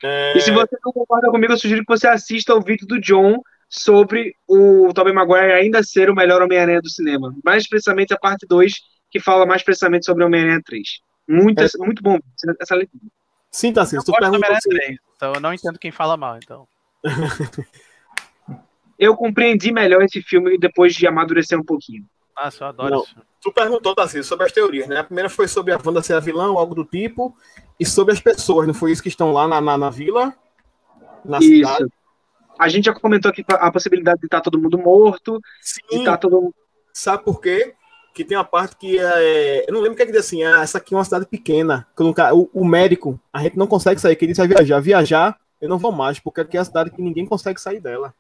É, 0.03 0.37
E 0.37 0.41
se 0.41 0.51
você 0.51 0.77
não 0.85 0.93
concorda 0.93 1.31
comigo, 1.31 1.53
eu 1.53 1.59
sugiro 1.59 1.85
que 1.85 1.93
você 1.93 2.07
assista 2.07 2.55
o 2.55 2.61
vídeo 2.61 2.87
do 2.87 3.01
John 3.01 3.41
sobre 3.75 4.37
o 4.47 4.93
Tobey 4.93 5.15
Maguire 5.15 5.51
ainda 5.53 5.83
ser 5.83 6.11
o 6.11 6.15
melhor 6.15 6.43
Homem-Aranha 6.43 6.83
do 6.83 6.91
cinema. 6.91 7.35
Mais 7.43 7.67
precisamente 7.67 8.13
a 8.13 8.19
parte 8.19 8.47
2, 8.47 8.71
que 9.11 9.19
fala 9.19 9.47
mais 9.47 9.63
precisamente 9.63 10.05
sobre 10.05 10.23
o 10.23 10.27
Homem-Aranha 10.27 10.61
3. 10.63 10.83
Muito, 11.27 11.63
muito 11.79 12.03
bom 12.03 12.19
essa- 12.61 12.75
leitura. 12.75 13.03
Sim, 13.51 13.73
Tarcísio, 13.73 14.01
Eu 14.01 14.05
tu 14.05 14.13
gosto 14.13 14.21
do 14.21 14.31
perguntou 14.31 14.37
Homem-Aranha 14.39 14.61
se... 14.61 14.69
3, 14.69 14.99
então 15.17 15.33
eu 15.35 15.41
não 15.41 15.55
entendo 15.55 15.79
quem 15.79 15.91
fala 15.91 16.17
mal, 16.19 16.37
então. 16.37 16.69
Eu 18.99 19.17
compreendi 19.17 19.73
melhor 19.73 20.03
esse 20.03 20.23
filme 20.23 20.57
depois 20.59 20.95
de 20.95 21.07
amadurecer 21.09 21.59
um 21.59 21.65
pouquinho. 21.65 22.05
Nossa, 22.37 22.63
eu 22.63 22.69
adoro 22.69 22.91
Não. 22.91 23.05
filme. 23.05 23.23
Tu 23.41 23.53
perguntou, 23.53 23.95
Tarcísio, 23.97 24.23
sobre 24.23 24.47
as 24.47 24.53
teorias, 24.53 24.87
né? 24.87 24.99
A 25.01 25.05
primeira 25.05 25.29
foi 25.29 25.49
sobre 25.49 25.73
a 25.73 25.79
Wanda 25.85 26.01
ser 26.03 26.15
a 26.15 26.21
vilã 26.21 26.49
ou 26.51 26.59
algo 26.59 26.75
do 26.75 26.85
tipo, 26.85 27.37
e 27.81 27.85
sobre 27.85 28.13
as 28.15 28.21
pessoas, 28.21 28.67
não 28.67 28.75
foi 28.75 28.93
isso 28.93 29.03
que 29.03 29.09
estão 29.09 29.33
lá 29.33 29.49
na, 29.49 29.61
na, 29.61 29.77
na 29.77 29.91
vila? 29.91 30.33
Na 31.25 31.41
cidade? 31.41 31.87
A 32.63 32.69
gente 32.69 32.85
já 32.87 32.95
comentou 32.95 33.31
aqui 33.31 33.45
a 33.49 33.71
possibilidade 33.71 34.21
de 34.21 34.27
estar 34.27 34.41
todo 34.41 34.59
mundo 34.59 34.79
morto, 34.79 35.39
de 35.39 35.47
Sim, 35.69 35.99
estar 35.99 36.17
todo 36.17 36.55
sabe 36.93 37.25
por 37.25 37.41
quê? 37.41 37.75
Que 38.15 38.25
tem 38.25 38.37
uma 38.37 38.45
parte 38.45 38.77
que 38.77 38.99
é. 38.99 39.65
Eu 39.69 39.73
não 39.75 39.81
lembro 39.81 39.95
o 39.95 39.97
que 39.97 40.03
é 40.03 40.07
que 40.07 40.13
diz 40.13 40.21
assim, 40.21 40.45
ah, 40.45 40.63
essa 40.63 40.79
aqui 40.79 40.95
é 40.95 40.97
uma 40.97 41.05
cidade 41.05 41.27
pequena. 41.27 41.87
que 41.97 42.03
nunca- 42.03 42.33
O, 42.35 42.49
o 42.53 42.65
médico, 42.65 43.19
a 43.33 43.43
gente 43.43 43.57
não 43.57 43.67
consegue 43.67 44.01
sair, 44.01 44.15
que 44.15 44.25
ele 44.25 44.33
disse 44.33 44.47
vai 44.47 44.57
viajar. 44.57 44.81
Viajar, 44.81 45.37
eu 45.61 45.69
não 45.69 45.79
vou 45.79 45.91
mais, 45.91 46.19
porque 46.21 46.41
aqui 46.41 46.57
é 46.57 46.61
a 46.61 46.65
cidade 46.65 46.91
que 46.91 47.01
ninguém 47.03 47.27
consegue 47.27 47.61
sair 47.61 47.81
dela. 47.81 48.15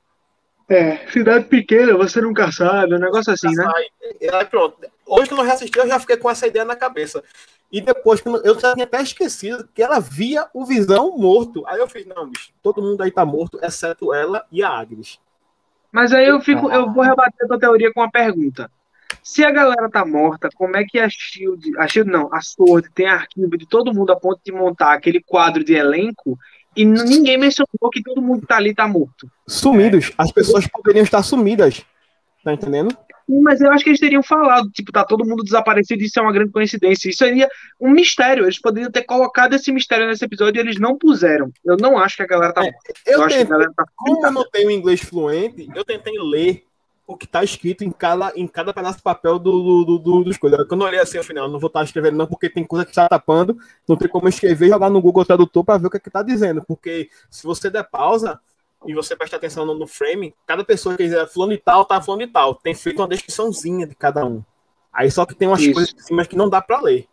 É, 0.68 1.06
cidade 1.08 1.44
pequena, 1.44 1.94
você 1.96 2.20
nunca 2.20 2.50
sabe, 2.50 2.94
um 2.94 2.98
negócio 2.98 3.32
assim, 3.32 3.54
né? 3.54 3.64
Sai. 3.64 3.84
E 4.20 4.28
aí, 4.34 4.44
pronto. 4.46 4.76
Hoje 5.06 5.28
que 5.28 5.34
eu 5.34 5.42
reassisti, 5.42 5.78
eu 5.78 5.86
já 5.86 6.00
fiquei 6.00 6.16
com 6.16 6.30
essa 6.30 6.46
ideia 6.46 6.64
na 6.64 6.74
cabeça. 6.74 7.22
E 7.72 7.80
depois, 7.80 8.22
eu 8.44 8.54
tinha 8.54 8.84
até 8.84 9.00
esquecido 9.00 9.66
que 9.72 9.82
ela 9.82 9.98
via 9.98 10.46
o 10.52 10.66
Visão 10.66 11.16
morto. 11.16 11.64
Aí 11.66 11.78
eu 11.78 11.88
fiz, 11.88 12.04
não, 12.04 12.28
bicho, 12.28 12.50
todo 12.62 12.82
mundo 12.82 13.02
aí 13.02 13.10
tá 13.10 13.24
morto, 13.24 13.58
exceto 13.62 14.12
ela 14.12 14.44
e 14.52 14.62
a 14.62 14.68
Agnes. 14.68 15.18
Mas 15.90 16.12
aí 16.12 16.26
eu 16.26 16.40
fico, 16.40 16.70
eu 16.70 16.92
vou 16.92 17.02
rebater 17.02 17.44
a 17.44 17.48
tua 17.48 17.58
teoria 17.58 17.92
com 17.92 18.00
uma 18.00 18.10
pergunta. 18.10 18.70
Se 19.22 19.44
a 19.44 19.50
galera 19.50 19.88
tá 19.90 20.04
morta, 20.04 20.50
como 20.54 20.76
é 20.76 20.84
que 20.84 20.98
a 20.98 21.08
Shield, 21.08 21.78
a 21.78 21.86
Shield 21.86 22.10
não, 22.10 22.28
a 22.32 22.40
Sword 22.40 22.90
tem 22.94 23.06
arquivo 23.06 23.56
de 23.56 23.66
todo 23.66 23.94
mundo 23.94 24.10
a 24.10 24.16
ponto 24.16 24.40
de 24.44 24.52
montar 24.52 24.92
aquele 24.92 25.22
quadro 25.22 25.64
de 25.64 25.74
elenco 25.74 26.38
e 26.74 26.84
ninguém 26.84 27.38
mencionou 27.38 27.90
que 27.92 28.02
todo 28.02 28.22
mundo 28.22 28.40
que 28.40 28.46
tá 28.46 28.56
ali 28.56 28.74
tá 28.74 28.88
morto? 28.88 29.30
Sumidos. 29.46 30.12
As 30.16 30.32
pessoas 30.32 30.66
poderiam 30.66 31.04
estar 31.04 31.22
sumidas. 31.22 31.84
Tá 32.44 32.52
entendendo? 32.52 32.96
Mas 33.28 33.60
eu 33.60 33.70
acho 33.70 33.84
que 33.84 33.90
eles 33.90 34.00
teriam 34.00 34.22
falado, 34.22 34.68
tipo, 34.70 34.90
tá 34.90 35.04
todo 35.04 35.24
mundo 35.24 35.44
desaparecido, 35.44 36.02
isso 36.02 36.18
é 36.18 36.22
uma 36.22 36.32
grande 36.32 36.50
coincidência. 36.50 37.08
Isso 37.08 37.18
seria 37.18 37.48
um 37.80 37.90
mistério. 37.90 38.44
Eles 38.44 38.60
poderiam 38.60 38.90
ter 38.90 39.04
colocado 39.04 39.54
esse 39.54 39.70
mistério 39.70 40.06
nesse 40.06 40.24
episódio 40.24 40.58
e 40.58 40.60
eles 40.60 40.78
não 40.78 40.98
puseram. 40.98 41.50
Eu 41.64 41.76
não 41.76 41.98
acho 41.98 42.16
que 42.16 42.22
a 42.22 42.26
galera 42.26 42.52
tá 42.52 42.62
É, 42.62 42.70
morta. 42.70 42.92
Eu, 43.06 43.18
Eu 43.18 43.24
acho 43.24 43.28
que 43.28 43.34
a 43.34 43.38
tentei, 43.38 43.50
galera 43.50 43.72
tá 43.76 43.84
como 43.96 44.26
eu 44.26 44.32
não 44.32 44.50
tenho 44.50 44.70
inglês 44.70 45.00
fluente, 45.00 45.68
eu 45.74 45.84
tentei 45.84 46.14
ler 46.18 46.64
o 47.06 47.16
que 47.16 47.26
tá 47.26 47.42
escrito 47.44 47.84
em 47.84 47.90
cada, 47.90 48.32
em 48.36 48.46
cada 48.46 48.72
pedaço 48.72 48.98
de 48.98 49.02
papel 49.02 49.38
do, 49.38 49.50
do, 49.50 49.84
do, 49.84 49.98
do, 49.98 50.24
dos 50.24 50.36
coisas. 50.36 50.66
Quando 50.66 50.82
eu 50.82 50.86
olhei 50.86 51.00
assim, 51.00 51.18
afinal, 51.18 51.48
não 51.48 51.58
vou 51.58 51.68
estar 51.68 51.82
escrevendo 51.84 52.16
não, 52.16 52.26
porque 52.26 52.48
tem 52.48 52.64
coisa 52.64 52.84
que 52.84 52.90
está 52.90 53.08
tapando, 53.08 53.56
não 53.88 53.96
tem 53.96 54.08
como 54.08 54.26
eu 54.26 54.30
escrever 54.30 54.66
e 54.66 54.70
jogar 54.70 54.88
no 54.88 55.00
Google 55.00 55.24
Tradutor 55.24 55.64
para 55.64 55.78
ver 55.78 55.86
o 55.86 55.90
que 55.90 55.96
é 55.96 56.00
que 56.00 56.10
tá 56.10 56.22
dizendo, 56.22 56.62
porque 56.66 57.08
se 57.30 57.44
você 57.44 57.68
der 57.68 57.84
pausa 57.84 58.40
e 58.86 58.94
você 58.94 59.16
prestar 59.16 59.36
atenção 59.36 59.64
no, 59.64 59.86
frame, 59.86 60.34
cada 60.46 60.64
pessoa 60.64 60.96
que 60.96 61.04
dizer 61.04 61.26
fulano 61.28 61.52
de 61.52 61.58
tal, 61.58 61.84
tá 61.84 62.00
fulano 62.00 62.26
de 62.26 62.32
tal, 62.32 62.54
tem 62.54 62.74
feito 62.74 63.00
uma 63.00 63.08
descriçãozinha 63.08 63.86
de 63.86 63.94
cada 63.94 64.24
um. 64.24 64.42
Aí 64.92 65.10
só 65.10 65.24
que 65.24 65.34
tem 65.34 65.48
umas 65.48 65.60
Isso. 65.60 65.72
coisas 65.72 65.94
em 65.94 65.98
cima 65.98 66.24
que 66.24 66.36
não 66.36 66.48
dá 66.48 66.60
para 66.60 66.80
ler. 66.80 67.06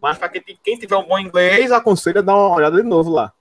Mas 0.00 0.18
para 0.18 0.28
quem, 0.28 0.42
quem 0.62 0.78
tiver 0.78 0.96
um 0.96 1.06
bom 1.06 1.18
inglês, 1.18 1.72
aconselho 1.72 2.18
a 2.18 2.22
dar 2.22 2.34
uma 2.34 2.54
olhada 2.54 2.76
de 2.76 2.88
novo 2.88 3.10
lá. 3.10 3.32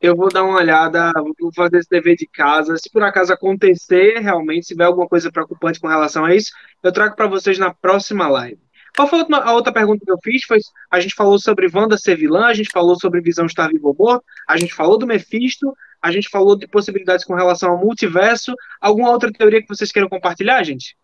Eu 0.00 0.16
vou 0.16 0.28
dar 0.28 0.42
uma 0.42 0.58
olhada, 0.58 1.12
vou 1.40 1.52
fazer 1.54 1.78
esse 1.78 1.88
dever 1.88 2.16
de 2.16 2.26
casa. 2.26 2.76
Se 2.76 2.90
por 2.90 3.02
acaso 3.02 3.32
acontecer, 3.32 4.18
realmente, 4.18 4.66
se 4.66 4.74
tiver 4.74 4.84
alguma 4.84 5.08
coisa 5.08 5.30
preocupante 5.30 5.80
com 5.80 5.86
relação 5.86 6.24
a 6.24 6.34
isso, 6.34 6.50
eu 6.82 6.92
trago 6.92 7.14
para 7.14 7.28
vocês 7.28 7.58
na 7.58 7.72
próxima 7.72 8.28
live. 8.28 8.58
Qual 8.94 9.08
foi 9.08 9.24
a 9.30 9.52
outra 9.52 9.72
pergunta 9.72 10.04
que 10.04 10.10
eu 10.10 10.18
fiz? 10.22 10.44
Foi, 10.44 10.58
a 10.90 11.00
gente 11.00 11.14
falou 11.14 11.38
sobre 11.38 11.70
Wanda 11.72 11.96
ser 11.96 12.16
vilã, 12.16 12.46
a 12.46 12.54
gente 12.54 12.70
falou 12.70 12.98
sobre 12.98 13.20
Visão 13.20 13.46
estar 13.46 13.68
vivo 13.68 13.88
ou 13.88 13.96
morto, 13.98 14.24
a 14.46 14.56
gente 14.56 14.74
falou 14.74 14.98
do 14.98 15.06
Mephisto, 15.06 15.74
a 16.02 16.10
gente 16.10 16.28
falou 16.28 16.56
de 16.56 16.66
possibilidades 16.66 17.24
com 17.24 17.34
relação 17.34 17.70
ao 17.70 17.78
multiverso. 17.78 18.54
Alguma 18.80 19.10
outra 19.10 19.32
teoria 19.32 19.62
que 19.62 19.68
vocês 19.68 19.92
queiram 19.92 20.08
compartilhar, 20.08 20.62
gente? 20.64 20.96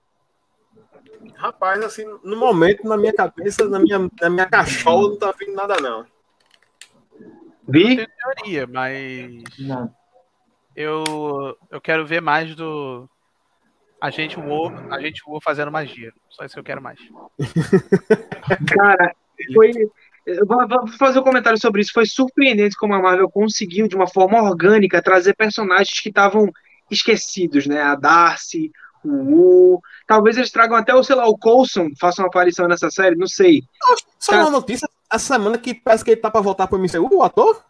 Rapaz, 1.36 1.80
assim, 1.84 2.05
no 2.24 2.36
momento, 2.36 2.86
na 2.86 2.96
minha 2.96 3.12
cabeça, 3.12 3.68
na 3.68 3.78
minha, 3.78 4.11
na 4.20 4.28
minha 4.28 4.46
cachola, 4.46 5.11
não 5.11 5.18
tá 5.18 5.32
vindo 5.38 5.55
nada, 5.55 5.76
não. 5.80 6.05
Vi? 7.68 7.96
tenho 7.96 8.09
teoria, 8.34 8.66
mas 8.66 9.44
Não. 9.59 9.94
eu, 10.74 11.57
eu 11.70 11.80
quero 11.80 12.05
ver 12.07 12.20
mais 12.20 12.55
do 12.57 13.09
Agente 14.01 14.38
War, 14.38 14.92
Agente 14.92 15.22
War 15.26 15.40
fazendo 15.42 15.70
magia. 15.70 16.12
Só 16.30 16.44
isso 16.44 16.55
que 16.55 16.61
eu 16.61 16.64
quero 16.64 16.82
mais. 16.82 16.99
Cara, 18.74 19.14
foi. 19.55 19.70
Eu 20.29 20.47
Vou 20.47 20.89
fazer 20.99 21.18
um 21.18 21.22
comentário 21.24 21.59
sobre 21.59 21.81
isso. 21.81 21.93
Foi 21.93 22.07
surpreendente 22.07 22.76
como 22.76 22.95
a 22.95 23.01
Marvel 23.03 23.31
conseguiu, 23.31 23.89
de 23.89 23.97
uma 23.97 24.07
forma 24.07 24.43
orgânica, 24.43 25.03
trazer 25.03 25.35
personagens 25.35 26.01
que 26.01 26.09
estavam 26.09 26.51
esquecidos, 26.91 27.66
né? 27.66 27.81
A 27.83 27.95
Darcy, 27.95 28.70
o 29.05 29.09
Wu. 29.11 29.81
Talvez 30.07 30.37
eles 30.37 30.51
tragam 30.51 30.76
até 30.76 30.95
o, 30.95 31.03
sei 31.03 31.16
lá, 31.16 31.26
o 31.26 31.37
Coulson, 31.39 31.89
faça 32.01 32.22
uma 32.22 32.29
aparição 32.29 32.66
nessa 32.68 32.91
série, 32.91 33.16
não 33.16 33.26
sei. 33.26 33.62
Só 34.18 34.33
uma 34.37 34.51
notícia, 34.51 34.89
essa 35.12 35.35
semana 35.35 35.59
que 35.59 35.74
parece 35.74 36.05
que 36.05 36.11
ele 36.12 36.20
tá 36.20 36.31
pra 36.31 36.41
voltar 36.41 36.66
pro 36.66 36.79
MCU, 36.79 37.09
o 37.16 37.22
ator? 37.22 37.64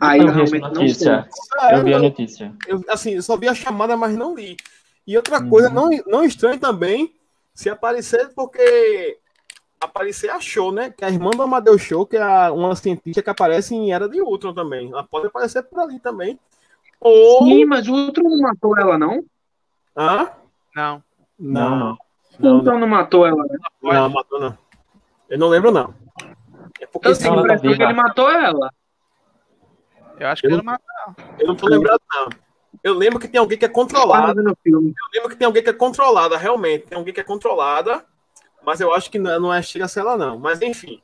Aí 0.00 0.20
Eu 0.20 0.32
vi 0.32 0.42
essa 0.42 0.56
realmente 0.56 0.62
não 0.62 0.74
sei. 0.74 0.82
notícia. 0.82 1.28
É, 1.60 1.74
Eu 1.74 1.84
vi 1.84 1.94
a 1.94 1.96
eu, 1.96 2.02
notícia. 2.02 2.54
eu, 2.66 2.80
assim, 2.88 3.14
eu 3.14 3.22
só 3.22 3.36
vi 3.36 3.48
a 3.48 3.54
chamada, 3.54 3.96
mas 3.96 4.16
não 4.16 4.34
li. 4.34 4.56
E 5.06 5.16
outra 5.16 5.40
Uhum. 5.40 5.48
coisa, 5.50 5.68
não, 5.70 5.90
não 6.06 6.24
estranho 6.24 6.58
também, 6.58 7.14
se 7.54 7.68
aparecer, 7.70 8.32
porque 8.34 9.18
aparecer 9.84 10.30
a 10.30 10.40
Show, 10.40 10.72
né? 10.72 10.90
Que 10.90 11.04
é 11.04 11.08
a 11.08 11.10
irmã 11.10 11.30
do 11.30 11.42
Amadeu 11.42 11.76
Show, 11.78 12.06
que 12.06 12.16
é 12.16 12.22
a- 12.22 12.52
uma 12.52 12.74
cientista 12.76 13.22
que 13.22 13.30
aparece 13.30 13.74
em 13.74 13.92
Era 13.92 14.08
de 14.08 14.20
Ultron 14.20 14.52
também. 14.54 14.90
Ela 14.90 15.04
pode 15.04 15.26
aparecer 15.26 15.62
por 15.62 15.80
ali 15.80 15.98
também. 15.98 16.38
Ou... 17.00 17.44
Sim, 17.44 17.64
mas 17.64 17.86
o 17.88 17.92
outro 17.94 18.22
não 18.24 18.38
matou 18.40 18.78
ela, 18.78 18.96
não? 18.98 19.24
Hã? 19.96 20.28
Não. 20.74 21.02
Não, 21.38 21.76
não. 21.76 21.92
O 21.92 21.96
Não, 22.38 22.50
não, 22.50 22.56
outro 22.56 22.78
não 22.78 22.86
matou 22.88 23.26
ela, 23.26 23.42
né? 23.44 23.58
não, 23.82 24.08
matou 24.08 24.40
não. 24.40 24.58
Eu 25.28 25.38
não 25.38 25.48
lembro, 25.48 25.70
não. 25.70 25.94
É 26.80 26.86
porque 26.86 27.08
Eu 27.08 27.16
tenho 27.18 27.32
a 27.32 27.36
tá 27.36 27.42
impressão 27.42 27.76
que 27.76 27.82
ele 27.82 27.92
matou 27.92 28.30
ela. 28.30 28.70
Eu 30.18 30.28
acho 30.28 30.42
que 30.42 30.48
Eu 30.48 30.52
ele 30.52 30.62
não- 30.62 30.64
não 30.64 30.72
matou. 30.72 31.24
eu 31.38 31.46
não 31.46 31.54
tô 31.56 31.66
lembrado, 31.68 32.00
não. 32.12 32.28
Eu 32.82 32.94
lembro 32.94 33.18
que 33.18 33.28
tem 33.28 33.38
alguém 33.38 33.56
que 33.56 33.64
é 33.64 33.68
o 34.52 34.56
filme. 34.62 34.94
Eu 34.96 35.06
lembro 35.14 35.30
que 35.30 35.36
tem 35.36 35.46
alguém 35.46 35.62
que 35.62 35.70
é 35.70 35.72
controlada, 35.72 36.36
realmente. 36.36 36.86
Tem 36.86 36.98
alguém 36.98 37.14
que 37.14 37.20
é 37.20 37.24
controlada, 37.24 38.04
mas 38.64 38.80
eu 38.80 38.94
acho 38.94 39.10
que 39.10 39.18
não 39.18 39.52
é, 39.52 39.62
chega 39.62 39.84
a 39.84 39.88
ser 39.88 40.02
não. 40.02 40.38
Mas 40.38 40.60
enfim. 40.62 41.00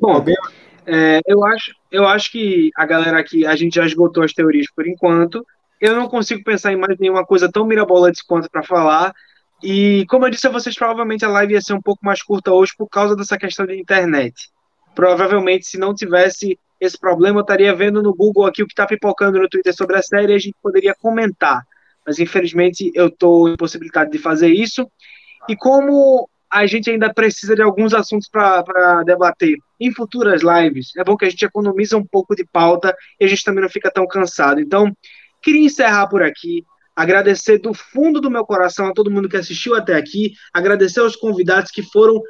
Bom, 0.00 0.24
é, 0.86 1.20
eu, 1.26 1.44
acho, 1.44 1.72
eu 1.90 2.06
acho 2.06 2.30
que 2.30 2.70
a 2.76 2.84
galera 2.84 3.18
aqui, 3.18 3.46
a 3.46 3.56
gente 3.56 3.76
já 3.76 3.86
esgotou 3.86 4.22
as 4.22 4.32
teorias 4.32 4.66
por 4.74 4.86
enquanto. 4.86 5.44
Eu 5.80 5.94
não 5.96 6.08
consigo 6.08 6.42
pensar 6.44 6.72
em 6.72 6.76
mais 6.76 6.98
nenhuma 6.98 7.24
coisa 7.24 7.50
tão 7.50 7.66
mirabolante 7.66 8.24
quanto 8.26 8.50
para 8.50 8.62
falar. 8.62 9.14
E, 9.62 10.04
como 10.08 10.26
eu 10.26 10.30
disse 10.30 10.46
a 10.46 10.50
vocês, 10.50 10.76
provavelmente 10.76 11.24
a 11.24 11.28
live 11.28 11.54
ia 11.54 11.60
ser 11.60 11.72
um 11.72 11.80
pouco 11.80 12.04
mais 12.04 12.22
curta 12.22 12.52
hoje 12.52 12.72
por 12.76 12.88
causa 12.88 13.16
dessa 13.16 13.38
questão 13.38 13.66
de 13.66 13.80
internet. 13.80 14.50
Provavelmente, 14.94 15.66
se 15.66 15.78
não 15.78 15.94
tivesse 15.94 16.58
esse 16.80 16.98
problema, 16.98 17.38
eu 17.38 17.42
estaria 17.42 17.74
vendo 17.74 18.02
no 18.02 18.14
Google 18.14 18.46
aqui 18.46 18.62
o 18.62 18.66
que 18.66 18.72
está 18.72 18.86
pipocando 18.86 19.38
no 19.38 19.48
Twitter 19.48 19.74
sobre 19.74 19.96
a 19.96 20.02
série 20.02 20.32
e 20.32 20.36
a 20.36 20.38
gente 20.38 20.56
poderia 20.62 20.94
comentar. 20.94 21.62
Mas, 22.06 22.18
infelizmente, 22.18 22.90
eu 22.94 23.08
estou 23.08 23.48
impossibilitado 23.48 24.10
de 24.10 24.18
fazer 24.18 24.48
isso. 24.48 24.86
E 25.48 25.56
como 25.56 26.28
a 26.50 26.66
gente 26.66 26.88
ainda 26.88 27.12
precisa 27.12 27.54
de 27.56 27.62
alguns 27.62 27.92
assuntos 27.92 28.28
para 28.28 29.02
debater 29.04 29.56
em 29.80 29.92
futuras 29.92 30.42
lives, 30.42 30.92
é 30.96 31.02
bom 31.02 31.16
que 31.16 31.24
a 31.24 31.30
gente 31.30 31.44
economiza 31.44 31.96
um 31.96 32.06
pouco 32.06 32.36
de 32.36 32.44
pauta 32.44 32.94
e 33.18 33.24
a 33.24 33.28
gente 33.28 33.42
também 33.42 33.62
não 33.62 33.68
fica 33.68 33.90
tão 33.90 34.06
cansado. 34.06 34.60
Então, 34.60 34.94
queria 35.42 35.66
encerrar 35.66 36.06
por 36.06 36.22
aqui. 36.22 36.64
Agradecer 36.94 37.58
do 37.58 37.74
fundo 37.74 38.20
do 38.20 38.30
meu 38.30 38.44
coração 38.44 38.86
a 38.86 38.92
todo 38.92 39.10
mundo 39.10 39.28
que 39.28 39.36
assistiu 39.36 39.74
até 39.74 39.96
aqui. 39.96 40.32
Agradecer 40.52 41.00
aos 41.00 41.16
convidados 41.16 41.72
que 41.72 41.82
foram 41.82 42.22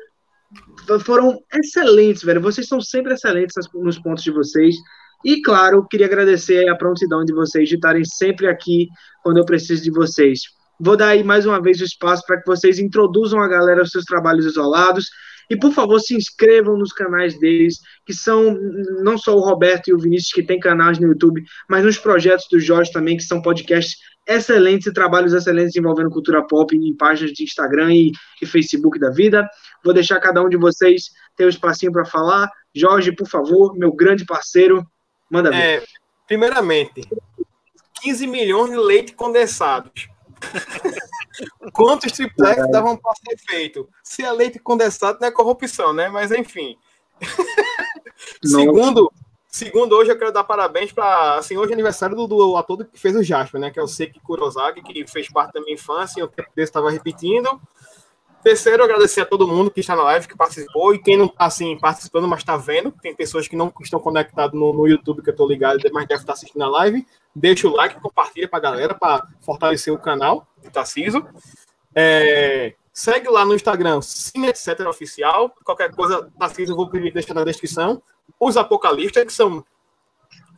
foram 1.05 1.43
excelentes, 1.53 2.23
velho. 2.23 2.41
Vocês 2.41 2.67
são 2.67 2.81
sempre 2.81 3.15
excelentes 3.15 3.55
nos 3.75 3.99
pontos 3.99 4.23
de 4.23 4.31
vocês. 4.31 4.77
E, 5.25 5.41
claro, 5.41 5.87
queria 5.89 6.07
agradecer 6.07 6.69
a 6.69 6.77
prontidão 6.77 7.25
de 7.25 7.33
vocês 7.33 7.69
de 7.69 7.77
estarem 7.77 8.05
sempre 8.05 8.47
aqui 8.47 8.89
quando 9.23 9.39
eu 9.39 9.45
preciso 9.45 9.83
de 9.83 9.91
vocês. 9.91 10.41
Vou 10.79 10.97
dar 10.97 11.09
aí 11.09 11.25
mais 11.25 11.47
uma 11.47 11.63
vez 11.63 11.81
o 11.81 11.85
espaço 11.85 12.23
para 12.27 12.41
que 12.41 12.47
vocês 12.47 12.79
introduzam 12.79 13.41
a 13.41 13.49
galera 13.49 13.81
aos 13.81 13.91
seus 13.91 14.05
trabalhos 14.05 14.45
isolados 14.45 15.07
E, 15.51 15.57
por 15.57 15.73
favor, 15.73 16.01
se 16.01 16.15
inscrevam 16.15 16.77
nos 16.77 16.93
canais 16.93 17.39
deles, 17.39 17.77
que 18.07 18.15
são 18.15 18.59
não 19.03 19.19
só 19.19 19.35
o 19.35 19.41
Roberto 19.41 19.89
e 19.89 19.95
o 19.95 19.99
Vinícius 19.99 20.33
que 20.33 20.43
têm 20.43 20.59
canais 20.59 20.99
no 20.99 21.09
YouTube, 21.09 21.43
mas 21.69 21.85
nos 21.85 21.99
projetos 21.99 22.47
do 22.51 22.59
Jorge 22.59 22.93
também, 22.93 23.17
que 23.17 23.23
são 23.23 23.43
podcasts 23.43 23.97
excelentes 24.27 24.87
e 24.87 24.93
trabalhos 24.93 25.35
excelentes 25.35 25.77
envolvendo 25.77 26.09
cultura 26.09 26.47
pop 26.47 26.75
em 26.75 26.97
páginas 26.97 27.33
de 27.33 27.45
Instagram 27.45 27.95
e, 27.95 28.13
e 28.41 28.47
Facebook 28.47 28.99
da 28.99 29.11
vida. 29.11 29.47
Vou 29.85 29.93
deixar 29.93 30.19
cada 30.19 30.43
um 30.43 30.49
de 30.49 30.57
vocês 30.57 31.11
ter 31.37 31.45
um 31.45 31.51
espacinho 31.51 31.93
para 31.93 32.07
falar. 32.07 32.49
Jorge, 32.75 33.15
por 33.15 33.29
favor, 33.29 33.77
meu 33.77 33.93
grande 33.93 34.25
parceiro, 34.25 34.83
manda 35.35 35.51
ver. 35.51 35.83
É, 35.83 35.85
primeiramente, 36.27 37.09
15 38.01 38.27
milhões 38.27 38.71
de 38.71 38.77
leite 38.77 39.15
condensados. 39.15 40.09
Quantos 41.73 42.13
triplex 42.13 42.59
é 42.59 42.71
davam 42.71 42.97
para 42.97 43.13
ser 43.15 43.37
feito? 43.49 43.89
Se 44.03 44.23
é 44.23 44.31
leite 44.31 44.59
condensado, 44.59 45.19
não 45.21 45.29
é 45.29 45.31
corrupção, 45.31 45.93
né? 45.93 46.09
Mas 46.09 46.31
enfim. 46.31 46.79
segundo, 48.45 49.11
segundo, 49.49 49.97
hoje 49.97 50.13
eu 50.13 50.19
quero 50.19 50.33
dar 50.33 50.45
parabéns 50.45 50.93
para. 50.93 51.39
Assim, 51.39 51.57
hoje 51.57 51.73
é 51.73 51.75
aniversário 51.75 52.15
do, 52.15 52.27
do 52.27 52.57
ator 52.57 52.85
que 52.85 52.99
fez 52.99 53.17
o 53.17 53.23
Jasper, 53.23 53.61
né? 53.61 53.71
Que 53.71 53.81
é 53.81 53.83
o 53.83 53.89
Seki 53.89 54.21
Kurosaki, 54.21 54.83
que 54.83 55.07
fez 55.07 55.29
parte 55.29 55.55
da 55.55 55.61
minha 55.61 55.75
infância 55.75 56.21
e 56.21 56.23
o 56.23 56.29
tempo 56.29 56.51
desse 56.55 56.71
estava 56.71 56.91
repetindo. 56.91 57.61
Terceiro, 58.45 58.85
agradecer 58.85 59.23
a 59.23 59.25
todo 59.25 59.49
mundo 59.49 59.71
que 59.71 59.81
está 59.81 59.97
na 59.97 60.03
live, 60.03 60.29
que 60.29 60.37
participou, 60.37 60.95
e 60.95 60.99
quem 60.99 61.17
não 61.17 61.25
está 61.25 61.47
assim, 61.47 61.79
participando, 61.79 62.29
mas 62.29 62.41
está 62.41 62.59
vendo. 62.59 62.93
Tem 62.93 63.17
pessoas 63.17 63.49
que 63.49 63.57
não 63.57 63.73
estão 63.81 63.99
conectadas 63.99 64.53
no, 64.53 64.71
no 64.71 64.87
YouTube, 64.87 65.23
que 65.23 65.31
eu 65.31 65.33
estou 65.33 65.49
ligado, 65.49 65.81
mas 65.95 66.07
deve 66.07 66.21
estar 66.21 66.35
assistindo 66.35 66.63
a 66.63 66.69
live. 66.69 67.07
Deixa 67.35 67.67
o 67.67 67.75
like, 67.75 67.99
compartilha 67.99 68.47
para 68.47 68.59
a 68.59 68.63
galera, 68.63 68.95
para 68.95 69.27
fortalecer 69.41 69.95
o 69.95 69.99
canal 69.99 70.47
do 70.63 70.71
Tarciso. 70.71 71.27
É, 71.95 72.75
segue 72.93 73.31
lá 73.31 73.47
no 73.47 73.55
Instagram, 73.55 74.03
Cine 74.03 74.49
Etc. 74.49 74.79
Oficial. 74.81 75.49
Qualquer 75.65 75.91
coisa, 75.95 76.31
Tarciso, 76.39 76.73
eu 76.73 76.77
vou 76.77 76.91
deixar 76.91 77.33
na 77.33 77.45
descrição. 77.45 78.03
Os 78.39 78.59
Apocalistas, 78.59 79.25
que 79.25 79.33
são 79.33 79.65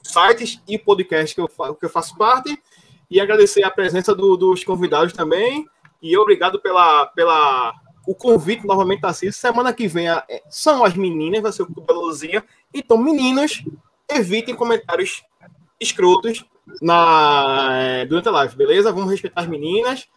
sites 0.03 0.61
e 0.67 0.77
podcasts 0.77 1.35
que 1.35 1.41
eu, 1.41 1.77
que 1.77 1.87
eu 1.87 1.91
faço 1.91 2.17
parte. 2.17 2.61
E 3.09 3.21
agradecer 3.21 3.63
a 3.63 3.71
presença 3.71 4.13
do, 4.13 4.37
dos 4.37 4.65
convidados 4.65 5.13
também. 5.13 5.65
E 6.03 6.17
obrigado 6.17 6.61
pela, 6.61 7.07
pela 7.07 7.75
o 8.07 8.15
convite 8.15 8.67
novamente, 8.67 9.01
Tarcísio. 9.01 9.33
Semana 9.33 9.73
que 9.73 9.89
vem 9.89 10.09
é, 10.09 10.43
são 10.49 10.85
as 10.85 10.95
meninas, 10.95 11.43
vai 11.43 11.53
ser 11.53 11.63
o 11.63 11.67
Clube 11.67 11.87
da 11.87 11.95
Luzia. 11.95 12.45
Então, 12.73 12.97
meninos, 12.97 13.65
evitem 14.09 14.55
comentários 14.55 15.25
escrotos 15.81 16.45
na, 16.81 17.69
é, 17.73 18.07
durante 18.07 18.29
a 18.29 18.33
live, 18.33 18.57
beleza? 18.57 18.93
Vamos 18.93 19.11
respeitar 19.11 19.43
as 19.43 19.49
meninas, 19.49 20.09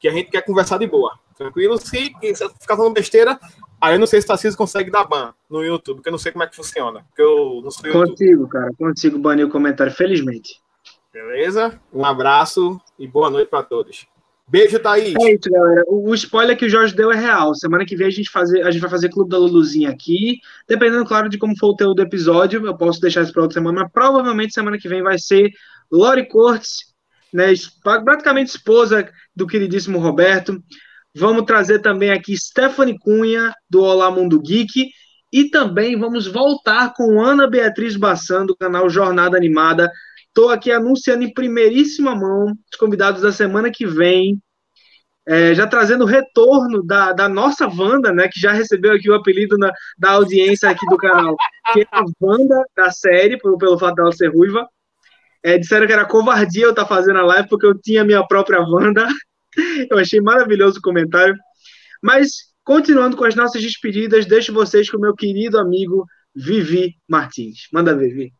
que 0.00 0.08
a 0.08 0.12
gente 0.12 0.30
quer 0.30 0.42
conversar 0.42 0.78
de 0.78 0.86
boa. 0.86 1.18
Tranquilo? 1.36 1.76
Se, 1.78 2.14
se 2.34 2.48
ficar 2.60 2.76
falando 2.76 2.94
besteira, 2.94 3.38
aí 3.80 3.94
eu 3.94 3.98
não 3.98 4.06
sei 4.06 4.20
se 4.20 4.24
o 4.24 4.28
Tarcísio 4.28 4.56
consegue 4.56 4.90
dar 4.90 5.04
ban 5.04 5.34
no 5.50 5.62
YouTube, 5.62 5.96
porque 5.96 6.08
eu 6.08 6.12
não 6.12 6.18
sei 6.18 6.32
como 6.32 6.44
é 6.44 6.46
que 6.46 6.56
funciona. 6.56 7.04
Porque 7.08 7.22
eu 7.22 7.60
não 7.62 7.70
sou 7.70 7.90
Consigo, 7.90 8.48
cara, 8.48 8.70
consigo 8.78 9.18
banir 9.18 9.46
o 9.46 9.50
comentário, 9.50 9.92
felizmente. 9.92 10.62
Beleza? 11.12 11.80
Um 11.92 12.04
abraço 12.04 12.80
e 12.98 13.06
boa 13.06 13.30
noite 13.30 13.48
para 13.48 13.62
todos. 13.62 14.06
Beijo, 14.46 14.78
Thaís. 14.78 15.14
É 15.20 15.32
isso, 15.32 15.50
galera. 15.50 15.84
O, 15.88 16.14
spoiler 16.14 16.56
que 16.56 16.66
o 16.66 16.68
Jorge 16.68 16.94
deu 16.94 17.10
é 17.10 17.16
real. 17.16 17.54
Semana 17.54 17.84
que 17.84 17.96
vem 17.96 18.06
a 18.06 18.10
gente, 18.10 18.30
fazer, 18.30 18.62
a 18.62 18.70
gente 18.70 18.80
vai 18.80 18.90
fazer 18.90 19.08
Clube 19.08 19.30
da 19.30 19.38
Luluzinha 19.38 19.90
aqui. 19.90 20.38
Dependendo, 20.68 21.04
claro, 21.04 21.28
de 21.28 21.38
como 21.38 21.56
for 21.56 21.68
o 21.68 21.76
teu 21.76 21.94
do 21.94 22.02
episódio, 22.02 22.64
eu 22.64 22.76
posso 22.76 23.00
deixar 23.00 23.22
isso 23.22 23.32
para 23.32 23.42
outra 23.42 23.54
semana, 23.54 23.82
mas 23.82 23.92
provavelmente 23.92 24.52
semana 24.52 24.78
que 24.78 24.88
vem 24.88 25.02
vai 25.02 25.18
ser 25.18 25.50
Lori 25.90 26.28
Cortes, 26.28 26.94
né, 27.32 27.46
praticamente 27.82 28.50
esposa 28.50 29.08
do 29.34 29.46
queridíssimo 29.46 29.98
Roberto. 29.98 30.62
Vamos 31.16 31.44
trazer 31.44 31.78
também 31.78 32.10
aqui 32.10 32.36
Stephanie 32.36 32.98
Cunha, 32.98 33.52
do 33.70 33.82
Olá 33.82 34.10
Mundo 34.10 34.40
Geek. 34.40 34.90
E 35.32 35.50
também 35.50 35.98
vamos 35.98 36.28
voltar 36.28 36.92
com 36.94 37.20
Ana 37.20 37.48
Beatriz 37.48 37.96
Bassan, 37.96 38.46
do 38.46 38.56
canal 38.56 38.88
Jornada 38.88 39.36
Animada. 39.36 39.90
Estou 40.36 40.50
aqui 40.50 40.72
anunciando 40.72 41.22
em 41.22 41.32
primeiríssima 41.32 42.12
mão 42.12 42.46
os 42.46 42.76
convidados 42.76 43.22
da 43.22 43.30
semana 43.30 43.70
que 43.70 43.86
vem. 43.86 44.42
É, 45.26 45.54
já 45.54 45.64
trazendo 45.64 46.02
o 46.02 46.08
retorno 46.08 46.82
da, 46.82 47.12
da 47.12 47.28
nossa 47.28 47.68
Wanda, 47.68 48.12
né, 48.12 48.28
que 48.28 48.38
já 48.38 48.52
recebeu 48.52 48.92
aqui 48.92 49.08
o 49.08 49.14
apelido 49.14 49.56
na, 49.56 49.72
da 49.96 50.10
audiência 50.10 50.68
aqui 50.68 50.84
do 50.86 50.98
canal, 50.98 51.34
que 51.72 51.80
é 51.82 51.86
a 51.90 52.04
Wanda 52.20 52.62
da 52.76 52.90
série, 52.90 53.38
pelo, 53.38 53.56
pelo 53.56 53.78
fato 53.78 53.94
dela 53.94 54.12
ser 54.12 54.34
ruiva. 54.34 54.68
É, 55.40 55.56
disseram 55.56 55.86
que 55.86 55.92
era 55.92 56.04
covardia 56.04 56.64
eu 56.64 56.70
estar 56.70 56.82
tá 56.82 56.88
fazendo 56.88 57.20
a 57.20 57.24
live 57.24 57.48
porque 57.48 57.64
eu 57.64 57.80
tinha 57.80 58.04
minha 58.04 58.26
própria 58.26 58.60
Wanda. 58.60 59.06
Eu 59.88 59.98
achei 59.98 60.20
maravilhoso 60.20 60.80
o 60.80 60.82
comentário. 60.82 61.36
Mas, 62.02 62.30
continuando 62.64 63.16
com 63.16 63.24
as 63.24 63.36
nossas 63.36 63.62
despedidas, 63.62 64.26
deixo 64.26 64.52
vocês 64.52 64.90
com 64.90 64.96
o 64.96 65.00
meu 65.00 65.14
querido 65.14 65.60
amigo 65.60 66.04
Vivi 66.34 66.96
Martins. 67.08 67.68
Manda 67.72 67.96
Vivi. 67.96 68.32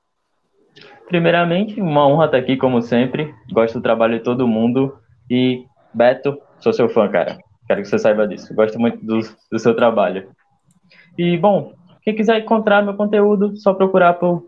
Primeiramente, 1.09 1.81
uma 1.81 2.06
honra 2.06 2.26
estar 2.26 2.39
aqui, 2.39 2.56
como 2.56 2.81
sempre. 2.81 3.35
Gosto 3.52 3.78
do 3.78 3.82
trabalho 3.82 4.18
de 4.18 4.24
todo 4.24 4.48
mundo. 4.48 4.97
E, 5.31 5.64
Beto, 5.93 6.39
sou 6.59 6.72
seu 6.72 6.89
fã, 6.89 7.09
cara. 7.09 7.39
Quero 7.66 7.82
que 7.82 7.89
você 7.89 7.98
saiba 7.98 8.26
disso. 8.26 8.55
Gosto 8.55 8.78
muito 8.78 9.05
do, 9.05 9.20
do 9.51 9.59
seu 9.59 9.74
trabalho. 9.74 10.28
E, 11.16 11.36
bom, 11.36 11.72
quem 12.02 12.14
quiser 12.14 12.40
encontrar 12.40 12.82
meu 12.82 12.94
conteúdo, 12.94 13.56
só 13.56 13.72
procurar 13.72 14.14
por 14.14 14.47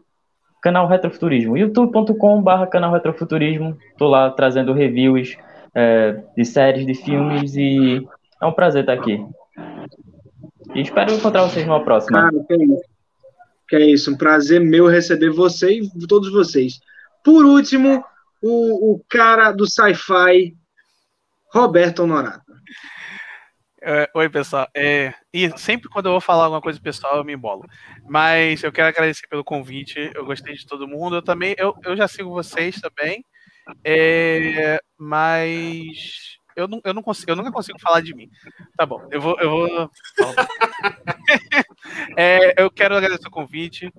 canal 0.62 0.86
Retrofuturismo. 0.86 1.56
youtube.com.br 1.56 2.66
canal 2.70 2.92
Retrofuturismo. 2.92 3.76
Estou 3.92 4.08
lá 4.08 4.30
trazendo 4.30 4.72
reviews 4.72 5.36
é, 5.74 6.22
de 6.36 6.44
séries, 6.44 6.86
de 6.86 6.94
filmes 6.94 7.54
e 7.56 8.06
é 8.42 8.46
um 8.46 8.52
prazer 8.52 8.82
estar 8.82 8.94
aqui. 8.94 9.24
E 10.74 10.80
espero 10.80 11.12
encontrar 11.12 11.42
vocês 11.42 11.66
numa 11.66 11.84
próxima. 11.84 12.30
Cara. 12.30 12.95
Que 13.68 13.76
é 13.76 13.90
isso, 13.90 14.12
um 14.12 14.16
prazer 14.16 14.60
meu 14.60 14.86
receber 14.86 15.30
você 15.30 15.80
e 15.80 16.06
todos 16.06 16.30
vocês. 16.30 16.78
Por 17.24 17.44
último, 17.44 18.04
o, 18.42 18.94
o 18.94 19.04
cara 19.08 19.50
do 19.52 19.68
sci-fi, 19.68 20.56
Roberto 21.52 22.04
Honorato. 22.04 22.46
É, 23.88 24.10
oi, 24.14 24.28
pessoal. 24.28 24.68
É, 24.76 25.14
e 25.32 25.56
sempre 25.56 25.88
quando 25.88 26.06
eu 26.06 26.12
vou 26.12 26.20
falar 26.20 26.44
alguma 26.44 26.60
coisa 26.60 26.80
pessoal, 26.80 27.18
eu 27.18 27.24
me 27.24 27.34
embolo. 27.34 27.64
Mas 28.08 28.62
eu 28.62 28.72
quero 28.72 28.88
agradecer 28.88 29.28
pelo 29.28 29.44
convite. 29.44 30.10
Eu 30.12 30.24
gostei 30.24 30.54
de 30.54 30.66
todo 30.66 30.88
mundo. 30.88 31.16
Eu 31.16 31.22
também, 31.22 31.54
eu, 31.56 31.72
eu 31.84 31.96
já 31.96 32.08
sigo 32.08 32.30
vocês 32.30 32.80
também. 32.80 33.24
É, 33.84 34.80
mas 34.98 36.35
eu, 36.56 36.66
não, 36.66 36.80
eu, 36.84 36.94
não 36.94 37.02
consigo, 37.02 37.30
eu 37.30 37.36
nunca 37.36 37.52
consigo 37.52 37.78
falar 37.78 38.00
de 38.00 38.14
mim. 38.14 38.30
Tá 38.76 38.86
bom, 38.86 39.06
eu 39.10 39.20
vou. 39.20 39.38
Eu, 39.38 39.50
vou... 39.50 39.90
é, 42.16 42.60
eu 42.60 42.70
quero 42.70 42.96
agradecer 42.96 43.28
o 43.28 43.30
convite. 43.30 43.92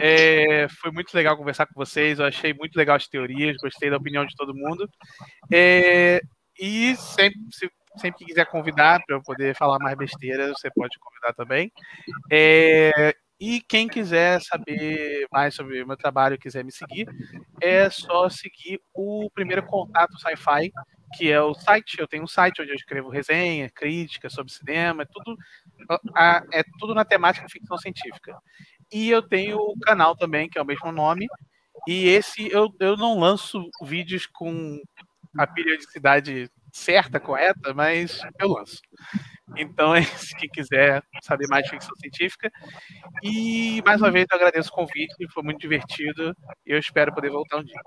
É, 0.00 0.68
foi 0.80 0.92
muito 0.92 1.12
legal 1.12 1.36
conversar 1.36 1.66
com 1.66 1.74
vocês. 1.74 2.18
Eu 2.18 2.26
achei 2.26 2.54
muito 2.54 2.76
legal 2.76 2.96
as 2.96 3.08
teorias, 3.08 3.56
gostei 3.56 3.90
da 3.90 3.96
opinião 3.96 4.24
de 4.24 4.36
todo 4.36 4.54
mundo. 4.54 4.88
É, 5.52 6.20
e 6.58 6.94
sempre, 6.96 7.38
se, 7.52 7.70
sempre 7.96 8.20
que 8.20 8.26
quiser 8.26 8.46
convidar 8.46 9.02
para 9.04 9.16
eu 9.16 9.22
poder 9.22 9.56
falar 9.56 9.78
mais 9.78 9.96
besteira, 9.96 10.48
você 10.48 10.70
pode 10.70 10.96
convidar 10.98 11.34
também. 11.34 11.72
É, 12.30 13.14
e 13.40 13.60
quem 13.60 13.86
quiser 13.86 14.40
saber 14.42 15.26
mais 15.30 15.54
sobre 15.54 15.80
o 15.80 15.86
meu 15.86 15.96
trabalho, 15.96 16.38
quiser 16.38 16.64
me 16.64 16.72
seguir, 16.72 17.08
é 17.60 17.88
só 17.88 18.28
seguir 18.28 18.80
o 18.92 19.30
primeiro 19.32 19.64
contato 19.64 20.18
Sci-Fi, 20.18 20.72
que 21.16 21.30
é 21.30 21.40
o 21.40 21.54
site. 21.54 21.98
Eu 21.98 22.08
tenho 22.08 22.24
um 22.24 22.28
site 22.28 22.60
onde 22.60 22.70
eu 22.70 22.76
escrevo 22.76 23.08
resenha, 23.08 23.70
crítica 23.70 24.28
sobre 24.28 24.52
cinema, 24.52 25.02
é 25.02 25.06
tudo, 25.06 25.36
é 26.52 26.62
tudo 26.78 26.94
na 26.94 27.04
temática 27.04 27.48
ficção 27.48 27.78
científica. 27.78 28.36
E 28.92 29.10
eu 29.10 29.22
tenho 29.22 29.58
o 29.58 29.78
canal 29.80 30.16
também, 30.16 30.48
que 30.48 30.58
é 30.58 30.62
o 30.62 30.66
mesmo 30.66 30.90
nome. 30.92 31.26
E 31.86 32.08
esse 32.08 32.50
eu, 32.50 32.74
eu 32.80 32.96
não 32.96 33.18
lanço 33.18 33.68
vídeos 33.82 34.26
com 34.26 34.80
a 35.36 35.46
periodicidade 35.46 36.50
certa, 36.72 37.20
correta, 37.20 37.72
mas 37.74 38.20
eu 38.40 38.48
lanço. 38.48 38.80
Então, 39.56 39.94
é 39.96 40.02
quem 40.38 40.48
quiser 40.48 41.02
saber 41.22 41.46
mais 41.48 41.64
de 41.64 41.70
ficção 41.70 41.94
científica. 41.96 42.50
E 43.22 43.82
mais 43.84 44.00
uma 44.00 44.10
vez 44.10 44.26
eu 44.30 44.36
agradeço 44.36 44.70
o 44.70 44.74
convite, 44.74 45.14
foi 45.32 45.42
muito 45.42 45.60
divertido 45.60 46.34
eu 46.66 46.78
espero 46.78 47.14
poder 47.14 47.30
voltar 47.30 47.58
um 47.58 47.64
dia. 47.64 47.80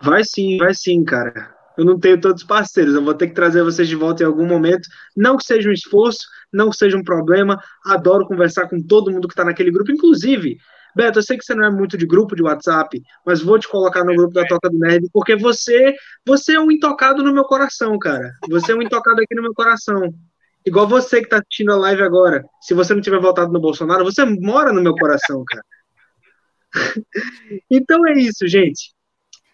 Vai 0.00 0.24
sim, 0.24 0.56
vai 0.58 0.74
sim, 0.74 1.04
cara 1.04 1.59
eu 1.78 1.84
não 1.84 1.98
tenho 1.98 2.20
todos 2.20 2.42
os 2.42 2.46
parceiros, 2.46 2.94
eu 2.94 3.02
vou 3.02 3.14
ter 3.14 3.28
que 3.28 3.34
trazer 3.34 3.62
vocês 3.62 3.88
de 3.88 3.96
volta 3.96 4.22
em 4.22 4.26
algum 4.26 4.46
momento. 4.46 4.88
Não 5.16 5.36
que 5.36 5.44
seja 5.44 5.68
um 5.68 5.72
esforço, 5.72 6.26
não 6.52 6.70
que 6.70 6.76
seja 6.76 6.96
um 6.96 7.02
problema. 7.02 7.58
Adoro 7.86 8.26
conversar 8.26 8.68
com 8.68 8.82
todo 8.82 9.10
mundo 9.10 9.28
que 9.28 9.32
está 9.32 9.44
naquele 9.44 9.70
grupo, 9.70 9.90
inclusive. 9.90 10.58
Beto, 10.94 11.18
eu 11.18 11.22
sei 11.22 11.38
que 11.38 11.44
você 11.44 11.54
não 11.54 11.64
é 11.64 11.70
muito 11.70 11.96
de 11.96 12.04
grupo 12.04 12.34
de 12.34 12.42
WhatsApp, 12.42 13.00
mas 13.24 13.40
vou 13.40 13.58
te 13.58 13.68
colocar 13.68 14.04
no 14.04 14.14
grupo 14.14 14.34
da 14.34 14.44
Toca 14.46 14.68
do 14.68 14.78
Nerd, 14.78 15.08
porque 15.12 15.36
você, 15.36 15.94
você 16.26 16.54
é 16.54 16.60
um 16.60 16.70
intocado 16.70 17.22
no 17.22 17.32
meu 17.32 17.44
coração, 17.44 17.98
cara. 17.98 18.32
Você 18.48 18.72
é 18.72 18.74
um 18.74 18.82
intocado 18.82 19.20
aqui 19.20 19.34
no 19.34 19.42
meu 19.42 19.54
coração. 19.54 20.12
Igual 20.66 20.86
você 20.86 21.18
que 21.18 21.26
está 21.26 21.38
assistindo 21.38 21.72
a 21.72 21.76
live 21.76 22.02
agora. 22.02 22.44
Se 22.60 22.74
você 22.74 22.92
não 22.92 23.00
tiver 23.00 23.20
voltado 23.20 23.52
no 23.52 23.60
Bolsonaro, 23.60 24.04
você 24.04 24.24
mora 24.24 24.72
no 24.72 24.82
meu 24.82 24.94
coração, 24.94 25.42
cara. 25.46 25.64
então 27.70 28.06
é 28.06 28.12
isso, 28.14 28.46
gente. 28.46 28.92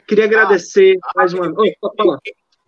Queria 0.06 0.24
agradecer 0.24 0.96
ah, 1.02 1.10
mais 1.16 1.32
uma 1.32 1.52
vez. 1.52 1.74
Oh, 1.82 2.18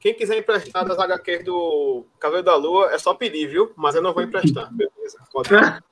Quem 0.00 0.14
quiser 0.14 0.38
emprestar 0.38 0.84
das 0.84 0.98
HQs 0.98 1.44
do 1.44 2.04
Cavaleiro 2.18 2.46
da 2.46 2.56
Lua, 2.56 2.90
é 2.92 2.98
só 2.98 3.14
pedir, 3.14 3.46
viu? 3.46 3.70
Mas 3.76 3.94
eu 3.94 4.02
não 4.02 4.12
vou 4.12 4.22
emprestar. 4.22 4.68
Beleza. 4.74 5.18
Pode. 5.32 5.48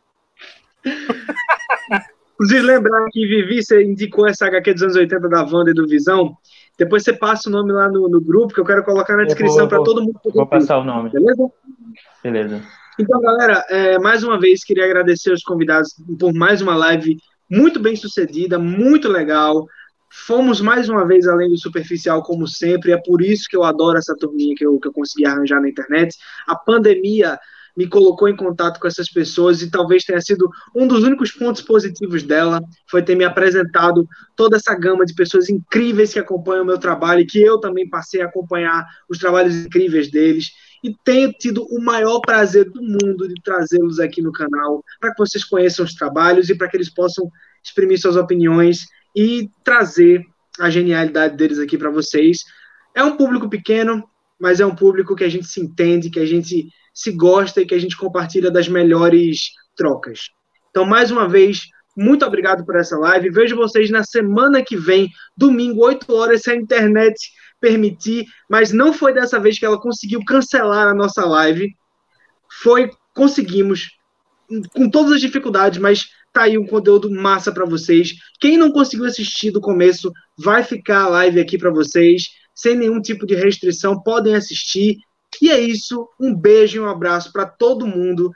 Inclusive, 2.34 2.62
lembrar 2.62 3.06
que 3.10 3.26
Vivi, 3.26 3.62
você 3.62 3.82
indicou 3.82 4.26
essa 4.26 4.46
HQ 4.46 4.74
dos 4.74 4.82
anos 4.82 4.96
80 4.96 5.28
da 5.28 5.42
Wanda 5.42 5.70
e 5.70 5.74
do 5.74 5.86
Visão. 5.86 6.36
Depois 6.78 7.02
você 7.02 7.14
passa 7.14 7.48
o 7.48 7.52
nome 7.52 7.72
lá 7.72 7.88
no, 7.88 8.08
no 8.08 8.20
grupo, 8.20 8.52
que 8.52 8.60
eu 8.60 8.64
quero 8.64 8.84
colocar 8.84 9.16
na 9.16 9.24
descrição 9.24 9.66
para 9.66 9.82
todo 9.82 10.02
mundo. 10.02 10.20
Vou 10.34 10.46
passar 10.46 10.78
o 10.78 10.84
nome. 10.84 11.08
Beleza? 11.08 11.50
Beleza. 12.22 12.62
Então, 12.98 13.20
galera, 13.20 13.64
é, 13.70 13.98
mais 13.98 14.22
uma 14.22 14.38
vez 14.38 14.62
queria 14.62 14.84
agradecer 14.84 15.30
aos 15.30 15.42
convidados 15.42 15.94
por 16.18 16.34
mais 16.34 16.60
uma 16.60 16.76
live 16.76 17.16
muito 17.50 17.80
bem 17.80 17.96
sucedida, 17.96 18.58
muito 18.58 19.08
legal. 19.08 19.66
Fomos 20.24 20.62
mais 20.62 20.88
uma 20.88 21.06
vez 21.06 21.26
além 21.28 21.50
do 21.50 21.58
superficial, 21.58 22.22
como 22.22 22.48
sempre. 22.48 22.92
É 22.92 22.96
por 22.96 23.20
isso 23.20 23.48
que 23.48 23.56
eu 23.56 23.62
adoro 23.62 23.98
essa 23.98 24.16
turminha 24.16 24.54
que 24.56 24.64
eu, 24.64 24.78
que 24.80 24.88
eu 24.88 24.92
consegui 24.92 25.26
arranjar 25.26 25.60
na 25.60 25.68
internet. 25.68 26.16
A 26.46 26.56
pandemia 26.56 27.38
me 27.76 27.86
colocou 27.86 28.26
em 28.26 28.34
contato 28.34 28.80
com 28.80 28.88
essas 28.88 29.10
pessoas 29.10 29.60
e 29.60 29.70
talvez 29.70 30.04
tenha 30.04 30.20
sido 30.20 30.48
um 30.74 30.86
dos 30.86 31.04
únicos 31.04 31.30
pontos 31.30 31.60
positivos 31.60 32.22
dela, 32.22 32.62
foi 32.90 33.02
ter 33.02 33.14
me 33.14 33.24
apresentado 33.24 34.08
toda 34.34 34.56
essa 34.56 34.74
gama 34.74 35.04
de 35.04 35.14
pessoas 35.14 35.50
incríveis 35.50 36.14
que 36.14 36.18
acompanham 36.18 36.62
o 36.62 36.66
meu 36.66 36.78
trabalho 36.78 37.20
e 37.20 37.26
que 37.26 37.38
eu 37.38 37.58
também 37.60 37.86
passei 37.86 38.22
a 38.22 38.24
acompanhar 38.24 38.86
os 39.10 39.18
trabalhos 39.18 39.54
incríveis 39.54 40.10
deles 40.10 40.46
e 40.82 40.94
tenho 41.04 41.30
tido 41.32 41.66
o 41.70 41.78
maior 41.78 42.20
prazer 42.20 42.70
do 42.70 42.80
mundo 42.80 43.28
de 43.28 43.34
trazê-los 43.42 44.00
aqui 44.00 44.22
no 44.22 44.32
canal 44.32 44.82
para 44.98 45.10
que 45.12 45.18
vocês 45.18 45.44
conheçam 45.44 45.84
os 45.84 45.94
trabalhos 45.94 46.48
e 46.48 46.54
para 46.54 46.68
que 46.68 46.76
eles 46.78 46.88
possam 46.88 47.30
exprimir 47.62 48.00
suas 48.00 48.16
opiniões 48.16 48.86
e 49.16 49.48
trazer 49.64 50.22
a 50.60 50.68
genialidade 50.68 51.36
deles 51.36 51.58
aqui 51.58 51.78
para 51.78 51.90
vocês. 51.90 52.38
É 52.94 53.02
um 53.02 53.16
público 53.16 53.48
pequeno, 53.48 54.04
mas 54.38 54.60
é 54.60 54.66
um 54.66 54.74
público 54.74 55.16
que 55.16 55.24
a 55.24 55.28
gente 55.28 55.46
se 55.46 55.60
entende, 55.60 56.10
que 56.10 56.20
a 56.20 56.26
gente 56.26 56.68
se 56.94 57.12
gosta 57.12 57.60
e 57.60 57.66
que 57.66 57.74
a 57.74 57.78
gente 57.78 57.96
compartilha 57.96 58.50
das 58.50 58.68
melhores 58.68 59.50
trocas. 59.74 60.28
Então, 60.70 60.84
mais 60.84 61.10
uma 61.10 61.28
vez, 61.28 61.62
muito 61.96 62.24
obrigado 62.26 62.64
por 62.64 62.76
essa 62.76 62.98
live. 62.98 63.30
Vejo 63.30 63.56
vocês 63.56 63.90
na 63.90 64.04
semana 64.04 64.62
que 64.62 64.76
vem, 64.76 65.10
domingo, 65.36 65.84
8 65.84 66.12
horas, 66.12 66.42
se 66.42 66.50
a 66.50 66.56
internet 66.56 67.16
permitir. 67.58 68.26
Mas 68.48 68.72
não 68.72 68.92
foi 68.92 69.14
dessa 69.14 69.40
vez 69.40 69.58
que 69.58 69.64
ela 69.64 69.80
conseguiu 69.80 70.22
cancelar 70.24 70.88
a 70.88 70.94
nossa 70.94 71.24
live. 71.24 71.74
Foi, 72.62 72.90
conseguimos, 73.14 73.90
com 74.74 74.90
todas 74.90 75.12
as 75.12 75.20
dificuldades, 75.20 75.78
mas 75.78 76.06
tá 76.36 76.42
aí 76.42 76.58
um 76.58 76.66
conteúdo 76.66 77.10
massa 77.10 77.50
para 77.50 77.64
vocês. 77.64 78.12
Quem 78.38 78.58
não 78.58 78.70
conseguiu 78.70 79.06
assistir 79.06 79.50
do 79.50 79.60
começo, 79.60 80.12
vai 80.36 80.62
ficar 80.62 81.04
a 81.04 81.08
live 81.08 81.40
aqui 81.40 81.56
para 81.56 81.70
vocês, 81.70 82.28
sem 82.54 82.76
nenhum 82.76 83.00
tipo 83.00 83.24
de 83.24 83.34
restrição, 83.34 84.02
podem 84.02 84.34
assistir. 84.34 84.98
E 85.40 85.50
é 85.50 85.58
isso. 85.58 86.06
Um 86.20 86.34
beijo 86.34 86.76
e 86.76 86.80
um 86.80 86.88
abraço 86.88 87.32
para 87.32 87.46
todo 87.46 87.86
mundo 87.86 88.30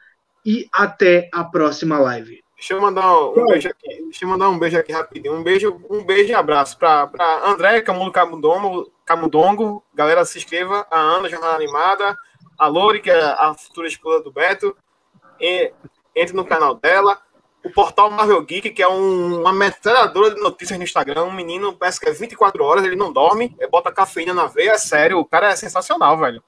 e 0.47 0.67
até 0.73 1.29
a 1.31 1.45
próxima 1.45 1.99
live. 1.99 2.43
Deixa 2.57 2.73
eu 2.73 2.81
mandar 2.81 3.19
um, 3.19 3.47
beijo 3.47 3.69
aqui. 3.69 3.89
Deixa 3.89 4.25
eu 4.25 4.29
mandar 4.29 4.49
um 4.49 4.59
beijo 4.59 4.79
aqui 4.79 4.93
rapidinho. 4.93 5.35
Um 5.35 5.43
beijo, 5.43 5.81
um 5.91 6.03
beijo 6.03 6.31
e 6.31 6.35
abraço 6.35 6.79
para 6.79 7.11
André 7.45 7.83
Camulo 7.83 8.13
Camudongo, 8.13 8.91
Camudongo. 9.05 9.85
Galera, 9.95 10.25
se 10.25 10.39
inscreva. 10.39 10.87
A 10.91 10.99
Ana, 10.99 11.29
Jornada 11.29 11.55
Animada. 11.55 12.17
A 12.59 12.67
Lori, 12.67 13.01
que 13.01 13.11
é 13.11 13.21
a 13.23 13.55
futura 13.55 13.89
esposa 13.89 14.23
do 14.23 14.33
Beto. 14.33 14.75
E, 15.39 15.73
entre 16.15 16.35
no 16.35 16.47
canal 16.47 16.75
dela. 16.75 17.21
O 17.63 17.71
portal 17.71 18.11
Marvel 18.11 18.43
Geek, 18.43 18.71
que 18.71 18.83
é 18.83 18.89
um, 18.89 19.41
uma 19.41 19.53
metralhadora 19.53 20.35
de 20.35 20.41
notícias 20.41 20.79
no 20.79 20.85
Instagram. 20.85 21.25
Um 21.25 21.33
menino, 21.33 21.75
parece 21.75 22.01
que 22.01 22.09
é 22.09 22.13
24 22.13 22.65
horas, 22.65 22.85
ele 22.85 22.97
não 22.97 23.13
dorme, 23.13 23.55
bota 23.71 23.93
cafeína 23.93 24.33
na 24.33 24.47
veia. 24.47 24.73
É 24.73 24.79
sério, 24.79 25.19
o 25.19 25.25
cara 25.25 25.51
é 25.51 25.57
sensacional, 25.57 26.19
velho. 26.19 26.43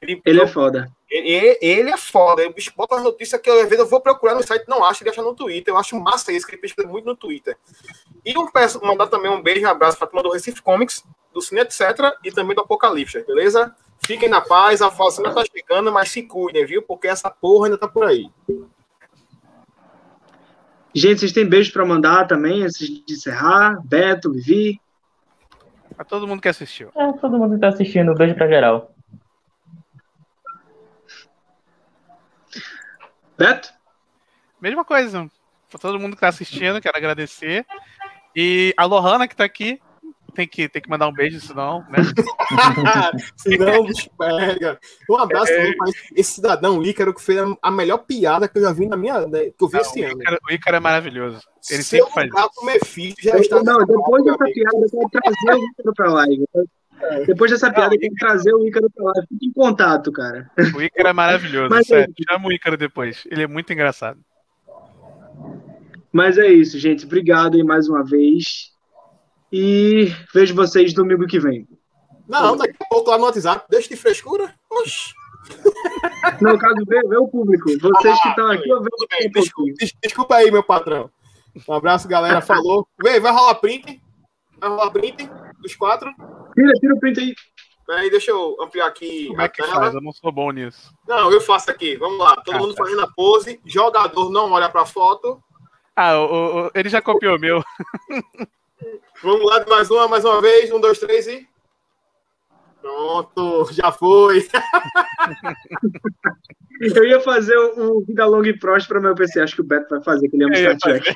Ele, 0.00 0.20
ele 0.24 0.40
é 0.40 0.46
foda. 0.46 0.90
Ele, 1.10 1.58
ele 1.60 1.90
é 1.90 1.96
foda. 1.96 2.46
O 2.46 2.52
bicho 2.52 2.72
bota 2.76 2.96
as 2.96 3.02
notícias 3.02 3.40
que 3.40 3.48
eu, 3.48 3.54
às 3.54 3.68
vezes 3.68 3.78
eu 3.78 3.86
vou 3.86 4.00
procurar 4.00 4.34
no 4.34 4.42
site, 4.42 4.64
não 4.68 4.84
acho, 4.84 5.02
ele 5.02 5.10
acha 5.10 5.22
no 5.22 5.34
Twitter. 5.34 5.72
Eu 5.72 5.78
acho 5.78 5.98
massa 5.98 6.32
isso, 6.32 6.46
que 6.46 6.54
ele 6.54 6.62
pesquisa 6.62 6.86
muito 6.86 7.04
no 7.04 7.16
Twitter. 7.16 7.56
E 8.24 8.36
um 8.36 8.50
peço, 8.50 8.84
mandar 8.84 9.06
também 9.06 9.30
um 9.30 9.42
beijo 9.42 9.60
e 9.60 9.66
um 9.66 9.70
abraço 9.70 9.96
para 9.96 10.06
a 10.06 10.10
turma 10.10 10.22
do 10.22 10.32
Recife 10.32 10.62
Comics, 10.62 11.04
do 11.32 11.40
Cine 11.40 11.60
Etc. 11.60 11.80
e 12.24 12.32
também 12.32 12.54
do 12.54 12.62
Apocalipse, 12.62 13.22
beleza? 13.24 13.74
Fiquem 14.04 14.28
na 14.28 14.40
paz, 14.40 14.82
a 14.82 14.88
vacina 14.88 15.32
tá 15.32 15.42
chegando, 15.44 15.90
mas 15.90 16.10
se 16.10 16.22
cuidem, 16.22 16.66
viu? 16.66 16.82
Porque 16.82 17.08
essa 17.08 17.30
porra 17.30 17.66
ainda 17.66 17.78
tá 17.78 17.88
por 17.88 18.04
aí. 18.04 18.30
Gente, 20.96 21.20
vocês 21.20 21.32
têm 21.32 21.46
beijos 21.46 21.70
para 21.70 21.84
mandar 21.84 22.26
também, 22.26 22.62
antes 22.62 22.78
de 22.78 23.12
encerrar? 23.12 23.78
Beto, 23.84 24.32
Vivi? 24.32 24.80
Pra 25.94 26.06
todo 26.06 26.26
mundo 26.26 26.40
que 26.40 26.48
assistiu. 26.48 26.90
É, 26.96 27.12
todo 27.12 27.36
mundo 27.36 27.54
que 27.54 27.60
tá 27.60 27.68
assistindo. 27.68 28.14
Beijo 28.14 28.34
pra 28.34 28.48
geral. 28.48 28.94
Beto? 33.36 33.68
Mesma 34.58 34.86
coisa. 34.86 35.30
Pra 35.68 35.78
todo 35.78 36.00
mundo 36.00 36.14
que 36.14 36.22
tá 36.22 36.28
assistindo, 36.28 36.80
quero 36.80 36.96
agradecer. 36.96 37.66
E 38.34 38.72
a 38.74 38.86
Lohana 38.86 39.28
que 39.28 39.36
tá 39.36 39.44
aqui, 39.44 39.78
tem 40.36 40.46
que, 40.46 40.68
tem 40.68 40.82
que 40.82 40.90
mandar 40.90 41.08
um 41.08 41.12
beijo, 41.12 41.40
senão, 41.40 41.80
né? 41.88 41.98
senão 43.36 43.80
o 43.80 43.86
bicho 43.86 44.10
pega. 44.18 44.78
Um 45.08 45.16
abraço 45.16 45.50
é... 45.50 45.74
para 45.74 45.90
esse 46.14 46.32
cidadão 46.32 46.82
Ícaro 46.82 47.14
que 47.14 47.22
fez 47.22 47.40
a 47.62 47.70
melhor 47.70 47.98
piada 47.98 48.46
que 48.46 48.58
eu 48.58 48.62
já 48.62 48.72
vi 48.72 48.86
na 48.86 48.96
minha. 48.96 49.26
Né, 49.26 49.50
que 49.50 49.64
eu 49.64 49.68
vi 49.68 49.74
não, 49.74 49.80
esse 49.80 50.00
o 50.02 50.04
ano. 50.04 50.38
O 50.48 50.52
Ícaro 50.52 50.76
é 50.76 50.80
maravilhoso. 50.80 51.40
Ele 51.70 51.82
Seu 51.82 52.06
sempre 52.06 52.30
faz 52.30 52.50
isso. 52.52 52.66
Mefito 52.66 53.22
já 53.22 53.38
está 53.38 53.62
não, 53.62 53.78
depois 53.78 54.24
dessa 54.24 54.44
piada, 54.44 54.76
eu 54.76 55.08
quero 55.08 55.22
trazer 55.24 55.60
o 55.60 55.64
Ícaro 55.64 55.94
pra 55.94 56.12
live. 56.12 56.44
É. 57.00 57.24
Depois 57.24 57.50
dessa 57.50 57.72
piada, 57.72 57.94
eu 57.94 57.98
quero 57.98 58.14
trazer 58.14 58.54
o 58.54 58.66
Ícaro 58.66 58.90
pra 58.94 59.04
live. 59.04 59.26
Fique 59.28 59.46
em 59.46 59.52
contato, 59.52 60.12
cara. 60.12 60.50
O 60.74 60.82
Ícaro 60.82 61.08
é 61.08 61.12
maravilhoso, 61.12 61.70
Mas, 61.70 61.86
sério. 61.86 62.12
É... 62.12 62.32
Chama 62.32 62.48
o 62.48 62.52
Ícaro 62.52 62.76
depois. 62.76 63.26
Ele 63.30 63.42
é 63.42 63.46
muito 63.46 63.72
engraçado. 63.72 64.20
Mas 66.12 66.38
é 66.38 66.46
isso, 66.46 66.78
gente. 66.78 67.06
Obrigado 67.06 67.56
aí 67.56 67.64
mais 67.64 67.88
uma 67.88 68.04
vez. 68.04 68.75
E 69.58 70.14
vejo 70.34 70.54
vocês 70.54 70.92
domingo 70.92 71.26
que 71.26 71.40
vem. 71.40 71.66
Não, 72.28 72.58
daqui 72.58 72.76
a 72.78 72.88
pouco 72.90 73.10
lá 73.10 73.16
no 73.16 73.24
WhatsApp. 73.24 73.64
Deixa 73.70 73.88
de 73.88 73.96
frescura. 73.96 74.54
Oxi. 74.70 75.14
No 76.40 76.58
caso, 76.58 76.74
vê, 76.86 77.00
vê 77.08 77.16
o 77.16 77.28
público. 77.28 77.70
Vocês 77.80 78.18
ah, 78.18 78.22
que 78.22 78.28
estão 78.28 78.50
aqui, 78.50 78.68
eu 78.68 78.80
vejo 78.80 79.30
desculpa, 79.32 79.72
desculpa 80.02 80.34
aí, 80.34 80.50
meu 80.50 80.62
patrão. 80.62 81.08
Um 81.66 81.72
abraço, 81.72 82.08
galera. 82.08 82.42
Falou. 82.42 82.86
Vem, 83.02 83.20
vai 83.20 83.32
rolar 83.32 83.54
print. 83.54 84.02
Vai 84.58 84.68
rolar 84.68 84.90
print 84.90 85.30
dos 85.60 85.74
quatro. 85.76 86.12
Tira, 86.54 86.72
tira 86.80 86.94
o 86.94 86.98
print 86.98 87.20
aí. 87.20 87.34
Aí, 87.96 88.10
deixa 88.10 88.32
eu 88.32 88.56
ampliar 88.60 88.88
aqui. 88.88 89.28
Como 89.28 89.40
é 89.40 89.48
que 89.48 89.62
tela. 89.62 89.74
faz? 89.76 89.94
Eu 89.94 90.02
não 90.02 90.12
sou 90.12 90.32
bom 90.32 90.50
nisso. 90.50 90.92
Não, 91.06 91.30
eu 91.30 91.40
faço 91.40 91.70
aqui. 91.70 91.96
Vamos 91.96 92.18
lá. 92.18 92.36
Todo 92.44 92.56
ah, 92.56 92.58
mundo 92.58 92.74
tá. 92.74 92.84
fazendo 92.84 93.02
a 93.02 93.10
pose. 93.12 93.60
Jogador 93.64 94.30
não 94.30 94.50
olha 94.50 94.68
pra 94.68 94.84
foto. 94.84 95.40
Ah, 95.94 96.18
o, 96.18 96.66
o, 96.66 96.70
ele 96.74 96.88
já 96.88 97.00
copiou 97.00 97.36
o 97.36 97.40
meu. 97.40 97.62
Vamos 99.22 99.46
lá, 99.46 99.64
mais 99.68 99.90
uma, 99.90 100.08
mais 100.08 100.24
uma 100.24 100.40
vez. 100.40 100.70
Um, 100.70 100.80
dois, 100.80 100.98
três 100.98 101.26
e. 101.26 101.46
Pronto, 102.80 103.68
já 103.72 103.90
foi. 103.90 104.46
Eu 106.80 107.04
ia 107.04 107.20
fazer 107.20 107.56
o 107.56 108.00
Vida 108.02 108.26
Longa 108.26 108.50
e 108.50 108.58
Próspera 108.58 109.00
para 109.00 109.08
meu 109.08 109.16
PC. 109.16 109.40
Acho 109.40 109.56
que 109.56 109.62
o 109.62 109.64
Beto 109.64 109.88
vai 109.88 110.02
fazer, 110.02 110.28
que 110.28 110.36
ele 110.36 110.44
é 110.44 110.46
um 110.46 110.54
Star 110.54 110.76
Trek. 110.78 111.14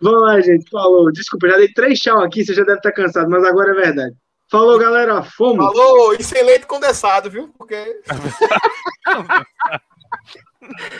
Vamos 0.00 0.22
lá, 0.22 0.40
gente. 0.40 0.68
Falou. 0.70 1.12
Desculpa, 1.12 1.48
já 1.48 1.58
dei 1.58 1.70
três 1.72 1.98
tchau 1.98 2.20
aqui, 2.20 2.42
você 2.44 2.54
já 2.54 2.64
deve 2.64 2.78
estar 2.78 2.92
cansado, 2.92 3.28
mas 3.28 3.44
agora 3.44 3.72
é 3.72 3.74
verdade. 3.74 4.16
Falou, 4.50 4.78
galera. 4.78 5.22
Fomos. 5.22 5.64
Falou, 5.64 6.14
e 6.14 6.22
sem 6.22 6.42
leite 6.42 6.66
condensado, 6.66 7.30
viu? 7.30 7.48
Porque. 7.58 8.00